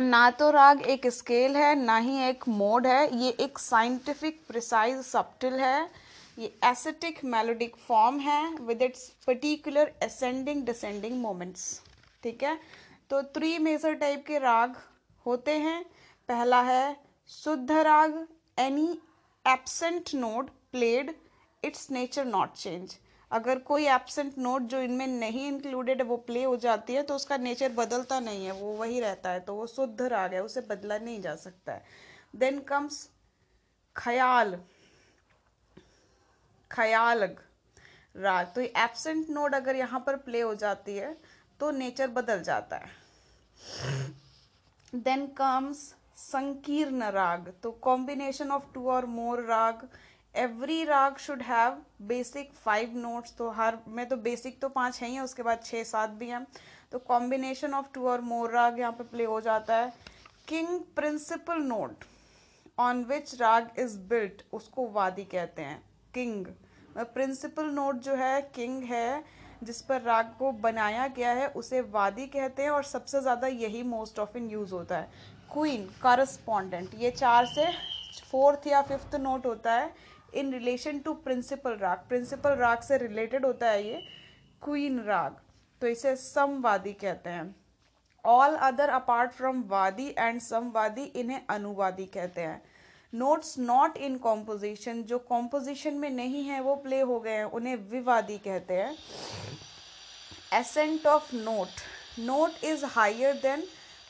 ना 0.00 0.30
तो 0.30 0.50
राग 0.50 0.80
एक 0.82 1.06
स्केल 1.08 1.56
है, 1.56 1.74
ना 1.76 1.96
ही 1.98 2.22
एक 2.24 2.48
मोड 2.48 2.86
है, 2.86 3.16
ये 3.16 3.30
एक 3.40 3.58
साइंटिफिक, 3.58 4.40
प्रिसाइज 4.48 5.00
सप्टिल 5.06 5.54
है। 5.54 5.88
ये 6.38 6.52
एसेटिक, 6.64 7.24
मेलोडिक 7.24 7.76
फॉर्म 7.78 8.18
है 8.20 8.54
with 8.56 8.82
its 8.82 9.08
particular 9.26 9.92
ascending 10.02 10.64
descending 10.66 11.20
moments 11.22 11.80
ठीक 12.22 12.42
है? 12.42 12.58
तो 13.10 13.22
थ्री 13.34 13.58
मेजर 13.58 13.94
टाइप 13.94 14.24
के 14.26 14.38
राग 14.38 14.76
होते 15.26 15.52
हैं। 15.58 15.82
पहला 16.28 16.60
है 16.62 16.96
शुद्ध 17.30 17.70
राग 17.70 18.26
any 18.58 18.88
absent 19.44 20.14
note 20.14 20.50
played 20.72 21.14
its 21.62 21.90
nature 21.90 22.24
not 22.26 22.52
change 22.54 22.96
अगर 23.30 23.58
कोई 23.60 23.86
एबसेंट 23.88 24.38
नोट 24.38 24.62
जो 24.64 24.80
इनमें 24.80 25.06
नहीं 25.06 25.46
इंक्लूडेड 25.48 25.98
है, 25.98 26.04
वो 26.04 26.16
प्ले 26.18 26.42
हो 26.44 26.56
जाती 26.58 26.94
है 26.94 27.02
तो 27.02 27.14
उसका 27.14 27.36
नेचर 27.38 27.72
बदलता 27.72 28.18
नहीं 28.20 28.44
है, 28.46 28.52
वो 28.52 28.72
वही 28.74 29.00
रहता 29.00 29.30
है 29.30 29.40
तो 29.40 29.54
वो 29.54 29.66
शुद्ध 29.68 30.02
राग 30.02 30.34
है 30.34 30.42
उसे 30.42 30.60
बदला 30.70 30.98
नहीं 30.98 31.20
जा 31.20 31.34
सकता 31.36 31.72
है। 31.72 31.82
देन 32.36 32.58
कम्स 32.62 33.08
ख्याल 33.96 34.58
ख्याल 36.70 37.24
राग। 38.14 38.46
तो 38.46 38.60
एबसेंट 38.60 39.30
नोट 39.30 39.54
अगर 39.54 39.76
यहाँ 39.76 40.00
पर 40.06 40.16
प्ले 40.18 40.40
हो 40.40 40.54
जाती 40.56 40.96
है 40.96 41.16
तो 41.60 41.70
नेचर 41.70 42.08
बदल 42.10 42.42
जाता 42.42 42.76
है। 42.76 42.90
देन 44.92 45.26
कम्स 45.38 45.78
संकीर्ण 46.18 47.10
राग 47.12 47.52
तो 47.62 47.70
कॉम्बिनेशन 47.82 48.50
ऑफ़ 48.50 48.64
टू 48.74 48.88
और 48.90 49.06
more 49.08 49.40
raga 49.44 49.88
every 50.34 50.82
raga 50.84 51.16
should 51.18 51.42
have 51.42 51.76
basic 52.08 52.52
five 52.54 52.92
notes 52.96 53.34
तो 53.36 53.48
हर, 53.50 53.78
में 53.88 54.08
तो 54.08 54.16
बेसिक 54.18 54.60
तो 54.60 54.68
पाँच 54.68 55.00
है 55.02 55.08
ही 55.08 55.14
है 55.14 55.22
उसके 55.22 55.42
बाद 55.42 55.62
छः 55.64 55.82
सात 55.84 56.10
भी 56.10 56.28
हैं। 56.28 56.46
तो 56.92 56.98
कॉम्बिनेशन 57.00 57.74
ऑफ़ 57.74 57.86
टू 57.94 58.06
और 58.08 58.20
मोर 58.20 58.50
राग 58.50 58.78
यहाँ 58.78 58.92
पे 58.92 59.04
प्ले 59.06 59.24
हो 59.24 59.40
जाता 59.40 59.76
है। 59.76 59.92
King 60.48 60.78
principal 60.96 61.62
note 61.62 62.04
on 62.78 63.02
which 63.04 63.34
raga 63.40 63.70
is 63.78 63.98
built 64.08 64.42
उसको 64.52 64.88
वादी 64.90 65.24
कहते 65.26 65.62
हैं। 65.62 65.82
किंग 66.14 66.46
प्रिंसिपल 66.96 67.66
नोट 67.66 67.96
जो 67.96 68.14
है 68.14 68.40
किंग 68.54 68.82
है, 68.84 69.24
जिस 69.64 69.80
पर 69.82 70.00
राग 70.02 70.34
को 70.38 70.52
बनाया 70.54 71.06
गया 71.08 71.32
है, 71.32 71.48
उसे 71.48 71.80
वादी 71.82 72.26
कहते 72.28 72.62
हैं 72.62 72.70
और 72.70 72.84
सबसे 72.84 73.20
ज़्यादा 73.20 73.46
यही 73.46 73.82
मोस्ट 73.84 74.18
ऑफ़ 74.18 74.36
इन 74.36 74.48
यूज़ 74.50 74.72
होता 74.74 74.98
है। 74.98 75.10
क्वीन 75.52 75.84
करस्पॉन्डेंट 76.02 76.94
ये 76.94 77.10
चार 77.12 77.46
से 77.46 77.66
फोर्थ 78.30 78.66
या 78.66 78.82
फिफ्थ 78.82 79.14
नोट 79.16 79.46
होता 79.46 79.72
है। 79.72 79.92
In 80.34 80.52
relation 80.52 80.98
to 80.98 81.14
principal 81.14 81.76
raga. 81.76 81.98
Principal 82.08 82.54
राग 82.56 82.80
से 82.80 82.98
रिलेटेड 82.98 83.46
होता 83.46 83.70
है 83.70 83.86
ये 83.86 84.02
क्वीन 84.62 85.00
राग। 85.04 85.36
तो 85.82 85.86
इसे 85.86 86.14
समवादी 86.16 86.92
कहते 86.92 87.30
हैं। 87.30 87.54
All 88.24 88.54
other 88.54 88.88
apart 88.88 89.32
from 89.32 89.62
vadi 89.68 90.08
and 90.18 90.40
samvadi 90.40 91.04
इन्हें 91.04 91.46
अनुवादी 91.50 92.06
कहते 92.06 92.40
हैं। 92.40 92.62
नोट्स 93.12 93.58
नॉट 93.58 93.96
इन 93.96 94.16
कॉम्पोजिशन 94.18 95.02
जो 95.02 95.18
कॉम्पोजिशन 95.18 95.94
में 95.94 96.10
नहीं 96.10 96.44
है, 96.44 96.60
वो 96.60 96.74
प्ले 96.76 97.00
हो 97.00 97.18
गए 97.20 97.30
हैं, 97.30 97.44
उन्हें 97.44 97.76
विवादी 97.90 98.38
कहते 98.38 98.74
हैं। 98.74 98.96
Ascent 100.52 101.06
of 101.06 101.34
note 101.34 102.18
note 102.18 102.64
is 102.64 102.84
higher 102.84 103.34
than 103.34 103.62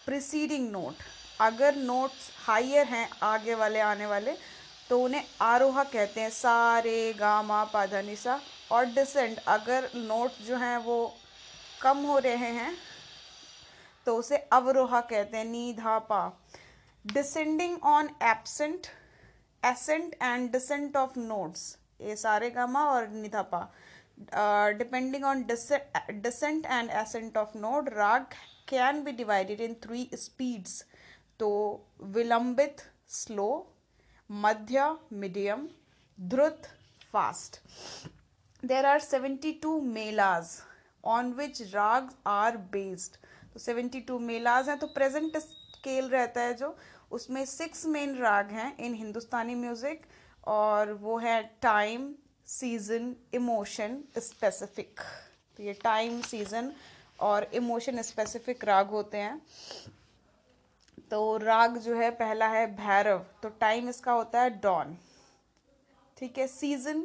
preceding 0.07 0.71
note 0.71 1.03
अगर 1.41 1.75
नोट्स 1.77 2.31
हायर 2.47 2.87
हैं, 2.87 3.09
आगे 3.23 3.55
वाले, 3.55 3.81
आने 3.81 4.07
वाले 4.07 4.35
तो 4.91 5.01
उन्हें 5.01 5.25
आरोहा 5.41 5.83
कहते 5.87 6.21
हैं। 6.21 6.31
सारे 6.31 7.13
गामा 7.13 7.65
गा 7.65 7.85
मा 7.87 8.01
निसा 8.03 8.41
और 8.73 8.87
डिसेंट 8.87 9.39
अगर 9.49 9.89
नोट 9.97 10.41
जो 10.47 10.57
हैं 10.57 10.77
वो 10.79 10.97
कम 11.83 11.99
हो 12.07 12.19
रहे 12.19 12.51
हैं 12.55 12.75
तो 14.07 14.17
उसे 14.17 14.37
अवरोहा 14.53 15.01
कहते 15.03 15.37
हैं 15.37 15.45
नी 15.45 15.73
धा 15.73 15.99
पा 16.11 16.23
descending 17.05 17.79
on 17.85 18.11
absent 18.23 18.87
ascent 19.63 20.15
and 20.23 20.51
descent 20.53 20.97
of 20.97 21.19
notes 21.19 21.77
ये 22.01 22.17
सारे 22.17 22.51
गामा 22.51 22.85
और 22.91 23.09
निधापा। 23.09 23.61
Depending 24.79 25.25
on 25.25 25.43
descent 25.43 26.67
and 26.67 26.91
ascent 26.91 27.37
of 27.37 27.59
note 27.59 27.89
raga 27.95 28.27
can 28.69 29.03
be 29.05 29.13
divided 29.13 29.61
in 29.61 29.75
three 29.83 30.09
speeds 30.15 30.85
तो 31.39 31.51
vilambit 32.17 32.83
slow 33.09 33.51
madhya 34.31 34.83
medium 35.13 35.67
drut 36.19 36.67
fast 37.13 37.57
there 38.63 38.87
are 38.87 39.01
seventy 39.01 39.53
two 39.63 39.81
melas 39.83 40.51
on 41.05 41.33
which 41.33 41.63
raga 41.75 42.11
are 42.27 42.57
based 42.73 43.17
तो 43.53 43.61
seventy 43.61 44.01
two 44.01 44.19
melas 44.19 44.69
हैं 44.69 44.79
तो 44.79 44.87
present 44.87 45.37
scale 45.37 46.09
रहता 46.09 46.41
है 46.41 46.55
जो, 46.55 46.77
उसमें 47.11 47.45
six 47.47 47.85
main 47.87 48.17
राग 48.19 48.51
हैं 48.51 48.77
इन 48.79 48.95
हिंदुस्तानी 48.95 49.55
म्यूज़िक 49.55 50.07
और 50.49 50.93
वो 50.93 51.19
है 51.19 51.43
टाइम 51.63 52.09
सीज़न 52.49 53.15
इमोशन 53.35 54.03
स्पेसिफिक 54.19 55.01
तो 55.57 55.63
ये 55.63 55.73
टाइम 55.83 56.21
सीज़न 56.23 56.73
और 57.21 57.51
इमोशन 57.55 58.03
स्पेसिफिक 58.03 58.65
राग 58.65 58.91
होते 58.91 59.19
हैं। 59.19 59.41
तो 61.11 61.37
राग 61.37 61.77
जो 61.79 61.95
है, 61.97 62.11
पहला 62.11 62.47
है 62.49 62.67
भैरव 62.77 63.25
तो 63.43 63.49
टाइम 63.61 63.89
इसका 63.89 64.13
होता 64.13 64.41
है 64.43 64.51
डॉन 64.61 64.97
ठीक 66.17 66.39
है 66.39 66.47
सीज़न 66.47 67.03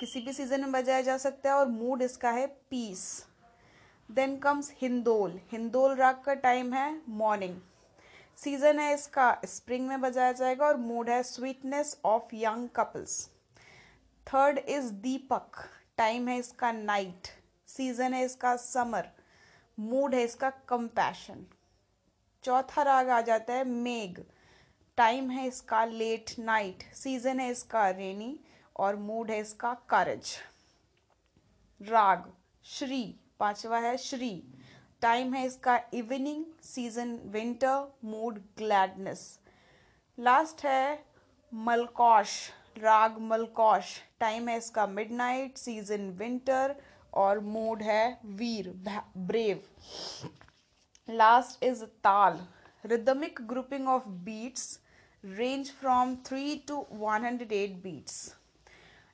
किसी 0.00 0.20
भी 0.20 0.32
सीज़न 0.32 0.60
में 0.60 0.72
बजाया 0.72 1.00
जा 1.00 1.16
सकता 1.18 1.50
है 1.50 1.56
और 1.56 1.68
मूड 1.68 2.02
इसका 2.02 2.30
है 2.30 2.46
peace 2.70 3.04
then 4.08 4.36
comes 4.38 4.72
Hindol. 4.80 5.38
Hindol 5.52 5.94
राग 5.96 6.22
का 6.24 6.34
टाइम 6.36 6.72
है 6.74 7.00
मॉर्निंग 7.08 7.56
सीज़न 8.38 8.78
है 8.78 8.92
इसका 8.94 9.30
स्प्रिंग 9.46 9.86
में 9.88 10.00
बजाया 10.00 10.32
जाएगा 10.32 10.66
और 10.66 10.76
मूड 10.76 11.08
है 11.10 11.22
sweetness 11.22 11.96
of 12.04 12.34
young 12.34 12.68
couples 12.76 13.18
third 14.26 14.58
is 14.58 14.92
Deepak. 14.94 15.64
Time 15.96 16.28
है 16.28 16.38
इसका 16.38 16.72
नाइट 16.72 17.28
सीज़न 17.68 18.14
है 18.14 18.24
इसका 18.24 18.56
समर 18.56 19.08
मूड 19.78 20.14
है 20.14 20.22
इसका 20.24 20.50
कंपैशन 20.68 21.46
चौथा 22.48 22.82
राग 22.82 23.08
आ 23.10 23.20
जाता 23.20 23.52
है 23.52 23.64
मेघ। 23.64 24.20
टाइम 24.98 25.30
है 25.30 25.46
इसका 25.46 25.84
लेट 25.84 26.30
नाइट 26.40 26.82
सीज़न 26.94 27.40
है 27.40 27.50
इसका 27.50 27.88
रेनी 27.90 28.38
और 28.76 28.96
मूड 28.98 29.30
है 29.30 29.40
इसका 29.40 29.72
करज 29.90 30.30
राग, 31.80 32.24
श्री, 32.64 33.02
पांचवा 33.40 33.78
है 33.78 33.96
श्री। 33.98 34.30
टाइम 35.02 35.34
है 35.34 35.44
इसका 35.46 35.78
evening 35.94 36.44
season 36.64 37.14
winter 37.26 37.86
mood 38.04 38.38
gladness 38.58 39.22
last 40.18 40.64
है 40.64 41.04
मलकौश 41.52 42.38
राग 42.78 43.18
मलकौश 43.22 43.96
टाइम 44.20 44.48
है 44.48 44.56
इसका 44.58 44.86
मिडनाइट 44.88 45.58
सीज़न 45.58 46.10
विंटर 46.18 46.74
और 47.14 47.40
मूड 47.42 47.82
है 47.82 48.18
वीर 48.24 48.72
brave 49.18 49.62
Last 51.08 51.64
is 51.64 51.86
tal. 52.02 52.38
Rhythmic 52.84 53.46
grouping 53.46 53.88
of 53.88 54.26
beats 54.26 54.80
range 55.22 55.70
from 55.70 56.18
3 56.22 56.64
to 56.66 56.80
108 56.80 57.82
beats. 57.82 58.34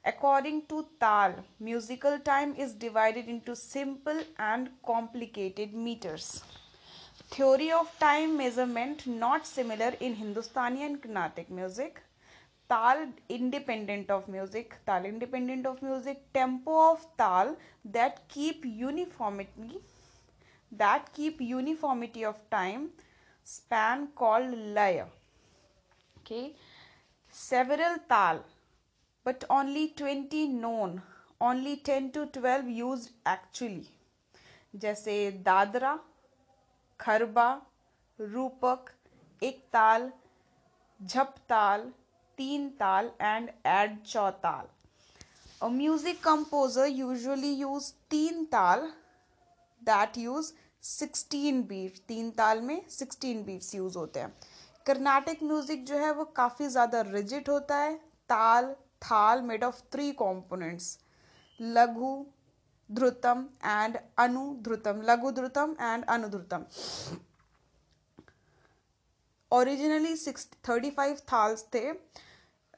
According 0.05 0.67
to 0.67 0.89
tal, 0.99 1.37
musical 1.61 2.19
time 2.19 2.57
is 2.57 2.75
divided 2.75 3.29
into 3.29 3.55
simple 3.55 4.21
and 4.41 4.71
complicated 4.85 5.73
meters. 5.73 6.43
Theory 7.31 7.71
of 7.71 7.97
time 8.01 8.37
measurement 8.37 9.07
not 9.07 9.47
similar 9.47 9.93
in 10.01 10.17
Hindustani 10.17 10.83
and 10.83 11.01
Carnatic 11.01 11.49
music. 11.49 12.03
Tal 12.69 13.07
independent 13.29 14.11
of 14.11 14.27
music. 14.27 14.75
Tal 14.85 15.05
independent 15.05 15.65
of 15.65 15.81
music. 15.81 16.21
Tempo 16.33 16.91
of 16.91 17.07
tal 17.17 17.57
that 17.85 18.29
keep 18.29 18.65
uniformity 18.65 19.81
that 20.79 21.13
keep 21.13 21.41
uniformity 21.41 22.25
of 22.25 22.39
time 22.51 22.89
span 23.45 24.09
called 24.21 24.57
laya 24.79 25.07
okay 26.19 26.45
several 27.33 27.97
tal 28.09 28.45
but 29.27 29.45
only 29.59 29.89
20 29.89 30.47
known 30.49 31.03
only 31.41 31.77
10 31.77 32.11
to 32.13 32.27
12 32.39 32.71
used 32.79 33.11
actually 33.37 33.87
जैसे 34.83 35.15
दादरा 35.47 35.99
खरबा 37.01 37.49
रूपक 38.19 38.91
एक 39.43 39.63
ताल 39.73 40.11
झप 41.01 41.35
ताल 41.49 41.89
तीन 42.39 42.69
ताल 42.81 43.11
and 43.31 43.53
add 43.75 43.97
Chautal 44.13 44.69
a 45.61 45.71
music 45.71 46.21
composer 46.23 46.87
usually 46.87 47.53
use 47.63 47.93
तीन 48.11 48.45
ताल 48.55 48.91
that 49.83 50.17
use 50.17 50.53
सिक्सटीन 50.85 51.63
बीट 51.63 51.99
तीन 52.09 52.31
ताल 52.33 52.61
में 52.61 52.81
सिक्सटीन 52.91 53.43
बीट्स 53.45 53.75
यूज़ 53.75 53.97
होते 53.99 54.21
हैं। 54.21 54.33
कर्नाटिक 54.87 55.43
म्यूज़िक 55.43 55.85
जो 55.87 55.97
है 55.97 56.11
वो 56.13 56.25
काफ़ी 56.37 56.69
ज़्यादा 56.69 57.01
रिजिट 57.03 57.49
होता 57.49 57.77
है। 57.77 57.95
Tal, 58.31 58.73
thala 59.03 59.43
made 59.43 59.65
of 59.65 59.81
three 59.93 60.11
components 60.15 60.99
लघु, 61.61 62.25
dhrutam 62.91 63.47
and 63.65 63.97
anudhrutam. 64.19 65.01
Laghu 65.03 65.31
dhrutam 65.31 65.75
and 65.81 66.05
anudhrutam. 66.07 66.65
Originally 69.51 70.15
six 70.17 70.49
thirty 70.69 70.91
five 70.91 71.17
tals 71.33 71.65
थे, 71.75 71.93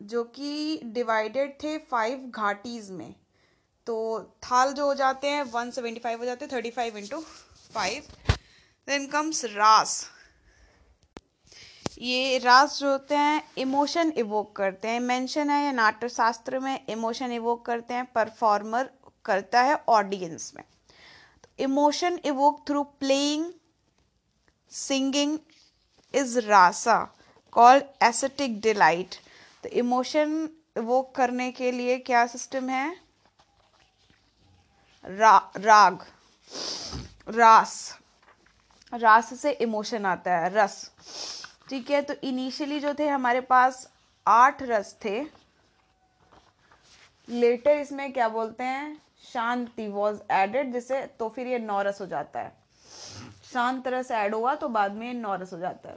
जो 0.00 0.24
कि 0.24 0.80
डिवाइडेड 0.84 1.52
थे 1.62 1.76
फाइव 1.90 2.30
घाटीज 2.30 2.90
में। 2.90 3.14
तो 3.86 3.96
थाल 4.44 4.72
जो 4.72 4.86
हो 4.86 4.94
जाते 4.94 5.28
हैं 5.28 5.42
वन 5.50 5.70
सेवेंटी 5.70 6.00
फाइव 6.00 6.18
हो 6.18 6.24
जाते 6.24 6.44
हैं 6.44 6.52
thirty 6.52 6.70
five 6.70 6.96
into 6.98 7.22
five 7.77 8.05
then 8.89 9.07
comes 9.07 9.45
rasa 9.45 9.91
ये 11.99 12.39
रास 12.39 12.79
जो 12.79 12.91
होते 12.91 13.14
हैं 13.14 13.43
इमोशन 13.59 14.12
इवोक 14.18 14.55
करते 14.57 14.89
हैं। 14.89 15.01
मेंशन 15.01 15.51
है 15.51 15.64
या 15.64 15.72
नाट्य 15.72 16.09
शास्त्र 16.09 16.59
में 16.59 16.87
इमोशन 16.89 17.33
इवोक 17.33 17.64
करते 17.66 17.95
हैं 17.95 18.05
परफॉर्मर 18.12 18.91
करता 19.24 19.62
है 19.62 19.77
ऑडियंस 19.89 20.53
में। 20.57 20.62
Emotion 21.59 22.18
evoke 22.24 22.64
through 22.68 22.83
playing 23.01 23.53
singing 24.72 25.39
is 26.14 26.39
rasa 26.41 26.99
called 27.53 27.85
aesthetic 28.03 28.61
delight 28.61 29.14
तो 29.64 29.68
इमोशन 29.79 30.49
इवोक 30.77 31.14
करने 31.16 31.51
के 31.53 31.72
लिए 31.72 31.99
क्या 32.01 32.27
सिस्टम 32.27 32.68
है? 32.68 32.89
रा, 35.05 35.37
राग। 35.59 36.07
रास। 37.27 37.99
रास 38.93 39.33
से 39.41 39.51
इमोशन 39.53 40.07
आता 40.07 40.37
है, 40.39 40.53
रस। 40.55 40.91
ठीक 41.68 41.91
है 41.91 42.01
तो 42.03 42.14
इनिशियली 42.24 42.79
जो 42.81 42.95
थे, 42.95 43.09
हमारे 43.09 43.41
पास 43.41 43.89
आठ 44.27 44.62
रस 44.62 44.97
थे। 45.05 45.20
लेटर 47.29 47.79
इसमें 47.79 48.12
क्या 48.12 48.29
बोलते 48.29 48.64
हैं? 48.64 48.97
शांति 49.24 49.87
वॉज़ 49.89 50.20
एडेड 50.33 50.72
जिसे 50.72 51.01
तो 51.18 51.29
फिर 51.29 51.47
ये 51.47 51.59
नौ 51.59 51.81
रस 51.83 52.01
हो 52.01 52.07
जाता 52.07 52.41
है। 52.41 52.53
शांत 53.53 53.89
रस 53.89 54.11
ऐड 54.11 54.35
हुआ 54.35 54.55
तो 54.55 54.68
बाद 54.68 54.93
में 54.93 55.12
नौ 55.14 55.35
रस 55.37 55.53
हो 55.53 55.59
जाता 55.59 55.89
है। 55.89 55.97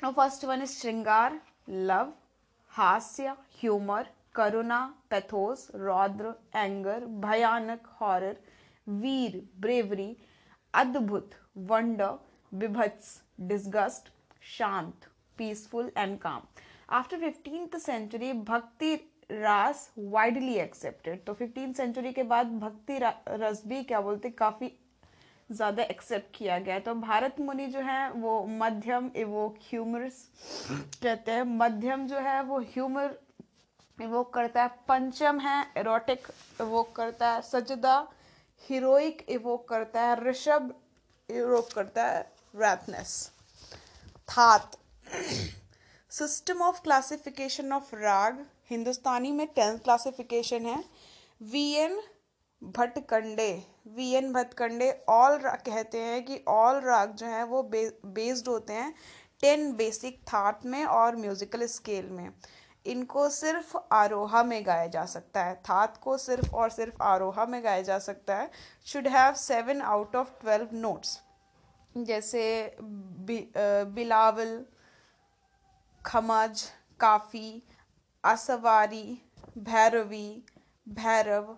और 0.00 0.12
first 0.12 0.44
one 0.44 0.62
is 0.62 0.72
shringar 0.72 1.40
love 1.68 2.12
hasya 2.72 3.34
humour 3.60 4.08
karuna 4.34 4.80
pathos 5.10 5.66
raudra 5.74 6.34
anger 6.54 7.04
bhayanak 7.22 7.86
horror 8.00 8.36
veer 8.86 9.40
bravery 9.60 10.16
adbhut 10.74 11.34
wonder 11.68 12.18
vibhats 12.52 13.20
disgust 13.42 14.10
shant 14.48 15.08
peaceful 15.38 15.90
and 15.96 16.18
calm 16.18 16.40
after 16.88 17.18
fifteenth 17.20 17.78
century 17.78 18.32
bhakti 18.32 18.94
ras 19.32 19.90
widely 19.98 20.54
accepted 20.58 21.24
तो 21.24 21.32
फिफ्टीन 21.34 21.72
सेंचुरी 21.72 22.12
के 22.12 22.22
बाद 22.24 22.58
भक्ति 22.60 22.98
रस 23.00 23.62
भी 23.66 23.82
क्या 23.84 24.00
बोलते, 24.00 24.30
काफ़ी 24.30 24.70
ज़्यादा 25.50 25.82
एक्सेप्ट 25.84 26.36
किया 26.36 26.58
गया 26.58 26.78
तो 26.78 26.94
भारत 26.96 27.40
मुनि 27.40 27.66
जो 27.66 27.80
है, 27.80 28.10
वो 28.12 28.44
मध्यम 28.50 29.10
वो 29.26 29.46
ह्यूमरस 29.62 30.28
कहते 31.02 31.32
हैं। 31.32 31.42
मध्यम 31.58 32.06
जो 32.06 32.18
है, 32.18 32.42
वो 32.42 32.58
ह्यूमर 32.60 33.18
इवोक 33.98 34.32
करता 34.34 34.62
है। 34.62 34.68
पंचम 34.88 35.38
है 35.40 35.64
एरोटिक 35.76 36.28
इवोक 36.60 36.94
करता 36.96 37.30
है। 37.30 37.40
सजदा 37.42 37.96
हीरोइक 38.60 39.24
इवोक 39.28 39.68
करता 39.68 40.00
है, 40.00 40.24
ऋषभ 40.24 40.74
इवोक 41.28 41.72
करता 41.72 42.04
है 42.04 42.20
रैथनेस 42.56 43.30
thaat. 44.28 44.76
System 46.12 46.62
of 46.62 46.80
classification 46.82 47.72
of 47.72 47.94
raga, 47.96 48.44
Hindustani 48.70 49.30
में 49.32 49.46
टेंथ 49.46 49.78
क्लासिफिकेशन 49.78 50.66
है। 50.66 50.82
V 51.42 51.70
N 51.74 52.00
Bhatkhande. 52.62 53.50
V 53.86 54.10
N 54.12 54.32
Bhatkhande 54.32 54.90
all 55.08 55.38
कहते 55.38 55.98
हैं 55.98 56.24
कि 56.24 56.40
ऑल 56.48 56.80
राग 56.80 57.14
जो 57.14 57.26
है 57.26 57.44
वो 57.44 57.62
बेस्ड 57.62 58.48
होते 58.48 58.72
हैं 58.72 58.94
टेन 59.42 59.72
बेसिक 59.76 60.20
थाट 60.24 60.64
में 60.66 60.84
और 60.84 61.16
म्यूजिकल 61.16 61.66
स्केल 61.66 62.06
में। 62.06 62.30
इनको 62.86 63.28
सिर्फ़ 63.28 63.76
आरोहा 63.92 64.42
में 64.42 64.66
गाया 64.66 64.86
जा 64.86 65.04
सकता 65.06 65.44
है। 65.44 65.54
थात 65.62 65.96
को 65.96 66.16
सिर्फ़ 66.18 66.54
और 66.54 66.70
सिर्फ़ 66.70 67.02
आरोहा 67.02 67.44
में 67.46 67.62
गाया 67.64 67.82
जा 67.82 67.98
सकता 67.98 68.36
है। 68.36 68.50
Should 68.86 69.08
have 69.08 69.34
seven 69.34 69.80
out 69.82 70.16
of 70.16 70.40
twelve 70.40 70.68
notes. 70.72 71.20
जैसे 71.96 72.76
बिलावल, 72.80 74.64
खमज, 76.06 76.62
काफ़ी, 77.00 77.62
असवारी, 78.24 79.22
भैरवी, 79.58 80.42
भैरव, 80.88 81.56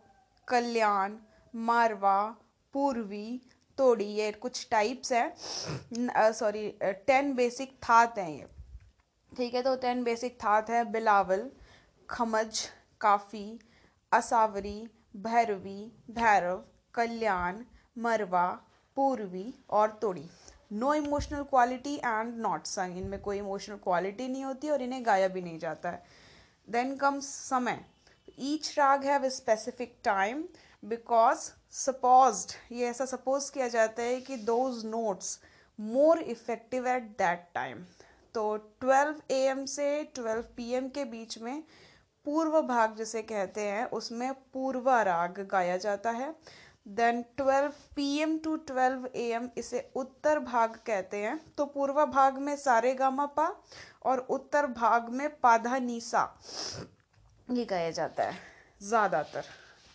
कल्याण, 0.49 1.17
मारवा, 1.55 2.23
पूर्वी, 2.75 3.41
तोड़ी, 3.79 4.05
ये 4.05 4.31
कुछ 4.33 4.67
टाइप्स 4.71 5.13
हैं। 5.13 6.33
सॉरी 6.33 6.69
टेन 6.83 7.35
बेसिक 7.35 7.79
थात 7.83 8.19
हैं 8.19 8.31
ये। 8.31 8.47
ठीक 9.33 9.55
है 9.55 9.63
तो 9.63 9.75
टेन 9.77 10.03
बेसिक 10.05 10.39
थात 10.45 10.71
है, 10.71 10.85
बिलावल, 10.93 11.51
खमज, 12.09 12.61
काफ़ी, 13.01 13.59
असावरी, 14.13 14.79
भैरवी, 15.17 15.81
भैरव, 16.11 16.63
कल्याण, 16.95 17.63
मरवा, 17.99 18.47
पूर्वी 18.97 19.53
और 19.71 19.99
Todi. 20.03 20.29
No 20.73 20.93
emotional 20.95 21.43
quality 21.43 21.95
and 21.97 22.35
not 22.39 22.67
sung 22.67 22.99
इनमें 22.99 23.21
कोई 23.21 23.39
इमोशनल 23.39 23.77
क्वालिटी 23.85 24.29
नहीं 24.29 24.45
होती 24.45 24.71
और 24.71 24.83
इन्हें 24.83 25.05
गाया 25.07 25.29
भी 25.29 25.41
नहीं 25.43 25.59
जाता 25.59 25.91
है। 25.91 26.03
देन 26.69 26.97
कम्स 26.97 27.29
समय। 27.49 27.81
Each 28.41 28.75
raga 28.79 29.05
have 29.05 29.29
specific 29.29 29.97
time 30.05 30.45
because 30.85 31.51
suppose 31.77 32.47
ये 32.73 32.87
ऐसा 32.89 33.05
सपोज़ 33.07 33.51
किया 33.53 33.69
जाता 33.69 34.03
है 34.03 34.21
कि 34.21 34.37
those 34.45 34.85
notes 34.87 35.39
more 35.79 36.19
effective 36.21 36.87
at 36.89 37.03
that 37.19 37.49
time 37.55 37.85
तो 38.35 38.57
12 38.85 39.21
एम 39.31 39.65
से 39.67 39.87
12 40.19 40.43
पीएम 40.57 40.89
के 40.89 41.05
बीच 41.05 41.39
में 41.39 41.63
पूर्व 42.27 42.61
भाग 42.63 42.97
जिसे 42.97 43.23
कहते 43.23 43.61
हैं, 43.61 43.85
उसमें 43.87 44.33
पूर्वा 44.53 45.01
राग 45.03 45.41
गाया 45.51 45.77
जाता 45.77 46.11
है। 46.11 46.35
देन 46.89 47.23
12 47.41 47.73
पीएम 47.97 48.37
टू 48.39 48.57
12 48.71 49.07
एएम 49.17 49.49
इसे 49.59 49.91
उत्तर 49.97 50.39
भाग 50.39 50.79
कहते 50.87 51.17
हैं। 51.17 51.39
तो 51.59 51.65
पूर्व 51.67 52.05
भाग 52.07 52.39
में 52.39 52.55
सारे 52.57 52.95
गामा 52.95 53.27
पा 53.39 53.49
और 54.03 54.27
उत्तर 54.31 54.67
भाग 54.67 55.09
में 55.11 55.29
पाधा 55.41 55.79
नीसा 55.79 56.23
ये 57.49 57.65
गाया 57.65 57.91
जाता 57.91 58.23
है, 58.23 58.39
ज़्यादातर। 58.81 59.45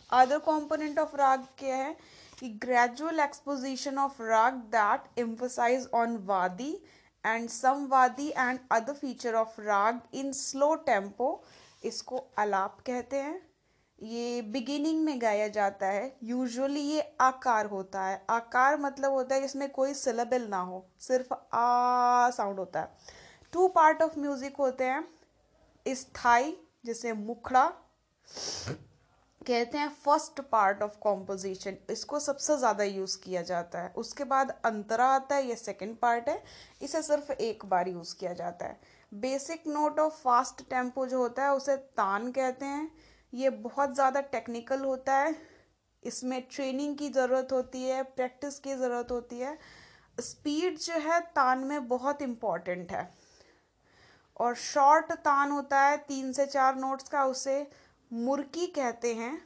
अदर 0.10 0.40
कॉम्पोनेंट 0.40 1.00
ऑफ़ 1.00 1.16
राग 1.16 1.48
क्या 1.60 1.76
है? 1.76 1.96
कि 2.40 2.50
gradual 2.64 3.20
exposition 3.20 3.98
of 3.98 4.22
raga 4.22 4.54
that 4.72 5.20
emphasise 5.20 5.88
on 5.94 6.18
vadi 6.26 6.78
and 7.26 7.50
samvadi 7.50 8.28
and 8.30 8.60
other 8.72 8.94
feature 8.94 9.36
of 9.36 9.60
raga 9.62 10.02
in 10.14 10.32
slow 10.34 10.74
tempo 10.86 11.30
इसको 11.84 12.18
अलाप 12.38 12.78
कहते 12.88 13.18
हैं 13.18 13.42
ये 14.00 14.42
बिगिनिंग 14.52 15.04
में 15.06 15.22
गाया 15.22 15.48
जाता 15.48 15.88
है 15.88 16.16
यूजुअली 16.24 16.80
ये 16.82 17.02
आकार 17.22 17.66
होता 17.66 18.04
है 18.04 18.22
आकार 18.30 18.78
मतलब 18.80 19.12
होता 19.12 19.36
है 19.36 19.42
जिसमें 19.42 19.70
कोई 19.72 19.94
सिलेबल 19.94 20.48
ना 20.50 20.60
हो 20.62 20.86
सिर्फ़ 21.02 21.34
आ 21.34 22.30
साउंड 22.30 22.60
होता 22.60 22.82
है 22.82 23.14
टू 23.54 23.68
पार्ट 23.76 24.02
ऑफ़ 24.02 24.20
म्यूज़िक 24.20 24.58
होते 24.58 24.84
हैं 24.86 25.96
स्थायी 25.96 26.56
जिसे 26.86 27.14
मुखड़ा 27.14 27.66
कहते 29.48 29.78
हैं 29.78 29.90
फ़र्स्ट 30.04 30.42
पार्ट 30.42 30.82
ऑफ़ 30.84 30.98
कॉम्पोजिशन 31.00 31.78
इसको 31.90 32.20
सबसे 32.20 32.58
ज़्यादा 32.58 32.84
यूज़ 32.84 33.18
किया 33.20 33.42
जाता 33.42 33.80
है। 33.80 33.94
उसके 33.98 34.24
बाद 34.24 34.54
अंतरा 34.66 35.06
आता 35.08 35.36
है, 35.36 35.48
ये 35.48 35.56
सेकंड 35.56 35.98
पार्ट 35.98 36.30
है, 36.30 36.42
इसे 36.82 37.02
सिर्फ़ 37.02 37.32
एक 37.32 37.66
बार 37.66 37.88
यूज़ 37.88 38.16
किया 38.16 38.34
जाता 38.34 38.66
है। 38.66 38.80
Basic 39.12 39.68
note 39.68 40.00
of 40.00 40.14
fast 40.14 40.70
tempo 40.70 41.06
जो 41.06 41.18
होता 41.18 41.44
है, 41.44 41.54
उसे 41.54 41.76
तान 41.78 42.32
कहते 42.32 42.66
हैं। 42.66 42.92
ये 43.34 43.50
बहुत 43.50 43.94
ज़्यादा 43.96 44.22
टेक्निकल 44.22 44.80
होता 44.80 45.16
है। 45.16 45.36
इसमें 46.04 46.42
ट्रेनिंग 46.52 46.98
की 46.98 47.10
ज़रूरत 47.10 47.52
होती 47.52 47.84
है 47.84 48.02
प्रैक्टिस 48.04 48.60
की 48.60 48.76
ज़रूरत 48.76 49.12
होती 49.12 49.40
है। 49.40 49.58
स्पीड 50.18 50.78
जो 50.78 51.00
है, 51.00 51.20
तान 51.22 51.60
में 51.60 51.88
बहुत 51.88 52.22
इंपॉर्टेंट 52.22 52.92
है। 52.92 53.10
और 54.38 54.56
शॉर्ट 54.56 55.12
तान 55.14 55.52
होता 55.52 55.82
है, 55.82 55.98
तीन 55.98 56.32
से 56.34 56.46
चार 56.46 56.76
नोट्स 56.76 57.10
का, 57.10 57.26
उसे 57.26 57.68
मुर्की 58.12 58.66
कहते 58.68 59.14
हैं। 59.16 59.38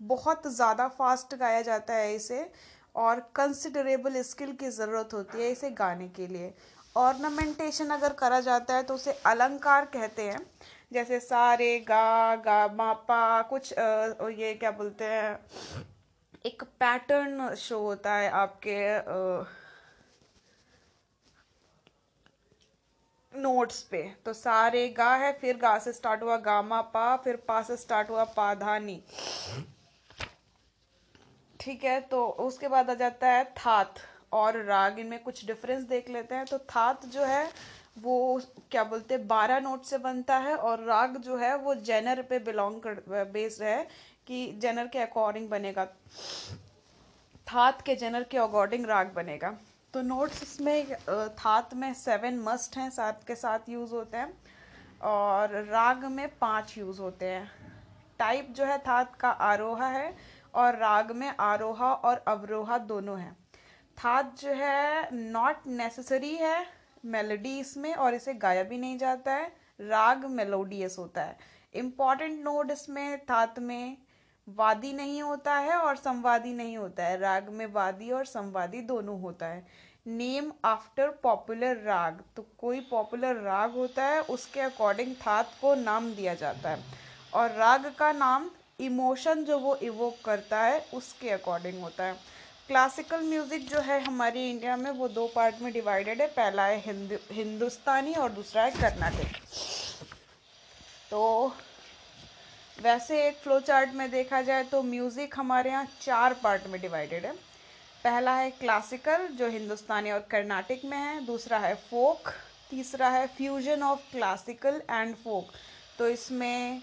बहुत 0.00 0.46
ज़्यादा 0.46 0.86
फास्ट 0.88 1.34
गाया 1.34 1.60
जाता 1.62 1.94
है 1.94 2.14
इसे 2.14 2.50
और 2.94 3.20
कंसिडरेबल 3.36 4.20
स्किल 4.22 4.52
की 4.52 4.70
ज़रूरत 4.70 5.14
होती 5.14 5.42
है 5.42 5.50
इसे 5.52 5.70
गाने 5.72 6.08
के 6.10 6.26
लिए। 6.26 6.52
ऑर्नामेंटेशन 6.96 7.90
अगर 7.90 8.12
करा 8.14 8.40
जाता 8.40 8.74
है 8.74 8.82
तो 8.82 8.94
उसे 8.94 9.12
अलंकार 9.26 9.84
कहते 9.94 10.22
हैं। 10.22 10.38
जैसे 10.92 11.18
सारे 11.20 11.78
गा 11.80 12.34
गा 12.36 12.66
मा 12.68 12.92
पा 13.08 13.42
कुछ 13.42 13.72
आ, 13.72 14.28
ये 14.30 14.54
क्या 14.54 14.70
बोलते 14.72 15.04
हैं? 15.04 15.38
एक 16.46 16.62
पैटर्न 16.80 17.54
शो 17.58 17.78
होता 17.80 18.14
है 18.14 18.30
आपके 18.32 18.76
नोट्स 23.36 23.82
पे। 23.82 24.02
तो 24.24 24.32
सारे 24.32 24.88
गा 24.88 25.14
है, 25.14 25.32
फिर 25.32 25.56
गा 25.56 25.78
से 25.78 25.92
स्टार्ट 25.92 26.22
हुआ 26.22 26.36
गामा 26.38 26.80
पा, 26.82 27.16
फिर 27.16 27.36
पा 27.48 27.60
से 27.62 27.76
स्टार्ट 27.76 28.10
हुआ 28.10 28.24
पाधानी। 28.36 29.02
ठीक 31.60 31.84
है 31.84 32.00
तो 32.00 32.26
उसके 32.26 32.68
बाद 32.68 32.90
आ 32.90 32.94
जाता 32.94 33.28
है 33.28 33.44
थात 33.56 33.94
और 34.32 34.62
राग। 34.64 34.98
इनमें 34.98 35.22
कुछ 35.22 35.44
डिफरेंस 35.46 35.82
देख 35.84 36.08
लेते 36.10 36.34
हैं। 36.34 36.44
तो 36.46 36.58
थात 36.58 37.06
जो 37.06 37.24
है, 37.24 37.50
वो 37.98 38.40
क्या 38.70 38.84
बोलते 38.84 39.14
हैं, 39.14 39.26
बारह 39.28 39.60
नोट 39.60 39.84
से 39.84 39.98
बनता 39.98 40.36
है 40.38 40.54
और 40.56 40.84
राग 40.84 41.16
जो 41.16 41.36
है, 41.36 41.56
वो 41.56 41.74
जेनर 41.74 42.22
पे 42.22 42.38
बिलोंग 42.40 42.80
कर 42.80 43.24
बेस्ड 43.32 43.62
है 43.62 43.86
कि 44.26 44.46
जेनर 44.52 44.86
के 44.86 44.98
अकॉर्डिंग 44.98 45.48
बनेगा। 45.48 45.84
थात 47.46 47.80
के 47.82 47.94
जेनर 47.96 48.22
के 48.22 48.38
अकॉर्डिंग 48.38 48.86
राग 48.86 49.12
बनेगा। 49.14 49.54
तो 49.94 50.02
नोट्स 50.02 50.42
इसमें 50.42 50.94
थात 51.38 51.74
में 51.74 51.92
सेवन 51.94 52.38
मस्ट 52.38 52.76
हैं 52.76 52.88
सात 52.90 53.22
के 53.26 53.34
साथ 53.34 53.68
यूज़ 53.68 53.92
होते 53.92 54.16
हैं, 54.16 54.32
और 55.02 55.54
राग 55.64 56.04
में 56.04 56.28
पाँच 56.38 56.76
यूज़ 56.78 57.00
होते 57.00 57.26
हैं। 57.26 57.50
टाइप 58.18 58.48
जो 58.50 58.64
है 58.64 58.78
थात 58.78 59.14
का 59.16 59.30
आरोहा 59.30 59.88
है, 59.88 60.14
और 60.54 60.76
राग 60.76 61.10
में 61.12 61.32
आरोहा 61.40 61.92
और 61.92 62.24
अवरोहा 62.28 62.78
दोनों 62.78 63.18
हैं। 63.20 63.36
थात 63.98 64.38
जो 64.38 64.52
है 64.54 65.08
नॉट 65.12 65.66
नेसेसरी 65.68 66.34
है 66.34 66.66
मेलोडी 67.04 67.58
इसमें, 67.58 67.94
और 67.94 68.14
इसे 68.14 68.34
गाया 68.34 68.62
भी 68.62 68.78
नहीं 68.78 68.98
जाता 68.98 69.34
है। 69.34 69.46
राग 69.80 70.24
मेलोडियस 70.26 70.96
होता 70.98 71.22
है। 71.22 71.38
इंपॉर्टेंट 71.74 72.38
नोट 72.44 72.70
इसमें 72.70 73.18
थात 73.20 73.58
में 73.58 73.96
वादी 74.48 74.92
नहीं 74.92 75.22
होता 75.22 75.54
है 75.54 75.76
और 75.76 75.96
संवादी 75.96 76.52
नहीं 76.52 76.76
होता 76.76 77.04
है। 77.04 77.18
राग 77.18 77.48
में 77.48 77.66
वादी 77.66 78.10
और 78.10 78.24
संवादी 78.24 78.80
दोनों 78.82 79.20
होता 79.20 79.46
है। 79.46 79.66
नेम 80.06 80.52
आफ्टर 80.64 81.08
पॉपुलर 81.22 81.76
राग। 81.76 82.22
तो 82.36 82.46
कोई 82.58 82.80
पॉपुलर 82.80 83.40
राग 83.42 83.72
होता 83.72 84.04
है, 84.04 84.20
उसके 84.20 84.60
अकॉर्डिंग 84.60 85.14
थात 85.16 85.50
को 85.60 85.74
नाम 85.74 86.12
दिया 86.14 86.34
जाता 86.34 86.70
है। 86.70 86.84
और 87.34 87.50
राग 87.50 87.92
का 87.98 88.12
नाम 88.12 88.50
इमोशन 88.80 89.44
जो 89.44 89.58
वो 89.58 89.74
इवोक 89.76 90.16
करता 90.24 90.62
है, 90.62 90.80
उसके 90.94 91.30
अकॉर्डिंग 91.30 91.80
होता 91.82 92.04
है। 92.04 92.14
क्लासिकल 92.68 93.20
म्यूज़िक 93.20 93.68
जो 93.68 93.80
है 93.80 94.00
हमारे 94.04 94.48
इंडिया 94.50 94.76
में, 94.76 94.90
वो 94.90 95.08
दो 95.08 95.26
पार्ट 95.26 95.60
में 95.62 95.72
डिवाइडेड 95.72 96.20
है। 96.20 96.26
पहला 96.26 96.64
है 96.64 96.78
हिंदु, 96.80 97.16
हिंदुस्तानी 97.32 98.14
और 98.14 98.32
दूसरा 98.32 98.62
है 98.62 98.70
कर्नाटक। 98.70 99.36
तो 101.10 101.52
वैसे 102.78 103.22
एक 103.26 103.36
फ्लो 103.36 103.58
चार्ट 103.60 103.94
में 103.94 104.10
देखा 104.10 104.40
जाए 104.42 104.64
तो 104.64 104.82
म्यूज़िक 104.84 105.34
हमारे 105.38 105.70
यहाँ 105.70 105.86
चार 106.00 106.34
पार्ट 106.42 106.66
में 106.66 106.80
डिवाइडेड 106.80 107.24
है। 107.26 107.32
पहला 108.04 108.34
है 108.34 108.50
क्लासिकल 108.50 109.26
जो 109.38 109.48
हिंदुस्तानी 109.50 110.10
और 110.10 110.26
कर्नाटक 110.30 110.80
में 110.84 110.96
है। 110.96 111.24
दूसरा 111.26 111.58
है 111.58 111.74
फोक 111.82 112.28
तीसरा 112.70 113.08
है 113.08 113.26
fusion 113.28 113.82
of 113.82 114.00
classical 114.12 114.80
and 114.90 115.14
folk 115.14 115.52
तो 115.98 116.08
इसमें 116.08 116.82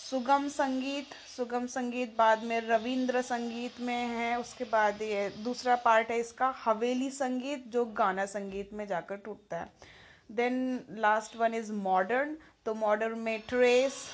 सुगम 0.00 0.48
संगीत 0.48 1.14
सुगम 1.28 1.66
संगीत 1.66 2.16
बाद 2.18 2.42
में 2.42 2.60
रविंद्र 2.60 3.22
संगीत 3.22 3.80
में 3.80 4.06
है, 4.08 4.38
उसके 4.38 4.64
बाद 4.64 5.02
ये 5.02 5.28
दूसरा 5.38 5.76
पार्ट 5.76 6.10
है 6.10 6.18
इसका 6.20 6.54
हवेली 6.64 7.10
संगीत, 7.10 7.64
जो 7.68 7.84
गाना 7.84 8.26
संगीत 8.26 8.72
में 8.72 8.86
जाकर 8.86 9.16
टूटता 9.16 9.56
है। 9.56 9.70
Then 10.30 10.80
last 10.98 11.36
one 11.36 11.54
is 11.54 11.72
modern 11.74 12.36
तो 12.66 12.74
मॉडर्न 12.76 13.18
में 13.18 13.40
ट्रेस 13.48 14.04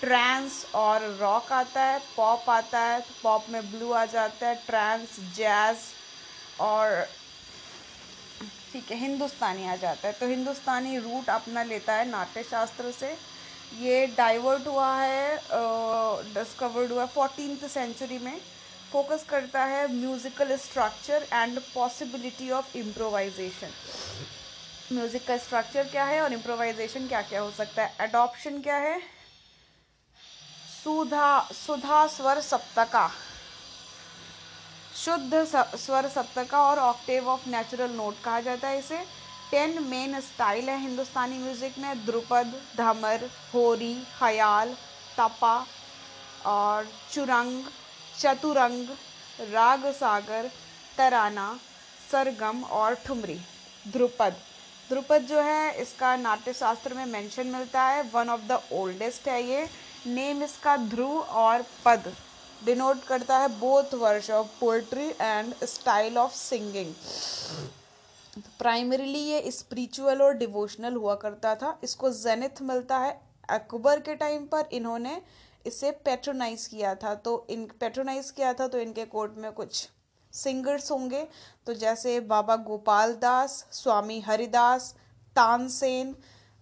ट्रांस 0.00 0.64
और 0.74 1.02
रॉक 1.20 1.52
आता 1.52 1.82
है, 1.82 1.98
पॉप 2.16 2.50
आता 2.50 2.80
है 2.80 3.00
तो 3.00 3.14
पॉप 3.22 3.46
में 3.50 3.70
ब्लू 3.70 3.90
आ 3.92 4.04
जाता 4.06 4.46
है, 4.48 4.54
ट्रांस, 4.66 5.16
जैज 5.36 5.76
और 6.60 7.06
ठीक 8.72 8.90
है, 8.90 8.96
हिंदुस्तानी 8.98 9.66
आ 9.68 9.76
जाता 9.76 10.08
है। 10.08 10.14
तो 10.14 10.26
हिंदुस्तानी 10.28 10.98
रूट 10.98 11.28
अपना 11.30 11.62
लेता 11.64 11.94
है 11.94 12.08
नाट्य 12.08 12.42
शास्त्र 12.42 12.90
से। 12.92 13.16
ये 13.78 14.06
डाइवर्ट 14.16 14.66
हुआ 14.66 14.94
है 14.94 15.36
डिस्कवर्ड 16.34 16.92
हुआ 16.92 17.02
है 17.02 17.08
फोर्टीन 17.08 17.56
सेंचुरी 17.68 18.18
में। 18.18 18.40
फोकस 18.92 19.24
करता 19.28 19.64
है 19.64 19.86
musical 19.92 20.56
structure 20.58 21.26
and 21.32 21.60
possibility 21.64 22.50
of 22.50 22.76
improvisation 22.76 23.72
music 24.92 25.26
का 25.26 25.36
स्ट्रक्चर 25.38 25.88
क्या 25.88 26.04
है 26.04 26.20
और 26.20 26.32
इम्प्रोवाइजेशन 26.32 27.06
क्या 27.08 27.22
क्या 27.22 27.40
हो 27.40 27.50
सकता 27.50 27.82
है? 27.82 27.94
एडॉप्शन 28.00 28.60
क्या 28.62 28.76
है? 28.78 29.00
सुधा 30.84 31.40
सुधा 31.54 32.06
स्वर 32.06 32.40
सप्तका। 32.40 33.08
शुद्ध 34.96 35.44
स्वर 35.76 36.08
सप्तका 36.08 36.62
और 36.62 36.78
ऑक्टेव 36.78 37.28
ऑफ़ 37.28 37.48
नेचुरल 37.48 37.90
नोट 37.90 38.22
कहा 38.24 38.40
जाता 38.40 38.68
है 38.68 38.78
इसे। 38.78 38.98
टेन 39.50 39.82
मेन 39.84 40.20
स्टाइल 40.20 40.68
है 40.70 40.78
हिंदुस्तानी 40.80 41.38
म्यूज़िक 41.38 41.78
में, 41.78 42.04
द्रुपद, 42.06 42.54
धमर, 42.76 43.28
होरी 43.54 43.94
खयाल 44.18 44.74
तपा 45.18 45.54
और 46.46 46.88
चुरंग, 47.12 47.64
चतुरंग, 48.18 48.88
राग 49.52 49.86
सागर, 49.92 50.50
तराना, 50.96 51.48
सरगम 52.10 52.62
और 52.64 52.94
ठुमरी। 53.06 53.38
ध्रुपद 53.88 54.36
ध्रुपद 54.90 55.26
जो 55.26 55.40
है, 55.40 55.70
इसका 55.82 56.16
नाट्य 56.16 56.52
शास्त्र 56.52 56.94
में 56.94 57.04
मेंशन 57.06 57.46
मिलता 57.48 57.82
है। 57.82 58.02
वन 58.10 58.28
ऑफ़ 58.28 58.40
द 58.42 58.60
ओल्डेस्ट 58.72 59.28
है 59.28 59.42
ये। 59.42 59.68
नेम 60.06 60.42
इसका 60.42 60.76
ध्रुव 60.76 61.18
और 61.20 61.64
पद। 61.84 62.12
डिनोट 62.64 63.02
करता 63.04 63.38
है 63.38 63.48
both 63.58 63.94
verse 63.94 64.30
of 64.30 64.48
poetry 64.60 65.08
and 65.10 65.54
style 65.64 66.18
of 66.18 66.32
singing 66.34 66.94
primarily 68.58 69.18
ये 69.20 69.50
स्पिरिचुअल 69.50 70.22
और 70.22 70.34
डिवोशनल 70.34 70.94
हुआ 70.94 71.14
करता 71.14 71.54
था। 71.54 71.78
इसको 71.84 72.10
जेनिथ 72.12 72.62
मिलता 72.62 72.98
है 72.98 73.20
अकबर 73.50 74.00
के 74.00 74.14
टाइम 74.14 74.46
पर। 74.46 74.68
इन्होंने 74.72 75.20
इसे 75.64 75.90
पेट्रोनाइज 76.04 76.66
किया 76.66 76.94
था। 76.94 77.14
तो 77.14 77.46
इन 77.50 77.66
पेट्रोनाइज 77.80 78.30
किया 78.30 78.52
था 78.52 78.66
तो 78.68 78.78
इनके 78.78 79.04
कोर्ट 79.06 79.36
में 79.36 79.50
कुछ 79.52 79.88
सिंगर्स 80.32 80.90
होंगे। 80.90 81.26
तो 81.66 81.74
जैसे 81.74 82.18
बाबा 82.22 82.56
गोपाल 82.58 83.14
दास, 83.14 83.64
स्वामी 83.72 84.20
हरिदास, 84.20 84.94
तानसेन 85.36 86.14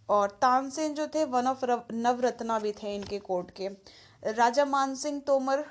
और 0.09 0.31
तानसेन 0.43 0.95
जो 0.95 1.07
थे 1.15 1.25
वन 1.27 1.47
ऑफ़ 1.47 1.65
नवरत्ना 1.93 2.59
भी 2.59 2.73
थे 2.73 2.95
इनके 2.95 3.19
कोर्ट 3.21 3.51
के। 3.57 3.69
राजा 4.23 4.65
मानसिंह 4.67 5.21
तोमर 5.27 5.65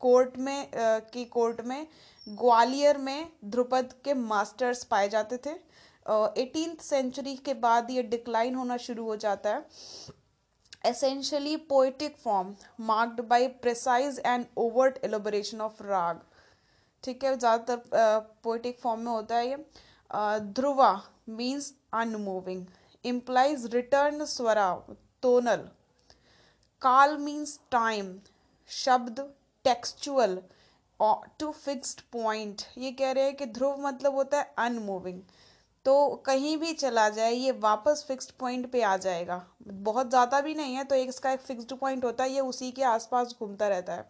कोर्ट 0.00 0.36
में 0.38 0.58
आ, 0.58 0.98
की 0.98 1.24
कोर्ट 1.26 1.60
में 1.62 1.86
ग्वालियर 2.26 2.98
में 2.98 3.28
ध्रुपद 3.46 3.94
के 4.04 4.14
मास्टर्स 4.14 4.84
पाए 4.84 5.08
जाते 5.08 5.36
थे। 5.46 5.54
एटीन 6.40 6.76
सेंचुरी 6.82 7.34
के 7.36 7.54
बाद 7.56 7.90
ये 7.90 8.02
डिक्लाइन 8.04 8.54
होना 8.54 8.76
शुरू 8.78 9.04
हो 9.04 9.16
जाता 9.18 9.50
है। 9.50 9.64
Essentially 10.84 11.56
poetic 11.68 12.16
form 12.16 12.54
marked 12.86 13.20
by 13.28 13.46
precise 13.62 14.20
and 14.26 14.44
overt 14.58 14.98
elaboration 15.04 15.60
of 15.60 15.82
raga. 15.82 16.20
ठीक 17.04 17.24
है 17.24 17.36
ज़्यादातर 17.38 17.82
पोइटिक 18.44 18.78
फॉर्म 18.80 19.00
में 19.00 19.10
होता 19.12 19.36
है 19.36 19.48
ये। 19.48 19.56
Dhruva 20.52 20.90
means 21.30 21.72
unmoving 21.94 22.64
implies 23.06 23.66
return 23.72 24.20
swara, 24.28 24.68
tonal. 25.22 25.66
Kaal 26.82 27.16
means 27.20 27.58
time 27.72 28.12
shabd 28.70 29.20
textual 29.64 30.38
to 31.40 31.50
fixed 31.54 32.00
point 32.12 32.62
ये 32.78 32.90
कह 32.92 33.10
रहे 33.12 33.24
हैं 33.24 33.34
कि 33.36 33.46
ध्रुव 33.48 33.86
मतलब 33.86 34.14
होता 34.14 34.38
है 34.38 34.54
अनमूविंग 34.58 35.20
तो 35.86 35.94
कहीं 36.26 36.56
भी 36.58 36.72
चला 36.74 37.08
जाए, 37.08 37.32
ये 37.32 37.52
वापस 37.54 38.04
फिक्स्ड 38.08 38.30
पॉइंट 38.40 38.70
पे 38.72 38.82
आ 38.82 38.96
जाएगा। 38.96 39.40
बहुत 39.64 40.08
ज़्यादा 40.10 40.40
भी 40.40 40.54
नहीं 40.54 40.74
है 40.74 40.84
तो 40.84 40.94
एक 40.94 41.08
इसका 41.08 41.32
एक 41.32 41.40
फिक्स्ड 41.40 41.74
पॉइंट 41.74 42.04
होता 42.04 42.24
है, 42.24 42.30
ये 42.30 42.40
उसी 42.42 42.70
के 42.72 42.82
आसपास 42.84 43.34
घूमता 43.38 43.68
रहता 43.68 43.94
है। 43.94 44.08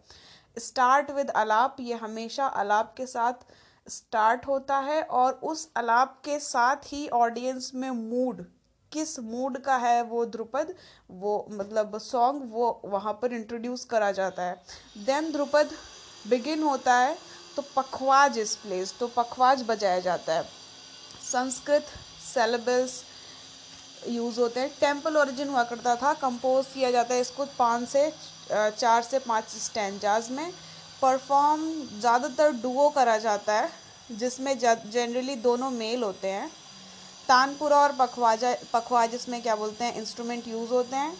स्टार्ट 0.57 1.11
विद 1.11 1.29
अलाप 1.35 1.77
ये 1.79 1.95
हमेशा 1.97 2.47
अलाप 2.57 2.93
के 2.97 3.05
साथ 3.07 3.45
स्टार्ट 3.87 4.47
होता 4.47 4.77
है, 4.79 5.01
और 5.01 5.33
उस 5.33 5.69
अलाप 5.77 6.21
के 6.25 6.39
साथ 6.41 6.91
ही 6.93 7.07
ऑडियंस 7.15 7.71
में 7.75 7.89
मूड 7.91 8.45
किस 8.91 9.19
मूड 9.21 9.57
का 9.61 9.75
है 9.77 10.01
वो 10.03 10.25
ध्रुपद 10.27 10.73
वो 11.11 11.33
मतलब 11.51 11.97
सॉन्ग 12.01 12.49
वो 12.51 12.69
वहाँ 12.85 13.13
पर 13.21 13.33
इंट्रोड्यूस 13.33 13.85
करा 13.85 14.11
जाता 14.13 14.43
है। 14.43 14.61
देन 15.05 15.31
ध्रुपद 15.31 15.69
बिगिन 16.25 16.63
होता 16.63 16.95
है 16.95 17.17
तो 17.55 17.63
पखवाज 17.75 18.37
इस 18.39 18.55
प्लेस 18.55 18.93
तो 18.99 19.07
पखवाज 19.07 19.63
बजाया 19.67 19.99
जाता 20.01 20.33
है। 20.33 20.43
संस्कृत 21.23 21.85
सेलेबल्स 22.23 23.01
यूज़ 24.07 24.39
होते 24.39 24.59
हैं। 24.59 24.69
टेंपल 24.79 25.17
ओरिजिन 25.17 25.49
हुआ 25.49 25.63
करता 25.65 25.95
था 25.95 26.13
कंपोज 26.15 26.65
किया 26.73 26.91
जाता 26.91 27.13
है 27.13 27.21
इसको 27.21 27.45
पाँच 27.57 27.87
से 27.89 28.11
चार 28.49 29.01
से 29.03 29.19
पाँच 29.19 29.49
स्टैंडाज 29.57 30.29
में। 30.31 30.51
परफॉर्म 31.01 31.61
ज़्यादातर 31.99 32.51
डुओ 32.53 32.89
करा 32.89 33.17
जाता 33.19 33.53
है, 33.53 33.69
जिसमें 34.11 34.57
जनरली 34.57 35.35
दोनों 35.37 35.69
मेल 35.71 36.03
होते 36.03 36.27
हैं। 36.29 36.49
तानपुरा 37.27 37.77
और 37.77 37.91
पखवाजा 37.91 38.55
पखवाज 38.73 39.13
इसमें 39.15 39.41
क्या 39.41 39.55
बोलते 39.55 39.85
हैं 39.85 39.95
इंस्ट्रूमेंट 39.95 40.47
यूज़ 40.47 40.69
होते 40.71 40.95
हैं। 40.95 41.13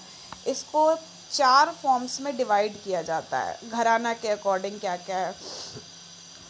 इसको 0.47 0.93
चार 1.32 1.74
फॉर्म्स 1.82 2.20
में 2.22 2.36
डिवाइड 2.38 2.82
किया 2.84 3.01
जाता 3.01 3.39
है। 3.39 3.70
घराना 3.70 4.14
के 4.14 4.28
अकॉर्डिंग 4.30 4.80
क्या 4.80 4.95
क्या 4.97 5.18
है। 5.18 5.34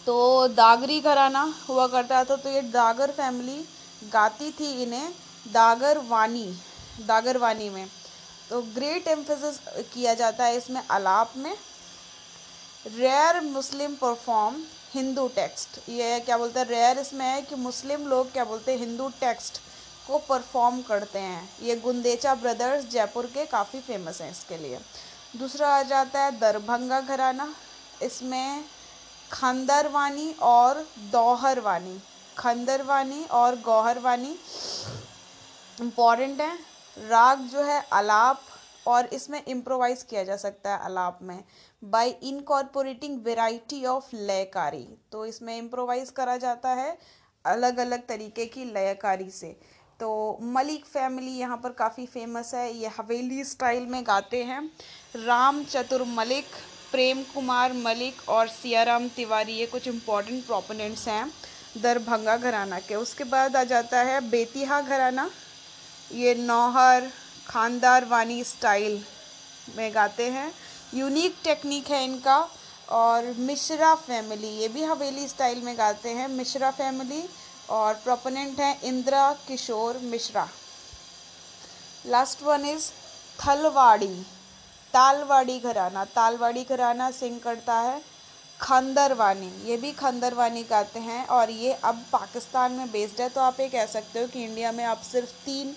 तो 0.08 0.48
दागरी 0.48 1.00
घराना 1.02 1.42
हुआ 1.70 1.88
करता 1.88 2.24
था 2.24 2.36
तो 2.36 2.50
ये 2.50 2.62
दागर 2.64 3.12
फैमिली 3.12 3.64
गाती 4.04 4.52
थी 4.52 4.72
इन्हें 4.84 5.10
दागर 5.46 5.98
वानी 6.08 6.48
दागर 7.08 7.38
वानी 7.38 7.70
में। 7.70 7.88
तो 8.50 8.62
ग्रेट 8.76 9.08
एम्फेसिस 9.08 9.60
किया 9.94 10.14
जाता 10.14 10.46
है 10.46 10.58
इसमें 10.58 10.82
अलाप 10.82 11.34
में। 11.38 11.56
Rare 12.86 13.42
Muslim 13.44 13.96
perform 13.96 14.56
Hindu 14.88 15.28
text. 15.28 15.80
ये 15.90 16.20
क्या 16.20 16.38
बोलते 16.38 16.60
हैं 16.60 16.68
रेयर 16.68 17.00
इसमें 17.00 17.26
है 17.26 17.42
कि 17.42 17.56
मुस्लिम 17.58 18.08
लोग 18.08 18.32
क्या 18.34 18.46
बोलते 18.46 18.72
हैं, 18.72 18.80
हिंदू 18.80 19.08
टेक्स्ट 19.20 19.60
को 20.08 20.18
परफॉर्म 20.20 20.82
करते 20.82 21.20
हैं। 21.20 21.50
ये 21.62 21.76
गुंदेचा 21.78 22.36
ब्रदर्स 22.36 22.86
जयपुर 22.90 23.26
के 23.28 23.46
काफ़ी 23.48 23.80
फ़ेमस 23.82 24.22
हैं 24.22 24.32
इसके 24.32 24.58
लिए। 24.58 24.80
दूसरा 25.38 25.70
आ 25.70 25.82
जाता 25.84 26.24
है 26.24 26.40
दरभंगा 26.40 27.02
घराना। 27.02 27.54
इसमें 28.02 28.64
खंदरवानी 29.32 30.32
और 30.44 30.86
दोहरवानी। 31.12 32.00
खंदरवानी 32.38 33.24
और 33.26 33.56
गौहरवानी 33.62 34.38
इंपॉर्टेंट 35.78 36.42
है। 36.42 36.54
राग 36.98 37.40
जो 37.48 37.64
है 37.64 37.82
अलाप 37.94 38.42
और 38.86 39.06
इसमें 39.14 39.44
इम्प्रोवाइज 39.46 40.04
किया 40.04 40.24
जा 40.24 40.36
सकता 40.38 40.72
है 40.72 40.86
अलाप 40.86 41.20
में। 41.22 41.44
By 41.84 42.10
incorporating 42.24 43.20
variety 43.26 43.84
of 43.86 44.06
laykari. 44.16 44.88
तो 45.12 45.26
इसमें 45.26 45.58
इम्प्रोवाइज 45.58 46.10
करा 46.10 46.38
जाता 46.38 46.70
है 46.70 46.98
अलग 47.46 47.78
अलग 47.78 48.08
तरीके 48.08 48.46
की 48.46 48.66
लयकारी 48.66 49.30
से। 49.32 49.56
तो 50.00 50.40
मलिक 50.44 50.86
फैमिली 50.86 51.32
यहाँ 51.32 51.58
पर 51.58 51.72
काफ़ी 51.74 52.06
फ़ेमस 52.06 52.54
है, 52.56 52.74
ये 52.74 52.88
हवेली 52.98 53.44
स्टाइल 53.44 53.86
में 53.86 54.02
गाते 54.08 54.44
हैं। 54.44 54.62
राम 55.18 55.64
चतुर 55.64 56.04
मलिक, 56.08 56.46
प्रेम 56.92 57.24
कुमार 57.24 57.74
मलिक 57.76 58.30
और 58.30 58.48
सियाराम 58.48 59.08
तिवारी, 59.08 59.54
ये 59.54 59.66
कुछ 59.66 59.88
इम्पोर्टेंट 59.88 60.46
प्रोपोनेंट्स 60.46 61.08
हैं 61.08 61.32
दरभंगा 61.78 62.38
घराना 62.38 62.80
के। 62.80 62.96
उसके 62.96 63.24
बाद 63.24 63.56
आ 63.56 63.64
जाता 63.64 64.02
है 64.02 64.20
बेतिहा 64.30 64.82
घराना। 64.82 65.30
ये 66.12 66.36
नौहर, 66.36 67.10
खानदार 67.48 68.06
वानी 68.06 68.44
स्टाइल 68.44 69.04
में 69.76 69.94
गाते 69.96 70.30
हैं। 70.30 70.52
यूनिक 70.94 71.36
टेक्निक 71.44 71.90
है 71.92 72.04
इनका 72.04 72.38
और 72.92 73.34
मिश्रा 73.40 73.94
फैमिली 73.98 74.48
ये 74.60 74.68
भी 74.68 74.84
हवेली 74.84 75.28
स्टाइल 75.28 75.62
में 75.64 75.78
गाते 75.78 76.10
हैं। 76.10 76.28
मिश्रा 76.30 76.72
फैमिली 76.72 77.24
और 77.70 77.94
प्रोपोनेंट 78.04 78.60
हैं 78.60 78.82
Indira, 78.82 79.32
Kishore, 79.48 79.98
Mishra. 80.04 80.48
Last 82.06 82.44
one 82.44 82.66
is 82.66 82.90
Thalwadi, 83.40 84.16
Talwadi 84.94 85.60
gharana. 85.60 86.06
Talwadi 86.06 86.64
gharana 86.64 87.10
sing 87.12 87.40
करता 87.40 87.80
है। 87.80 88.02
खंदरवानी, 88.60 89.52
ये 89.66 89.76
भी 89.78 89.92
खंदरवानी 89.94 90.64
गाते 90.64 91.00
हैं 91.00 91.26
और 91.28 91.50
ये 91.50 91.74
अब 91.74 92.04
पाकिस्तान 92.12 92.72
में 92.72 92.92
बेस्ड 92.92 93.22
है 93.22 93.28
तो 93.30 93.42
आप 93.42 93.60
ये 93.60 93.68
कह 93.70 93.86
सकते 93.88 94.20
हो 94.20 94.28
कि 94.28 94.44
इंडिया 94.44 94.72
में 94.72 94.84
अब 94.86 95.02
सिर्फ़ 95.04 95.32
तीन 95.46 95.76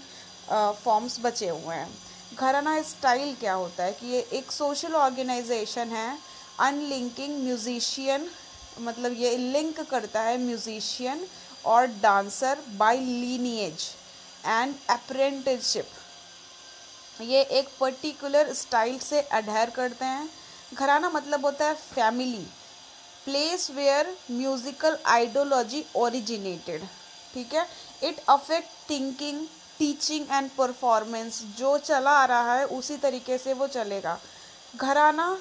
फॉर्म्स 0.50 1.18
बचे 1.22 1.48
हुए 1.48 1.74
हैं। 1.74 1.90
घराना 2.32 2.80
स्टाइल 2.82 3.34
क्या 3.40 3.52
होता 3.54 3.84
है 3.84 3.92
कि 3.92 4.06
ये 4.06 4.20
एक 4.32 4.52
सोशल 4.52 4.94
ऑर्गेनाइजेशन 4.94 5.88
है 5.88 6.18
अनलिंकिंग 6.60 7.36
म्यूजिशियन 7.44 8.28
मतलब 8.80 9.16
ये 9.18 9.36
लिंक 9.36 9.80
करता 9.80 10.20
है 10.22 10.36
म्यूजिशियन 10.38 11.26
और 11.66 11.86
dancer 12.02 12.58
by 12.76 12.96
lineage 12.96 13.86
and 14.44 14.74
apprenticeship 14.90 15.86
ये 17.20 17.42
एक 17.58 17.68
पर्टिकुलर 17.80 18.52
स्टाइल 18.54 18.98
से 18.98 19.20
अडहेर 19.20 19.70
करते 19.70 20.04
हैं। 20.04 20.28
घराना 20.74 21.10
मतलब 21.10 21.44
होता 21.44 21.66
है 21.66 21.74
family 21.74 22.46
place 23.24 23.70
where 23.70 24.16
musical 24.30 24.96
ideology 25.06 25.84
originated 25.96 26.82
ठीक 27.34 27.54
है? 27.54 27.66
It 28.02 28.20
affect 28.28 28.90
thinking 28.90 29.46
teaching 29.80 30.26
and 30.30 30.50
performance 30.56 31.42
जो 31.58 31.76
चला 31.80 32.10
आ 32.12 32.24
रहा 32.26 32.54
है, 32.54 32.64
उसी 32.66 32.96
तरीके 32.98 33.38
से 33.38 33.52
वो 33.54 33.66
चलेगा। 33.68 34.18
घराना, 34.76 35.36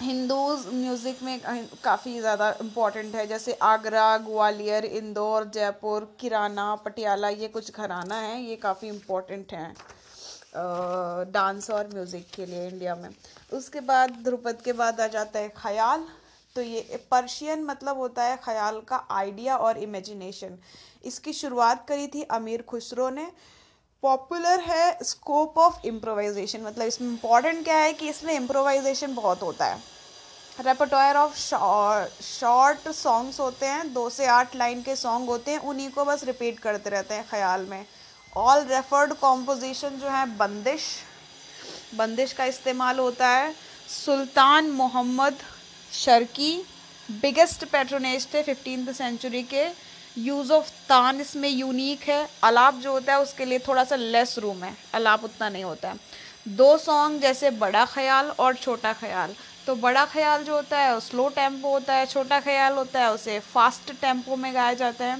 हिंदूज 0.00 0.66
म्यूज़िक 0.74 1.22
में 1.22 1.40
काफ़ी 1.84 2.18
ज़्यादा 2.20 2.50
इंपॉर्टेंट 2.62 3.14
है, 3.14 3.26
जैसे 3.26 3.52
आगरा, 3.62 4.16
ग्वालियर, 4.20 4.84
इंदौर, 4.86 5.44
जयपुर, 5.54 6.14
किराना, 6.20 6.74
पटियाला, 6.84 7.28
ये 7.30 7.48
कुछ 7.48 7.70
घराना 7.72 8.14
है, 8.16 8.40
ये 8.42 8.56
काफ़ी 8.58 8.88
इम्पोर्टेंट 8.88 9.52
हैं 9.54 9.74
डांस 11.32 11.70
और 11.70 11.88
म्यूज़िक 11.92 12.26
के 12.34 12.46
लिए 12.46 12.66
इंडिया 12.68 12.94
में। 12.94 13.08
उसके 13.52 13.80
बाद 13.82 14.10
ध्रुपद 14.24 14.60
के 14.64 14.72
बाद 14.74 15.00
आ 15.00 15.06
जाता 15.08 15.38
है 15.38 15.48
ख्याल 15.56 16.04
तो 16.56 16.62
ये 16.62 17.00
पर्शियन 17.10 17.62
मतलब 17.64 17.98
होता 17.98 18.24
है 18.24 18.36
ख्याल 18.44 18.80
का 18.88 18.96
आइडिया 19.10 19.56
और 19.58 19.78
इमेजिनेशन 19.78 20.58
इसकी 21.04 21.32
शुरुआत 21.32 21.86
करी 21.88 22.06
थी 22.06 22.22
अमीर 22.32 22.62
खुसरो 22.62 23.08
ने। 23.10 23.26
पॉपुलर 24.02 24.60
है 24.60 24.98
स्कोप 25.04 25.58
ऑफ़ 25.58 25.86
इम्प्रोवाइजेशन 25.86 26.62
मतलब 26.62 26.86
इसमें 26.86 27.08
इंपॉर्टेंट 27.08 27.64
क्या 27.64 27.76
है 27.76 27.92
कि 27.92 28.08
इसमें 28.08 28.34
इम्प्रोवाइजेशन 28.34 29.14
बहुत 29.14 29.42
होता 29.42 29.66
है। 29.66 29.80
रेपटोयर 30.60 31.16
ऑफ़ 31.16 31.36
शॉर्ट 31.36 32.88
सॉन्ग्स 32.90 33.38
होते 33.40 33.66
हैं, 33.66 33.92
दो 33.92 34.08
से 34.10 34.26
आठ 34.28 34.56
लाइन 34.56 34.82
के 34.82 34.96
सॉन्ग 34.96 35.28
होते 35.28 35.50
हैं, 35.50 35.58
उन्हीं 35.60 35.90
को 35.90 36.04
बस 36.04 36.24
रिपीट 36.24 36.58
करते 36.58 36.90
रहते 36.90 37.14
हैं 37.14 37.28
ख्याल 37.28 37.66
में। 37.66 37.84
ऑल 38.32 38.64
रेफर्ड 38.64 39.12
कॉम्पोजिशन 39.14 39.98
जो 39.98 40.08
है, 40.08 40.24
बंदिश 40.36 40.82
बंदिश 41.94 42.32
का 42.32 42.44
इस्तेमाल 42.44 42.98
होता 42.98 43.28
है। 43.28 43.54
सुल्तान 43.88 44.70
मोहम्मद 44.72 45.38
शर्की 45.92 46.52
बिगेस्ट 47.08 47.64
पेट्रोनेज 47.64 48.26
थे 48.34 48.42
फिफ्टीन 48.42 48.92
सेंचुरी 48.92 49.42
के। 49.44 49.66
यूज़ 50.16 50.52
ऑफ़ 50.52 50.70
तान 50.88 51.20
इसमें 51.20 51.48
यूनिक 51.48 52.02
है। 52.02 52.28
अलाप 52.44 52.74
जो 52.74 52.92
होता 52.92 53.12
है, 53.12 53.20
उसके 53.20 53.44
लिए 53.44 53.58
थोड़ा 53.58 53.84
सा 53.84 53.96
लेस 53.96 54.38
रूम 54.38 54.62
है। 54.64 54.74
अलाप 54.94 55.24
उतना 55.24 55.48
नहीं 55.48 55.64
होता 55.64 55.88
है। 55.88 55.96
दो 56.48 56.76
सॉन्ग 56.78 57.20
जैसे 57.20 57.50
बड़ा 57.52 57.84
ख्याल 57.84 58.30
और 58.38 58.54
छोटा 58.54 58.92
ख्याल। 58.92 59.34
तो 59.66 59.74
बड़ा 59.76 60.04
ख्याल 60.04 60.42
जो 60.44 60.54
होता 60.54 60.78
है 60.78 60.98
स्लो 61.00 61.28
टेंपो 61.28 61.70
होता 61.70 61.94
है, 61.94 62.06
छोटा 62.06 62.40
ख्याल 62.40 62.72
होता 62.72 63.00
है, 63.00 63.12
उसे 63.12 63.38
फास्ट 63.40 63.92
टेंपो 64.00 64.36
में 64.36 64.52
गाया 64.54 64.74
जाता 64.74 65.04
है। 65.04 65.18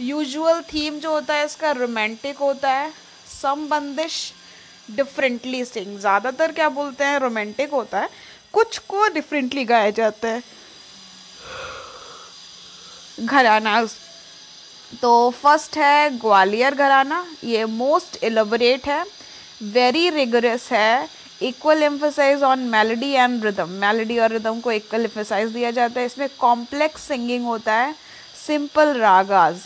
यूजुअल 0.00 0.62
थीम 0.62 0.98
जो 1.00 1.10
होता 1.10 1.34
है, 1.34 1.44
इसका 1.44 1.70
रोमांटिक 1.72 2.38
होता 2.38 2.70
है। 2.70 2.92
सम 3.32 3.66
बंदिश 3.68 4.32
डिफरेंटली 4.90 5.64
सिंग 5.64 5.98
ज़्यादातर 5.98 6.52
क्या 6.52 6.68
बोलते 6.68 7.04
हैं 7.04 7.18
रोमांटिक 7.18 7.70
होता 7.70 8.00
है। 8.00 8.08
कुछ 8.52 8.78
को 8.78 9.06
डिफरेंटली 9.08 9.64
गाया 9.64 9.90
जाता 9.90 10.28
है। 10.28 10.42
घराना 13.20 13.78
तो 15.00 15.30
फ़र्स्ट 15.32 15.76
है 15.78 16.18
ग्वालियर 16.18 16.74
घराना, 16.74 17.24
ये 17.44 17.64
मोस्ट 17.64 18.22
एलोबरेट 18.24 18.86
है 18.86 19.04
वेरी 19.64 20.08
रिगरस 20.10 20.68
है 20.72 21.08
equal 21.42 21.82
emphasize 21.82 22.42
on 22.42 22.58
melody 22.68 23.10
and 23.10 23.44
rhythm 23.44 23.68
melody 23.80 24.18
और 24.18 24.32
रिदम 24.32 24.60
को 24.60 24.72
इक्वल 24.72 25.04
एम्फोसाइज 25.04 25.50
दिया 25.52 25.70
जाता 25.70 26.00
है। 26.00 26.06
इसमें 26.06 26.28
कॉम्प्लेक्स 26.40 27.02
सिंगिंग 27.02 27.44
होता 27.44 27.74
है 27.74 27.94
सिंपल 28.46 28.96
रागाज 28.98 29.62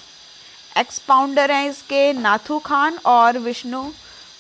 एक्सपाउंडर 0.79 1.51
हैं 1.51 1.69
इसके 1.71 2.13
नाथू 2.13 2.59
खान 2.59 2.99
और 3.07 3.39
विष्णु 3.39 3.83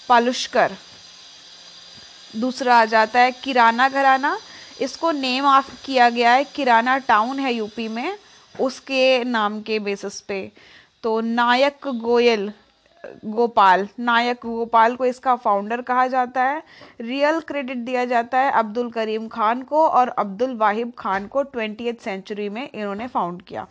पालुष्कर। 0.08 0.72
दूसरा 2.34 2.78
आ 2.80 2.84
जाता 2.86 3.20
है 3.20 3.30
किराना 3.34 3.88
घराना। 3.88 4.38
इसको 4.80 5.10
नेम 5.12 5.44
ऑफ़ 5.46 5.70
किया 5.84 6.08
गया 6.10 6.32
है, 6.32 6.44
किराना 6.46 6.96
टाउन 6.98 7.38
है 7.38 7.52
यूपी 7.54 7.86
में, 7.88 8.18
उसके 8.54 9.24
नाम 9.24 9.60
के 9.62 9.78
बेसिस 9.78 10.20
पे। 10.20 10.40
तो 11.04 11.20
नायक 11.20 11.86
गोयल, 11.96 12.50
गोपाल, 13.26 13.86
नायक 14.00 14.40
गोपाल 14.44 14.96
को 14.96 15.04
इसका 15.06 15.34
फाउंडर 15.36 15.82
कहा 15.82 16.06
जाता 16.06 16.44
है। 16.44 16.62
रियल 17.00 17.40
क्रेडिट 17.40 17.76
दिया 17.78 18.04
जाता 18.04 18.38
है 18.38 18.50
अब्दुल 18.52 18.90
करीम 18.90 19.28
खान 19.28 19.62
को 19.62 19.86
और 19.88 20.08
अब्दुल 20.08 20.54
वाहिब 20.56 20.92
खान 20.98 21.26
को 21.26 21.42
ट्वेंटी 21.44 21.92
सेंचुरी 21.94 22.48
में 22.48 22.68
इन्होंने 22.68 23.06
फाउंड 23.06 23.42
किया। 23.42 23.66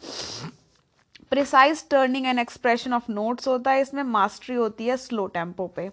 Precise 1.32 1.84
turning 1.90 2.26
and 2.26 2.40
expression 2.40 2.94
of 2.94 3.12
notes 3.12 3.48
होता 3.48 3.72
है, 3.72 3.82
इसमें 3.82 4.04
मास्टरी 4.04 4.56
होती 4.56 4.86
है 4.88 4.98
स्लो 4.98 5.26
टेंपो 5.28 5.68
पे। 5.68 5.90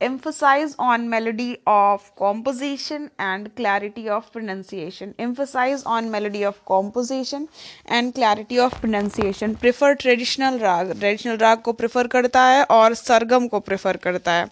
Emphasize 0.00 0.74
on 0.78 1.08
melody 1.08 1.58
of 1.66 2.14
composition 2.16 3.10
and 3.18 3.54
clarity 3.56 4.08
of 4.08 4.30
pronunciation 4.32 5.14
emphasize 5.18 5.82
on 5.84 6.10
melody 6.10 6.44
of 6.44 6.64
composition 6.64 7.48
and 7.88 8.14
clarity 8.14 8.58
of 8.58 8.72
pronunciation 8.74 9.56
prefer 9.56 9.94
traditional 9.96 10.58
rag 10.60 10.92
traditional 10.94 11.38
rag 11.38 11.62
को 11.62 11.72
prefer 11.72 12.06
करता 12.08 12.42
है 12.46 12.62
और 12.70 12.94
सरगम 12.94 13.48
को 13.48 13.64
prefer 13.68 13.96
करता 14.02 14.32
है 14.32 14.46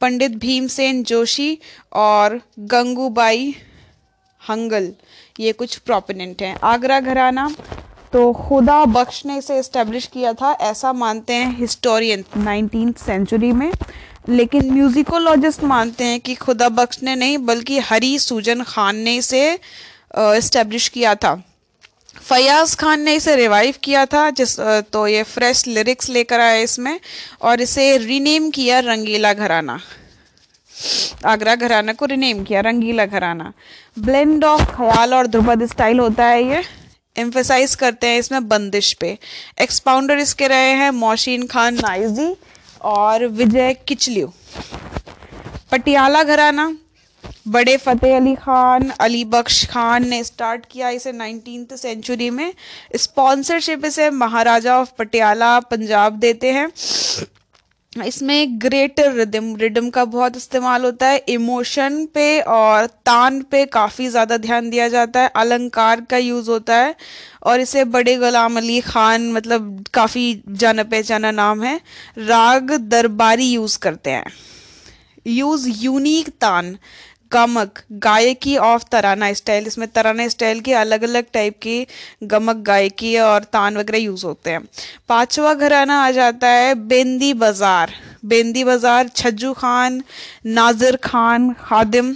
पंडित 0.00 0.36
भीमसेन 0.38 1.02
जोशी 1.04 1.58
और 1.96 2.40
गंगूबाई 2.70 3.54
हंगल 4.42 4.92
ये 5.40 5.52
कुछ 5.52 5.76
प्रोपोनेंट 5.78 6.42
हैं 6.42 6.56
आगरा 6.64 7.00
घराना 7.00 7.48
तो 8.12 8.32
खुदा 8.34 8.84
बख्श 8.84 9.24
ने 9.26 9.36
इसे 9.38 9.58
इस्टेब्लिश 9.58 10.06
किया 10.06 10.32
था 10.40 10.52
ऐसा 10.60 10.92
मानते 10.92 11.34
हैं 11.34 11.56
हिस्टोरियन 11.58 12.24
नाइनटीन 12.36 12.92
सेंचुरी 12.98 13.52
में 13.52 13.70
लेकिन 14.24 14.70
म्यूज़िकोलॉजिस्ट 14.72 15.62
मानते 15.64 16.04
हैं 16.04 16.20
कि 16.20 16.34
खुदा 16.36 16.68
बख्श 16.70 17.02
ने 17.02 17.14
नहीं, 17.16 17.38
बल्कि 17.40 17.78
हरी 17.80 18.18
सूजन 18.18 18.62
खान 18.64 18.96
ने 18.98 19.16
इसे 19.16 19.58
इस्टेब्लिश 20.16 20.88
किया 20.88 21.14
था। 21.14 21.42
फयाज 22.18 22.74
खान 22.74 23.00
ने 23.00 23.14
इसे 23.14 23.34
रिवाइव 23.36 23.74
किया 23.84 24.04
था, 24.06 24.28
जिस 24.30 24.58
तो 24.92 25.06
ये 25.06 25.22
फ्रेश 25.24 25.66
लिरिक्स 25.66 26.08
लेकर 26.10 26.40
आया 26.40 26.60
इसमें, 26.60 26.98
और 27.42 27.60
इसे 27.60 27.96
रीनेम 27.98 28.50
किया 28.50 28.78
रंगीला 28.80 29.32
घराना। 29.32 29.78
आगरा 31.26 31.54
घराना 31.54 31.92
को 31.92 32.06
रिनेम 32.06 32.42
किया, 32.44 32.60
रंगीला 32.60 33.06
घराना। 33.06 33.52
ब्लेंड 33.98 34.44
ऑफ़ 34.44 34.62
ख्याल 34.70 35.14
और 35.14 35.26
ध्रुपद 35.26 35.66
स्टाइल 35.66 35.98
होता 36.00 36.24
है 36.26 36.42
ये। 36.44 36.62
एम्फेसाइज 37.16 37.74
करते 37.74 38.06
हैं 38.06 38.18
इसमें 38.18 38.48
बंदिश 38.48 38.92
पे। 38.92 39.16
एक्सपाउंडर 39.60 40.18
इसके 40.18 40.46
रहे 40.48 40.72
हैं 40.72 40.90
मोशीन 40.92 41.46
खान 41.46 41.74
नाइजी। 41.76 42.34
और 42.84 43.26
विजय 43.26 43.74
किचलियो। 43.74 44.32
पटियाला 45.72 46.22
घराना, 46.22 46.76
बड़े 47.48 47.76
फतेह 47.76 48.16
अली 48.16 48.34
खान, 48.34 48.88
अली 48.90 49.24
बख्श 49.24 49.64
खान 49.66 50.08
ने 50.08 50.24
स्टार्ट 50.24 50.66
किया 50.70 50.88
इसे 50.90 51.12
नाइनटीन 51.12 51.66
सेंचुरी 51.76 52.30
में। 52.30 52.54
स्पॉन्सरशिप 52.96 53.84
इसे 53.84 54.10
महाराजा 54.10 54.78
ऑफ़ 54.78 54.90
पटियाला 54.98 55.60
पंजाब 55.60 56.12
देते 56.12 56.52
हैं। 56.52 56.72
इसमें 57.92 58.60
ग्रेटर 58.60 59.12
रिदम 59.12 59.54
रिदम 59.56 59.88
का 59.90 60.04
बहुत 60.04 60.36
इस्तेमाल 60.36 60.84
होता 60.84 61.08
है 61.08 61.16
इमोशन 61.28 62.04
पे 62.14 62.40
और 62.42 62.86
तान 63.06 63.40
पे 63.42 63.64
काफ़ी 63.68 64.08
ज़्यादा 64.08 64.36
ध्यान 64.36 64.70
दिया 64.70 64.86
जाता 64.88 65.20
है, 65.20 65.28
अलंकार 65.28 66.00
का 66.00 66.16
यूज़ 66.16 66.50
होता 66.50 66.76
है 66.76 66.94
और 67.42 67.60
इसे 67.60 67.84
बड़े 67.86 68.16
गुलाम 68.16 68.56
अली 68.56 68.80
खान 68.82 69.30
मतलब 69.32 69.84
काफ़ी 69.94 70.42
जाना 70.48 70.82
पहचाना 70.84 71.30
नाम 71.32 71.62
है, 71.62 71.80
राग 72.18 72.72
दरबारी 72.72 73.50
यूज़ 73.50 73.78
करते 73.78 74.10
हैं। 74.10 74.32
Use 75.26 75.68
unique 75.80 76.28
taan. 76.40 76.76
गमक, 77.32 77.78
गायकी 78.02 78.56
ऑफ़ 78.58 78.84
तराना 78.92 79.32
स्टाइल 79.32 79.66
इसमें 79.66 79.86
तराना 79.88 80.26
स्टाइल 80.28 80.60
के 80.60 80.72
अलग 80.74 81.02
अलग 81.02 81.24
टाइप 81.32 81.58
की 81.62 81.86
गमक, 82.24 82.56
गायकी 82.58 83.16
और 83.18 83.44
तान 83.52 83.76
वगैरह 83.76 83.98
यूज़ 83.98 84.24
होते 84.26 84.50
हैं। 84.50 84.60
पांचवा 85.08 85.54
घराना 85.54 86.02
आ 86.04 86.10
जाता 86.10 86.48
है 86.48 86.74
बेंदी 86.86 87.32
बाज़ार। 87.34 87.92
बेंदी 88.24 88.64
बाज़ार, 88.64 89.08
छज्जू 89.08 89.52
खान, 89.54 90.02
नाजिर 90.48 90.96
खान, 91.04 91.52
खादिम, 91.60 92.14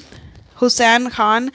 हुसैन 0.60 1.08
खान। 1.08 1.50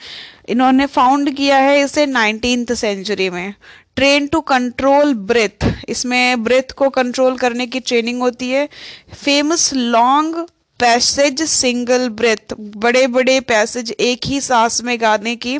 इन्होंने 0.48 0.86
फाउंड 0.88 1.34
किया 1.36 1.56
है 1.58 1.80
इसे 1.80 2.06
नाइनटीन 2.08 2.64
सेंचुरी 2.66 3.30
में। 3.30 3.54
ट्रेन 3.96 4.26
टू 4.26 4.40
कंट्रोल 4.42 5.12
ब्रेथ 5.26 5.66
इसमें 5.88 6.42
ब्रेथ 6.44 6.72
को 6.76 6.88
कंट्रोल 6.90 7.36
करने 7.36 7.66
की 7.66 7.80
ट्रेनिंग 7.80 8.20
होती 8.20 8.48
है। 8.50 8.68
Famous 9.14 9.72
long 9.74 10.36
passage 10.82 11.42
single 11.48 12.08
breath 12.10 12.54
बड़े 12.76 13.06
बड़े 13.08 13.40
पैसेज 13.48 13.90
एक 14.00 14.26
ही 14.26 14.40
सांस 14.40 14.82
में 14.82 15.00
गाने 15.00 15.34
की 15.36 15.58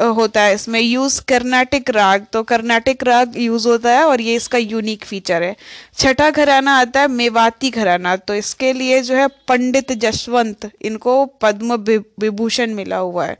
होता 0.00 0.42
है। 0.42 0.54
इसमें 0.54 0.80
यूज़ 0.80 1.20
कर्नाटिक 1.28 1.90
राग 1.90 2.26
तो 2.32 2.42
कर्नाटिक 2.42 3.02
राग 3.02 3.36
यूज़ 3.38 3.66
होता 3.68 3.92
है 3.92 4.04
और 4.04 4.20
ये 4.20 4.34
इसका 4.34 4.58
यूनिक 4.58 5.04
फीचर 5.04 5.42
है। 5.42 5.54
छठा 5.98 6.30
घराना 6.30 6.76
आता 6.78 7.00
है, 7.00 7.08
मेवाती 7.08 7.70
घराना। 7.70 8.14
तो 8.16 8.34
इसके 8.34 8.72
लिए 8.72 9.00
जो 9.02 9.14
है 9.14 9.26
पंडित 9.48 9.92
जसवंत, 9.98 10.70
इनको 10.82 11.24
पद्म 11.42 11.76
विभूषण 12.20 12.74
मिला 12.74 12.96
हुआ 12.96 13.26
है। 13.26 13.36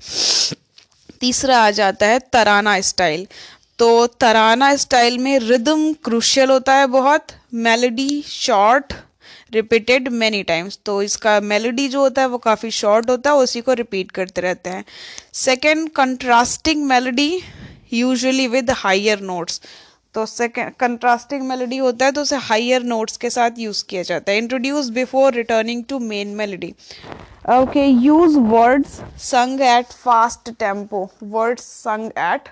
तीसरा 1.21 1.59
आ 1.59 1.71
जाता 1.71 2.07
है 2.07 2.19
तराना 2.33 2.81
स्टाइल। 2.83 3.27
तो 3.79 4.07
तराना 4.21 4.75
स्टाइल 4.77 5.19
में 5.19 5.39
रिदम 5.41 5.93
क्रुशियल 6.05 6.51
होता 6.51 6.75
है 6.75 6.87
बहुत। 6.89 7.33
Melody 7.55 8.23
short 8.29 8.93
repeated 9.55 10.09
many 10.15 10.43
times 10.45 10.79
तो 10.87 11.01
इसका 11.03 11.39
मेलोडी 11.43 11.89
जो 11.89 12.01
होता 12.01 12.23
है 12.23 12.29
वो 12.29 12.39
काफ़ी 12.41 12.71
शॉर्ट 12.73 13.11
होता 13.11 13.31
है 13.31 13.37
उसी 13.39 13.61
को 13.61 13.73
रिपीट 13.75 14.11
करते 14.13 14.41
रहते 14.41 14.71
हैं। 14.71 14.85
Second 15.35 15.89
contrasting 15.97 16.85
melody 16.87 17.33
usually 17.93 18.47
with 18.49 18.71
higher 18.77 19.21
notes 19.23 19.61
तो 20.15 20.25
सेकेंड 20.27 20.73
कंट्रास्टिंग 20.81 21.43
मेलोडी 21.49 21.77
होता 21.79 22.07
है 22.07 22.13
तो 22.13 22.23
उसे 22.23 22.37
हाइयर 22.43 22.83
नोट्स 22.85 23.17
के 23.17 23.31
साथ 23.31 23.59
यूज़ 23.59 23.85
किया 23.89 24.03
जाता 24.03 24.33
है। 24.33 24.39
Introduce 24.39 24.89
before 24.91 25.33
returning 25.35 25.85
to 25.89 25.99
main 26.01 26.35
melody 26.37 26.75
okay 27.53 27.85
use 27.85 28.39
words 28.51 29.01
sung 29.23 29.61
at 29.63 29.93
fast 29.95 30.51
tempo 30.51 31.09
words 31.25 31.63
sung 31.63 32.11
at 32.19 32.49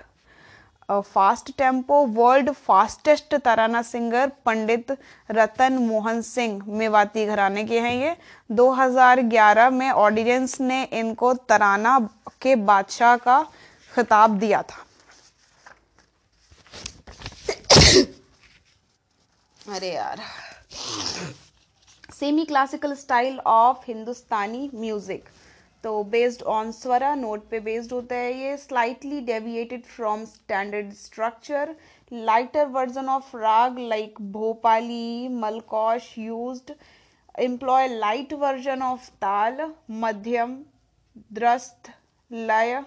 fast 0.89 1.51
tempo, 1.57 2.05
world 2.07 2.51
fastest 2.51 3.35
tarana 3.35 3.81
singer 3.81 4.31
Pandit 4.45 4.91
Ratan 5.31 5.77
Mohan 5.79 6.21
Singh 6.21 6.63
Mewati 6.69 7.25
घराने 7.25 7.63
के 7.63 7.79
हैं 7.79 7.93
ये। 7.95 8.15
2011 8.49 9.69
में 9.69 9.89
ऑडियंस 9.89 10.59
ने 10.61 10.83
इनको 10.93 11.33
तराना 11.33 11.97
के 12.41 12.55
बादशाह 12.55 13.15
का 13.17 13.41
खिताब 13.91 14.37
दिया 14.39 14.61
था। 14.61 14.85
अरे 19.67 19.93
यार। 19.93 20.21
Semi 22.13 22.45
classical 22.45 22.93
style 22.95 23.39
of 23.39 23.77
Hindustani 23.87 24.69
music 24.75 25.29
तो 25.83 26.03
बेस्ड 26.11 26.41
ऑन 26.49 26.71
स्वरा 26.71 27.13
नोट 27.15 27.47
पे 27.49 27.59
बेस्ड 27.59 27.93
होता 27.93 28.15
है 28.15 28.33
ये 28.33 28.55
slightly 28.57 29.19
deviated 29.21 29.83
from 29.85 30.23
standard 30.25 30.93
structure 30.95 31.75
lighter 32.11 32.67
version 32.69 33.09
of 33.09 33.35
raga 33.37 33.79
like 33.79 34.21
Bhopali 34.33 35.27
Malkauns 35.39 36.13
used 36.17 36.71
employ 37.39 37.87
light 37.89 38.33
version 38.39 38.81
of 38.81 39.09
taal 39.21 39.61
madhyam 39.99 40.57
drut 41.33 41.91
लय 42.31 42.81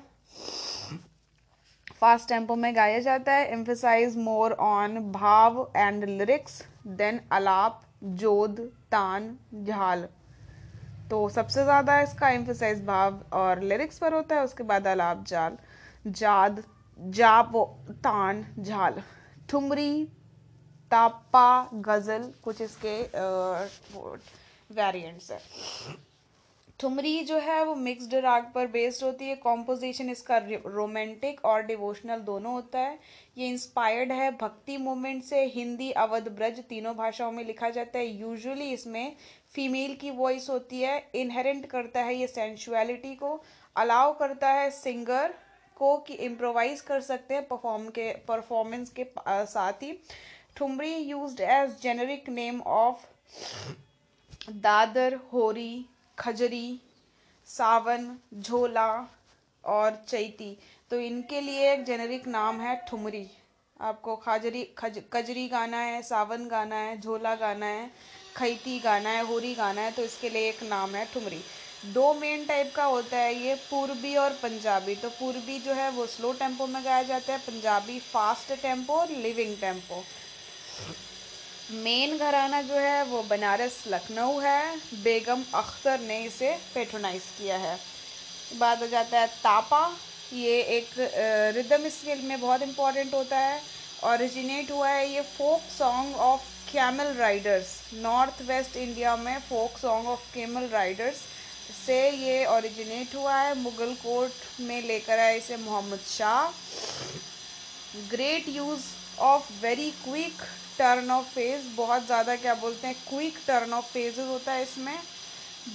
फास्ट 2.01 2.29
टेंपो 2.29 2.55
में 2.57 2.75
गाया 2.77 2.99
जाता 3.01 3.33
है 3.33 3.51
emphasize 3.53 4.17
more 4.19 4.53
on 4.65 4.99
bhav 5.13 5.67
and 5.77 6.05
lyrics 6.05 6.63
then 6.99 7.21
alap 7.33 7.83
jod 8.15 8.61
taan 8.91 9.37
झाल 9.65 10.07
तो 11.11 11.29
सबसे 11.29 11.65
ज़्यादा 11.65 12.01
इसका 12.01 12.29
एम्फोसाइज 12.31 12.85
भाव 12.87 13.21
और 13.33 13.61
लिरिक्स 13.63 13.99
पर 13.99 14.15
होता 14.15 14.37
है, 14.37 14.45
उसके 14.45 14.63
बाद 14.65 14.87
अलाप 14.87 15.25
जाल, 15.27 15.57
जाद, 16.09 16.63
जाप 16.99 17.53
तान, 18.05 18.45
झाल, 18.61 19.03
ठुमरी 19.51 20.05
तापा 20.91 21.71
गज़ल, 21.75 22.33
कुछ 22.45 22.61
इसके 22.63 23.01
वेरिएंट्स 24.73 25.31
है। 25.31 25.41
ठुमरी 26.81 27.23
जो 27.25 27.39
है, 27.39 27.65
वो 27.65 27.75
मिक्स्ड 27.75 28.15
राग 28.15 28.51
पर 28.55 28.67
बेस्ड 28.67 29.05
होती 29.05 29.29
है 29.29 29.35
कॉम्पोजिशन 29.37 30.11
इसका 30.11 30.37
रोमांटिक 30.47 31.45
और 31.45 31.63
डिवोशनल 31.63 32.21
दोनों 32.23 32.53
होता 32.53 32.79
है। 32.79 32.99
ये 33.39 33.47
इंस्पायर्ड 33.49 34.13
है, 34.13 34.31
भक्ति 34.39 34.77
मूवमेंट 34.79 35.23
से 35.25 35.45
हिंदी 35.47 35.91
अवध 35.93 36.29
ब्रज 36.29 36.61
तीनों 36.69 36.95
भाषाओं 36.97 37.33
में 37.33 37.45
लिखा 37.45 37.71
जाता 37.71 37.99
है। 37.99 38.07
यूजुअली 38.09 38.71
इसमें 38.71 39.17
फीमेल 39.57 39.95
की 39.97 40.11
वॉइस 40.13 40.49
होती 40.51 40.81
है, 40.81 41.11
इनहेरेंट 41.15 41.67
करता 41.67 42.01
है 42.01 42.15
ये 42.15 42.27
सेंशुअलिटी 42.27 43.15
को, 43.15 43.43
अलाउ 43.77 44.13
करता 44.19 44.49
है 44.51 44.71
सिंगर 44.73 45.35
को 45.77 45.97
कि 45.99 46.15
इम्प्रोवाइज 46.15 46.81
कर 46.81 47.01
सकते 47.01 47.35
हैं 47.35 47.47
परफॉर्म 47.49 47.89
के 47.89 48.11
परफॉर्मेंस 48.29 48.91
के 48.91 49.07
साथ 49.21 49.83
ही। 49.83 49.93
Thumri 50.57 50.95
use 50.95 51.43
as 51.43 51.77
generic 51.83 52.29
name 52.29 52.61
of 52.63 53.07
dadra, 54.51 55.15
hori, 55.33 55.87
kajri, 56.19 56.81
sawan, 57.49 58.17
झोला 58.35 58.89
और 59.65 60.03
चैती। 60.09 60.57
तो 60.91 61.01
इनके 61.01 61.41
लिए 61.41 61.73
एक 61.73 61.85
जेनरिक 61.85 62.27
नाम 62.29 62.61
है 62.61 62.77
ठुमरी। 62.89 63.27
आपको 63.81 64.17
खाजरी, 64.17 64.63
खज 64.79 65.03
कजरी 65.13 65.47
गाना 65.49 65.79
है, 65.79 66.03
सावन 66.03 66.47
गाना 66.49 66.77
है, 66.77 67.01
झोला 67.01 67.35
गाना 67.35 67.67
है 67.67 67.91
खैती 68.37 68.79
गाना 68.81 69.11
है, 69.11 69.23
होरी 69.25 69.55
गाना 69.55 69.81
है 69.81 69.91
तो 69.93 70.03
इसके 70.05 70.29
लिए 70.31 70.49
एक 70.49 70.63
नाम 70.65 70.95
है 70.97 71.05
ठुमरी। 71.13 71.41
दो 71.87 72.13
मेन 72.15 72.45
टाइप 72.47 72.73
का 72.75 72.85
होता 72.85 73.17
है 73.17 73.35
ये, 73.37 73.55
पूर्वी 73.71 74.15
और 74.17 74.31
पंजाबी। 74.43 74.95
तो 74.97 75.09
पूर्वी 75.11 75.59
जो 75.61 75.73
है 75.75 75.91
वो 75.91 76.07
स्लो 76.09 76.33
टेंपो 76.35 76.67
में 76.67 76.83
गाया 76.85 77.03
जाता 77.05 77.33
है, 77.33 77.39
पंजाबी 77.41 77.99
फास्ट 78.03 78.53
टेंपो 78.63 78.95
और 78.95 79.11
लिविंग 79.19 79.57
टेंपो 79.61 80.03
मेन 81.75 82.17
घराना 82.19 82.61
जो 82.63 82.75
है 82.75 83.03
वो 83.05 83.23
बनारस, 83.25 83.83
लखनऊ 83.89 84.39
है। 84.41 84.77
बेगम 85.03 85.43
अख्तर 85.55 86.01
ने 86.01 86.19
इसे 86.25 86.51
पेट्रोनाइज 86.75 87.23
किया 87.39 87.57
है। 87.59 87.79
बाद 88.55 88.83
हो 88.83 88.87
जाता 88.89 89.21
है 89.21 89.27
तापा। 89.27 89.87
ये 90.35 90.61
एक 90.77 90.91
रिदम 91.57 91.89
स्केल 91.91 92.21
में 92.23 92.41
बहुत 92.41 92.63
इम्पोर्टेंट 92.63 93.15
होता 93.15 93.39
है। 93.39 93.61
ओरिजिनेट 94.05 94.71
हुआ 94.71 94.89
है 94.89 95.09
ये 95.11 95.21
folk 95.23 95.61
song 95.71 96.17
of 96.23 96.43
camel 96.67 97.13
riders 97.19 97.69
north 97.95 98.41
west 98.47 98.77
India 98.77 99.17
में 99.17 99.39
folk 99.41 99.77
song 99.79 100.09
of 100.09 100.21
camel 100.35 100.67
riders 100.69 101.17
से 101.77 101.99
ये 102.11 102.45
ओरिजिनेट 102.47 103.15
हुआ 103.15 103.37
है। 103.37 103.55
मुगल 103.59 103.93
कोर्ट 104.03 104.61
में 104.61 104.83
लेकर 104.83 105.19
आए 105.19 105.37
इसे 105.39 105.57
Mohammad 105.57 106.01
Shah. 106.09 106.51
Great 108.11 108.49
use 108.49 108.85
of 109.25 109.53
very 109.63 109.91
quick 110.05 110.43
turn 110.79 111.11
of 111.11 111.27
phrase 111.35 111.69
बहुत 111.77 112.07
ज़्यादा 112.07 112.37
क्या 112.37 112.55
बोलते 112.57 112.87
हैं? 112.87 112.97
क्विक 113.09 113.39
टर्न 113.47 113.73
ऑफ़ 113.73 113.85
फेजेस 113.93 114.27
होता 114.29 114.53
है 114.53 114.63
इसमें। 114.63 114.99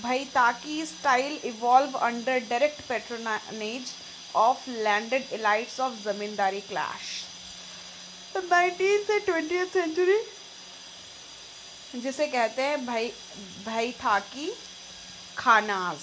भाई, 0.03 0.25
ताकि 0.25 0.85
style 0.85 1.39
evolve 1.45 1.97
under 1.99 2.39
direct 2.49 2.81
patronage 2.89 3.93
of 4.37 4.69
landed 4.69 5.33
elites 5.33 5.79
of 5.79 6.03
zamindari 6.03 6.61
class 6.69 7.09
nineteen 8.35 9.03
से 9.03 9.17
ट्वेंटी 9.21 9.65
सेंचुरी 9.73 10.15
जिसे 11.95 12.27
कहते 12.27 12.61
हैं 12.61 12.85
भाई 12.85 13.07
भाई 13.65 13.91
था 13.93 14.17
की 14.19 14.51
खानाज 15.37 15.97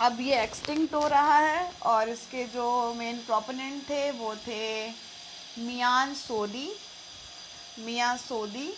अब 0.00 0.20
ये 0.20 0.42
एक्सटिंक्ट 0.42 0.94
हो 0.94 1.06
रहा 1.08 1.38
है 1.38 1.70
और 1.86 2.08
इसके 2.08 2.44
जो 2.48 2.94
मेन 2.94 3.16
प्रोपोनेंट 3.26 3.82
थे 3.88 4.10
वो 4.10 4.34
थे 4.46 4.88
मियान 5.58 6.14
सोदी 6.14 6.68
मियाँ 7.78 8.16
सोदी 8.18 8.68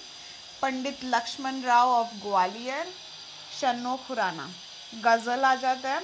पंडित 0.63 1.05
लक्ष्मण 1.05 1.61
राव 1.63 1.89
ऑफ़ 1.91 2.15
ग्वालियर 2.23 2.87
शन्नो 3.61 3.97
खुराना। 4.07 4.49
गज़ल 5.05 5.45
आ 5.45 5.55
जाता 5.55 5.95
है। 5.95 6.03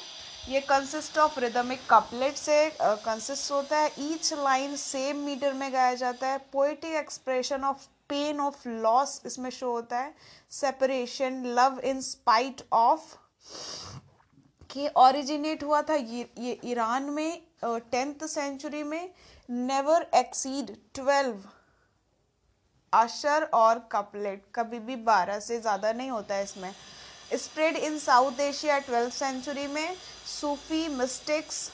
ये 0.49 0.61
कंसिस्ट 0.61 1.19
ऑफ़ 1.19 1.39
रिदमिक 1.41 1.81
कपलेट 1.91 2.37
से 2.37 2.59
कंसिस्ट 2.81 3.51
होता 3.53 3.79
है। 3.79 3.91
ईच 4.01 4.33
लाइन 4.35 4.77
सेम 4.77 5.25
मीटर 5.25 5.53
में 5.53 5.73
गाया 5.73 5.95
जाता 5.95 6.29
है। 6.29 6.39
Poetic 6.53 6.95
expression 6.97 7.65
of 7.65 7.87
pain 8.11 8.41
of 8.41 8.69
loss 8.69 9.21
इसमें 9.27 9.51
शो 9.51 9.71
होता 9.73 9.99
है। 9.99 10.15
Separation 10.53 11.43
love 11.57 11.81
in 11.85 12.01
spite 12.03 12.63
of 12.75 13.15
कि 14.71 14.89
ओरिजिनेट 14.99 15.63
हुआ 15.65 15.83
था 15.83 15.95
ये 15.95 16.59
ईरान 16.65 17.11
में 17.11 17.41
टेंथ 17.65 18.27
सेंचुरी 18.29 18.83
में 18.85 19.11
नेवर 19.51 20.11
एक्सीड 20.15 20.77
ट्वेल्व 20.95 21.43
अशर 22.93 23.45
और 23.55 23.79
कपलेट। 23.93 24.45
कभी 24.55 24.79
भी 24.81 24.97
बारह 25.05 25.39
से 25.41 25.61
ज़्यादा 25.61 25.93
नहीं 25.93 26.11
होता 26.11 26.35
है 26.35 26.45
इसमें। 26.45 26.73
Spread 27.35 27.77
in 27.77 27.99
South 27.99 28.41
Asia 28.41 28.79
twelfth 28.81 29.13
century 29.15 29.67
में 29.69 29.97
सूफी 30.27 30.87
मिस्टिक्स 30.89 31.71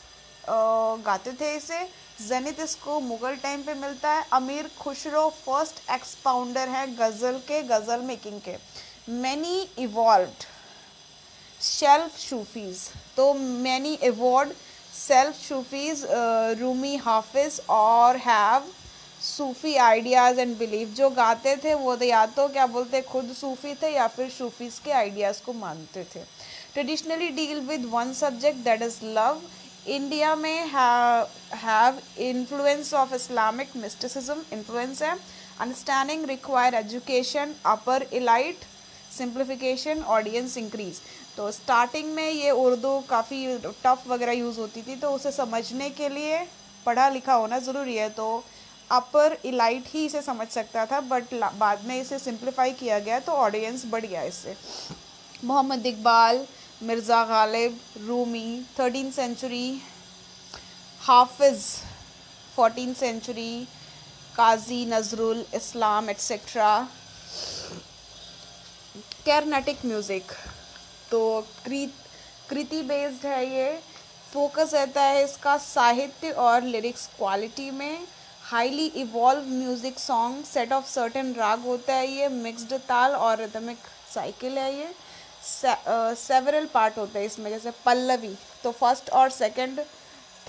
गाते 0.48 1.32
थे 1.40 1.54
इसे। 1.56 1.80
जनित 2.28 2.60
इसको 2.60 2.98
मुगल 3.00 3.36
टाइम 3.42 3.62
पे 3.62 3.74
मिलता 3.76 4.10
है। 4.10 4.24
अमीर 4.32 4.70
खुशरो 4.78 5.28
फ़र्स्ट 5.36 5.80
एक्सपाउंडर 5.92 6.68
है 6.68 6.86
गज़ल 6.96 7.38
के, 7.48 7.62
गज़ल 7.64 8.00
मेकिंग 8.02 8.40
के। 8.40 8.56
मैनी 9.12 9.68
इवॉल्व 9.78 10.30
शेल्फ 11.60 12.18
शूफीज 12.18 12.88
तो 13.16 13.32
many 13.34 13.96
award 14.04 14.52
self 14.94 15.36
Sufis 15.38 16.06
Rumi 16.60 16.96
Hafiz 16.98 17.60
और 17.70 18.16
have 18.18 18.70
Sufi 19.22 19.74
ideas 19.78 20.40
and 20.40 20.56
belief 20.58 20.88
जो 20.94 21.08
गाते 21.10 21.56
थे, 21.56 21.74
वो 21.74 21.94
तो 21.96 22.04
या 22.04 22.24
तो 22.28 22.46
क्या 22.48 22.66
बोलते, 22.66 23.00
खुद 23.02 23.32
सूफी 23.32 23.74
थे 23.74 23.88
या 23.88 24.06
फिर 24.08 24.30
सूफीज़ 24.30 24.80
के 24.84 24.92
आइडियाज़ 24.92 25.42
को 25.42 25.52
मानते 25.54 26.04
थे। 26.04 26.20
Traditionally 26.72 27.28
deal 27.30 27.60
with 27.60 27.84
one 27.92 28.12
subject 28.14 28.58
that 28.64 28.82
is 28.82 28.98
love 29.04 29.40
India 29.86 30.34
में 30.36 30.66
have 30.68 31.98
influence 32.20 32.92
of 32.94 33.14
Islamic 33.14 33.70
mysticism 33.76 34.42
influence 34.52 35.02
है. 35.02 35.16
Understanding 35.60 36.24
require 36.26 36.74
education 36.74 37.54
upper 37.66 38.02
elite 38.12 38.64
simplification 39.16 40.02
audience 40.08 40.56
increase 40.58 41.00
तो 41.36 41.50
स्टार्टिंग 41.52 42.14
में 42.14 42.30
ये 42.30 42.50
उर्दू 42.50 42.98
काफ़ी 43.08 43.58
टफ 43.84 44.04
वगैरह 44.08 44.32
यूज़ 44.32 44.58
होती 44.60 44.82
थी 44.82 44.96
तो 44.96 45.10
उसे 45.10 45.32
समझने 45.32 45.90
के 45.90 46.08
लिए 46.08 46.38
पढ़ा 46.86 47.08
लिखा 47.08 47.34
होना 47.34 47.58
ज़रूरी 47.60 47.96
है. 47.96 48.08
तो 48.10 48.44
अपर 48.90 49.36
इलाइट 49.44 49.84
ही 49.88 50.04
इसे 50.06 50.22
समझ 50.22 50.48
सकता 50.48 50.86
था 50.86 51.00
बट 51.02 51.34
बाद 51.58 51.84
में 51.86 52.00
इसे 52.00 52.18
सिंप्लीफाई 52.18 52.72
किया 52.80 52.98
गया 53.00 53.18
तो 53.20 53.32
ऑडियंस 53.32 53.84
बढ़ 53.90 54.04
गया 54.06 54.22
इससे. 54.22 54.56
Mohammad 55.44 55.86
Iqbal 55.86 56.46
Mirza 56.82 57.22
Ghalib, 57.24 57.78
Rumi 58.06 58.62
thirteen 58.78 59.10
century 59.12 59.80
Hafiz 61.00 61.64
fourteen 62.56 62.94
century 62.94 63.66
Kazi 64.36 64.84
Nazrul 64.86 65.44
Islam 65.54 66.10
etcetera 66.10 66.70
Carnatic 69.26 69.84
music 69.84 70.32
तो 71.10 71.20
कृति 71.66 72.82
बेस्ड 72.82 73.26
है 73.26 73.44
ये। 73.46 73.70
फोकस 74.32 74.74
रहता 74.74 75.02
है 75.02 75.22
इसका 75.24 75.56
साहित्य 75.58 76.30
और 76.40 76.62
लिरिक्स 76.64 77.06
क्वालिटी 77.16 77.70
में। 77.70 78.06
Highly 78.42 78.86
evolve 79.02 79.48
music 79.48 79.98
song 79.98 80.44
set 80.44 80.72
of 80.72 80.90
certain 80.90 81.32
raga 81.34 81.64
होता 81.66 81.94
है 81.94 82.10
ये। 82.10 82.28
मिक्स्ड 82.42 82.74
ताल 82.88 83.14
और 83.14 83.38
रिदमिक 83.40 83.78
साइकिल 84.14 84.58
है 84.58 84.74
ये। 84.76 84.92
सेवरल 85.44 86.66
पार्ट 86.74 86.98
होते 86.98 87.18
हैं 87.18 87.26
इसमें, 87.26 87.50
जैसे 87.50 87.70
पल्लवी। 87.84 88.34
तो 88.64 88.70
फ़र्स्ट 88.72 89.10
और 89.10 89.30
सेकंड 89.30 89.80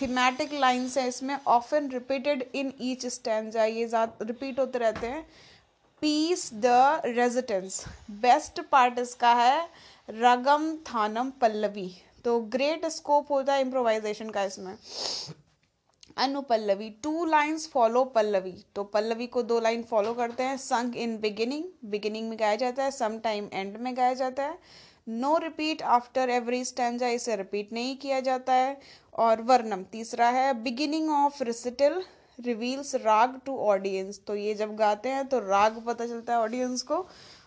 थीमेटिक 0.01 0.53
लाइन्स 0.53 0.97
हैं 0.97 1.07
इसमें 1.07 1.37
often 1.47 1.89
repeated 1.91 2.43
in 2.55 2.73
each 2.81 3.05
stanza 3.07 3.63
ये 3.65 3.89
रिपीट 3.95 4.59
होते 4.59 4.79
रहते 4.79 5.07
हैं। 5.07 5.25
Piece 6.01 6.49
de 6.55 7.01
resistance 7.07 7.83
best 8.11 8.61
part 8.71 8.99
इसका 8.99 9.33
है, 9.33 9.67
रगम 10.09 10.73
थानम 10.85 11.29
पल्लवी। 11.41 11.89
तो 12.25 12.39
ग्रेट 12.49 12.85
स्कोप 12.87 13.31
होता 13.31 13.53
है 13.53 13.61
इम्प्रोवाइजेशन 13.61 14.29
का 14.29 14.43
इसमें। 14.43 14.75
Anupallavi 16.17 16.89
two 17.03 17.25
lines 17.25 17.67
follow 17.67 18.03
pallavi. 18.05 18.53
तो 18.75 18.83
पल्लवी 18.83 19.27
को 19.27 19.41
दो 19.43 19.59
लाइन 19.59 19.83
फॉलो 19.83 20.13
करते 20.13 20.43
हैं। 20.43 20.57
संग 20.57 20.95
इन 20.95 21.17
बिगिनिंग 21.17 21.63
बिगिनिंग 21.85 22.29
में 22.29 22.39
गाया 22.39 22.55
जाता 22.55 22.83
है। 22.83 22.91
सम 22.91 23.17
टाइम 23.19 23.49
एंड 23.53 23.77
में 23.77 23.95
गाया 23.97 24.13
जाता 24.13 24.43
है। 24.43 24.57
No 25.09 25.37
repeat 25.37 25.81
after 25.81 26.29
every 26.29 26.63
stanza 26.65 27.07
इसे 27.07 27.35
रिपीट 27.35 27.73
नहीं 27.73 27.95
किया 27.97 28.19
जाता 28.19 28.53
है। 28.53 28.77
और 29.13 29.41
वर्णम 29.41 29.83
तीसरा 29.83 30.29
है। 30.29 30.53
Beginning 30.63 31.09
of 31.11 31.43
recital 31.43 32.01
reveals 32.39 32.95
raga 32.95 33.39
to 33.45 33.57
audience 33.57 34.19
तो 34.27 34.35
ये 34.35 34.53
जब 34.53 34.75
गाते 34.75 35.09
हैं 35.09 35.25
तो 35.27 35.39
राग 35.39 35.83
पता 35.87 36.07
चलता 36.07 36.33
है 36.33 36.39
ऑडियंस 36.39 36.81
को। 36.81 37.05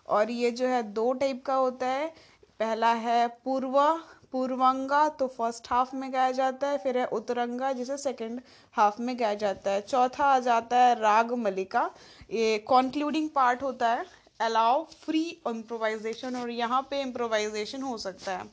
और 0.08 0.30
ये 0.30 0.50
जो 0.50 0.66
है, 0.66 0.82
दो 0.82 1.12
टाइप 1.12 1.44
का 1.44 1.54
होता 1.54 1.86
है। 1.86 2.06
पहला 2.58 2.92
है 2.92 3.26
पूर्वा 3.44 3.88
पूर्वंगा 4.32 5.08
तो 5.10 5.26
फ़र्स्ट 5.28 5.66
हाफ़ 5.70 5.94
में 5.96 6.12
गाया 6.12 6.30
जाता 6.32 6.68
है, 6.68 6.78
फिर 6.78 6.98
है 6.98 7.04
उत्तरंगा, 7.08 7.72
जिसे 7.72 7.96
सेकंड 7.98 8.40
हाफ़ 8.74 9.00
में 9.02 9.18
गाया 9.18 9.34
जाता 9.36 9.70
है। 9.70 9.80
चौथा 9.82 10.24
आ 10.26 10.38
जाता 10.40 10.76
है 10.78 10.94
राग 11.00 11.32
मलिका 11.38 11.90
ये 12.32 12.58
कॉन्क्लूडिंग 12.68 13.28
पार्ट 13.30 13.62
होता 13.62 13.88
है। 13.90 14.04
अलाउ 14.40 14.84
फ्री 14.96 15.22
इम्प्रोवाइजेशन 15.48 16.36
और 16.36 16.50
यहाँ 16.52 16.80
पे 16.90 17.00
इम्प्रोवाइजेशन 17.02 17.82
हो 17.82 17.96
सकता 17.98 18.32
है। 18.32 18.44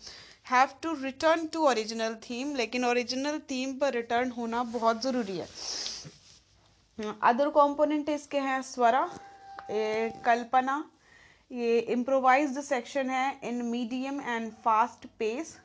Have 0.49 0.69
to 0.83 0.93
return 1.01 1.45
to 1.47 1.65
original 1.67 2.15
theme 2.23 2.55
लेकिन 2.55 2.85
ओरिजिनल 2.85 3.39
थीम 3.51 3.73
पर 3.79 3.93
रिटर्न 3.93 4.31
होना 4.31 4.63
बहुत 4.71 5.01
ज़रूरी 5.03 5.37
है। 5.37 5.47
अदर 7.23 7.49
कॉम्पोनेंट 7.51 8.09
इसके 8.09 8.39
हैं, 8.39 8.61
स्वरा 8.63 9.09
कल्पना 10.25 10.83
ये 11.53 11.79
इम्प्रोवाइज्ड 11.93 12.59
सेक्शन 12.61 13.09
है 13.09 13.39
in 13.43 13.61
medium 13.63 14.19
and 14.21 14.51
fast 14.63 15.05
pace 15.19 15.55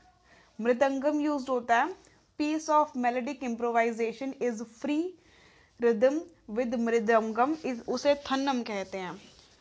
mridangam 0.58 1.20
use 1.20 1.46
होता 1.50 1.76
है. 1.76 1.92
Piece 2.38 2.68
of 2.70 2.98
melodic 2.98 3.44
improvisation 3.44 4.34
is 4.42 4.62
free 4.62 4.98
rhythm 5.80 6.20
with 6.50 6.74
mridangam 6.80 7.56
is 7.64 7.80
उसे 7.88 8.14
थन्नम 8.24 8.62
कहते 8.62 8.98
हैं. 8.98 9.14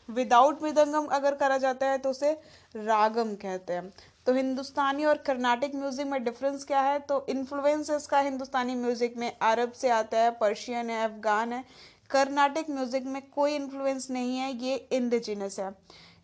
विदाउट 0.08 0.62
मृदंगम 0.62 1.06
अगर 1.12 1.34
करा 1.34 1.58
जाता 1.58 1.90
है 1.90 1.98
तो 1.98 2.10
उसे 2.10 2.32
रागम 2.76 3.34
कहते 3.36 3.72
हैं. 3.72 3.92
तो 4.26 4.32
हिंदुस्तानी 4.34 5.04
और 5.04 5.16
कर्नाटिक 5.26 5.74
म्यूज़िक 5.74 6.06
में 6.06 6.24
डिफरेंस 6.24 6.64
क्या 6.64 6.80
है? 6.80 6.98
तो 6.98 7.24
इन्फ्लुएंस 7.28 7.90
इसका 7.90 8.20
हिंदुस्तानी 8.20 8.74
म्यूज़िक 8.74 9.16
में 9.16 9.32
अरब 9.42 9.72
से 9.72 9.88
आता 9.90 10.18
है 10.18 10.30
पर्शियन 10.40 10.90
है 10.90 11.04
अफगान 11.04 11.52
है. 11.52 11.64
कर्नाटिक 12.10 12.70
म्यूज़िक 12.70 13.04
में 13.06 13.22
कोई 13.30 13.54
इन्फ्लुएंस 13.54 14.10
नहीं 14.10 14.36
है, 14.38 14.52
ये 14.56 14.76
इंडिजिनस 14.92 15.58
है. 15.60 15.72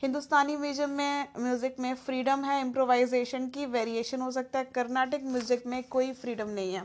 हिंदुस्तानी 0.05 0.57
म्यूज़िक 0.57 0.89
में 0.89 1.29
म्यूज़िक 1.39 1.77
में 1.81 1.95
फ्रीडम 1.97 2.43
है 2.45 2.61
इम्प्रोवाइजेशन 2.61 3.47
की 3.49 3.65
वेरिएशन 3.67 4.21
हो 4.21 4.31
सकता 4.31 4.59
है। 4.59 4.65
कर्नाटिक 4.75 5.25
म्यूज़िक 5.25 5.63
में 5.67 5.83
कोई 5.91 6.13
फ्रीडम 6.15 6.49
नहीं 6.49 6.75
है। 6.75 6.83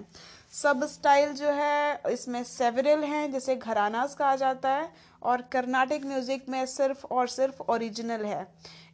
सब 0.53 0.85
स्टाइल 0.87 1.33
जो 1.33 1.49
है, 1.49 2.01
इसमें 2.11 2.43
सेवरल 2.43 3.03
हैं, 3.03 3.31
जैसे 3.31 3.55
घरानास 3.55 4.15
कहा 4.15 4.35
जाता 4.35 4.69
है, 4.69 4.89
और 5.21 5.41
कर्नाटिक 5.51 6.05
म्यूज़िक 6.05 6.49
में 6.49 6.65
सिर्फ़ 6.67 7.05
और 7.07 7.27
सिर्फ़ 7.27 7.61
ओरिजिनल 7.63 8.25
है। 8.25 8.47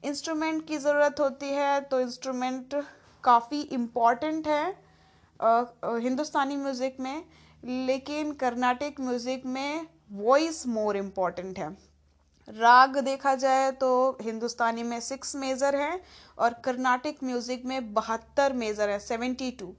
इंस्ट्रूमेंट 0.05 0.67
की 0.67 0.77
ज़रूरत 0.79 1.19
होती 1.19 1.51
है 1.51 1.79
तो 1.83 1.99
इंस्ट्रूमेंट 2.01 2.75
काफ़ी 3.23 3.61
इंपॉर्टेंट 3.61 4.47
है 4.47 4.67
हिंदुस्तानी 5.39 6.55
म्यूज़िक 6.57 6.99
में, 6.99 7.23
लेकिन 7.63 8.31
कर्नाटिक 8.35 8.99
म्यूज़िक 9.01 9.45
में 9.47 9.87
वॉइस 10.13 10.67
मोर 10.67 10.97
इंपॉर्टेंट 10.97 11.59
है। 11.59 11.75
राग 12.47 12.97
देखा 12.99 13.33
जाए 13.35 13.71
तो 13.71 14.17
हिंदुस्तानी 14.21 14.83
में 14.83 14.99
सिक्स 14.99 15.35
मेजर 15.35 15.75
हैं 15.75 15.99
और 16.37 16.53
कर्नाटिक 16.63 17.23
म्यूज़िक 17.23 17.65
में 17.65 17.93
बहत्तर 17.93 18.53
मेजर 18.53 18.89
है, 18.89 18.99
सेवेंटी 18.99 19.51
टू। 19.51 19.73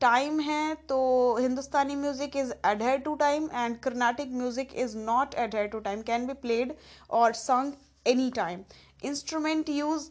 टाइम 0.00 0.40
है 0.40 0.74
तो 0.88 1.36
Hindustani 1.40 1.96
music 1.96 2.36
is 2.36 2.52
adhere 2.64 2.98
to 3.00 3.14
time 3.16 3.48
and 3.54 3.78
Carnatic 3.80 4.32
music 4.32 4.74
is 4.74 4.96
not 4.98 5.34
adhere 5.36 5.66
to 5.66 5.78
time 5.80 6.02
can 6.02 6.26
be 6.26 6.32
played 6.42 6.74
और 7.10 7.32
sung 7.34 7.72
any 8.06 8.30
time 8.30 8.62
instrument 9.04 9.68
use 9.68 10.08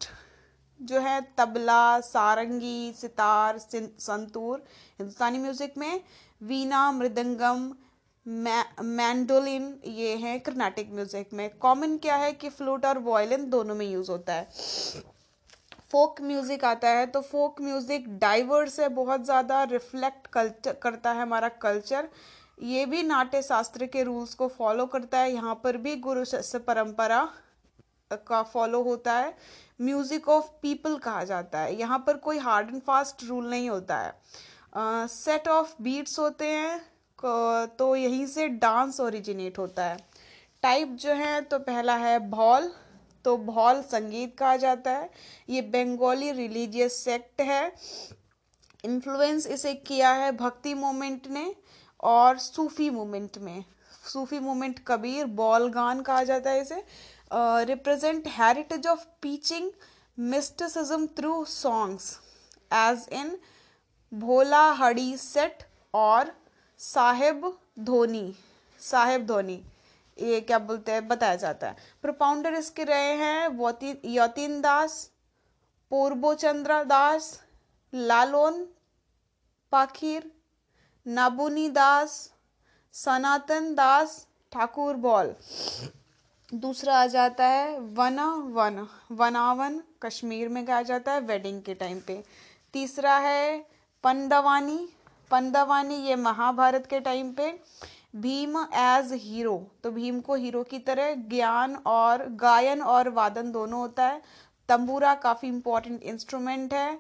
जो 0.80 1.00
है 1.00 1.20
तबला, 1.38 2.00
सारंगी, 2.02 2.94
सितार 2.94 3.58
संतूर, 3.58 4.64
हिंदुस्तानी 5.00 5.38
म्यूज़िक 5.38 5.78
में, 5.78 6.02
वीणा, 6.42 6.92
मृदंगम 6.92 7.72
मैंडोलिन 8.28 9.74
ये 9.88 10.16
है 10.18 10.38
कर्नाटिक 10.40 10.92
म्यूज़िक 10.94 11.34
में। 11.34 11.50
कॉमन 11.58 11.98
क्या 11.98 12.16
है 12.16 12.32
कि 12.34 12.50
फ्लूट 12.50 12.86
और 12.86 12.98
वॉयलिन 13.00 13.50
दोनों 13.50 13.76
में 13.76 13.86
यूज़ 13.86 14.12
होता 14.12 14.34
है। 14.34 14.48
फोक 15.92 16.22
म्यूज़िक 16.22 16.64
आता 16.66 16.90
है 16.90 17.06
तो 17.08 17.22
फोक 17.22 17.62
म्यूज़िक 17.62 18.08
डाइवर्स 18.20 18.80
है, 18.80 18.90
बहुत 18.90 19.24
ज़्यादा 19.26 19.62
रिफ्लेक्ट 19.66 20.28
कल्चर 20.28 20.74
करता 20.74 21.12
है 21.12 21.22
हमारा 21.22 21.50
कल्चर 21.62 22.10
ये 22.64 22.86
भी 22.86 23.04
नाट्य 23.04 23.42
शास्त्र 23.42 23.86
के 23.86 24.04
रूल्स 24.04 24.34
को 24.34 24.48
फॉलो 24.50 24.86
करता 24.88 25.20
है। 25.20 25.32
यहाँ 25.34 25.54
पर 25.64 25.78
भी 25.78 25.96
गुरु 25.98 26.24
परंपरा 26.58 27.28
का 28.28 28.42
फॉलो 28.44 28.82
होता 28.84 29.14
है। 29.14 29.34
म्यूज़िक 29.82 30.28
ऑफ़ 30.30 30.50
पीपल 30.62 30.98
कहा 30.98 31.24
जाता 31.24 31.60
है। 31.60 31.76
यहाँ 31.76 32.04
पर 32.08 32.18
कोई 32.18 32.38
हार्ड 32.40 32.70
एंड 32.70 32.82
फास्ट 32.82 33.24
रूल 33.24 33.50
नहीं 33.50 33.70
होता 33.70 33.98
है। 33.98 35.08
सेट 35.08 35.48
ऑफ़ 35.48 35.74
बीट्स 35.82 36.20
होते 36.20 36.46
हैं। 36.46 36.80
तो 37.20 37.96
यहीं 37.96 38.26
से 38.28 38.48
डांस 38.48 39.00
ओरिजिनेट 39.00 39.58
होता 39.58 39.86
है। 39.86 39.98
टाइप 40.64 40.90
जो 41.02 41.14
है 41.14 41.40
तो 41.42 41.60
पहला 41.60 41.96
है 41.96 42.18
भॉल 42.30 42.72
तो 43.26 43.36
भॉल 43.38 43.82
संगीत 43.84 44.36
कहा 44.40 44.56
जाता 44.58 44.92
है। 44.92 45.10
ये 45.50 45.62
बंगाली 45.64 46.32
रिलीजियस 46.32 47.04
सेक्ट 47.04 47.42
है। 47.42 47.72
इन्फ्लुएंस 48.84 49.48
इसे 49.48 49.74
किया 49.76 50.12
है 50.14 50.32
भक्ति 50.38 50.74
मोमेंट 50.74 51.28
ने 51.28 51.54
और 52.04 52.38
सूफी 52.38 52.90
मोमेंट 52.90 53.38
में। 53.38 53.64
सूफी 54.06 54.40
मोमेंट 54.40 54.80
कबीर, 54.88 55.26
बॉल 55.26 55.70
गान 55.70 56.02
कहा 56.02 56.24
जाता 56.24 56.50
है 56.50 56.62
इसे। 56.62 56.84
Represent 57.66 58.28
heritage 58.28 58.88
of 58.88 59.06
preaching 59.22 59.72
mysticism 60.18 61.08
through 61.18 61.44
songs 61.46 62.18
as 62.74 63.08
in 63.14 63.38
Bhola 64.12 64.64
हड़ी 64.74 65.16
set 65.18 65.64
और 65.94 66.32
साहेब 66.80 67.52
धोनी 67.80 68.34
साहेब 68.82 69.26
धोनी, 69.26 69.62
ये 70.18 70.40
क्या 70.42 70.60
बोलते 70.60 70.92
हैं, 70.92 71.08
बताया 71.08 71.36
जाता 71.36 71.68
है। 71.68 71.76
प्रोपाउंडर 72.02 72.54
इसके 72.54 72.84
रहे 72.84 73.14
हैं 73.16 73.48
यतीन 74.08 74.60
दास 74.62 75.10
पूर्वचंद्र 75.92 76.84
दास, 76.84 77.40
लालोन, 77.94 78.66
पाखिर, 79.74 80.32
नाबुनी 81.06 81.68
दास, 81.70 82.12
सनातन 82.94 83.74
दास, 83.76 84.26
ठाकुर 84.52 84.96
बॉल। 84.98 85.34
दूसरा 86.52 86.98
आ 86.98 87.06
जाता 87.08 87.46
है, 87.46 87.80
वना 87.80 88.28
वन, 88.54 88.88
वनावन, 89.12 89.82
कश्मीर 90.04 90.50
में 90.50 90.68
गाया 90.68 90.82
जाता 90.84 91.12
है 91.12 91.22
वेडिंग 91.22 91.62
के 91.62 91.74
टाइम 91.74 92.00
पे। 92.00 92.24
तीसरा 92.74 93.18
है 93.18 93.58
पंदवानी 94.04 94.88
पंदवानी 95.32 95.96
ये 95.98 96.16
महाभारत 96.18 96.86
के 96.90 97.00
टाइम 97.02 97.32
पे, 97.34 97.52
भीम 98.16 98.58
एज 98.58 99.12
हीरो 99.14 99.56
तो 99.84 99.92
भीम 99.92 100.20
को 100.22 100.36
हीरो 100.36 100.64
की 100.64 100.80
तरह 100.82 101.14
ज्ञान 101.30 101.76
और 101.88 102.26
गायन 102.38 102.82
और 102.84 103.10
वादन 103.12 103.52
दोनों 103.52 103.80
होता 103.80 104.08
है। 104.08 104.22
तंबूरा 104.70 105.14
काफ़ी 105.18 105.48
इंपॉर्टेंट 105.48 106.04
इंस्ट्रूमेंट 106.04 106.74
है। 106.74 107.00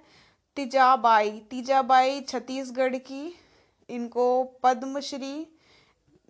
तिजाबाई 0.57 1.31
तिजाबाई 1.49 2.21
छत्तीसगढ़ 2.21 2.95
की, 2.97 3.35
इनको 3.89 4.43
पद्मश्री, 4.63 5.47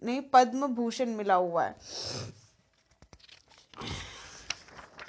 नहीं 0.02 0.22
पद्म 0.34 0.68
भूषण 0.70 1.10
मिला 1.10 1.34
हुआ 1.36 1.64
है। 1.64 1.76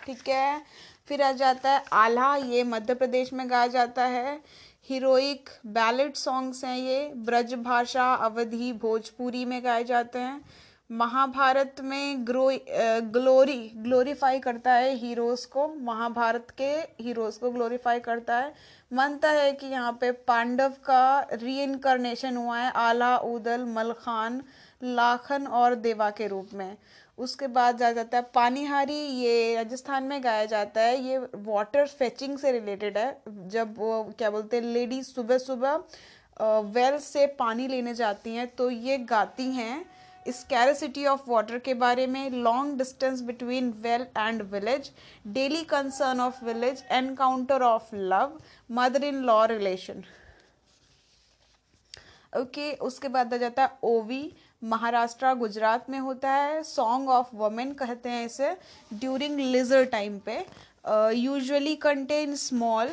ठीक 0.07 0.29
है, 0.29 0.63
फिर 1.09 1.23
आ 1.23 1.31
जाता 1.33 1.71
है 1.71 1.83
आल्हा, 1.95 2.35
ये 2.37 2.63
मध्य 2.65 2.95
प्रदेश 2.95 3.33
में 3.33 3.49
गाया 3.51 3.67
जाता 3.69 4.05
है। 4.07 4.41
हीरोइक 4.89 5.51
बैलेट 5.67 6.17
सॉन्ग्स 6.17 6.65
हैं 6.65 6.77
ये। 6.79 7.13
ब्रज 7.17 7.55
भाषा, 7.55 8.13
अवधि, 8.15 8.73
भोजपुरी 8.73 9.45
में 9.45 9.63
गाए 9.65 9.85
जाते 9.85 10.19
हैं। 10.19 10.41
महाभारत 10.91 11.81
में 11.81 12.27
ग्रो 12.27 12.49
ग्लोरी, 13.13 13.59
ग्लोरीफाई 13.77 14.39
करता 14.39 14.73
है 14.73 14.95
हीरोज 14.95 15.45
को। 15.45 15.67
महाभारत 15.83 16.51
के 16.59 16.71
हीरोज 17.03 17.37
को 17.37 17.51
ग्लोरीफाई 17.51 18.01
करता 18.01 18.37
है। 18.37 18.55
मानता 18.93 19.31
है 19.31 19.53
कि 19.53 19.67
यहाँ 19.67 19.93
पे 19.93 20.11
पांडव 20.13 20.73
का 20.85 21.21
री 21.33 21.65
हुआ 22.37 22.59
है, 22.59 22.71
आला, 22.71 23.17
उदल, 23.17 23.65
मलखान, 23.69 24.43
लाखन 24.83 25.47
और 25.47 25.75
देवा 25.75 26.11
के 26.11 26.27
रूप 26.27 26.49
में। 26.55 26.77
उसके 27.19 27.47
बाद 27.49 27.79
जा 27.79 27.91
जाता 27.93 28.17
है 28.17 28.27
पानीहारी, 28.35 28.95
ये 28.95 29.55
राजस्थान 29.57 30.05
में 30.05 30.23
गाया 30.25 30.45
जाता 30.47 30.81
है। 30.81 31.01
ये 31.03 31.19
वाटर 31.37 31.87
फेचिंग 31.89 32.39
से 32.39 32.53
रिलेटेड 32.53 32.99
है। 32.99 33.11
जब 33.49 33.75
वो, 33.79 34.03
क्या 34.19 34.31
बोलते 34.31 34.57
हैं 34.57 34.65
लेडीज़ 34.65 35.07
सुबह 35.07 35.39
सुबह 35.39 35.83
वेल 36.75 36.99
से 37.01 37.27
पानी 37.39 37.67
लेने 37.69 37.95
जाती 37.95 38.35
हैं 38.35 38.47
तो 38.57 38.71
ये 38.71 38.99
गाती 39.07 39.51
हैं 39.53 39.85
स्कैरसिटी 40.27 41.05
ऑफ़ 41.07 41.23
वाटर 41.29 41.59
के 41.59 41.75
बारे 41.75 42.07
में 42.07 42.31
long 42.31 42.77
distance 42.79 43.21
between 43.23 43.71
well 43.83 44.07
and 44.19 44.43
village 44.53 44.91
daily 45.27 45.63
concern 45.65 46.21
of 46.21 46.45
village 46.45 46.85
encounter 46.93 47.63
of 47.63 47.95
love 47.95 48.39
mother 48.71 49.05
in 49.05 49.23
law 49.25 49.45
relation 49.47 50.05
okay 52.37 52.73
उसके 52.87 53.09
बाद 53.09 53.35
आ 53.35 53.37
जाता 53.37 53.65
है 53.65 53.79
ओवी 53.85 54.23
महाराष्ट्र, 54.63 55.33
गुजरात 55.35 55.91
में 55.91 55.99
होता 55.99 56.31
है। 56.31 56.63
सॉन्ग 56.63 57.09
ऑफ़ 57.11 57.35
वमेन 57.37 57.73
कहते 57.75 58.09
हैं 58.09 58.25
इसे 58.27 58.51
ड्यूरिंग 58.93 59.39
लिजर 59.41 59.85
टाइम 59.87 60.19
पे। 60.27 60.39
Usually 61.17 61.75
contain 61.77 62.35
small 62.37 62.91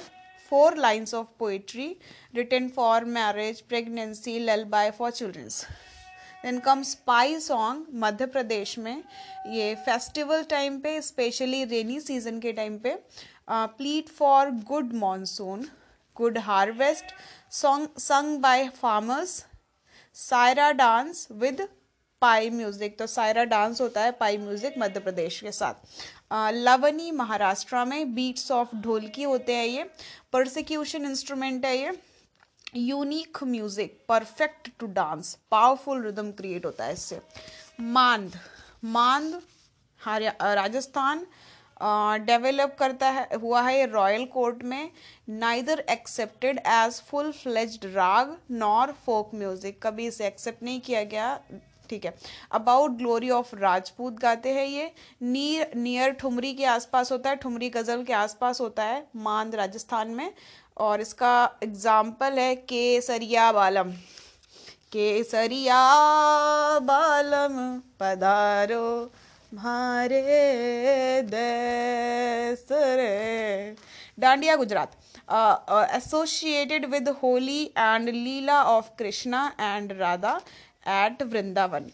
four 0.51 0.77
lines 0.77 1.13
of 1.13 1.27
poetry 1.39 1.95
return 2.35 2.67
for 2.69 3.05
marriage 3.05 3.61
pregnancy 3.61 4.37
lullaby 4.65 4.91
for 4.91 5.11
childrens 5.11 5.65
then 6.43 6.59
come 6.59 6.81
spy 6.83 7.39
song 7.39 7.85
Madhya 7.93 8.25
Pradesh 8.25 8.77
में। 8.79 9.03
ये 9.49 9.73
फेस्टिवल 9.75 10.43
टाइम 10.49 10.79
पे 10.79 10.99
स्पेशली 11.01 11.63
रेनी 11.65 11.99
सीज़न 11.99 12.39
के 12.39 12.51
time 12.53 12.77
पे। 12.79 12.95
Plead 13.49 14.09
for 14.09 14.51
good 14.67 14.93
monsoon 14.95 15.65
good 16.17 16.37
harvest 16.39 17.13
song 17.53 17.99
sung 17.99 18.39
by 18.39 18.67
farmers 18.71 19.43
Saira 20.15 20.71
dance 20.73 21.27
with 21.33 21.67
pi 22.21 22.49
music. 22.49 22.97
तो 22.99 23.07
Saira 23.07 23.43
dance 23.45 23.81
होता 23.81 24.01
है 24.01 24.11
पाई 24.19 24.37
music 24.37 24.73
Madhya 24.79 24.99
Pradesh 24.99 25.39
के 25.41 25.51
साथ। 25.51 26.53
लवनी 26.53 27.11
महाराष्ट्र 27.11 27.83
में 27.85 28.13
बीट्स 28.15 28.51
ऑफ़ 28.51 28.75
ढोलकी 28.75 29.23
होते 29.23 29.55
हैं 29.55 29.65
ये। 29.65 29.83
परसिक्यूशन 30.33 31.05
इंस्ट्रूमेंट 31.05 31.65
है 31.65 31.77
ये। 31.77 31.97
Unique 32.75 33.43
music 33.43 33.97
perfect 34.09 34.69
to 34.79 34.87
dance 34.93 35.37
powerful 35.51 36.03
rhythm 36.05 36.31
create 36.31 36.65
होता 36.65 36.85
है 36.85 36.93
इससे। 36.93 37.19
मांद 37.81 38.39
मांद 38.85 39.41
राजस्थान 40.01 41.25
डेवलप 42.21 42.75
करता 42.79 43.09
है, 43.09 43.27
हुआ 43.35 43.61
है 43.61 43.85
रॉयल 43.91 44.25
कोर्ट 44.25 44.63
में 44.63 44.89
neither 45.29 45.83
accepted 45.89 46.59
as 46.59 47.01
full 47.09 47.31
fledged 47.33 47.85
raga 47.95 48.35
nor 48.53 48.91
folk 49.05 49.31
music 49.35 49.79
कभी 49.83 50.07
इसे 50.07 50.27
एक्सेप्ट 50.27 50.63
नहीं 50.63 50.79
किया 50.81 51.03
गया, 51.05 51.39
ठीक 51.89 52.05
है। 52.05 52.13
अबाउट 52.53 52.91
ग्लोरी 52.91 53.29
ऑफ़ 53.29 53.55
राजपूत 53.55 54.19
गाते 54.19 54.53
हैं 54.53 54.65
ये। 54.65 54.91
नीर 55.23 55.71
नियर 55.77 56.11
ठुमरी 56.13 56.53
के 56.53 56.65
आसपास 56.67 57.11
होता 57.11 57.29
है, 57.29 57.35
ठुमरी 57.35 57.69
गज़ल 57.69 58.03
के 58.03 58.13
आसपास 58.13 58.61
होता 58.61 58.83
है, 58.83 59.05
मांद 59.17 59.55
राजस्थान 59.55 60.09
में। 60.09 60.31
और 60.77 61.01
इसका 61.01 61.57
एग्ज़ाम्पल 61.63 62.39
है 62.39 62.55
केसरिया 62.55 63.51
बालम। 63.51 63.91
केसरिया 64.91 65.77
बालम 66.81 67.79
पधारो। 67.99 69.11
भारे 69.53 71.21
देसरे 71.23 73.05
Dandiya 74.19 74.55
Gujarat. 74.55 74.91
Associated 75.95 76.85
with 76.85 77.09
Holi 77.23 77.63
and 77.67 78.09
leela 78.09 78.61
of 78.63 78.89
Krishna 78.99 79.45
and 79.59 79.91
Radha 79.99 80.39
at 80.87 81.23
Vrindavan 81.23 81.89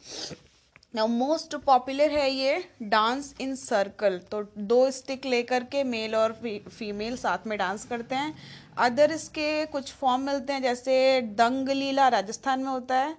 now 0.93 1.07
most 1.07 1.55
popular 1.65 2.11
है 2.11 2.29
ये 2.31 2.63
डांस 2.83 3.33
इन 3.41 3.55
सर्कल 3.55 4.19
तो 4.31 4.41
दो 4.57 4.79
स्टिक 4.91 5.25
लेकर 5.25 5.63
के 5.63 5.83
मेल 5.83 6.15
और 6.15 6.31
फीमेल 6.69 7.15
साथ 7.17 7.47
में 7.47 7.57
डांस 7.57 7.85
करते 7.85 8.15
हैं। 8.15 8.33
अदर 8.77 9.11
इसके 9.11 9.65
कुछ 9.65 9.91
फॉर्म 9.91 10.21
मिलते 10.21 10.53
हैं, 10.53 10.61
जैसे 10.61 11.21
दंग 11.21 11.69
लीला 11.69 12.07
राजस्थान 12.07 12.59
में 12.59 12.69
होता 12.69 12.95
है 12.95 13.15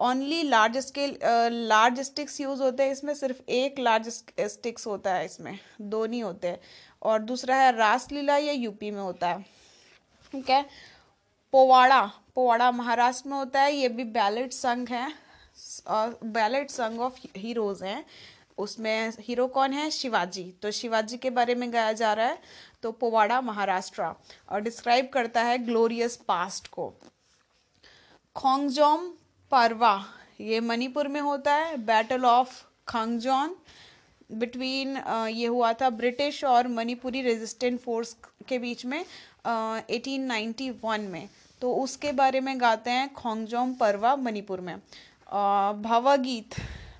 only 0.00 0.42
large 0.42 0.76
scale 0.78 1.18
large 1.68 2.00
sticks 2.00 2.40
use 2.40 2.62
होते 2.62 2.82
हैं, 2.82 2.92
इसमें 2.92 3.14
सिर्फ़ 3.14 3.40
एक 3.50 3.78
लार्ज 3.78 4.08
स्टिक्स 4.08 4.86
होता 4.86 5.14
है 5.14 5.24
इसमें, 5.24 5.58
दो 5.80 6.04
नहीं 6.06 6.22
होते 6.22 6.48
हैं। 6.48 6.60
और 7.02 7.18
दूसरा 7.22 7.56
है 7.56 7.76
रासलीला 7.76 8.36
ये 8.36 8.52
यूपी 8.52 8.90
में 8.90 9.00
होता 9.00 9.28
है, 9.28 9.44
ठीक 10.32 10.50
है? 10.50 10.64
पोवाड़ा 11.52 12.00
पोवाड़ा 12.34 12.70
महाराष्ट्र 12.72 13.28
में 13.28 13.36
होता 13.36 13.60
है, 13.62 13.72
ये 13.72 13.88
भी 13.88 14.04
बैलेट 14.06 14.52
संघ 14.52 14.88
है 14.90 15.12
बैलेट 16.24 16.70
संग 16.70 17.00
ऑफ़ 17.00 17.14
हीरोज 17.36 17.82
हैं, 17.82 18.04
उसमें 18.58 19.12
हीरो 19.20 19.46
कौन 19.48 19.72
है? 19.72 19.90
शिवाजी। 19.90 20.42
तो 20.62 20.70
शिवाजी 20.70 21.16
के 21.18 21.30
बारे 21.30 21.54
में 21.54 21.72
गाया 21.72 21.92
जा 21.94 22.12
रहा 22.12 22.26
है 22.26 22.38
तो 22.82 22.92
पोवाड़ा 22.92 23.40
महाराष्ट्र। 23.42 24.02
और 24.48 24.60
डिस्क्राइब 24.60 25.08
करता 25.14 25.42
है 25.42 25.58
ग्लोरियस 25.58 26.16
पास्ट 26.28 26.68
को। 26.68 26.92
खोंगजोम 28.36 29.10
परवा 29.50 29.92
ये 30.40 30.60
मणिपुर 30.60 31.08
में 31.08 31.20
होता 31.20 31.54
है 31.54 31.76
बैटल 31.84 32.24
ऑफ़ 32.24 32.62
खंगजोन 32.88 33.54
बिटवीन 34.32 34.96
ये 35.28 35.46
हुआ 35.46 35.72
था 35.72 35.88
ब्रिटिश 35.90 36.42
और 36.44 36.68
मणिपुरी 36.68 37.22
रेजिस्टेंट 37.22 37.80
फोर्स 37.80 38.16
के 38.48 38.58
बीच 38.58 38.84
में 38.86 38.98
एटीन 38.98 40.22
नाइन्टी 40.22 40.68
वन 40.82 41.00
में. 41.00 41.28
तो 41.62 41.72
उसके 41.74 42.12
बारे 42.12 42.40
में 42.40 42.60
गाते 42.60 42.90
हैं 42.90 43.12
खोंगजोम 43.14 43.72
परवा 43.74 44.14
मणिपुर 44.16 44.60
में. 44.60 44.76
भावगीत. 45.82 46.54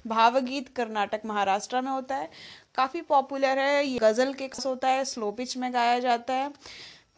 भावगीत 0.06 0.68
कर्नाटक 0.76 1.20
महाराष्ट्र 1.26 1.80
में 1.80 1.90
होता 1.90 2.16
है. 2.16 2.28
काफ़ी 2.74 3.00
पॉपुलर 3.02 3.58
है. 3.58 3.86
ये 3.86 3.98
गज़ल 3.98 4.32
के 4.32 4.50
होता 4.66 4.88
है 4.88 5.04
स्लो 5.04 5.30
पिच 5.30 5.56
में 5.56 5.72
गाया 5.74 5.98
जाता 5.98 6.34
है. 6.34 6.50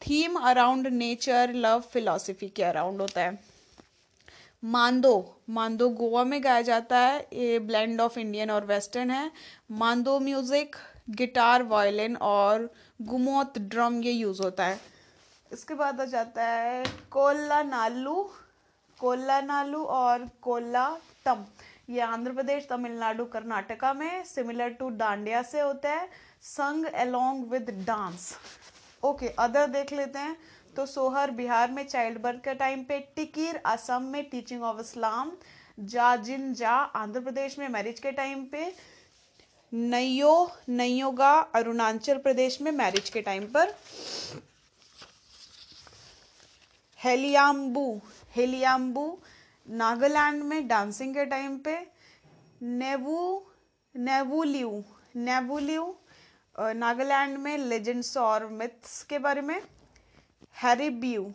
Theme 0.03 0.37
around 0.41 0.87
nature 0.89 1.53
love 1.55 1.81
philosophy 1.93 2.49
के 2.49 2.63
अराउंड 2.63 3.01
होता 3.01 3.21
है. 3.21 3.39
मांदो 4.63 5.15
मांदो 5.51 5.89
गोवा 5.91 6.23
में 6.25 6.43
गाया 6.45 6.63
जाता 6.63 6.99
है। 6.99 7.19
ये 7.33 7.59
ब्लेंड 7.61 8.01
ऑफ़ 8.01 8.19
इंडियन 8.19 8.51
और 8.51 8.65
वेस्टर्न 8.67 9.11
है। 9.11 9.31
मांदो 9.73 10.19
म्यूज़िक 10.21 10.77
गिटार 11.11 11.63
वायलिन 11.65 12.17
और 12.19 12.69
गुमोत 13.03 13.59
ड्रम 13.61 14.01
ये 14.03 14.13
यूज़ 14.13 14.43
होता 14.43 14.65
है। 14.65 14.79
इसके 15.51 15.75
बाद 15.75 16.01
आ 16.01 16.05
जाता 16.07 16.45
है 16.45 16.85
कोल्ला 17.11 17.63
नालू 17.63 18.23
कोल्ला 19.01 19.41
नालू 19.41 19.83
और 19.85 20.29
कोल्ला 20.43 20.87
टम। 21.27 21.45
ये 21.91 22.01
आंध्र 22.01 22.33
प्रदेश, 22.33 22.67
तमिलनाडु, 22.71 23.25
कर्नाटका 23.25 23.93
में 23.95 24.25
सिमिलर 24.25 24.69
टू 24.71 24.89
डांडिया 24.91 25.43
से 25.43 25.61
होता 25.61 25.91
है। 25.91 26.09
Sung 26.43 26.85
along 26.87 27.45
with 27.51 27.71
dance 27.87 28.35
okay 29.03 29.29
other 29.41 29.67
देख 29.69 29.93
लेते 29.93 30.19
हैं। 30.19 30.37
तो 30.77 30.85
सोहर 30.87 31.31
बिहार 31.31 31.71
में 31.71 31.87
चाइल्ड 31.87 32.21
बर्थ 32.23 32.39
के 32.45 32.55
टाइम 32.55 32.83
पे 32.85 32.99
टिकिर, 33.17 33.61
असम 33.67 34.03
में 34.13 34.23
टीचिंग 34.31 34.63
ऑफ़ 34.63 34.81
इस्लाम 34.81 35.33
जा 35.79 36.15
जिन 36.19 36.53
जा, 36.55 36.71
आंध्र 36.71 37.21
प्रदेश 37.21 37.59
में 37.59 37.69
मैरिज 37.69 38.01
के 38.01 38.11
टाइम 38.13 38.45
पे, 38.53 38.73
नयो, 39.73 40.51
नयोगा, 40.69 41.33
अरुणाचल 41.55 42.19
प्रदेश 42.19 42.61
में 42.63 42.71
मैरिज 42.73 43.11
के 43.11 43.21
टाइम 43.23 43.45
पर, 43.55 43.75
हेलियाम्बू 47.01 48.01
हेलियाम्बू, 48.37 49.07
नागालैंड 49.69 50.43
में 50.43 50.67
डांसिंग 50.69 51.15
के 51.15 51.25
टाइम 51.27 51.59
पे, 51.59 51.79
नेवू, 52.63 53.21
नेवुलियू 53.95 54.83
नेवुलियू 55.17 55.95
नागालैंड 56.57 57.37
में 57.39 57.57
लेजेंड्स 57.59 58.17
और 58.17 58.47
मिथ्स 58.51 59.03
के 59.05 59.19
बारे 59.19 59.41
में 59.41 59.61
हैरिब्यू 60.57 61.33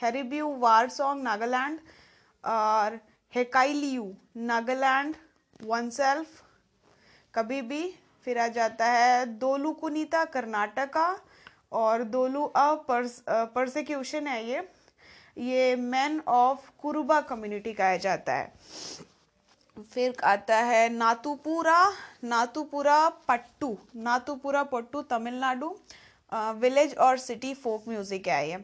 हैरिब्यू 0.00 0.48
वार 0.58 0.88
सॉन्ग 0.90 1.22
नागालैंड 1.22 1.78
और 2.44 2.98
हेकाइलियू 3.32 4.12
नागालैंड 4.46 5.14
वन 5.64 5.90
सेल्फ 5.90 6.42
कभी 7.34 7.60
भी 7.62 7.82
फिर 8.26 8.38
आ 8.38 8.46
जाता 8.48 8.86
है 8.86 9.24
दोलू 9.38 9.72
कुनीता, 9.74 10.24
कर्नाटका, 10.26 11.06
और 11.72 12.02
दोलू 12.04 12.44
अ 12.46 12.74
परसिक्यूशन 12.88 14.26
है 14.26 14.44
ये। 14.46 14.68
ये 15.38 15.76
मैन 15.76 16.20
ऑफ़ 16.28 16.68
कुरुबा 16.82 17.20
कम्युनिटी 17.20 17.72
कहा 17.72 17.96
जाता 17.96 18.34
है। 18.34 18.52
फिर 19.84 20.14
आता 20.24 20.56
है 20.56 20.88
नातुपुरा 20.88 21.78
नातुपुरा 22.24 23.08
पट्टू 23.28 23.76
नातुपुरा 23.98 24.62
पट्टू 24.64 25.02
तमिलनाडु 25.10 25.74
विलेज 26.32 26.94
और 26.96 27.18
सिटी 27.18 27.54
फोक 27.54 27.88
म्यूज़िक 27.88 28.28
है 28.28 28.48
ये। 28.48 28.56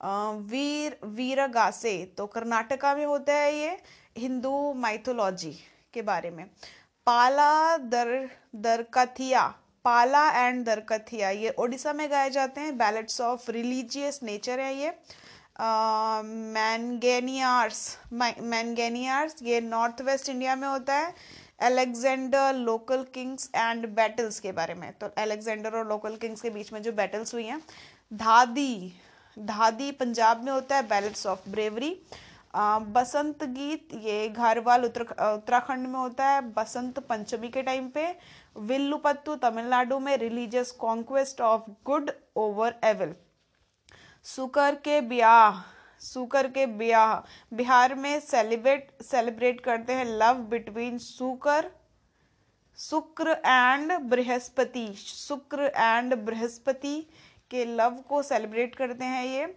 वीर, 0.00 0.96
वीरगासे 1.06 1.94
तो 2.18 2.26
कर्नाटका 2.28 2.94
में 2.94 3.04
होता 3.04 3.34
है 3.34 3.54
ये 3.54 3.76
हिंदू 4.18 4.72
माइथोलॉजी 4.76 5.52
के 5.94 6.02
बारे 6.02 6.30
में। 6.30 6.44
पाला 7.06 7.76
दर, 7.76 8.28
दरकथिया, 8.56 9.42
पाला 9.84 10.30
एंड 10.38 10.64
दरकथिया, 10.66 11.30
ये 11.30 11.54
ओडिशा 11.58 11.92
में 11.92 12.10
गाए 12.10 12.30
जाते 12.30 12.60
हैं। 12.60 12.76
बैलेट्स 12.78 13.20
ऑफ़ 13.20 13.50
रिलीजियस 13.50 14.20
नेचर 14.22 14.60
है 14.60 14.74
ये। 14.76 14.90
मैनगेनियार्स 16.54 17.98
मैनगेनियार्स 18.12 19.36
ये 19.42 19.60
नॉर्थ 19.62 20.00
वेस्ट 20.02 20.28
इंडिया 20.28 20.56
में 20.56 20.66
होता 20.68 20.94
है। 20.94 21.14
Alexander 21.60 22.54
local 22.54 23.04
kings 23.14 23.50
and 23.54 23.86
battles 23.88 24.40
के 24.40 24.52
बारे 24.52 24.74
में। 24.74 24.92
तो 24.92 25.06
अलेक्जेंडर 25.18 25.76
और 25.76 25.88
लोकल 25.88 26.16
किंग्स 26.16 26.40
के 26.40 26.50
बीच 26.50 26.72
में 26.72 26.82
जो 26.82 26.92
बैटल्स 26.92 27.34
हुई 27.34 27.44
हैं, 27.44 27.60
धादी 28.12 28.92
धादी 29.36 29.90
पंजाब 29.92 30.42
में 30.44 30.52
होता 30.52 30.76
है, 30.76 30.82
बैलेट्स 30.88 31.26
ऑफ़ 31.26 31.48
ब्रेवरी। 31.48 31.90
बसंत 32.54 33.44
गीत, 33.44 33.88
ये 33.94 34.28
घरवाल 34.28 34.84
उत्तर, 34.84 35.02
उत्तराखंड 35.02 35.86
में 35.86 35.98
होता 35.98 36.26
है, 36.26 36.40
बसंत 36.52 36.98
पंचमी 36.98 37.48
के 37.48 37.62
टाइम 37.62 37.88
पे। 37.88 38.06
विल्लुपत्तु 38.58 39.34
तमिलनाडु 39.36 39.98
में, 39.98 40.16
religious 40.16 40.70
conquest 40.72 41.40
of 41.40 41.70
good 41.86 42.10
over 42.36 42.74
evil. 42.84 43.14
सुकर 44.26 44.74
के 44.74 45.00
ब्याह 45.00 45.60
सुकर 46.06 46.46
के 46.48 46.66
ब्याह। 46.78 47.14
बिहार 47.56 47.94
में 47.94 48.18
सेलिब्रेट 48.22 48.90
सेलिब्रेट 49.04 49.60
करते 49.60 49.92
हैं 49.92 50.04
love 50.18 50.38
between 50.50 50.98
Sukar, 51.00 51.70
Shukra 52.78 53.36
and 53.46 53.92
Brihaspati. 54.02 54.86
Shukra 54.96 55.72
and 55.76 56.14
Brihaspati 56.16 56.98
के 57.50 57.64
लव 57.66 57.96
को 58.08 58.22
सेलिब्रेट 58.24 58.74
करते 58.74 59.04
हैं 59.04 59.24
ये। 59.24 59.54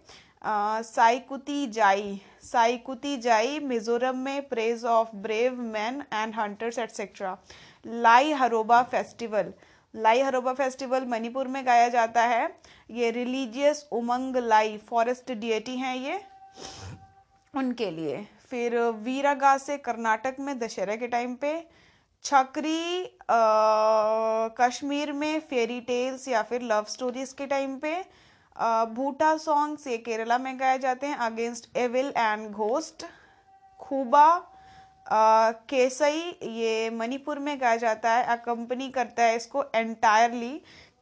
साइकुती 0.84 1.66
जाई। 1.68 2.20
साइकुती 2.42 3.16
जाई 3.18 3.58
मिजोरम 3.60 4.18
में 4.18 4.48
praise 4.48 4.84
of 4.86 5.08
brave 5.16 5.60
man 5.62 6.02
and 6.12 6.34
hunters 6.34 6.78
etcetera 6.78 7.36
Lai 7.84 8.32
Haraoba 8.32 8.82
festival 8.84 9.52
Lai 9.94 10.20
हरोबा 10.20 10.52
फेस्टिवल 10.54 11.04
मणिपुर 11.06 11.48
में 11.48 11.64
गाया 11.66 11.88
जाता 11.88 12.22
है। 12.22 12.48
ये 12.90 13.10
religious 13.10 13.86
Umang 13.92 14.36
Lai 14.38 14.76
forest 14.88 15.32
deity 15.32 15.76
हैं 15.76 15.94
ये। 15.96 16.20
उनके 17.54 17.90
लिए। 17.90 18.26
फिर, 18.50 18.78
वीरागा 18.78 19.56
से 19.58 19.76
कर्नाटक 19.78 20.36
में 20.40 20.58
दशहरा 20.58 20.96
के 20.96 21.06
टाइम 21.08 21.34
पे, 21.34 21.52
छकरी 22.24 23.18
कश्मीर 24.58 25.12
में 25.12 25.40
फेरी 25.40 25.80
टेल्स 25.82 26.26
या 26.28 26.42
फिर 26.42 26.62
लव 26.62 26.84
स्टोरीज 26.88 27.32
के 27.32 27.46
टाइम 27.46 27.76
पे 27.78 27.94
भूटा 28.94 29.36
सॉन्ग्स 29.38 29.86
ये 29.86 29.96
केरला 29.98 30.38
में 30.38 30.58
गाए 30.60 30.78
जाते 30.78 31.06
हैं 31.06 31.16
against 31.26 31.76
evil 31.78 32.12
and 32.16 32.50
ghost 32.50 33.04
Khuba 33.80 34.26
Keisei 35.70 36.20
ये 36.44 36.90
मणिपुर 36.90 37.38
में 37.38 37.60
गाया 37.60 37.76
जाता 37.76 38.12
है 38.12 38.24
अकम्पनी 38.36 38.88
करता 38.90 39.22
है 39.22 39.36
इसको 39.36 39.64
एंटायरली 39.74 40.52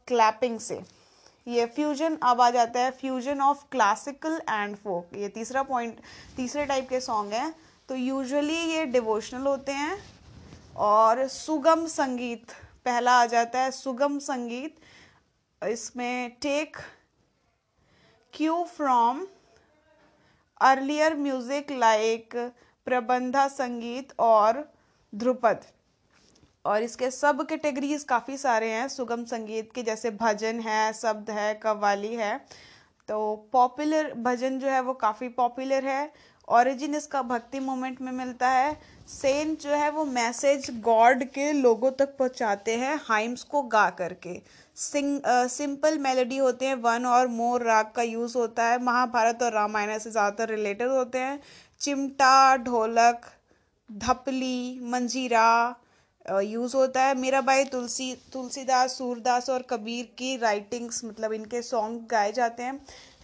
क्लैपिंग 0.08 0.58
से। 0.60 0.80
ये 1.48 1.64
फ्यूजन 1.66 2.16
अब 2.22 2.40
आ 2.40 2.50
जाता 2.50 2.80
है 2.80 2.90
fusion 2.92 3.40
of 3.40 3.64
classical 3.72 4.40
and 4.50 4.76
folk 4.76 5.14
ये 5.16 5.28
तीसरा 5.30 5.62
पॉइंट 5.64 6.00
तीसरे 6.36 6.64
टाइप 6.66 6.88
के 6.88 7.00
सॉन्ग 7.00 7.32
हैं। 7.32 7.54
तो 7.88 7.94
यूजुअली 7.94 8.56
ये 8.72 8.84
डिवोशनल 8.86 9.46
होते 9.46 9.72
हैं 9.72 9.96
और 10.78 11.26
सुगम 11.28 11.86
संगीत, 11.86 12.50
पहला 12.84 13.12
आ 13.12 13.24
जाता 13.26 13.60
है 13.60 13.70
सुगम 13.70 14.18
संगीत। 14.20 14.76
इसमें 15.62 16.36
take 16.42 16.76
cue 18.34 18.62
from 18.76 19.26
earlier 20.60 21.14
music 21.16 21.70
like 21.72 22.36
Prabandha 22.86 23.46
Sangeet 23.48 24.12
और 24.20 24.64
ध्रुपद। 25.12 25.64
और 26.69 26.82
इसके 26.82 27.11
सब 27.11 27.47
कैटेगरीज 27.49 28.03
काफ़ी 28.05 28.36
सारे 28.36 28.70
हैं। 28.70 28.89
सुगम 28.89 29.24
संगीत 29.27 29.70
के 29.74 29.82
जैसे 29.82 30.11
भजन 30.12 30.61
है, 30.61 30.93
शब्द 30.95 31.31
है, 31.31 31.53
कव्वाली 31.62 32.15
है। 32.15 32.36
तो 33.09 33.49
पॉपुलर 33.53 34.12
भजन 34.19 34.59
जो 34.59 34.69
है 34.69 34.81
वो 34.81 34.95
काफ़ी 34.97 35.28
पॉपुलर 35.35 35.85
है। 35.86 36.11
ओरिजिन 36.49 36.95
इसका 36.95 37.23
भक्ति 37.24 37.61
मोमेंट 37.61 38.01
में 38.01 38.12
मिलता 38.12 38.49
है। 38.51 38.77
सेन 39.09 39.55
जो 39.62 39.70
है 39.70 39.90
वो 39.90 40.05
मैसेज 40.07 40.70
गॉड 40.82 41.24
के 41.31 41.53
लोगों 41.53 41.90
तक 41.93 42.16
पहुंचाते 42.19 42.77
हैं 42.77 42.99
हाइम्स 43.03 43.43
को 43.45 43.62
गा 43.65 43.89
करके। 43.99 44.40
सिंग 44.77 45.20
सिंपल 45.51 45.99
मेलोडी 45.99 46.36
होते 46.36 46.66
हैं 46.66 46.74
वन 46.77 47.07
और 47.07 47.28
मोर 47.31 47.62
राग 47.62 47.93
का 47.97 48.03
यूज़ 48.03 48.36
होता 48.39 48.65
है। 48.65 48.82
महाभारत 48.82 49.43
और 49.43 49.53
रामायण 49.53 49.99
से 49.99 50.11
ज़्यादातर 50.11 50.49
रिलेटेड 50.51 50.89
होते 50.90 51.19
हैं। 51.19 51.40
चिमटा, 51.81 52.57
ढोलक, 52.59 53.27
धपली, 53.90 54.81
मंजीरा 54.85 55.74
यूज़ 56.30 56.76
होता 56.76 57.02
है। 57.02 57.14
मीराबाई 57.14 57.64
तुलसी, 57.64 58.14
तुलसीदास, 58.32 58.96
सूरदास 58.98 59.50
और 59.50 59.62
कबीर 59.62 60.05
की 60.18 60.36
राइटिंग्स 60.36 61.05
मतलब 61.05 61.32
इनके 61.32 61.62
सॉन्ग 61.62 62.06
गाए 62.10 62.32
जाते 62.32 62.62
हैं। 62.62 62.78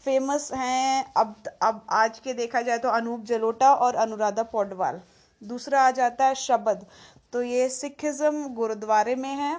फ़ेमस 0.04 0.50
हैं 0.52 1.12
अब 1.16 1.34
अब 1.62 1.86
आज 1.90 2.18
के 2.18 2.32
देखा 2.34 2.60
जाए 2.60 2.78
तो 2.78 2.88
अनूप 2.90 3.24
जलोटा 3.24 3.74
और 3.74 3.94
अनुराधा 3.96 4.42
पौडवाल। 4.42 5.00
दूसरा 5.42 5.82
आ 5.82 5.90
जाता 5.90 6.26
है 6.26 6.34
शब्द। 6.34 6.86
तो 7.32 7.42
ये 7.42 7.68
सिखिज्म 7.68 8.48
गुरुद्वारे 8.54 9.14
में 9.14 9.28
है। 9.28 9.58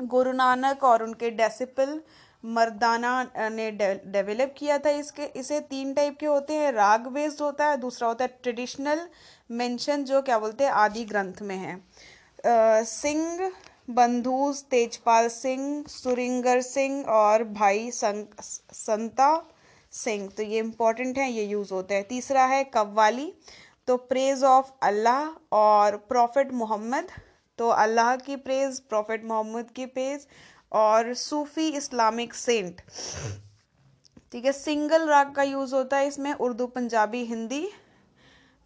गुरु 0.00 0.32
नानक 0.32 0.84
और 0.84 1.02
उनके 1.02 1.30
डेसिपल 1.30 2.00
मर्दाना 2.44 3.22
ने 3.48 3.70
डेवलप 3.70 4.54
किया 4.58 4.78
था 4.78 4.90
इसके, 4.90 5.24
इसे 5.36 5.60
तीन 5.60 5.92
टाइप 5.94 6.16
के 6.18 6.26
होते 6.26 6.54
हैं। 6.54 6.72
राग 6.72 7.06
बेस्ड 7.08 7.40
होता 7.40 7.66
है। 7.66 7.76
दूसरा 7.76 8.08
होता 8.08 8.24
है 8.24 8.38
ट्रेडिशनल 8.42 9.06
मेंशन 9.50 10.04
जो 10.04 10.20
क्या 10.22 10.38
बोलते 10.38 10.64
हैं, 10.64 10.70
आदि 10.72 11.04
ग्रंथ 11.04 11.42
में 11.42 11.56
है। 11.56 11.80
सिंह, 12.46 13.50
बंधुज 13.90 14.62
तेजपाल 14.70 15.28
सिंह, 15.30 15.84
सुरिंगर 15.88 16.60
सिंह 16.62 17.04
और 17.10 17.44
भाई 17.44 17.90
संता 17.92 19.30
सिंह। 19.92 20.28
तो 20.28 20.42
ये 20.42 20.58
इंपॉर्टेंट 20.58 21.18
है, 21.18 21.30
ये 21.30 21.44
यूज़ 21.44 21.72
होते 21.74 21.94
हैं। 21.94 22.04
तीसरा 22.08 22.44
है 22.46 22.64
कव्वाली। 22.74 23.32
तो 23.88 23.96
प्रेज 24.08 24.42
ऑफ़ 24.44 24.70
अल्लाह 24.82 25.56
और 25.56 25.96
प्रॉफिट 26.08 26.52
मोहम्मद 26.54 27.08
तो 27.58 27.68
अल्लाह 27.70 28.14
की 28.18 28.36
प्रेज 28.38 28.78
प्रॉफिट 28.82 29.24
मोहम्मद 29.24 29.70
की 29.70 29.86
प्रेज 29.88 30.26
और 30.72 31.12
सूफी 31.14 31.68
इस्लामिक 31.70 32.34
सेंट 32.34 32.80
ठीक 34.32 34.44
है 34.44 34.52
सिंगल 34.52 35.06
राग 35.08 35.34
का 35.34 35.42
यूज़ 35.42 35.74
होता 35.74 35.96
है 35.96 36.06
इसमें, 36.08 36.32
उर्दू, 36.34 36.66
पंजाबी, 36.68 37.24
हिंदी, 37.24 37.68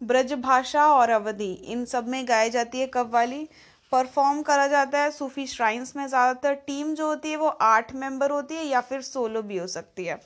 ब्रज 0.01 0.33
भाषा 0.41 0.85
और 0.93 1.09
अवधि। 1.11 1.51
इन 1.65 1.85
सब 1.85 2.07
में 2.07 2.27
गाई 2.27 2.49
जाती 2.49 2.79
है 2.79 2.87
कव्वाली। 2.87 3.47
परफॉर्म 3.91 4.41
करा 4.41 4.67
जाता 4.67 4.99
है, 4.99 5.11
सूफी 5.11 5.45
श्राइन्स 5.47 5.95
में 5.95 6.05
ज़्यादातर 6.07 6.53
टीम 6.67 6.93
जो 6.95 7.07
होती 7.07 7.29
है 7.29 7.37
वो 7.37 7.47
आठ 7.47 7.93
मेंबर 7.95 8.31
होती 8.31 8.55
है 8.55 8.65
या 8.65 8.81
फिर 8.81 9.01
सोलो 9.03 9.41
भी 9.41 9.57
हो 9.57 9.67
सकती 9.69 10.05
है। 10.05 10.19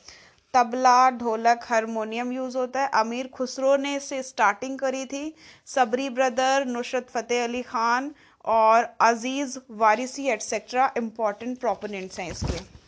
तबला, 0.54 1.10
ढोलक, 1.12 1.60
हारमोनियम 1.64 2.32
यूज़ 2.32 2.58
होता 2.58 2.82
है। 2.82 2.90
अमीर 2.96 3.28
खुसरो 3.28 3.76
ने 3.78 3.96
इसे 3.96 4.22
स्टार्टिंग 4.24 4.78
करी 4.80 5.06
थी। 5.06 5.34
सबरी 5.68 6.10
ब्रदर, 6.12 6.66
नुसरत 6.68 7.10
फ़तेह 7.10 7.44
अली 7.44 7.62
ख़ान 7.64 8.14
और 8.46 8.88
Aziz 9.02 9.58
Warsi 9.72 10.28
et cetera 10.30 10.92
important 10.98 11.60
proponents 11.60 12.20
हैं 12.20 12.30
इसके। 12.32 12.83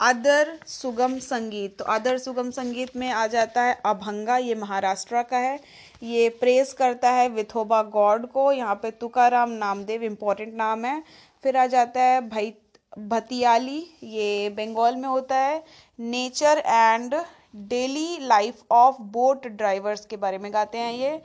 अदर 0.00 0.58
सुगम 0.66 1.18
संगीत। 1.18 1.78
तो 1.78 1.84
अदर 1.84 2.18
सुगम 2.18 2.50
संगीत 2.50 2.96
में 2.96 3.10
आ 3.10 3.26
जाता 3.26 3.62
है 3.62 3.80
अभंगा, 3.86 4.36
ये 4.36 4.54
महाराष्ट्र 4.54 5.22
का 5.22 5.36
है। 5.36 5.60
ये 6.02 6.28
प्रेस 6.28 6.72
करता 6.72 7.10
है 7.10 7.28
विथोबा 7.28 7.82
गॉड 7.82 8.26
को। 8.26 8.52
यहाँ 8.52 8.74
पे 8.74 8.90
तुकाराम 8.90 9.50
नामदेव 9.50 10.02
इम्पोर्टेंट 10.02 10.54
नाम 10.54 10.84
है। 10.84 11.02
फिर 11.42 11.56
आ 11.56 11.66
जाता 11.66 12.00
है 12.00 12.28
भाई, 12.28 12.52
भतियाली, 12.98 13.86
ये 14.02 14.48
बंगाल 14.50 14.96
में 14.96 15.08
होता 15.08 15.36
है। 15.36 15.64
Nature 16.00 16.62
and 16.66 17.14
daily 17.56 18.18
life 18.20 18.62
of 18.70 18.96
boat 19.00 19.46
drivers 19.46 20.06
के 20.06 20.16
बारे 20.16 20.38
में 20.38 20.52
गाते 20.52 20.78
हैं 20.78 20.92
ये। 20.92 21.22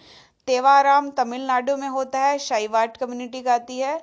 तेवाराम 0.48 1.10
तमिलनाडु 1.10 1.78
में 1.78 1.88
होता 1.88 2.20
है। 2.20 2.38
शाइवाट 2.40 2.98
कम्युनिटी 2.98 3.42
गाती 3.42 3.80
है। 3.80 4.02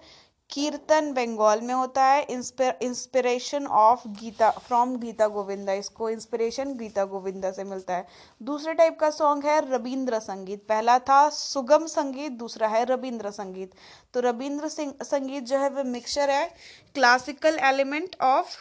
कीर्तन 0.50 1.12
बंगाल 1.12 1.60
में 1.60 1.72
होता 1.74 2.04
है। 2.04 2.22
Inspiration 2.22 3.66
of 3.66 4.06
Gita 4.20 4.50
from 4.58 4.96
Gita 4.98 5.26
Govinda. 5.28 5.72
इसको 5.74 6.08
इंस्पिरेशन 6.10 6.72
गीता 6.76 7.04
गोविंदा 7.04 7.50
से 7.50 7.64
मिलता 7.64 7.96
है। 7.96 8.06
दूसरे 8.42 8.74
टाइप 8.74 8.98
का 9.00 9.10
सॉन्ग 9.10 9.44
है 9.46 9.60
रविंद्र 9.70 10.18
संगीत। 10.20 10.64
पहला 10.68 10.98
था 11.00 11.28
सुगम 11.30 11.86
संगीत, 11.88 12.32
दूसरा 12.32 12.68
है 12.68 12.84
रविंद्र 12.84 13.30
संगीत। 13.30 13.70
तो 14.14 14.20
रविंद्र 14.20 14.68
संगीत 14.68 15.44
जो 15.44 15.58
है 15.58 15.68
वह 15.68 15.82
मिक्सचर 15.84 16.30
है। 16.30 16.48
Classical 16.94 17.58
element 17.64 18.16
of 18.22 18.56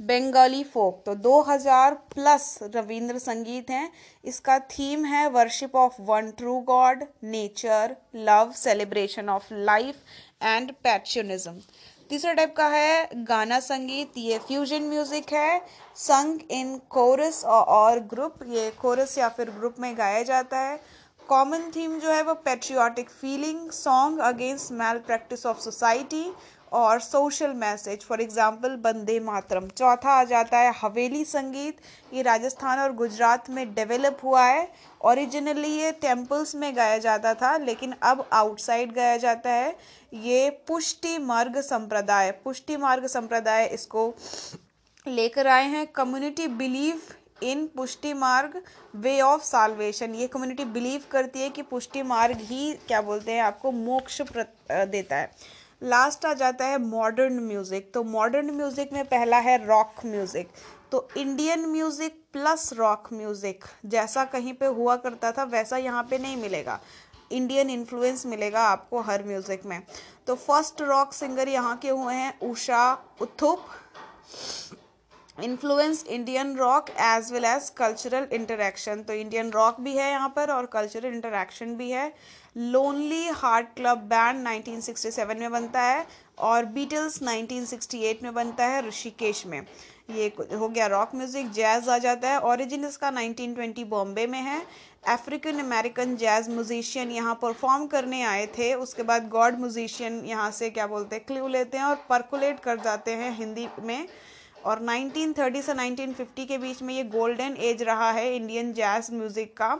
Bengali 0.00 0.62
folk 0.64 1.02
तो 1.06 1.14
2000 1.16 1.94
प्लस 2.14 2.58
रविंद्र 2.74 3.18
संगीत 3.18 3.70
हैं। 3.70 3.90
इसका 4.24 4.58
थीम 4.70 5.04
है 5.04 5.28
worship 5.30 5.76
of 5.76 6.00
one 6.02 6.30
true 6.30 6.58
god 6.66 7.04
nature 7.24 7.96
love 8.16 8.52
celebration 8.56 9.28
of 9.28 9.52
life 9.52 10.02
and 10.40 10.72
patriotism 10.84 11.60
तीसरा 12.10 12.32
टाइप 12.32 12.54
का 12.56 12.66
है 12.68 13.24
गाना 13.24 13.58
संगीत। 13.60 14.12
ये 14.16 14.38
फ्यूजन 14.38 14.82
म्यूज़िक 14.82 15.32
है। 15.32 15.60
संग 15.96 16.40
इन 16.50 16.76
कोरस 16.90 17.44
और 17.44 18.00
ग्रुप 18.10 18.44
ये 18.48 18.70
कोरस 18.80 19.16
या 19.18 19.28
फिर 19.28 19.50
ग्रुप 19.50 19.80
में 19.80 19.96
गाया 19.98 20.22
जाता 20.22 20.58
है। 20.60 20.78
कॉमन 21.22 21.70
थीम 21.76 21.98
जो 22.00 22.10
है 22.10 22.22
वो 22.22 22.34
patriotic 22.42 23.10
feeling 23.10 23.70
song 23.72 24.20
against 24.22 24.72
mal 24.72 24.98
practice 25.06 25.44
of 25.46 25.60
society 25.60 26.24
और 26.72 27.00
social 27.00 27.52
message 27.54 28.04
for 28.04 28.20
example 28.20 28.76
Bande 28.78 29.18
Mataram 29.20 29.66
चौथा 29.68 30.10
आ 30.10 30.24
जाता 30.24 30.58
है 30.58 30.72
हवेली 30.76 31.24
संगीत. 31.24 31.76
ये 32.12 32.22
राजस्थान 32.22 32.78
और 32.80 32.92
गुजरात 32.94 33.50
में 33.50 33.74
डेवलप 33.74 34.18
हुआ 34.24 34.44
है. 34.44 34.68
ओरिजिनली 35.00 35.68
ये 35.70 35.92
टेम्पल्स 35.92 36.54
में 36.54 36.74
गाया 36.76 36.98
जाता 36.98 37.34
था, 37.34 37.56
लेकिन 37.58 37.94
अब 38.02 38.24
आउटसाइड 38.32 38.94
गाया 38.94 39.16
जाता 39.18 39.50
है. 39.50 39.76
ये 40.14 40.50
पुष्टि 40.68 41.18
मार्ग 41.20 41.60
संप्रदाय. 41.62 42.30
पुष्टि 42.44 42.76
मार्ग 42.76 43.06
संप्रदाय 43.08 43.66
इसको 43.66 44.12
लेकर 45.06 45.46
आए 45.46 45.66
हैं. 45.66 45.86
Community 45.86 46.46
believe 46.48 47.00
in 47.42 47.66
Pushti 47.76 48.12
Marg 48.14 48.60
way 48.96 49.20
of 49.20 49.42
salvation 49.44 50.14
ये 50.14 50.26
कम्युनिटी 50.28 50.64
बिलीव 50.66 51.02
करती 51.10 51.40
है 51.40 51.48
कि 51.50 51.62
पुष्टि 51.64 52.02
मार्ग 52.04 52.38
ही, 52.40 52.72
क्या 52.88 53.00
बोलते 53.02 53.32
हैं 53.32 53.42
आपको, 53.42 53.70
मोक्ष 53.72 54.20
देता 54.70 55.16
है. 55.16 55.30
लास्ट 55.82 56.24
आ 56.26 56.32
जाता 56.34 56.64
है 56.64 56.78
मॉडर्न 56.78 57.38
म्यूज़िक 57.38 57.90
तो 57.94 58.02
मॉडर्न 58.04 58.50
म्यूज़िक 58.50 58.92
में 58.92 59.04
पहला 59.04 59.38
है 59.38 59.56
रॉक 59.66 60.04
म्यूज़िक 60.06 60.48
तो 60.92 61.08
Indian 61.16 61.66
music 61.66 62.22
plus 62.32 62.72
rock 62.72 63.08
music 63.12 63.64
जैसा 63.86 64.24
कहीं 64.24 64.52
पे 64.54 64.66
हुआ 64.66 64.96
करता 64.96 65.32
था, 65.32 65.44
वैसा 65.44 65.76
यहाँ 65.76 66.02
पे 66.10 66.18
नहीं 66.18 66.36
मिलेगा। 66.36 66.78
इंडियन 67.32 67.70
इन्फ्लुएंस 67.70 68.24
मिलेगा 68.26 68.62
आपको 68.62 69.00
हर 69.00 69.24
म्यूज़िक 69.24 69.64
में। 69.66 69.80
तो 70.26 70.34
फ़र्स्ट 70.36 70.82
रॉक 70.82 71.12
सिंगर 71.12 71.48
यहाँ 71.48 71.76
के 71.76 71.88
हुए 71.90 72.14
हैं 72.14 72.38
Usha 72.40 72.92
Uthup 73.22 73.66
influence 75.38 76.04
Indian 76.06 76.54
rock 76.56 76.90
as 76.90 77.30
well 77.32 77.44
as 77.44 77.68
cultural 77.76 78.28
interaction 78.32 79.02
तो 79.02 79.12
इंडियन 79.12 79.50
रॉक 79.50 79.80
भी 79.80 79.96
है 79.96 80.10
यहाँ 80.10 80.32
पर 80.36 80.50
और 80.50 80.66
कल्चरल 80.66 81.06
इंटरेक्शन 81.06 81.74
भी 81.76 81.90
है. 81.90 82.12
लोनली 82.56 83.26
हार्ट 83.28 83.66
क्लब 83.76 83.98
बैंड 84.08 84.46
1967 84.46 85.38
में 85.40 85.50
बनता 85.52 85.82
है 85.82 86.06
और 86.38 86.64
बीटल्स 86.76 87.22
1968 87.22 88.22
में 88.22 88.32
बनता 88.34 88.66
है 88.66 88.86
ऋषिकेश 88.88 89.44
में. 89.46 89.60
ये 90.10 90.26
हो 90.52 90.68
गया 90.68 90.86
रॉक 90.86 91.14
म्यूज़िक 91.14 91.50
जैज 91.52 91.88
आ 91.88 91.98
जाता 91.98 92.28
है. 92.30 92.40
ओरिजिन 92.40 92.84
इसका 92.84 93.10
1920 93.12 93.84
बॉम्बे 93.84 94.26
में 94.26 94.40
है. 94.40 94.60
अफ्रीकन 95.08 95.58
अमेरिकन 95.60 96.16
जैज 96.16 96.48
म्यूजिशियन 96.50 97.10
यहाँ 97.10 97.34
परफॉर्म 97.42 97.86
करने 97.86 98.22
आए 98.24 98.46
थे. 98.58 98.72
उसके 98.74 99.02
बाद 99.02 99.28
गॉड 99.28 99.58
म्यूजिशियन 99.58 100.24
यहाँ 100.26 100.50
से 100.50 100.70
क्या 100.70 100.86
बोलते 100.86 101.16
हैं 101.16 101.24
क्ल्यू 101.26 101.48
लेते 101.48 101.78
हैं 101.78 101.84
और 101.84 102.04
परकुलेट 102.08 102.60
कर 102.60 102.80
जाते 102.80 103.10
हैं 103.12 103.36
हिंदी 103.38 103.68
में. 103.82 104.08
और 104.66 104.80
1930 104.82 105.62
से 105.62 105.74
1950 105.74 106.46
के 106.46 106.58
बीच 106.58 106.82
में 106.82 106.94
ये 106.94 107.02
गोल्डन 107.10 107.56
एज 107.62 107.82
रहा 107.82 108.10
है 108.12 108.34
इंडियन 108.36 108.72
जैज 108.72 109.10
म्यूज़िक 109.12 109.56
का 109.56 109.72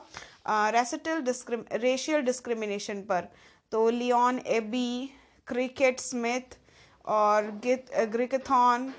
रेसिटल 0.72 1.20
डिस्क्रिम 1.22 1.64
रेशियल 1.74 2.20
डिस्क्रिमिनेशन 2.24 3.00
पर। 3.02 3.28
तो 3.72 3.88
लियोन 3.92 4.40
एबी 4.48 5.10
क्रिकेट 5.48 6.00
स्मिथ 6.00 6.56
और 7.04 7.50
गित 7.64 7.90
ग्रिकथॉन 8.12 8.92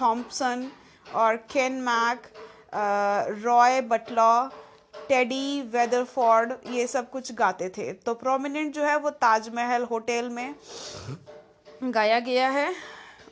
थॉम्पसन 0.00 0.68
और 1.06 1.36
Ken 1.52 1.80
Mac 1.82 2.26
Roy 3.44 3.80
Butler 3.90 4.46
Teddy 5.08 5.62
Weatherford 5.72 6.52
ये 6.72 6.86
सब 6.86 7.10
कुछ 7.10 7.32
गाते 7.34 7.68
थे। 7.68 7.92
तो 7.94 8.14
प्रोमिनेंट 8.16 8.74
जो 8.74 8.84
है 8.84 8.96
वो 8.98 9.10
ताजमहल 9.22 9.82
होटल 9.84 10.28
में 10.30 10.54
गाया 11.84 12.18
गया 12.20 12.48
है। 12.50 12.72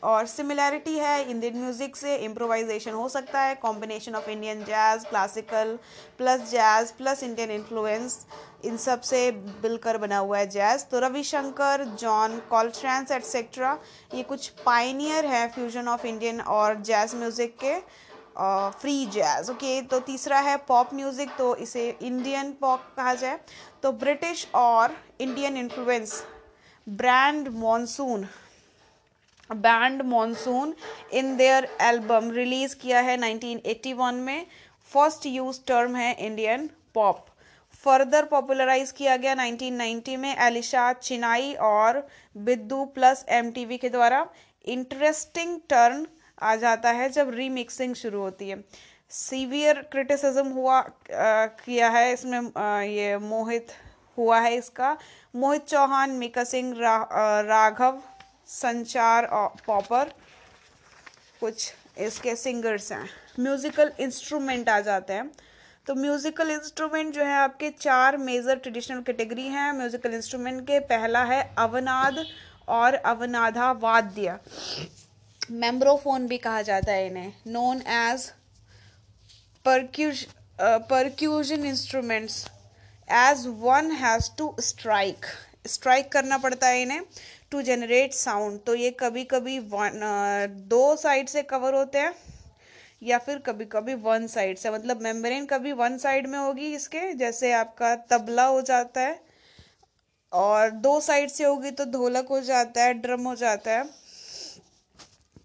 और 0.03 0.27
सिमिलैरिटी 0.27 0.97
है 0.99 1.31
इंडियन 1.31 1.57
म्यूज़िक 1.57 1.97
से 1.97 2.17
इम्प्रोवाइजेशन 2.17 2.93
हो 2.93 3.09
सकता 3.09 3.41
है 3.41 3.55
combination 3.55 4.15
of 4.15 4.29
Indian 4.31 4.65
jazz 4.65 5.05
classical 5.07 5.79
plus 6.19 6.51
jazz 6.51 6.93
plus 6.99 7.23
Indian 7.23 7.51
influence 7.51 8.27
इन 8.65 8.77
सबसे 8.77 9.31
मिलकर 9.63 9.99
बना 9.99 10.19
हुआ 10.19 10.39
है 10.39 10.49
जैज़ 10.51 10.85
तो 10.91 10.99
रविशंकर 11.01 11.85
जॉन 12.01 12.39
कॉल्ट्रैंस 12.51 13.11
एट्सेट्रा 13.13 13.79
ये 14.15 14.23
कुछ 14.23 14.49
पाइनियर 14.67 15.27
है 15.27 15.47
फ्यूजन 15.53 15.89
ऑफ़ 15.89 16.07
इंडियन 16.07 16.41
और 16.41 16.81
जैज़ 16.83 17.17
म्यूज़िक 17.17 17.57
के 17.65 17.79
फ्री 18.81 19.05
जैज़ 19.13 19.51
ओके 19.51 19.81
तो 19.87 19.99
तीसरा 20.03 20.39
है 20.41 20.57
पॉप 20.69 20.95
म्यूज़िक 20.95 21.31
तो 21.39 21.55
इसे 21.57 21.89
इंडियन 22.03 22.53
पॉप 22.61 22.93
कहा 22.97 23.15
जाए। 23.15 23.39
तो 23.83 23.93
ब्रिटिश 23.95 24.47
और 24.55 24.97
Indian 25.21 25.57
influence 25.57 26.23
brand 26.87 27.49
Monsoon 27.57 28.27
band 29.55 30.03
Monsoon 30.03 30.75
in 31.13 31.37
their 31.37 31.69
album 31.81 32.31
release 32.31 32.77
किया 32.77 33.01
है 33.01 33.17
1981 33.19 34.21
में। 34.21 34.47
फ़र्स्ट 34.93 35.27
यूज़ 35.27 35.61
टर्म 35.67 35.97
है 35.97 36.15
इंडियन 36.27 36.69
पॉप 36.95 37.27
फर्दर 37.85 38.25
पॉपुलराइज 38.25 38.91
किया 38.93 39.17
गया 39.17 39.35
1990 39.35 40.17
में 40.17 40.35
एलिशा 40.37 40.93
चिनाई 40.93 41.53
और 41.55 42.07
बिद्दू 42.37 42.85
प्लस 42.85 43.25
एमटीवी 43.29 43.79
के 43.79 43.89
द्वारा। 43.89 44.27
इंटरेस्टिंग 44.65 45.59
टर्न 45.71 46.07
आ 46.43 46.55
जाता 46.57 46.91
है 46.91 47.09
जब 47.09 47.31
रीमिक्सिंग 47.35 47.95
शुरू 47.95 48.21
होती 48.21 48.49
है। 48.49 48.63
सीवियर 49.11 49.81
क्रिटिसिज्म 49.93 50.49
हुआ 50.49 50.79
आ, 50.79 51.47
किया 51.47 51.89
है 51.89 52.13
इसमें 52.13 52.53
आ, 52.57 52.81
ये 52.81 53.17
मोहित 53.19 53.73
हुआ 54.19 54.39
है 54.41 54.55
इसका। 54.55 54.97
मोहित 55.37 55.65
चौहान 55.65 56.11
मिका 56.11 56.45
सिंह 56.45 56.75
रा, 56.79 56.97
राघव 57.43 58.01
संचार 58.49 59.29
पॉपर 59.67 60.13
कुछ 61.41 61.73
इसके 61.99 62.35
सिंगर्स 62.37 62.91
हैं। 62.93 63.09
म्यूज़िकल 63.41 63.93
इंस्ट्रूमेंट 64.01 64.69
आ 64.69 64.79
जाते 64.81 65.13
हैं। 65.13 65.31
तो 65.87 65.95
म्यूजिकल 65.95 66.51
इंस्ट्रूमेंट 66.51 67.15
जो 67.15 67.25
है, 67.25 67.35
आपके 67.35 67.71
चार 67.71 68.17
मेजर 68.19 68.57
ट्रेडिशनल 68.57 69.01
कैटेगरी 69.03 69.47
हैं। 69.49 69.73
म्यूजिकल 69.73 70.15
इंस्ट्रूमेंट 70.15 70.61
के 70.67 70.79
पहला 70.89 71.23
है 71.25 71.43
अवनाद 71.59 72.25
और 72.71 72.95
अवनाधा 72.95 73.71
वाद्य 73.81 74.39
मेम्ब्रोफोन 75.53 76.27
भी 76.27 76.39
कहा 76.39 76.63
जाता 76.63 76.93
है 76.93 77.07
इन्हें। 77.07 77.33
Known 77.49 77.81
as 77.83 78.31
percuss 79.65 80.27
percussion 80.61 81.65
instruments 81.67 82.45
as 83.09 83.47
one 83.61 83.91
has 83.95 84.31
to 84.39 84.55
strike 84.61 85.27
strike 85.67 86.13
करना 86.13 86.39
पड़ता 86.39 86.67
है 86.67 86.83
इन्हें। 86.83 87.01
टू 87.53 87.63
जनरेट 87.63 88.13
साउंड 88.15 88.61
तो 88.67 88.75
ये 88.75 88.91
कभी 89.01 89.25
कभी 89.27 89.59
वन 89.71 90.01
दो 90.69 90.85
साइड 90.97 91.29
से 91.29 91.43
कवर 91.45 91.75
होते 91.75 91.99
हैं, 91.99 92.15
या 93.03 93.19
फिर 93.19 93.39
कभी 93.47 93.65
कभी 93.67 93.95
वन 94.03 94.27
साइड 94.29 94.59
से। 94.59 94.71
मतलब 94.71 95.03
मेम्ब्रेन 95.03 95.47
कभी 95.47 95.73
वन 95.75 95.99
साइड 95.99 96.27
में 96.27 96.39
होगी 96.39 96.73
इसके, 96.75 97.13
जैसे 97.15 97.53
आपका 97.55 97.95
तबला 98.11 98.45
हो 98.47 98.61
जाता 98.63 99.01
है, 99.01 99.21
और 100.33 100.71
दो 100.71 101.01
साइड 101.03 101.31
से 101.31 101.45
होगी 101.45 101.71
तो 101.73 101.85
ढोलक 101.93 102.29
हो 102.31 102.41
जाता 102.43 102.83
है 102.83 102.95
ड्रम 102.97 103.23
हो 103.23 103.35
जाता 103.37 103.71
है। 103.71 103.85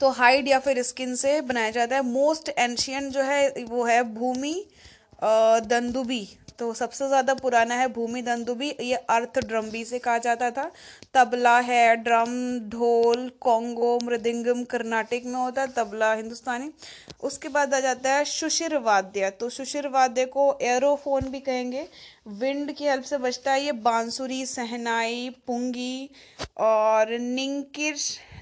तो 0.01 0.09
हाइड 0.11 0.47
या 0.47 0.59
फिर 0.59 0.81
स्किन 0.83 1.15
से 1.15 1.39
बनाया 1.43 1.71
जाता 1.71 1.95
है। 1.95 2.01
मोस्ट 2.03 2.49
एंशियन 2.49 3.09
जो 3.09 3.21
है, 3.21 3.49
वो 3.61 3.83
है 3.85 4.01
भूमि 4.13 4.53
दंदुबी। 5.23 6.27
तो 6.59 6.73
सबसे 6.73 7.07
ज़्यादा 7.07 7.33
पुराना 7.35 7.75
है 7.75 7.87
भूमि 7.93 8.21
दंदुबी 8.21 8.69
ये 8.81 8.95
अर्थ 9.09 9.39
ड्रम 9.47 9.69
भी 9.69 9.83
से 9.85 9.99
कहा 9.99 10.17
जाता 10.19 10.49
था। 10.51 10.69
तबला 11.13 11.57
है, 11.61 11.95
ड्रम, 11.97 12.33
ढोल, 12.69 13.29
कोंगो, 13.41 13.97
मृदिंगम, 14.03 14.63
कर्नाटक 14.65 15.23
में 15.25 15.35
होता 15.35 15.61
है, 15.61 15.67
तबला 15.73 16.13
हिंदुस्तानी। 16.13 16.71
उसके 17.21 17.49
बाद 17.49 17.73
आ 17.73 17.79
जाता 17.79 18.13
है 18.13 18.23
सुशिर 18.27 18.77
वाद्य। 18.79 19.29
तो 19.31 19.49
सुशिर 19.51 19.87
वाद्य 19.89 20.25
को 20.27 20.51
एरोफोन 20.63 21.29
भी 21.31 21.39
कहेंगे। 21.41 21.87
विंड 22.29 22.71
की 22.71 22.85
हेल्प 22.85 23.03
से 23.05 23.17
बचता 23.19 23.51
है 23.51 23.63
ये 23.63 23.71
बांसुरी, 23.83 24.45
सहनाई, 24.47 25.29
पुंगी 25.47 26.09
और 26.59 27.17
निंकिर 27.19 27.95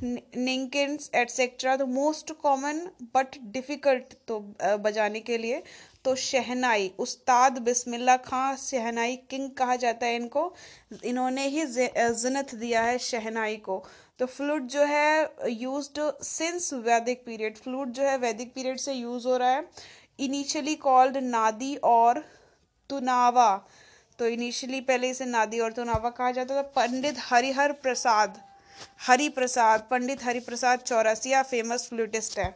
निंकिन्स 0.04 1.10
एटसेट्रा 1.16 1.76
तो 1.78 1.86
most 1.88 2.32
common 2.42 2.80
but 3.16 3.38
difficult 3.54 4.14
to 4.28 4.40
बजाने 4.80 5.20
के 5.22 5.38
लिए। 5.38 5.62
तो 6.06 6.16
शहनाई, 6.16 6.92
उस्ताद 7.00 7.58
बिस्मिल्ला 7.60 8.16
खां 8.24 8.56
शहनाई 8.58 9.16
किंग 9.30 9.50
कहा 9.52 9.76
जाता 9.76 10.06
है 10.06 10.16
इनको। 10.16 10.54
इन्होंने 11.04 11.48
ही 11.48 11.66
जिनत 11.66 12.54
दिया 12.56 12.82
है 12.84 12.98
शहनाई 13.02 13.56
को। 13.58 13.84
तो 14.20 14.26
फ्लूट 14.28 14.62
जो 14.70 14.84
है 14.86 15.30
used 15.52 16.00
since 16.24 16.74
Vedic 16.84 17.24
period 17.26 17.58
flute 17.58 17.88
जो 17.90 18.04
है 18.04 18.18
वैदिक 18.18 18.54
पीरियड 18.54 18.78
से 18.80 18.94
यूज़ 18.94 19.28
हो 19.28 19.38
रहा 19.38 19.50
है। 19.50 19.68
इनिशियली 20.20 20.76
कॉल्ड 20.76 21.18
नादी 21.20 21.76
और 21.86 22.24
तुनावा। 22.90 23.50
तो 24.20 24.28
इनिशियली 24.28 24.80
पहले 24.82 25.10
इसे 25.10 25.26
नादी 25.26 25.60
और 25.60 25.72
तुनावा 25.74 26.10
कहा 26.12 26.32
जाता 26.32 26.56
था। 26.56 26.62
पंडित 26.76 27.16
हरिहर 27.20 27.72
प्रसाद, 27.72 28.42
हरि 29.08 29.30
प्रसाद, 29.30 29.88
पंडित 29.92 30.24
हरि 30.24 30.40
प्रसाद 30.42 30.80
चौरसिया 30.82 31.42
फ़ेमस 31.44 31.88
फ्लूटिस्ट 31.90 32.38
है। 32.40 32.56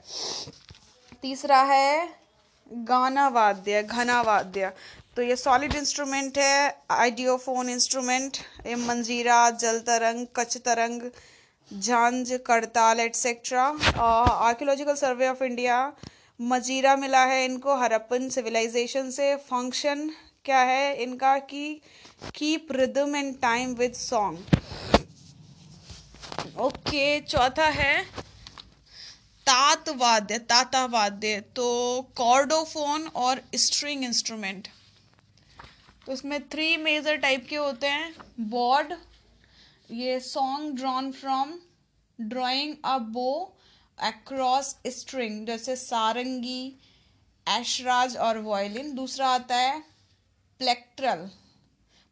तीसरा 1.21 1.61
है 1.63 2.18
गाना 2.69 3.27
वाद्य 3.29 3.81
घना 3.83 4.21
वाद्य 4.21 4.71
तो 5.15 5.21
ये 5.21 5.35
सॉलिड 5.35 5.75
इंस्ट्रूमेंट 5.75 6.37
है 6.37 6.75
आइडियोफोन 6.91 7.69
इंस्ट्रूमेंट 7.69 8.37
ये 8.67 8.75
मंजीरा, 8.77 9.49
जल 9.51 9.79
तरंग 9.87 10.25
कच 10.35 10.57
तरंग 10.65 11.09
झांझ 11.71 12.31
करताल 12.45 12.99
etcetera 12.99 13.63
archaeological 13.97 14.95
survey 14.95 15.27
of 15.27 15.43
India 15.43 15.91
मजीरा 16.39 16.95
मिला 16.95 17.23
है 17.25 17.43
इनको 17.45 17.75
हरप्पन 17.75 18.29
सिविलाइजेशन 18.29 19.09
से। 19.11 19.35
फ़ंक्शन 19.49 20.09
क्या 20.45 20.59
है 20.63 20.95
इनका 21.03 21.37
कि 21.49 21.81
keep 22.35 22.71
rhythm 22.71 23.15
and 23.15 23.35
time 23.41 23.73
with 23.75 23.93
song 23.95 24.37
okay 26.61 27.19
चौथा 27.21 27.65
है 27.73 27.93
तात 29.49 29.89
वाद्य 29.97 30.38
ताता 30.49 30.84
वाद्य 30.88 31.39
तो 31.55 31.67
कॉर्डोफोन 32.17 33.07
और 33.17 33.41
स्ट्रिंग 33.57 34.03
इंस्ट्रूमेंट। 34.05 34.67
तो 36.05 36.11
इसमें 36.13 36.41
थ्री 36.49 36.76
मेजर 36.80 37.15
टाइप 37.17 37.45
के 37.49 37.55
होते 37.55 37.88
हैं 37.88 38.13
बॉर्ड 38.49 38.93
ये 39.91 40.19
song 40.19 40.76
drawn 40.76 41.11
from 41.11 41.53
drawing 42.19 42.76
a 42.85 42.97
bow 43.09 43.31
across 43.97 44.76
string 44.97 45.45
जैसे 45.47 45.76
सारंगी 45.77 46.61
एशराज 47.47 48.17
और 48.19 48.38
वॉयलिन 48.43 48.93
दूसरा 48.95 49.30
आता 49.30 49.55
है 49.57 49.80
plectral 50.59 51.30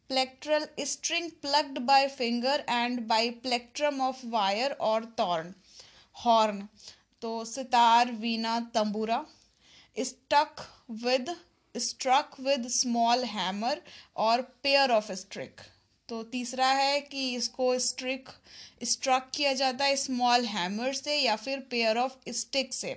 plectral 0.10 0.68
string 0.88 1.30
plucked 1.42 1.80
by 1.86 2.08
finger 2.18 2.66
and 2.70 3.08
by 3.08 3.30
plectrum 3.44 4.02
of 4.02 4.26
wire 4.28 4.72
और 4.90 5.06
थॉर्न 5.20 5.54
हॉर्न 6.16 6.68
तो 7.22 7.44
sitar 7.46 8.12
veena 8.14 8.60
tambura. 8.74 9.24
Stuck 9.98 10.66
with 11.04 11.36
struck 11.76 12.36
with 12.40 12.68
small 12.70 13.24
hammer 13.26 13.82
और 14.18 14.42
pair 14.64 14.92
of 14.92 15.12
stick 15.14 15.62
तो 16.10 16.22
तीसरा 16.26 16.68
है 16.68 17.00
कि 17.02 17.34
इसको 17.36 17.78
स्ट्रिक 17.80 18.30
स्ट्रक 18.84 19.30
किया 19.36 19.54
जाता 19.54 19.86
है 19.86 19.96
स्मॉल 19.96 20.46
हैमर 20.48 20.94
से 20.94 21.18
या 21.18 21.36
फिर 21.36 21.60
पेयर 21.72 21.98
ऑफ़ 21.98 22.14
स्टिक 22.32 22.74
से। 22.74 22.94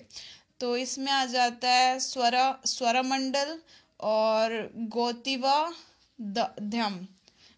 तो 0.60 0.76
इसमें 0.76 1.10
आ 1.12 1.24
जाता 1.26 1.70
है 1.70 1.98
स्वर, 2.00 2.36
स्वरमंडल 2.66 3.58
और 4.00 4.70
गोतिवा 4.76 5.72
ध्यम। 6.18 7.06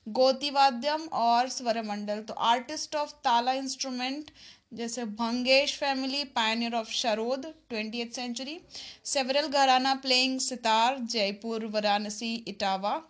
गोतिवाद्यम 0.07 1.03
और 1.15 1.49
स्वरमंडल। 1.49 2.23
तो 2.23 2.35
आर्टिस्ट 2.35 2.97
ऑफ़ 2.97 3.13
ताला 3.25 3.53
इंस्ट्रूमेंट 3.53 4.31
जैसे 4.73 5.05
Bangash 5.15 5.77
family 5.79 6.23
pioneer 6.35 6.75
of 6.75 6.91
sarod 6.93 7.47
twenty 7.71 8.05
century 8.13 8.59
several 9.07 9.49
gharana 9.49 9.95
playing 10.03 10.39
sitar 10.41 10.99
Jaipur 11.13 11.67
Varanasi 11.75 12.35
Etawah 12.49 13.01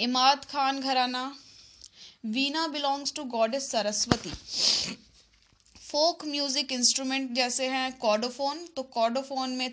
Imdad 0.00 0.44
Khan 0.44 0.80
gharana 0.80 1.24
veena 2.26 2.66
belongs 2.68 3.12
to 3.16 3.24
goddess 3.30 3.70
Saraswati 3.70 4.30
folk 5.80 6.24
music 6.26 6.72
instrument 6.72 7.30
जैसे 7.34 7.66
हैं 7.68 7.92
कॉडोफोन 7.98 8.66
तो 8.76 8.82
कॉडोफोन 8.92 9.50
में 9.56 9.70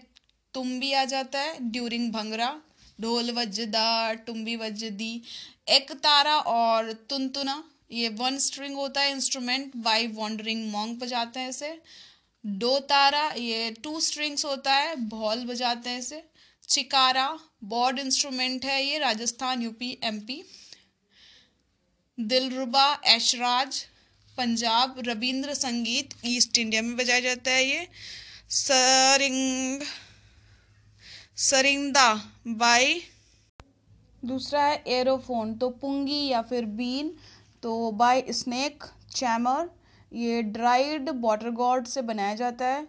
तुम्बी 0.53 0.91
आ 0.93 1.03
जाता 1.05 1.39
है 1.39 1.71
ड्यूरिंग 1.71 2.11
भंगरा 2.13 2.53
ढोल 3.01 3.31
वजदा 3.31 3.87
तुम्बी 4.27 4.55
वजदी 4.57 5.13
एक 5.69 5.91
तारा 6.03 6.37
और 6.51 6.91
तुनतुना 7.09 7.63
ये 7.91 8.09
वन 8.17 8.37
स्ट्रिंग 8.39 8.75
होता 8.75 9.01
है 9.01 9.11
इंस्ट्रूमेंट 9.11 9.75
बाई 9.83 10.07
वॉन्डरिंग 10.09 10.71
मॉन्ग 10.71 10.99
बजाते 10.99 11.39
हैं 11.39 11.49
इसे। 11.49 11.77
डो 12.43 12.77
तारा, 12.81 13.27
ये 13.29 13.71
टू 13.83 13.99
स्ट्रिंग्स 14.01 14.45
होता 14.45 14.73
है 14.73 14.95
भॉल 15.09 15.45
बजाते 15.45 15.89
हैं 15.89 15.99
इसे। 15.99 16.23
चिकारा 16.69 17.27
बॉर्ड 17.65 17.99
इंस्ट्रूमेंट 17.99 18.65
है 18.65 18.83
ये, 18.83 18.97
Rajasthan 18.99 19.61
UP 19.61 19.97
MP 20.03 20.43
dilruba, 22.17 23.01
esraj, 23.05 23.83
Punjab 24.37 24.95
Rabindra 25.07 25.53
Sangeet 25.55 26.13
east 26.25 26.57
India 26.57 26.81
में 26.81 26.95
बजाया 26.97 27.19
जाता 27.19 27.51
है 27.51 27.65
ये। 27.65 27.87
सरिंग, 28.51 29.81
सरिंदा 31.39 32.13
बाई 32.47 33.01
दूसरा 34.23 34.63
है 34.63 34.81
एरोफोन 34.89 35.53
तो 35.53 35.69
पुंगी 35.71 36.25
या 36.27 36.41
फिर 36.41 36.65
बीन। 36.77 37.15
तो 37.63 37.91
बाय 37.91 38.23
स्नेक 38.31 38.83
चैमर 39.15 39.69
ये 40.11 40.41
ड्राइड 40.43 41.09
वाटर 41.21 41.49
गॉड 41.51 41.85
से 41.87 42.01
बनाया 42.03 42.35
जाता 42.35 42.65
है। 42.67 42.87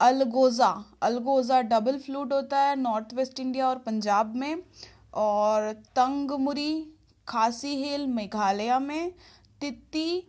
अलगोज़ा 0.00 0.68
अलगोज़ा 1.02 1.60
डबल 1.64 1.98
फ्लूट 1.98 2.32
होता 2.32 2.58
है 2.60 2.74
नॉर्थ 2.76 3.14
वेस्ट 3.14 3.40
इंडिया 3.40 3.68
और 3.68 3.78
पंजाब 3.78 4.34
में। 4.36 4.62
और 5.14 5.72
तंगमुरी 5.96 6.72
खासी 7.28 7.74
हिल 7.76 8.06
मेघालय 8.08 8.78
में। 8.78 9.12
तित्ती 9.60 10.22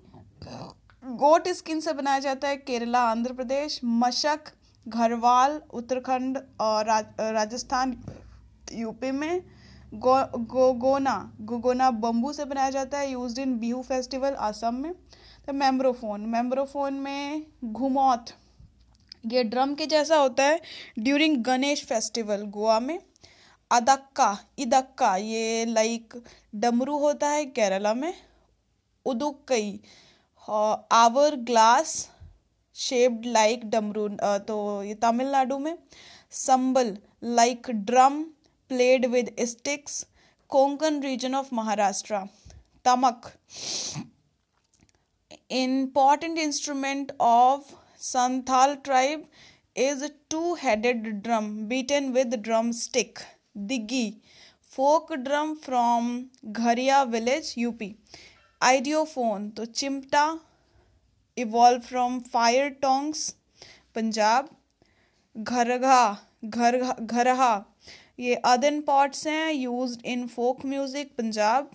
गोट 1.04 1.48
स्किन 1.50 1.80
से 1.80 1.94
बनाया 1.94 2.20
जाता 2.20 2.48
है 2.48 2.58
केरला 2.58 3.02
आंध्र 3.10 3.34
प्रदेश 3.34 3.80
मशक 3.84 4.52
घरवाल 4.86 5.60
उत्तराखंड 5.74 6.38
और 6.62 6.86
राजस्थान 7.34 7.98
यूपी 8.74 9.12
में। 9.12 9.42
गो, 9.94 10.16
गोगोना 10.46 11.16
गोगोना 11.42 11.90
बम्बू 11.92 12.32
से 12.34 12.46
बनाया 12.46 12.70
जाता 12.70 12.98
है 13.00 13.12
use 13.12 13.40
in 13.42 13.58
Bihu 13.60 13.82
festival 13.84 14.36
Assam 14.42 14.76
में। 14.76 14.94
तो 15.48 15.54
मेम्ब्रोफोन 15.54 16.22
मेम्ब्रोफोन 16.28 16.94
में 16.96 17.46
घुमौत, 17.64 18.26
ये 19.26 19.44
ड्रम 19.44 19.74
के 19.76 19.86
जैसा 19.86 20.18
होता 20.18 20.44
है 20.44 20.60
ड्यूरिंग 21.00 21.38
गणेश 21.44 21.86
फेस्टिवल 21.86 22.42
गोवा 22.48 22.80
में। 22.80 23.00
अदक्का, 23.72 24.38
इदक्का, 24.60 25.16
ये 25.16 25.66
लाइक 25.66 26.14
डमरू 26.56 26.98
होता 26.98 27.30
है 27.30 27.46
केरला 27.46 27.94
में। 27.94 28.14
Udukkai 29.06 29.80
hourglass 31.38 32.10
shaped 32.76 33.26
like 33.28 33.70
damru 33.70 34.08
तो 34.48 34.84
ये 34.84 34.94
तमिलनाडु 34.96 35.58
में। 35.60 35.78
Sambal 36.32 36.98
like 37.24 37.70
drum 37.72 38.24
played 38.70 39.10
with 39.16 39.32
sticks 39.52 39.98
konkan 40.50 41.02
region 41.08 41.36
of 41.42 41.50
maharashtra 41.60 42.22
tamak 42.86 43.30
important 45.50 46.38
instrument 46.38 47.12
of 47.20 47.76
santhal 48.12 48.76
tribe 48.84 49.26
is 49.88 50.02
a 50.02 50.12
two-headed 50.30 51.22
drum 51.24 51.52
beaten 51.68 52.12
with 52.18 52.42
drumstick 52.48 53.24
diggi 53.72 54.06
folk 54.78 55.14
drum 55.28 55.56
from 55.68 56.10
Ghariya 56.62 57.04
village 57.16 57.52
up 57.70 57.84
idiophone 58.62 59.50
तो 59.58 59.66
chimta 59.80 60.24
evolve 61.38 61.82
from 61.88 62.20
fire 62.34 62.70
tongs 62.82 63.20
Punjab 63.96 64.48
घरघा 65.36 66.00
घर 66.46 66.78
घरहा 67.02 67.52
ये 68.20 68.36
earthen 68.46 68.80
pots 68.82 69.26
हैं 69.28 69.52
used 69.54 70.06
in 70.06 70.28
folk 70.28 70.66
music 70.66 71.12
Punjab 71.18 71.70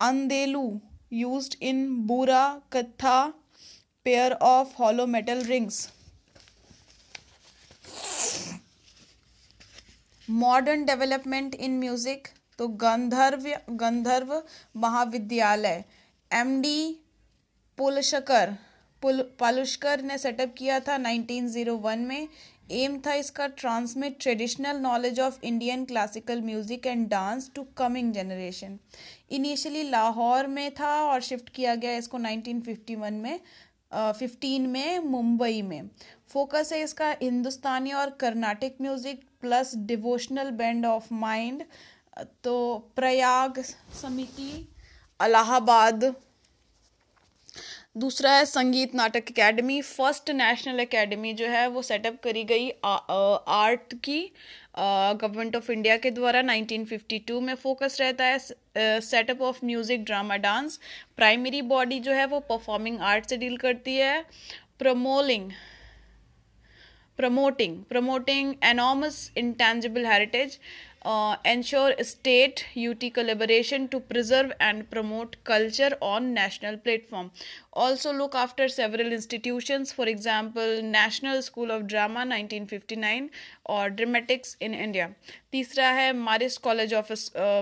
andelu 0.00 0.80
used 1.12 1.54
in 1.62 1.86
Burra 2.06 2.44
Katha 2.72 3.20
pair 4.06 4.32
of 4.32 4.74
hollow 4.78 5.06
metal 5.06 5.42
rings 5.44 5.88
modern 10.28 10.84
development 10.84 11.54
in 11.54 11.78
music 11.80 12.28
तो 12.58 12.68
गंधर्व 12.68 13.44
गंधर्व 13.80 14.42
महाविद्यालय 14.76 15.84
MD 16.30 16.80
पुलशकर 17.78 18.54
पुल 19.02 19.22
पालुष्कर 19.40 20.02
ने 20.02 20.16
setup 20.18 20.54
किया 20.58 20.78
था 20.80 20.96
1901 20.98 22.06
में। 22.06 22.28
एम 22.70 22.98
था 23.06 23.12
इसका 23.14 23.46
transmit 23.46 24.18
traditional 24.20 24.76
knowledge 24.76 25.20
of 25.20 25.38
Indian 25.42 25.84
classical 25.84 26.40
music 26.40 26.86
and 26.86 27.08
dance 27.08 27.50
to 27.54 27.62
coming 27.76 28.12
generation 28.12 28.78
initially 29.30 29.82
Lahore 29.82 30.46
में 30.46 30.70
था 30.74 30.92
और 31.02 31.20
शिफ्ट 31.20 31.48
किया 31.48 31.74
गया 31.74 31.96
इसको 31.96 32.18
1951 32.18 33.10
में 33.10 33.40
फिफ्टीन 33.92 34.64
uh, 34.64 34.68
में 34.68 34.98
मुंबई 34.98 35.62
में. 35.62 35.88
फोकस 36.28 36.72
है 36.72 36.82
इसका 36.82 37.10
हिंदुस्तानी 37.22 37.92
और 37.92 38.10
Carnatic 38.10 38.76
music 38.80 39.20
plus 39.40 39.74
devotional 39.76 40.50
band 40.50 40.86
of 40.86 41.14
mind 41.14 41.64
तो 42.44 42.56
प्रयाग 42.96 43.60
समिति 44.02 44.68
अलाहाबाद 45.20 46.14
दूसरा 47.98 48.32
है 48.32 48.44
Sangeet 48.44 48.94
Natak 48.94 49.30
academy 49.30 49.80
first 49.82 50.30
national 50.30 50.80
academy 50.80 51.32
जो 51.34 51.46
है, 51.48 51.66
वो 51.68 51.82
सेटअप 51.82 52.18
करी 52.24 52.42
गई 52.44 52.68
आर्ट 52.84 53.94
की 54.04 54.20
गवर्नमेंट 54.76 55.56
ऑफ़ 55.56 55.70
इंडिया 55.72 55.96
के 55.96 56.10
द्वारा 56.10 56.42
1952 56.42 57.40
में 57.42 57.54
फोकस 57.56 57.96
रहता 58.00 58.24
है 58.24 59.00
setup 59.00 59.42
of 59.42 59.58
music 59.64 60.04
drama 60.04 60.36
dance 60.38 60.78
primary 61.16 61.62
body 61.72 61.98
जो 62.00 62.12
है, 62.12 62.26
वो 62.26 62.40
परफॉर्मिंग 62.42 63.00
आर्ट 63.02 63.28
से 63.30 63.36
डील 63.36 63.56
करती 63.58 63.96
है। 63.96 64.22
प्रमोलिंग 64.78 65.50
promoting 67.18 67.82
promoting 67.84 68.54
enormous 68.64 69.16
intangible 69.38 70.06
heritage 70.06 70.58
ensure 71.46 71.94
state 72.04 72.60
UT 72.76 73.08
collaboration 73.10 73.86
to 73.86 73.98
preserve 74.08 74.50
and 74.62 74.82
promote 74.86 75.36
culture 75.46 75.96
on 76.02 76.24
national 76.32 76.76
platform 76.84 77.30
also 77.84 78.12
look 78.12 78.36
after 78.36 78.68
several 78.68 79.12
institution 79.12 79.84
for 79.86 80.08
example 80.08 80.80
national 80.84 81.40
school 81.40 81.72
of 81.72 81.82
drama 81.84 82.24
nineteen 82.24 82.66
fifty 82.66 82.96
nine 82.96 83.30
और 83.70 83.88
dramatics 83.90 84.56
in 84.62 84.74
India 84.74 85.08
तीसरा 85.52 85.88
है 85.90 86.12
Marris 86.18 86.58
college 86.58 86.94
of 86.94 87.12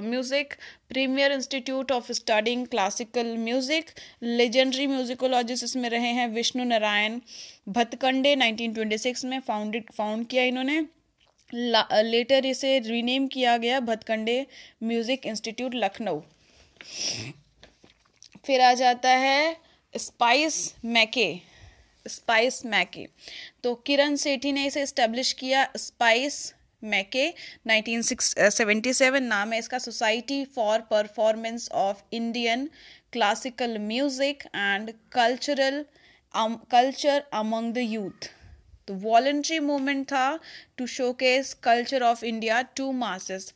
music 0.05 0.55
premier 0.89 1.33
institute 1.33 1.93
of 1.93 2.13
studying 2.13 2.67
classical 2.67 3.37
music 3.39 3.91
legendary 4.23 4.87
musicologist 4.87 5.65
इसमें 5.65 5.89
रहे 5.91 6.13
हैं 6.13 6.29
Vishnu 6.35 6.65
Narayan 6.65 7.21
Bhatkhande 7.69 8.35
nineteen 8.37 8.75
twenty 8.75 8.99
six 8.99 9.25
में 9.25 9.41
founded 9.41 9.93
found 9.93 10.27
किया 10.27 10.45
इन्होंने। 10.45 10.85
Letter 11.53 12.47
इसे 12.47 12.79
रीनेम 12.79 13.27
किया 13.29 13.57
गया 13.57 13.81
भतकंडे 13.81 14.47
म्यूज़िक 14.83 15.27
इंस्टीट्यूट 15.27 15.75
लखनऊ। 15.75 16.21
फिर 18.47 18.61
आ 18.61 18.73
जाता 18.75 19.11
है 19.19 19.57
स्पाइस 19.95 20.75
मैके 20.87 21.35
स्पाइस 22.07 22.65
मैके 22.67 23.07
तो 23.63 23.75
किरण 23.87 24.17
सेठी 24.17 24.53
ने 24.53 24.67
इसे 24.67 24.83
इस्टेब्लिश 24.83 25.33
किया 25.33 25.67
स्पाइस 25.77 26.55
मैके 26.83 27.29
1977 27.69 29.21
नाम 29.23 29.53
है 29.53 29.59
इसका 29.59 29.79
society 29.79 30.45
for 30.57 30.81
performance 30.91 31.69
of 31.75 32.03
Indian 32.13 32.69
classical 33.13 33.79
music 33.79 34.43
and 34.55 34.93
cultural 35.13 35.85
culture 36.71 37.23
among 37.33 37.73
the 37.75 37.79
youth 37.79 38.29
तो 38.89 38.95
वॉलेंट्री 38.95 39.59
मूवमेंट 39.59 40.07
था 40.07 40.39
to 40.77 40.87
showcase 40.87 41.55
culture 41.63 42.03
of 42.03 42.25
India 42.25 42.61
to 42.77 42.91
masses 42.93 43.53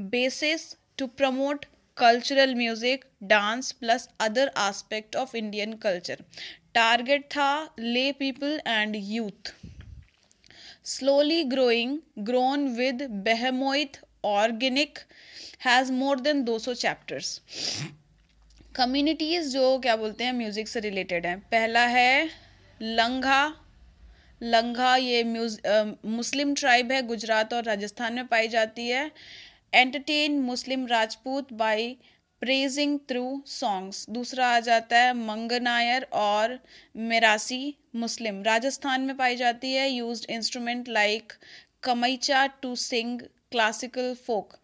basis 0.00 0.74
to 0.98 1.06
promote 1.06 1.66
cultural 1.96 2.54
music 2.54 3.04
dance 3.22 3.72
plus 3.72 4.08
other 4.20 4.50
aspect 4.56 5.16
of 5.16 5.36
Indian 5.36 5.72
culture 5.72 6.24
target 6.74 7.24
था 7.30 7.74
lay 7.78 8.10
people 8.12 8.60
and 8.66 8.96
youth 8.96 9.54
slowly 10.84 11.42
growing 11.44 11.98
grown 12.18 12.66
with 12.76 13.02
behemoth 13.24 14.00
organic 14.24 14.98
more 15.92 16.20
than 16.20 16.44
200 16.44 16.74
chapters 16.74 17.40
communities 18.76 19.48
जो 19.48 19.78
क्या 19.78 19.96
बोलते 19.96 20.24
हैं 20.24 20.32
music 20.32 20.68
से 20.68 20.80
related 20.80 21.26
है. 21.26 21.36
पहला 21.36 21.86
है 21.86 22.28
लंघा 22.80 23.42
लंघा, 24.42 24.94
ये 24.96 25.22
मुस्लिम 25.24 26.54
ट्राइब 26.54 26.92
है, 26.92 27.02
गुजरात 27.06 27.52
और 27.54 27.64
राजस्थान 27.64 28.14
में 28.14 28.26
पाई 28.26 28.48
जाती 28.48 28.88
है। 28.88 29.10
Entertain 29.74 30.40
Muslim 30.42 30.86
Rajput 30.86 31.52
by 31.60 31.96
praising 32.42 32.98
through 33.08 33.24
songs 33.46 34.04
दूसरा 34.10 34.46
आ 34.54 34.60
जाता 34.60 34.98
है 34.98 35.12
मंगनायर 35.16 36.06
और 36.12 36.58
मेरासी 37.10 37.74
मुस्लिम 37.96 38.42
राजस्थान 38.42 39.00
में 39.00 39.16
पाई 39.16 39.36
जाती 39.36 39.72
है 39.72 39.88
use 39.90 40.26
instrument 40.30 40.88
like 40.88 41.32
kamaicha 41.82 42.44
to 42.62 42.74
sing 42.84 43.20
classical 43.52 44.14
folk 44.26 44.56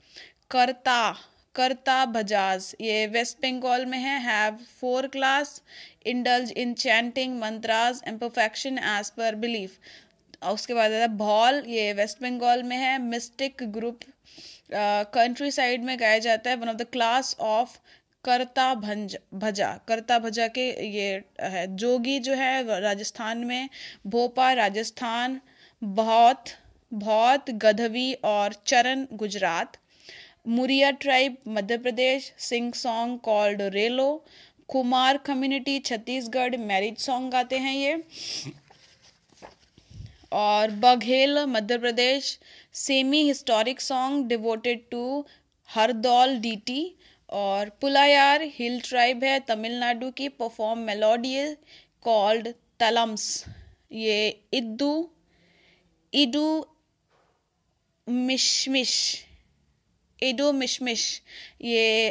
करता 0.50 1.00
करता 1.54 2.04
बजाज 2.06 2.74
ये 2.80 3.06
वेस्ट 3.12 3.38
बंगाल 3.42 3.86
में 3.86 3.98
है 3.98 4.18
have 4.22 4.58
four 4.80 5.06
class 5.06 5.60
indulge 6.12 6.52
in 6.64 6.74
chanting 6.74 7.38
mantras 7.40 8.02
and 8.02 8.20
perfection 8.20 8.78
as 8.90 9.10
per 9.18 9.32
belief. 9.44 9.78
उसके 10.42 10.74
बाद 10.74 10.92
आता 10.92 11.00
है 11.00 11.08
भॉल 11.18 11.62
ये 11.68 11.92
वेस्ट 11.92 12.22
बंगाल 12.22 12.62
में 12.62 12.76
है 12.76 12.98
मिस्टिक 13.02 13.62
ग्रुप 13.72 14.00
कंट्री 15.14 15.50
साइड 15.50 15.84
में 15.84 15.98
गाया 16.00 16.18
जाता 16.18 16.50
है 16.50 16.56
one 16.56 16.68
of 16.68 16.76
the 16.76 16.86
class 16.92 17.36
of 17.40 17.78
करता 18.24 18.74
भंज 18.74 19.16
भजा 19.34 19.72
करता 19.88 20.18
भजा 20.18 20.46
के 20.48 20.68
ये 20.86 21.24
है, 21.40 21.66
जोगी 21.76 22.18
जो 22.18 22.34
है, 22.34 22.80
राजस्थान 22.80 23.38
में 23.38 23.68
भोपाल 24.06 24.56
राजस्थान 24.56 25.40
बहुत 25.82 26.44
बहुत 26.92 27.50
गधवी 27.50 28.12
और 28.24 28.54
Charan 28.66 29.06
Gujarat 29.12 29.76
Muria 30.48 30.90
tribe 30.90 31.36
Madhya 31.48 31.78
Pradesh 31.78 32.32
sing 32.38 32.72
song 32.72 33.18
called 33.20 33.62
Relo 33.62 34.24
Kumar 34.68 35.16
community, 35.26 35.78
Chhattisgarh 35.80 36.56
marriage 36.58 36.98
song 37.00 37.32
गाते 37.32 37.58
हैं 37.58 37.74
ये। 37.74 38.02
और 40.32 40.70
Baghel, 40.80 41.38
Madhya 41.46 41.78
Pradesh, 41.78 42.38
semi 42.74 43.22
historic 43.24 43.80
song 43.80 44.26
devoted 44.28 44.82
to 44.90 45.24
Hardaul 45.68 46.36
deity 46.40 46.94
और 47.32 47.68
पुलायार 47.80 48.42
हिल 48.54 48.80
ट्राइब 48.80 49.24
है, 49.24 49.38
तमिलनाडु 49.40 50.10
की 50.10 50.28
परफॉर्म 50.30 50.78
मेलोडी 50.80 51.36
कॉल्ड 52.04 52.48
तलम्स 52.80 53.44
ये 53.92 54.28
इद्दू, 54.54 55.10
इडू 56.12 56.66
मिशमिश, 58.06 58.94
इडो 60.22 60.52
मिशमिश, 60.52 61.10
ये 61.62 62.08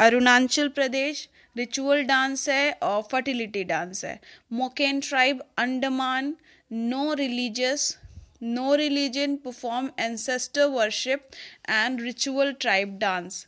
अरुणाचल 0.00 0.68
प्रदेश 0.70 1.28
रिचुअल 1.58 2.02
डांस 2.04 2.48
है 2.48 2.70
और 2.82 3.02
फर्टिलिटी 3.12 3.64
डांस 3.66 4.04
है। 4.04 4.18
Moken 4.52 5.00
tribe 5.00 5.42
Andaman 5.58 6.34
no 6.70 7.14
religious 7.14 7.96
no 8.42 8.74
religion 8.76 9.34
perform 9.44 9.90
ancestor 10.00 10.64
worship 10.70 11.28
and 11.68 12.00
ritual 12.00 12.52
tribe 12.60 12.98
dance 12.98 13.46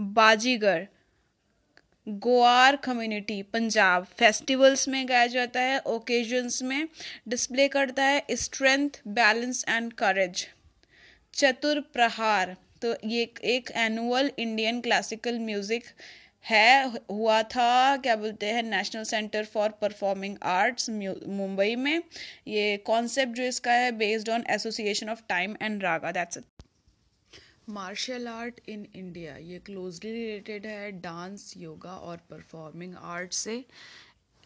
Bazigar, 0.00 0.86
Goar 2.06 2.76
community 2.84 3.42
Punjab. 3.52 4.06
Festivals 4.18 4.88
में 4.88 5.08
गाया 5.08 5.26
जाता 5.28 5.60
है 5.60 5.78
ओकेजन्स 5.86 6.62
में 6.62 6.88
डिस्प्ले 7.28 7.68
करता 7.68 8.04
है 8.04 8.36
strength 8.36 9.00
balance 9.10 9.64
and 9.68 9.92
courage 9.94 10.46
Chatur 11.34 11.80
Prahar 11.92 12.56
तो 12.82 12.94
ये 13.06 13.22
एक 13.46 13.70
एनुअल 13.76 14.30
इंडियन 14.38 14.80
क्लासिकल 14.80 15.38
म्यूज़िक 15.40 15.84
है, 16.44 16.98
हुआ 17.10 17.42
था, 17.44 17.96
क्या 17.96 18.16
बोलते 18.16 18.46
हैं 18.46 18.62
national 18.62 19.04
centre 19.04 19.44
for 19.44 19.70
performing 19.80 20.36
arts 20.44 20.90
Mumbai 20.90 21.74
में। 21.76 22.02
ये 22.48 22.76
कॉन्सेप्ट 22.86 23.32
जो 23.32 23.42
इसका 23.44 23.72
है 23.74 23.90
based 23.98 24.30
on 24.30 24.44
association 24.50 25.08
of 25.08 25.22
time 25.28 25.56
and 25.62 25.82
raga 25.82 26.12
that's 26.12 26.36
it 26.36 26.44
martial 27.70 28.26
art 28.28 28.60
in 28.68 28.86
India 28.94 29.36
ये 29.38 29.58
क्लोजली 29.58 30.12
रिलेटेड 30.12 30.66
है 30.66 30.90
डांस 30.92 31.52
योगा 31.56 31.90
और 31.90 32.16
परफॉर्मिंग 32.30 32.94
आर्ट 32.96 33.32
से। 33.32 33.64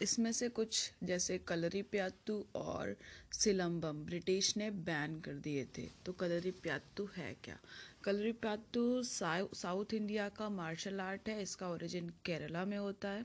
इसमें 0.02 0.31
से 0.32 0.48
कुछ, 0.48 0.90
जैसे 1.05 1.39
कलरी 1.39 1.81
प्यातू 1.82 2.35
और 2.56 2.94
सिलम्बम 3.32 4.05
ब्रिटिश 4.06 4.56
ने 4.56 4.70
बैन 4.89 5.18
कर 5.20 5.35
दिए 5.44 5.64
थे। 5.78 5.86
तो 6.06 6.12
कलरी 6.12 6.51
प्यातू 6.62 7.09
है 7.16 7.32
क्या? 7.44 7.56
कलरी 8.07 8.33
प्यातु 8.33 9.03
साउथ 9.03 9.95
इंडिया 9.95 10.28
का 10.28 10.49
मार्शल 10.49 11.01
आर्ट 11.01 11.28
है, 11.28 11.43
इसका 11.43 11.69
ओरिजिन 11.69 12.09
केरला 12.24 12.65
में 12.65 12.77
होता 12.78 13.09
है। 13.09 13.24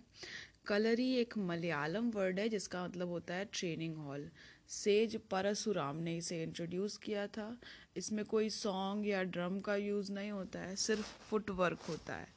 कलरी 0.67 1.09
एक 1.15 1.37
मलयालम 1.39 2.09
वर्ड 2.11 2.39
है, 2.39 2.47
जिसका 2.49 2.83
मतलब 2.85 3.09
होता 3.09 3.33
है 3.33 3.45
ट्रेनिंग 3.53 3.95
हॉल 3.97 4.27
सेज 4.69 5.15
परसुराम 5.31 5.97
ने 5.97 6.17
इसे 6.17 6.41
इंट्रोड्यूस 6.43 6.97
किया 6.97 7.27
था। 7.27 7.57
इसमें 7.97 8.25
कोई 8.25 8.49
सॉन्ग 8.49 9.07
या 9.07 9.23
ड्रम 9.23 9.59
का 9.59 9.75
यूज़ 9.75 10.11
नहीं 10.11 10.31
होता 10.31 10.59
है, 10.59 10.75
सिर्फ़ 10.77 11.15
फुटवर्क 11.29 11.81
होता 11.89 12.15
है। 12.15 12.27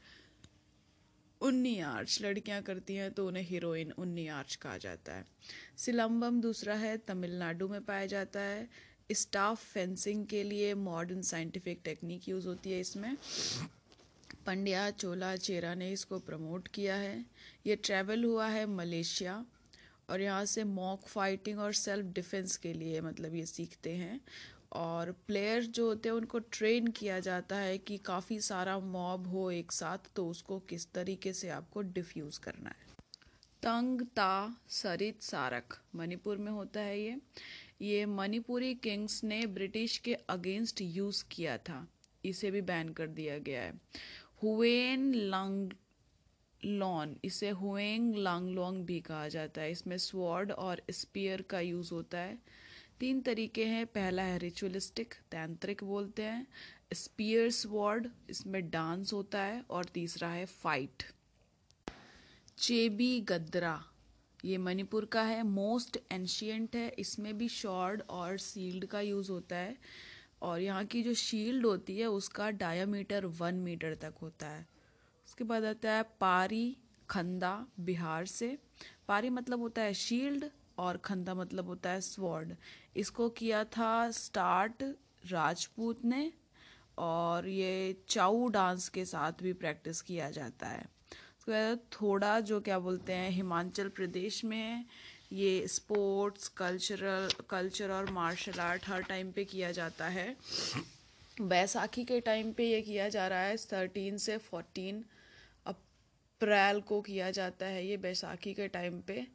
उन्नी 1.41 1.79
आर्च 1.81 2.19
लड़कियाँ 2.23 2.63
करती 2.63 2.95
हैं 2.95 3.13
तो 3.13 3.27
उन्हें 3.29 3.43
हीरोइन 3.43 3.93
उन्नी 3.93 4.27
आर्च 4.29 4.55
कहा 4.57 4.79
जाता 4.79 5.15
है। 5.15 5.25
सिलम्बम 5.77 6.41
दूसरा 6.41 6.75
है, 6.75 6.97
तमिलनाडु 6.99 7.69
में 7.69 7.85
पाया 7.85 8.07
जाता 8.07 8.41
है। 8.41 8.69
स्टाफ 9.13 9.65
फेंसिंग 9.65 10.27
के 10.27 10.43
लिए 10.43 10.75
मॉडर्न 10.75 11.23
साइंटिफिक 11.23 11.81
टेक्निक 11.85 12.29
यूज़ 12.29 12.47
होती 12.47 12.73
है 12.73 12.81
इसमें। 12.81 13.17
पंड्या, 14.47 14.91
चोला, 14.91 15.37
चेरा 15.37 15.75
ने 15.75 15.93
इसको 15.93 16.19
प्रमोट 16.19 16.69
किया 16.69 16.95
है। 16.95 17.27
ये 17.67 17.77
ट्रैवल 17.77 18.25
हुआ 18.25 18.49
है 18.49 18.67
मलेशिया 18.67 19.47
और 20.11 20.21
यहाँ 20.21 20.45
से 20.45 20.65
मॉक 20.65 21.07
फाइटिंग 21.07 21.59
और 21.59 21.73
सेल्फ 21.73 22.07
डिफेंस 22.07 22.57
के 22.57 22.73
लिए 22.73 23.01
मतलब 23.01 23.35
ये 23.35 23.47
सीखते 23.47 23.93
हैं। 23.93 24.21
और 24.73 25.13
प्लेयर्स 25.13 25.67
जो 25.67 25.87
होते 25.87 26.09
हैं, 26.09 26.17
उनको 26.17 26.39
ट्रेन 26.39 26.87
किया 26.87 27.21
जाता 27.21 27.57
है 27.57 27.79
कि 27.79 27.99
काफ़ी 27.99 28.41
सारा 28.41 28.79
मॉब 28.79 29.27
हो 29.27 29.51
एक 29.51 29.73
साथ 29.73 29.99
तो 30.17 30.29
उसको 30.29 30.59
किस 30.59 30.93
तरीके 30.93 31.33
से 31.33 31.49
आपको 31.49 31.83
डिफ्यूज़ 31.83 32.41
करना 32.41 32.69
है। 32.69 32.85
तंग, 33.63 34.03
ता, 34.03 34.57
सरित, 34.69 35.23
सारक, 35.23 35.79
मणिपुर 35.95 36.37
में 36.37 36.53
होता 36.53 36.81
है 36.81 37.01
ये। 37.01 37.17
ये 37.83 38.07
मणिपुरी 38.07 38.75
किंग्स 38.75 39.25
ने 39.25 39.47
ब्रिटिश 39.47 39.99
के 39.99 40.15
अगेंस्ट 40.15 40.81
यूज़ 40.81 41.25
किया 41.31 41.59
था। 41.59 41.89
इसे 42.25 42.51
भी 42.51 42.61
बैन 42.61 42.89
कर 42.89 43.07
दिया 43.07 43.39
गया 43.39 43.63
है। 43.63 43.81
हुएन 44.43 45.15
लंग 45.15 45.71
लॉन, 46.65 47.17
इसे 47.25 47.51
हुएंग 47.51 48.15
लांगलोंग 48.15 48.85
भी 48.85 49.01
कहा 49.01 49.29
जाता 49.29 49.63
है। 49.63 49.71
इसमें 49.71 49.99
स्वॉर्ड 49.99 50.53
और 50.53 50.83
स्पीयर 50.91 51.43
का 51.43 51.61
यूज़ 51.61 51.95
होता 51.95 52.19
है। 52.19 52.39
तीन 53.01 53.21
तरीके 53.21 53.65
हैं। 53.65 53.87
पहला 53.87 54.23
है 54.23 54.39
रिचुअलिस्टिक 54.39 55.15
तैंत्रिक 55.31 55.85
बोलते 55.85 56.23
हैं। 56.23 56.47
स्पीयर 56.93 57.51
स्वॉर्ड, 57.51 58.09
इसमें 58.31 58.71
डांस 58.71 59.13
होता 59.13 59.43
है। 59.43 59.65
और 59.71 59.85
तीसरा 59.85 60.29
है 60.29 60.47
फाइट। 60.47 61.03
चेबी 62.59 63.21
गद्रा 63.21 63.85
ये 64.45 64.59
मणिपुर 64.59 65.05
का 65.05 65.23
है 65.23 65.43
मोस्ट 65.43 65.99
एंशियंट 66.13 66.77
है, 66.77 66.89
इसमें 66.89 67.37
भी 67.39 67.49
शॉर्ड 67.51 68.03
और 68.11 68.39
सील्ड 68.39 68.87
का 68.87 69.01
यूज़ 69.01 69.31
होता 69.33 69.57
है 69.57 69.77
और 70.43 70.61
यहाँ 70.61 70.85
की 70.85 71.03
जो 71.03 71.15
शील्ड 71.15 71.67
होती 71.67 71.99
है, 71.99 72.07
उसका 72.09 72.51
डायामीटर 72.53 73.27
वन 73.27 73.55
मीटर 73.57 73.95
तक 73.95 74.15
होता 74.23 74.47
है। 74.47 74.67
उसके 75.27 75.45
बाद 75.45 75.65
आता 75.65 75.93
है 75.93 76.03
पारी, 76.21 76.77
खंदा, 77.09 77.67
बिहार 77.81 78.27
से। 78.27 78.57
पारी 79.09 79.31
मतलब 79.31 79.61
होता 79.61 79.83
है 79.83 79.95
शील्ड 79.95 80.45
और 80.79 80.97
खंदा 80.97 81.35
मतलब 81.35 81.67
होता 81.67 81.91
है 81.91 82.01
स्वॉर्ड 82.03 82.55
इसको 82.97 83.29
किया 83.31 83.65
था 83.67 84.11
स्टार्ट 84.13 84.83
राजपूत 85.25 86.05
ने 86.05 86.33
और 86.99 87.49
ये 87.49 87.97
चाऊ 88.09 88.49
डांस 88.49 88.89
के 88.89 89.05
साथ 89.05 89.43
भी 89.43 89.53
प्रैक्टिस 89.55 90.01
किया 90.03 90.31
जाता 90.31 90.67
है। 90.67 90.87
थोड़ा 91.93 92.39
जो 92.41 92.61
क्या 92.61 92.79
बोलते 92.79 93.13
हैं, 93.13 93.31
हिमाचल 93.31 93.89
प्रदेश 93.89 94.45
में 94.45 94.85
ये 95.33 95.67
स्पोर्ट्स 95.69 96.49
कल्चरल 96.49 97.29
कल्चर 97.51 97.91
और 97.91 98.11
मार्शल 98.11 98.61
आर्ट 98.61 98.89
हर 98.89 99.03
टाइम 99.03 99.33
पे 99.33 99.45
किया 99.45 99.71
जाता 99.73 100.09
है। 100.09 100.37
बैसाखी 101.43 102.05
के 102.05 102.21
टाइम 102.21 102.53
पे 102.53 102.69
ये 102.71 102.81
किया 102.83 103.09
जा 103.09 103.27
रहा 103.29 103.39
है 103.39 103.57
थर्टीन 103.73 104.17
से 104.19 104.37
फोर्टीन 104.41 105.05
अप्रैल 105.67 106.81
को 106.81 107.01
किया 107.01 107.31
जाता 107.31 107.67
है 107.67 107.87
ये 107.87 107.97
बैसाखी 107.97 108.55
के 108.55 108.69
टाइम 108.69 109.01
पे। 109.01 109.27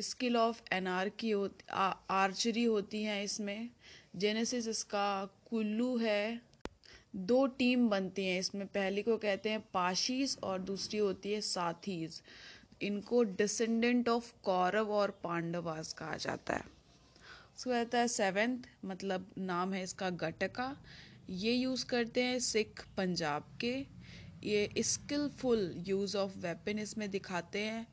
स्किल 0.00 0.36
ऑफ़ 0.36 0.60
एनार्की 0.72 1.30
होती 1.30 1.64
आर्चरी 2.10 2.64
होती 2.64 3.02
हैं 3.02 3.22
इसमें। 3.24 3.68
जेनेसिस 4.16 4.68
इसका 4.68 5.24
कुल्लू 5.50 5.96
है। 5.98 6.40
दो 7.16 7.46
टीम 7.46 7.88
बनती 7.88 8.26
हैं 8.26 8.38
इसमें। 8.38 8.66
पहली 8.66 9.02
को 9.02 9.16
कहते 9.16 9.50
हैं 9.50 9.60
पाशीज 9.74 10.36
और 10.42 10.60
दूसरी 10.60 10.98
होती 10.98 11.32
है 11.32 11.40
साथीज 11.40 12.20
इनको 12.82 13.22
डिसेंडेंट 13.22 14.08
ऑफ़ 14.08 14.32
कौरव 14.42 14.90
और 14.92 15.10
पांडवास 15.24 15.92
कहा 15.92 16.16
जाता 16.16 16.54
है। 16.54 16.64
उसको 17.56 17.70
कहता 17.70 17.98
है 17.98 18.08
सेवेंथ 18.08 18.58
मतलब 18.84 19.30
नाम 19.38 19.72
है 19.74 19.82
इसका 19.82 20.10
गटका। 20.10 20.76
ये 21.30 21.52
यूज़ 21.52 21.86
करते 21.86 22.22
हैं 22.22 22.38
सिख 22.38 22.84
पंजाब 22.96 23.56
के। 23.60 23.74
ये 24.44 24.68
स्किलफुल 24.78 25.84
यूज़ 25.86 26.16
ऑफ़ 26.16 26.38
वेपन 26.38 26.78
इसमें 26.78 27.10
दिखाते 27.10 27.58
हैं। 27.58 27.86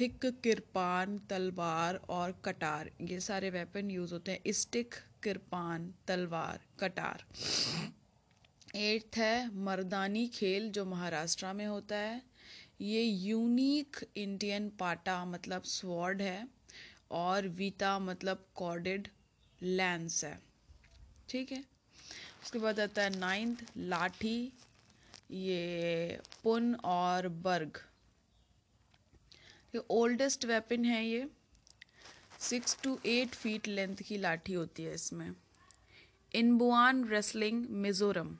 थिक, 0.00 0.26
किरपान, 0.42 1.18
तलवार 1.18 2.00
और 2.08 2.32
कटार। 2.44 2.90
ये 3.02 3.20
सारे 3.20 3.50
वेपन 3.50 3.90
यूज़ 3.90 4.12
होते 4.12 4.32
हैं। 4.32 4.52
स्टिक, 4.52 4.94
किरपान, 5.22 5.92
तलवार, 6.06 6.60
कटार। 6.80 7.24
एट्थ 8.76 9.18
है 9.18 9.54
मर्दानी 9.64 10.26
खेल 10.28 10.70
जो 10.70 10.84
महाराष्ट्र 10.84 11.52
में 11.52 11.66
होता 11.66 11.96
है। 11.96 12.22
ये 12.80 13.02
यूनिक 13.02 14.04
इंडियन 14.16 14.68
पाटा 14.80 15.24
मतलब 15.24 15.62
स्वॉर्ड 15.64 16.22
है 16.22 16.46
और 17.12 17.48
वीता 17.58 17.98
मतलब 17.98 18.44
कॉर्डेड 18.54 19.08
लैंस 19.60 20.24
है। 20.24 20.38
ठीक 21.28 21.52
है? 21.52 21.62
उसके 22.42 22.58
बाद 22.58 22.80
आता 22.80 23.02
है 23.02 23.18
नाइन्थ 23.18 23.64
लाठी 23.76 24.52
ये 25.32 26.20
पुन 26.42 26.74
और 26.86 27.28
बर्ग 27.44 27.78
ये 29.74 29.82
ओल्डेस्ट 29.90 30.44
वेपन 30.44 30.84
है 30.84 31.04
ये। 31.06 31.26
Six 32.40 32.76
to 32.82 32.98
eight 33.06 33.34
feet 33.34 33.68
length 33.68 34.02
की 34.08 34.16
लाठी 34.18 34.52
होती 34.52 34.82
है 34.82 34.94
इसमें। 34.94 35.30
इनबुआन 36.32 37.04
रेसलिंग 37.08 37.66
मिजोरम 37.82 38.36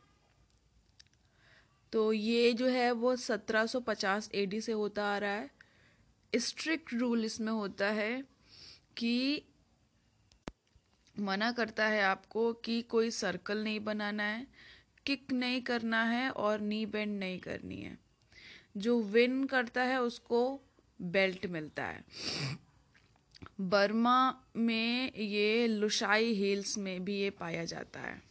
तो 1.97 2.13
ये 2.13 2.53
जो 2.53 2.67
है 2.67 2.93
वो 2.93 3.17
1750 3.17 4.31
एडी 4.35 4.61
से 4.61 4.73
होता 4.73 5.05
आ 5.15 5.19
रहा 5.19 5.31
है। 5.31 5.51
स्ट्रिक्ट 6.39 6.95
रूल 6.95 7.25
इसमें 7.25 7.53
होता 7.53 7.87
है 7.87 8.25
कि 8.97 9.43
मना 11.21 11.53
करता 11.53 11.87
है 11.87 12.03
आपको 12.03 12.53
कि 12.53 12.83
कोई 12.83 13.11
सर्कल 13.11 13.65
नहीं 13.65 13.81
बनाना 13.81 14.23
है 14.23 14.47
किक 15.07 15.33
नहीं 15.33 15.63
करना 15.63 16.05
है 16.05 16.31
और 16.31 16.61
नी 16.61 16.87
बेंड 16.87 17.19
नहीं 17.19 17.39
करनी 17.39 17.77
है। 17.77 17.99
जो 18.77 19.03
विन 19.03 19.45
करता 19.45 19.83
है 19.83 20.03
उसको 20.03 20.61
बेल्ट 21.03 21.47
मिलता 21.47 21.85
है। 21.85 22.05
बर्मा 23.61 24.45
में 24.57 25.13
ये 25.13 25.67
लुशाई 25.67 26.33
हिल्स 26.33 26.79
में 26.79 27.05
भी 27.05 27.21
ये 27.21 27.31
पाया 27.31 27.65
जाता 27.65 28.01
है। 28.01 28.23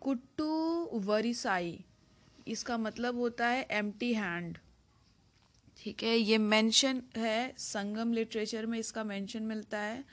कुट्टू 0.00 0.90
वरिसाई 0.94 1.84
इसका 2.48 2.78
मतलब 2.78 3.18
होता 3.18 3.46
है 3.46 3.66
एम्प्टी 3.70 4.12
हैंड 4.14 4.58
ठीक 5.78 6.02
है, 6.02 6.16
ये 6.16 6.38
मेंशन 6.38 7.02
है, 7.16 7.54
संगम 7.58 8.12
लिटरेचर 8.12 8.66
में 8.66 8.78
इसका 8.78 9.04
मेंशन 9.04 9.42
मिलता 9.42 9.78
है. 9.78 10.04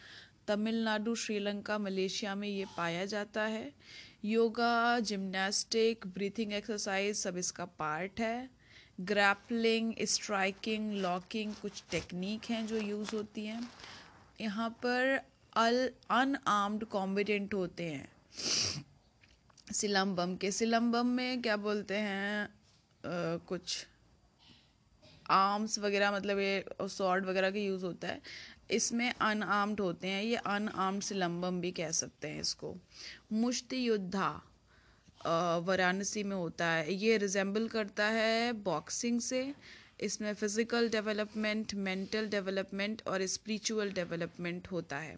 तमिलनाडु, 0.48 1.16
श्रीलंका, 1.16 1.78
मलेशिया 1.78 2.36
में 2.36 2.48
ये 2.48 2.66
पाया 2.78 3.06
जाता 3.06 3.44
है. 3.44 3.72
योगा 4.26 5.00
जिम्नास्टिक 5.02 6.06
ब्रीथिंग 6.08 6.54
एक्सरसाइज 6.54 7.16
सब 7.18 7.38
इसका 7.38 7.66
पार्ट 7.80 8.20
है. 8.20 8.50
ग्रैपलिंग 9.02 9.94
स्ट्राइकिंग 10.08 10.92
लॉकिंग 10.94 11.54
कुछ 11.54 11.84
टेक्निक 11.92 12.50
हैं 12.50 12.66
जो 12.68 12.78
यूज़ 12.78 13.16
होती 13.16 13.46
हैं. 13.46 13.62
यहाँ 14.42 14.70
पर 14.84 15.20
अल 15.56 15.90
अनआर्म्ड 16.12 16.84
कॉम्बिडेंट 16.86 17.54
होते 17.54 17.84
हैं. 17.84 18.08
सिलम्बम 19.68 20.36
के। 20.36 20.52
सिलम्बम 20.52 21.08
में 21.08 21.42
क्या 21.42 21.56
बोलते 21.58 21.96
हैं 21.98 22.44
आ, 22.44 23.38
कुछ 23.48 23.86
आर्म्स 25.32 25.78
वगैरह 25.80 26.12
मतलब 26.12 26.40
ये 26.40 26.88
सॉर्ड 26.90 27.26
वगैरह 27.26 27.52
का 27.52 27.60
यूज़ 27.60 27.86
होता 27.86 28.08
है। 28.08 28.22
इसमें 28.72 29.12
अनआर्म्ड 29.12 29.80
होते 29.80 30.08
हैं 30.08 30.24
ये 30.24 30.36
अनआर्म्ड 30.36 31.04
सिलम्बम 31.04 31.60
भी 31.62 31.72
कह 31.72 31.92
सकते 31.94 32.28
हैं 32.28 32.42
इसको। 32.42 32.76
मुश्ती 33.34 33.84
योद्धा 33.84 34.30
वाराणसी 35.68 36.24
में 36.24 36.36
होता 36.36 36.66
है। 36.68 36.94
ये 36.94 37.18
रिजेंबल 37.18 37.68
करता 37.68 38.06
है 38.08 38.52
बॉक्सिंग 38.64 39.20
से। 39.22 39.54
इसमें 40.00 40.34
फ़िज़िकल 40.34 40.90
डेवलपमेंट 40.90 41.74
मेंटल 41.76 42.28
डेवलपमेंट 42.30 43.02
और 43.08 43.26
स्पिरिचुअल 43.28 43.92
डेवलपमेंट 43.94 44.68
होता 44.72 44.98
है। 44.98 45.18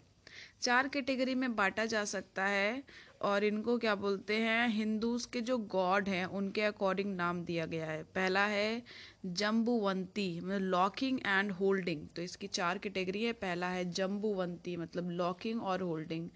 चार 0.62 0.88
कैटेगरी 0.88 1.34
में 1.34 1.54
बांटा 1.56 1.84
जा 1.86 2.04
सकता 2.06 2.44
है। 2.46 2.82
और 3.20 3.44
इनको 3.44 3.76
क्या 3.78 3.94
बोलते 3.94 4.36
हैं, 4.36 4.68
हिंदूज 4.68 5.24
के 5.26 5.40
जो 5.40 5.56
गॉड 5.58 6.08
हैं, 6.08 6.24
उनके 6.24 6.62
अकॉर्डिंग 6.62 7.14
नाम 7.16 7.44
दिया 7.44 7.66
गया 7.66 7.86
है। 7.86 8.02
पहला 8.14 8.44
है 8.46 8.82
जम्बुवंती 9.26 10.28
मतलब 10.40 10.68
लॉकिंग 10.68 11.18
एंड 11.26 11.52
होल्डिंग। 11.52 12.06
तो 12.16 12.22
इसकी 12.22 12.46
चार 12.46 12.78
कैटेगरी 12.78 13.24
है। 13.24 13.32
पहला 13.32 13.68
है 13.68 13.84
जम्बुवंती 13.90 14.76
मतलब 14.76 15.10
लॉकिंग 15.10 15.62
और 15.62 15.82
होल्डिंग। 15.82 16.28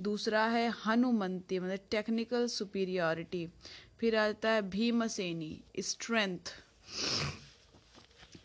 दूसरा 0.00 0.44
है 0.46 0.68
हनुमंती 0.86 1.58
मतलब 1.58 1.88
टेक्निकल 1.90 2.46
सुपीरियोरिटी 2.46 3.46
फिर 4.00 4.16
आता 4.16 4.50
है 4.50 4.62
भीमसेनी 4.70 5.60
स्ट्रेंथ 5.80 6.52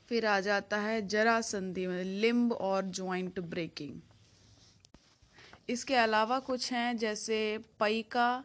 फिर 0.09 0.25
आ 0.25 0.39
जाता 0.39 0.77
है 0.77 1.07
जरासंधि 1.07 1.85
मतलब 1.87 2.19
लिम्ब 2.21 2.53
और 2.53 2.85
ज्वाइंट 2.85 3.39
ब्रेकिंग 3.39 3.99
इसके 5.69 5.95
अलावा 5.95 6.39
कुछ 6.39 6.73
हैं, 6.73 6.97
जैसे 6.97 7.57
पैका 7.57 8.43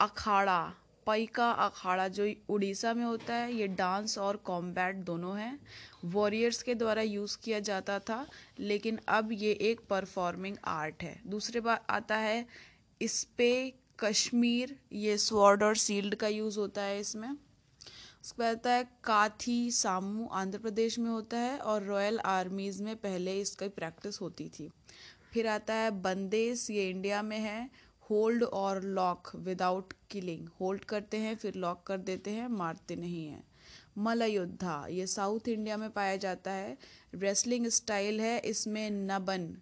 अखाड़ा। 0.00 0.74
पैका 1.06 1.50
अखाड़ा 1.50 2.08
जो 2.08 2.28
उड़ीसा 2.48 2.94
में 2.94 3.04
होता 3.04 3.34
है, 3.34 3.54
ये 3.54 3.66
डांस 3.66 4.18
और 4.18 4.36
कॉम्बैट 4.36 4.96
दोनों 4.96 5.38
हैं। 5.38 5.60
वॉरियर्स 6.04 6.62
के 6.62 6.74
द्वारा 6.74 7.02
यूज़ 7.02 7.38
किया 7.44 7.60
जाता 7.60 7.98
था, 7.98 8.26
लेकिन 8.58 8.98
अब 9.08 9.32
ये 9.32 9.52
एक 9.52 9.80
परफॉर्मिंग 9.90 10.56
आर्ट 10.64 11.02
है। 11.02 11.20
दूसरे 11.26 11.60
बार 11.60 11.84
आता 11.90 12.16
है, 12.16 12.46
इस 13.02 13.24
पे 13.24 13.74
कश्मीर, 14.00 14.78
ये 14.92 15.18
स्वॉर्ड 15.18 15.62
और 15.62 15.76
सील्ड 15.76 16.14
का 16.14 16.28
यूज़ 16.28 16.58
होता 16.58 16.82
है 16.82 17.00
इसमें। 17.00 17.28
उसके 17.28 18.42
बाद 18.42 18.56
आता 18.56 18.72
है, 18.72 18.84
काथी 19.04 19.70
सामू 19.70 20.26
आंध्र 20.26 20.58
प्रदेश 20.58 20.98
में 20.98 21.10
होता 21.10 21.38
है, 21.38 21.58
और 21.58 21.82
रॉयल 21.82 22.18
आर्मीज़ 22.18 22.82
में 22.82 22.96
पहले 22.96 23.40
इसकी 23.40 23.68
प्रैक्टिस 23.68 24.20
होती 24.20 24.48
थी। 24.48 24.70
फिर 25.32 25.46
आता 25.46 25.74
है, 25.74 25.90
बंदेस, 25.90 26.70
ये 26.70 26.90
इंडिया 26.90 27.22
में 27.22 27.38
है। 27.38 27.70
होल्ड 28.10 28.42
और 28.42 28.82
लॉक 28.82 29.30
विदाउट 29.36 29.92
किलिंग 30.10 30.48
होल्ड 30.60 30.84
करते 30.84 31.16
हैं, 31.16 31.36
फिर 31.36 31.54
लॉक 31.54 31.82
कर 31.86 31.98
देते 31.98 32.30
हैं, 32.30 32.48
मारते 32.48 32.96
नहीं 32.96 33.26
हैं। 33.26 33.44
मलयोद्धा, 33.98 34.86
ये 34.90 35.06
साउथ 35.06 35.48
इंडिया 35.48 35.76
में 35.76 35.90
पाया 35.90 36.16
जाता 36.16 36.50
है। 36.50 36.78
रेसलिंग 37.14 37.66
स्टाइल 37.66 38.20
है, 38.20 38.38
इसमें 38.40 38.90
नबन। 38.90 39.56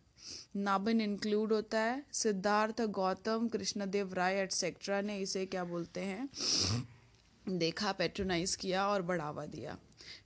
नाबन 0.57 1.01
इंक्लूड 1.01 1.53
होता 1.53 1.81
है। 1.81 2.05
सिद्धार्थ, 2.13 2.83
गौतम, 2.83 3.49
कृष्णदेव 3.49 4.15
राय 4.15 4.35
एटसेट्रा 4.35 5.01
ने 5.01 5.19
इसे 5.19 5.47
क्या 5.47 5.65
बोलते 5.65 6.01
हैं? 6.01 6.29
देखा 7.49 7.93
पेट्रोनाइज 7.93 8.57
किया 8.57 8.89
और 8.89 9.03
बढ़ावा 9.03 9.47
दिया। 9.47 9.79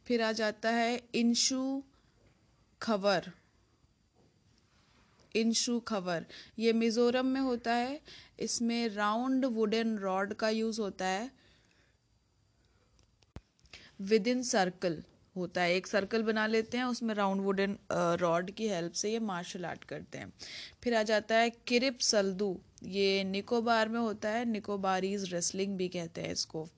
फिर 0.05 0.23
आ 0.23 0.33
जाता 0.33 0.71
है 0.71 1.03
इंशू 1.15 1.83
खबर। 2.83 3.31
इंशु 5.37 5.81
खबर। 5.81 6.27
ये 6.59 6.73
मिज़ोरम 6.73 7.27
में 7.27 7.41
होता 7.41 7.75
है। 7.75 8.01
इसमें 8.41 8.89
राउंड 8.89 9.45
वुडन 9.45 9.99
रॉड 9.99 10.35
का 10.35 10.49
यूज़ 10.49 10.81
होता 10.81 11.07
है। 11.07 11.31
विद 14.01 14.29
इन 14.29 14.43
सर्कल 14.43 15.03
होता 15.37 15.63
है। 15.63 15.75
एक 15.75 15.87
सर्कल 15.87 16.23
बना 16.23 16.47
लेते 16.47 16.79
हैं, 16.79 16.85
उसमें 16.85 17.15
राउंड 17.15 17.41
वुडन 17.41 17.79
रॉड 17.93 18.51
की 18.51 18.69
हेल्प 18.69 18.93
से 18.93 19.13
ये 19.13 19.19
मार्शल 19.19 19.65
आर्ट 19.65 19.85
करते 19.85 20.19
हैं। 20.19 20.33
फिर 20.83 20.95
आ 20.95 21.03
जाता 21.03 21.35
है 21.35 21.51
किरिप 21.51 22.01
सल्दू। 22.01 22.61
ये 22.83 23.25
निकोबार 23.25 23.89
में 23.89 24.01
होता 24.01 24.29
है। 24.29 24.45
निकोबारीज 24.45 25.33
रेसलिंग 25.35 25.77
भी 25.77 25.89
कहते 25.89 26.21
हैं 26.21 26.33
इसको। 26.33 26.69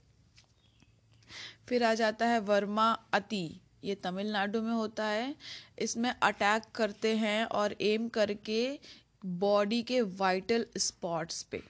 फिर 1.69 1.85
आ 1.85 1.95
जाता 1.95 2.27
है 2.27 2.39
वर्मा 2.41 2.93
अति। 3.13 3.61
ये 3.85 3.95
तमिलनाडु 3.95 4.63
में 4.63 4.73
होता 4.73 5.05
है। 5.05 5.35
इसमें 5.79 6.11
अटैक 6.13 6.63
करते 6.75 7.15
हैं 7.17 7.45
और 7.45 7.75
एम 7.81 8.09
करके 8.09 8.79
बॉडी 9.27 9.83
के 9.83 10.01
वाइटल 10.01 10.67
स्पॉट्स 10.79 11.43
पे। 11.43 11.63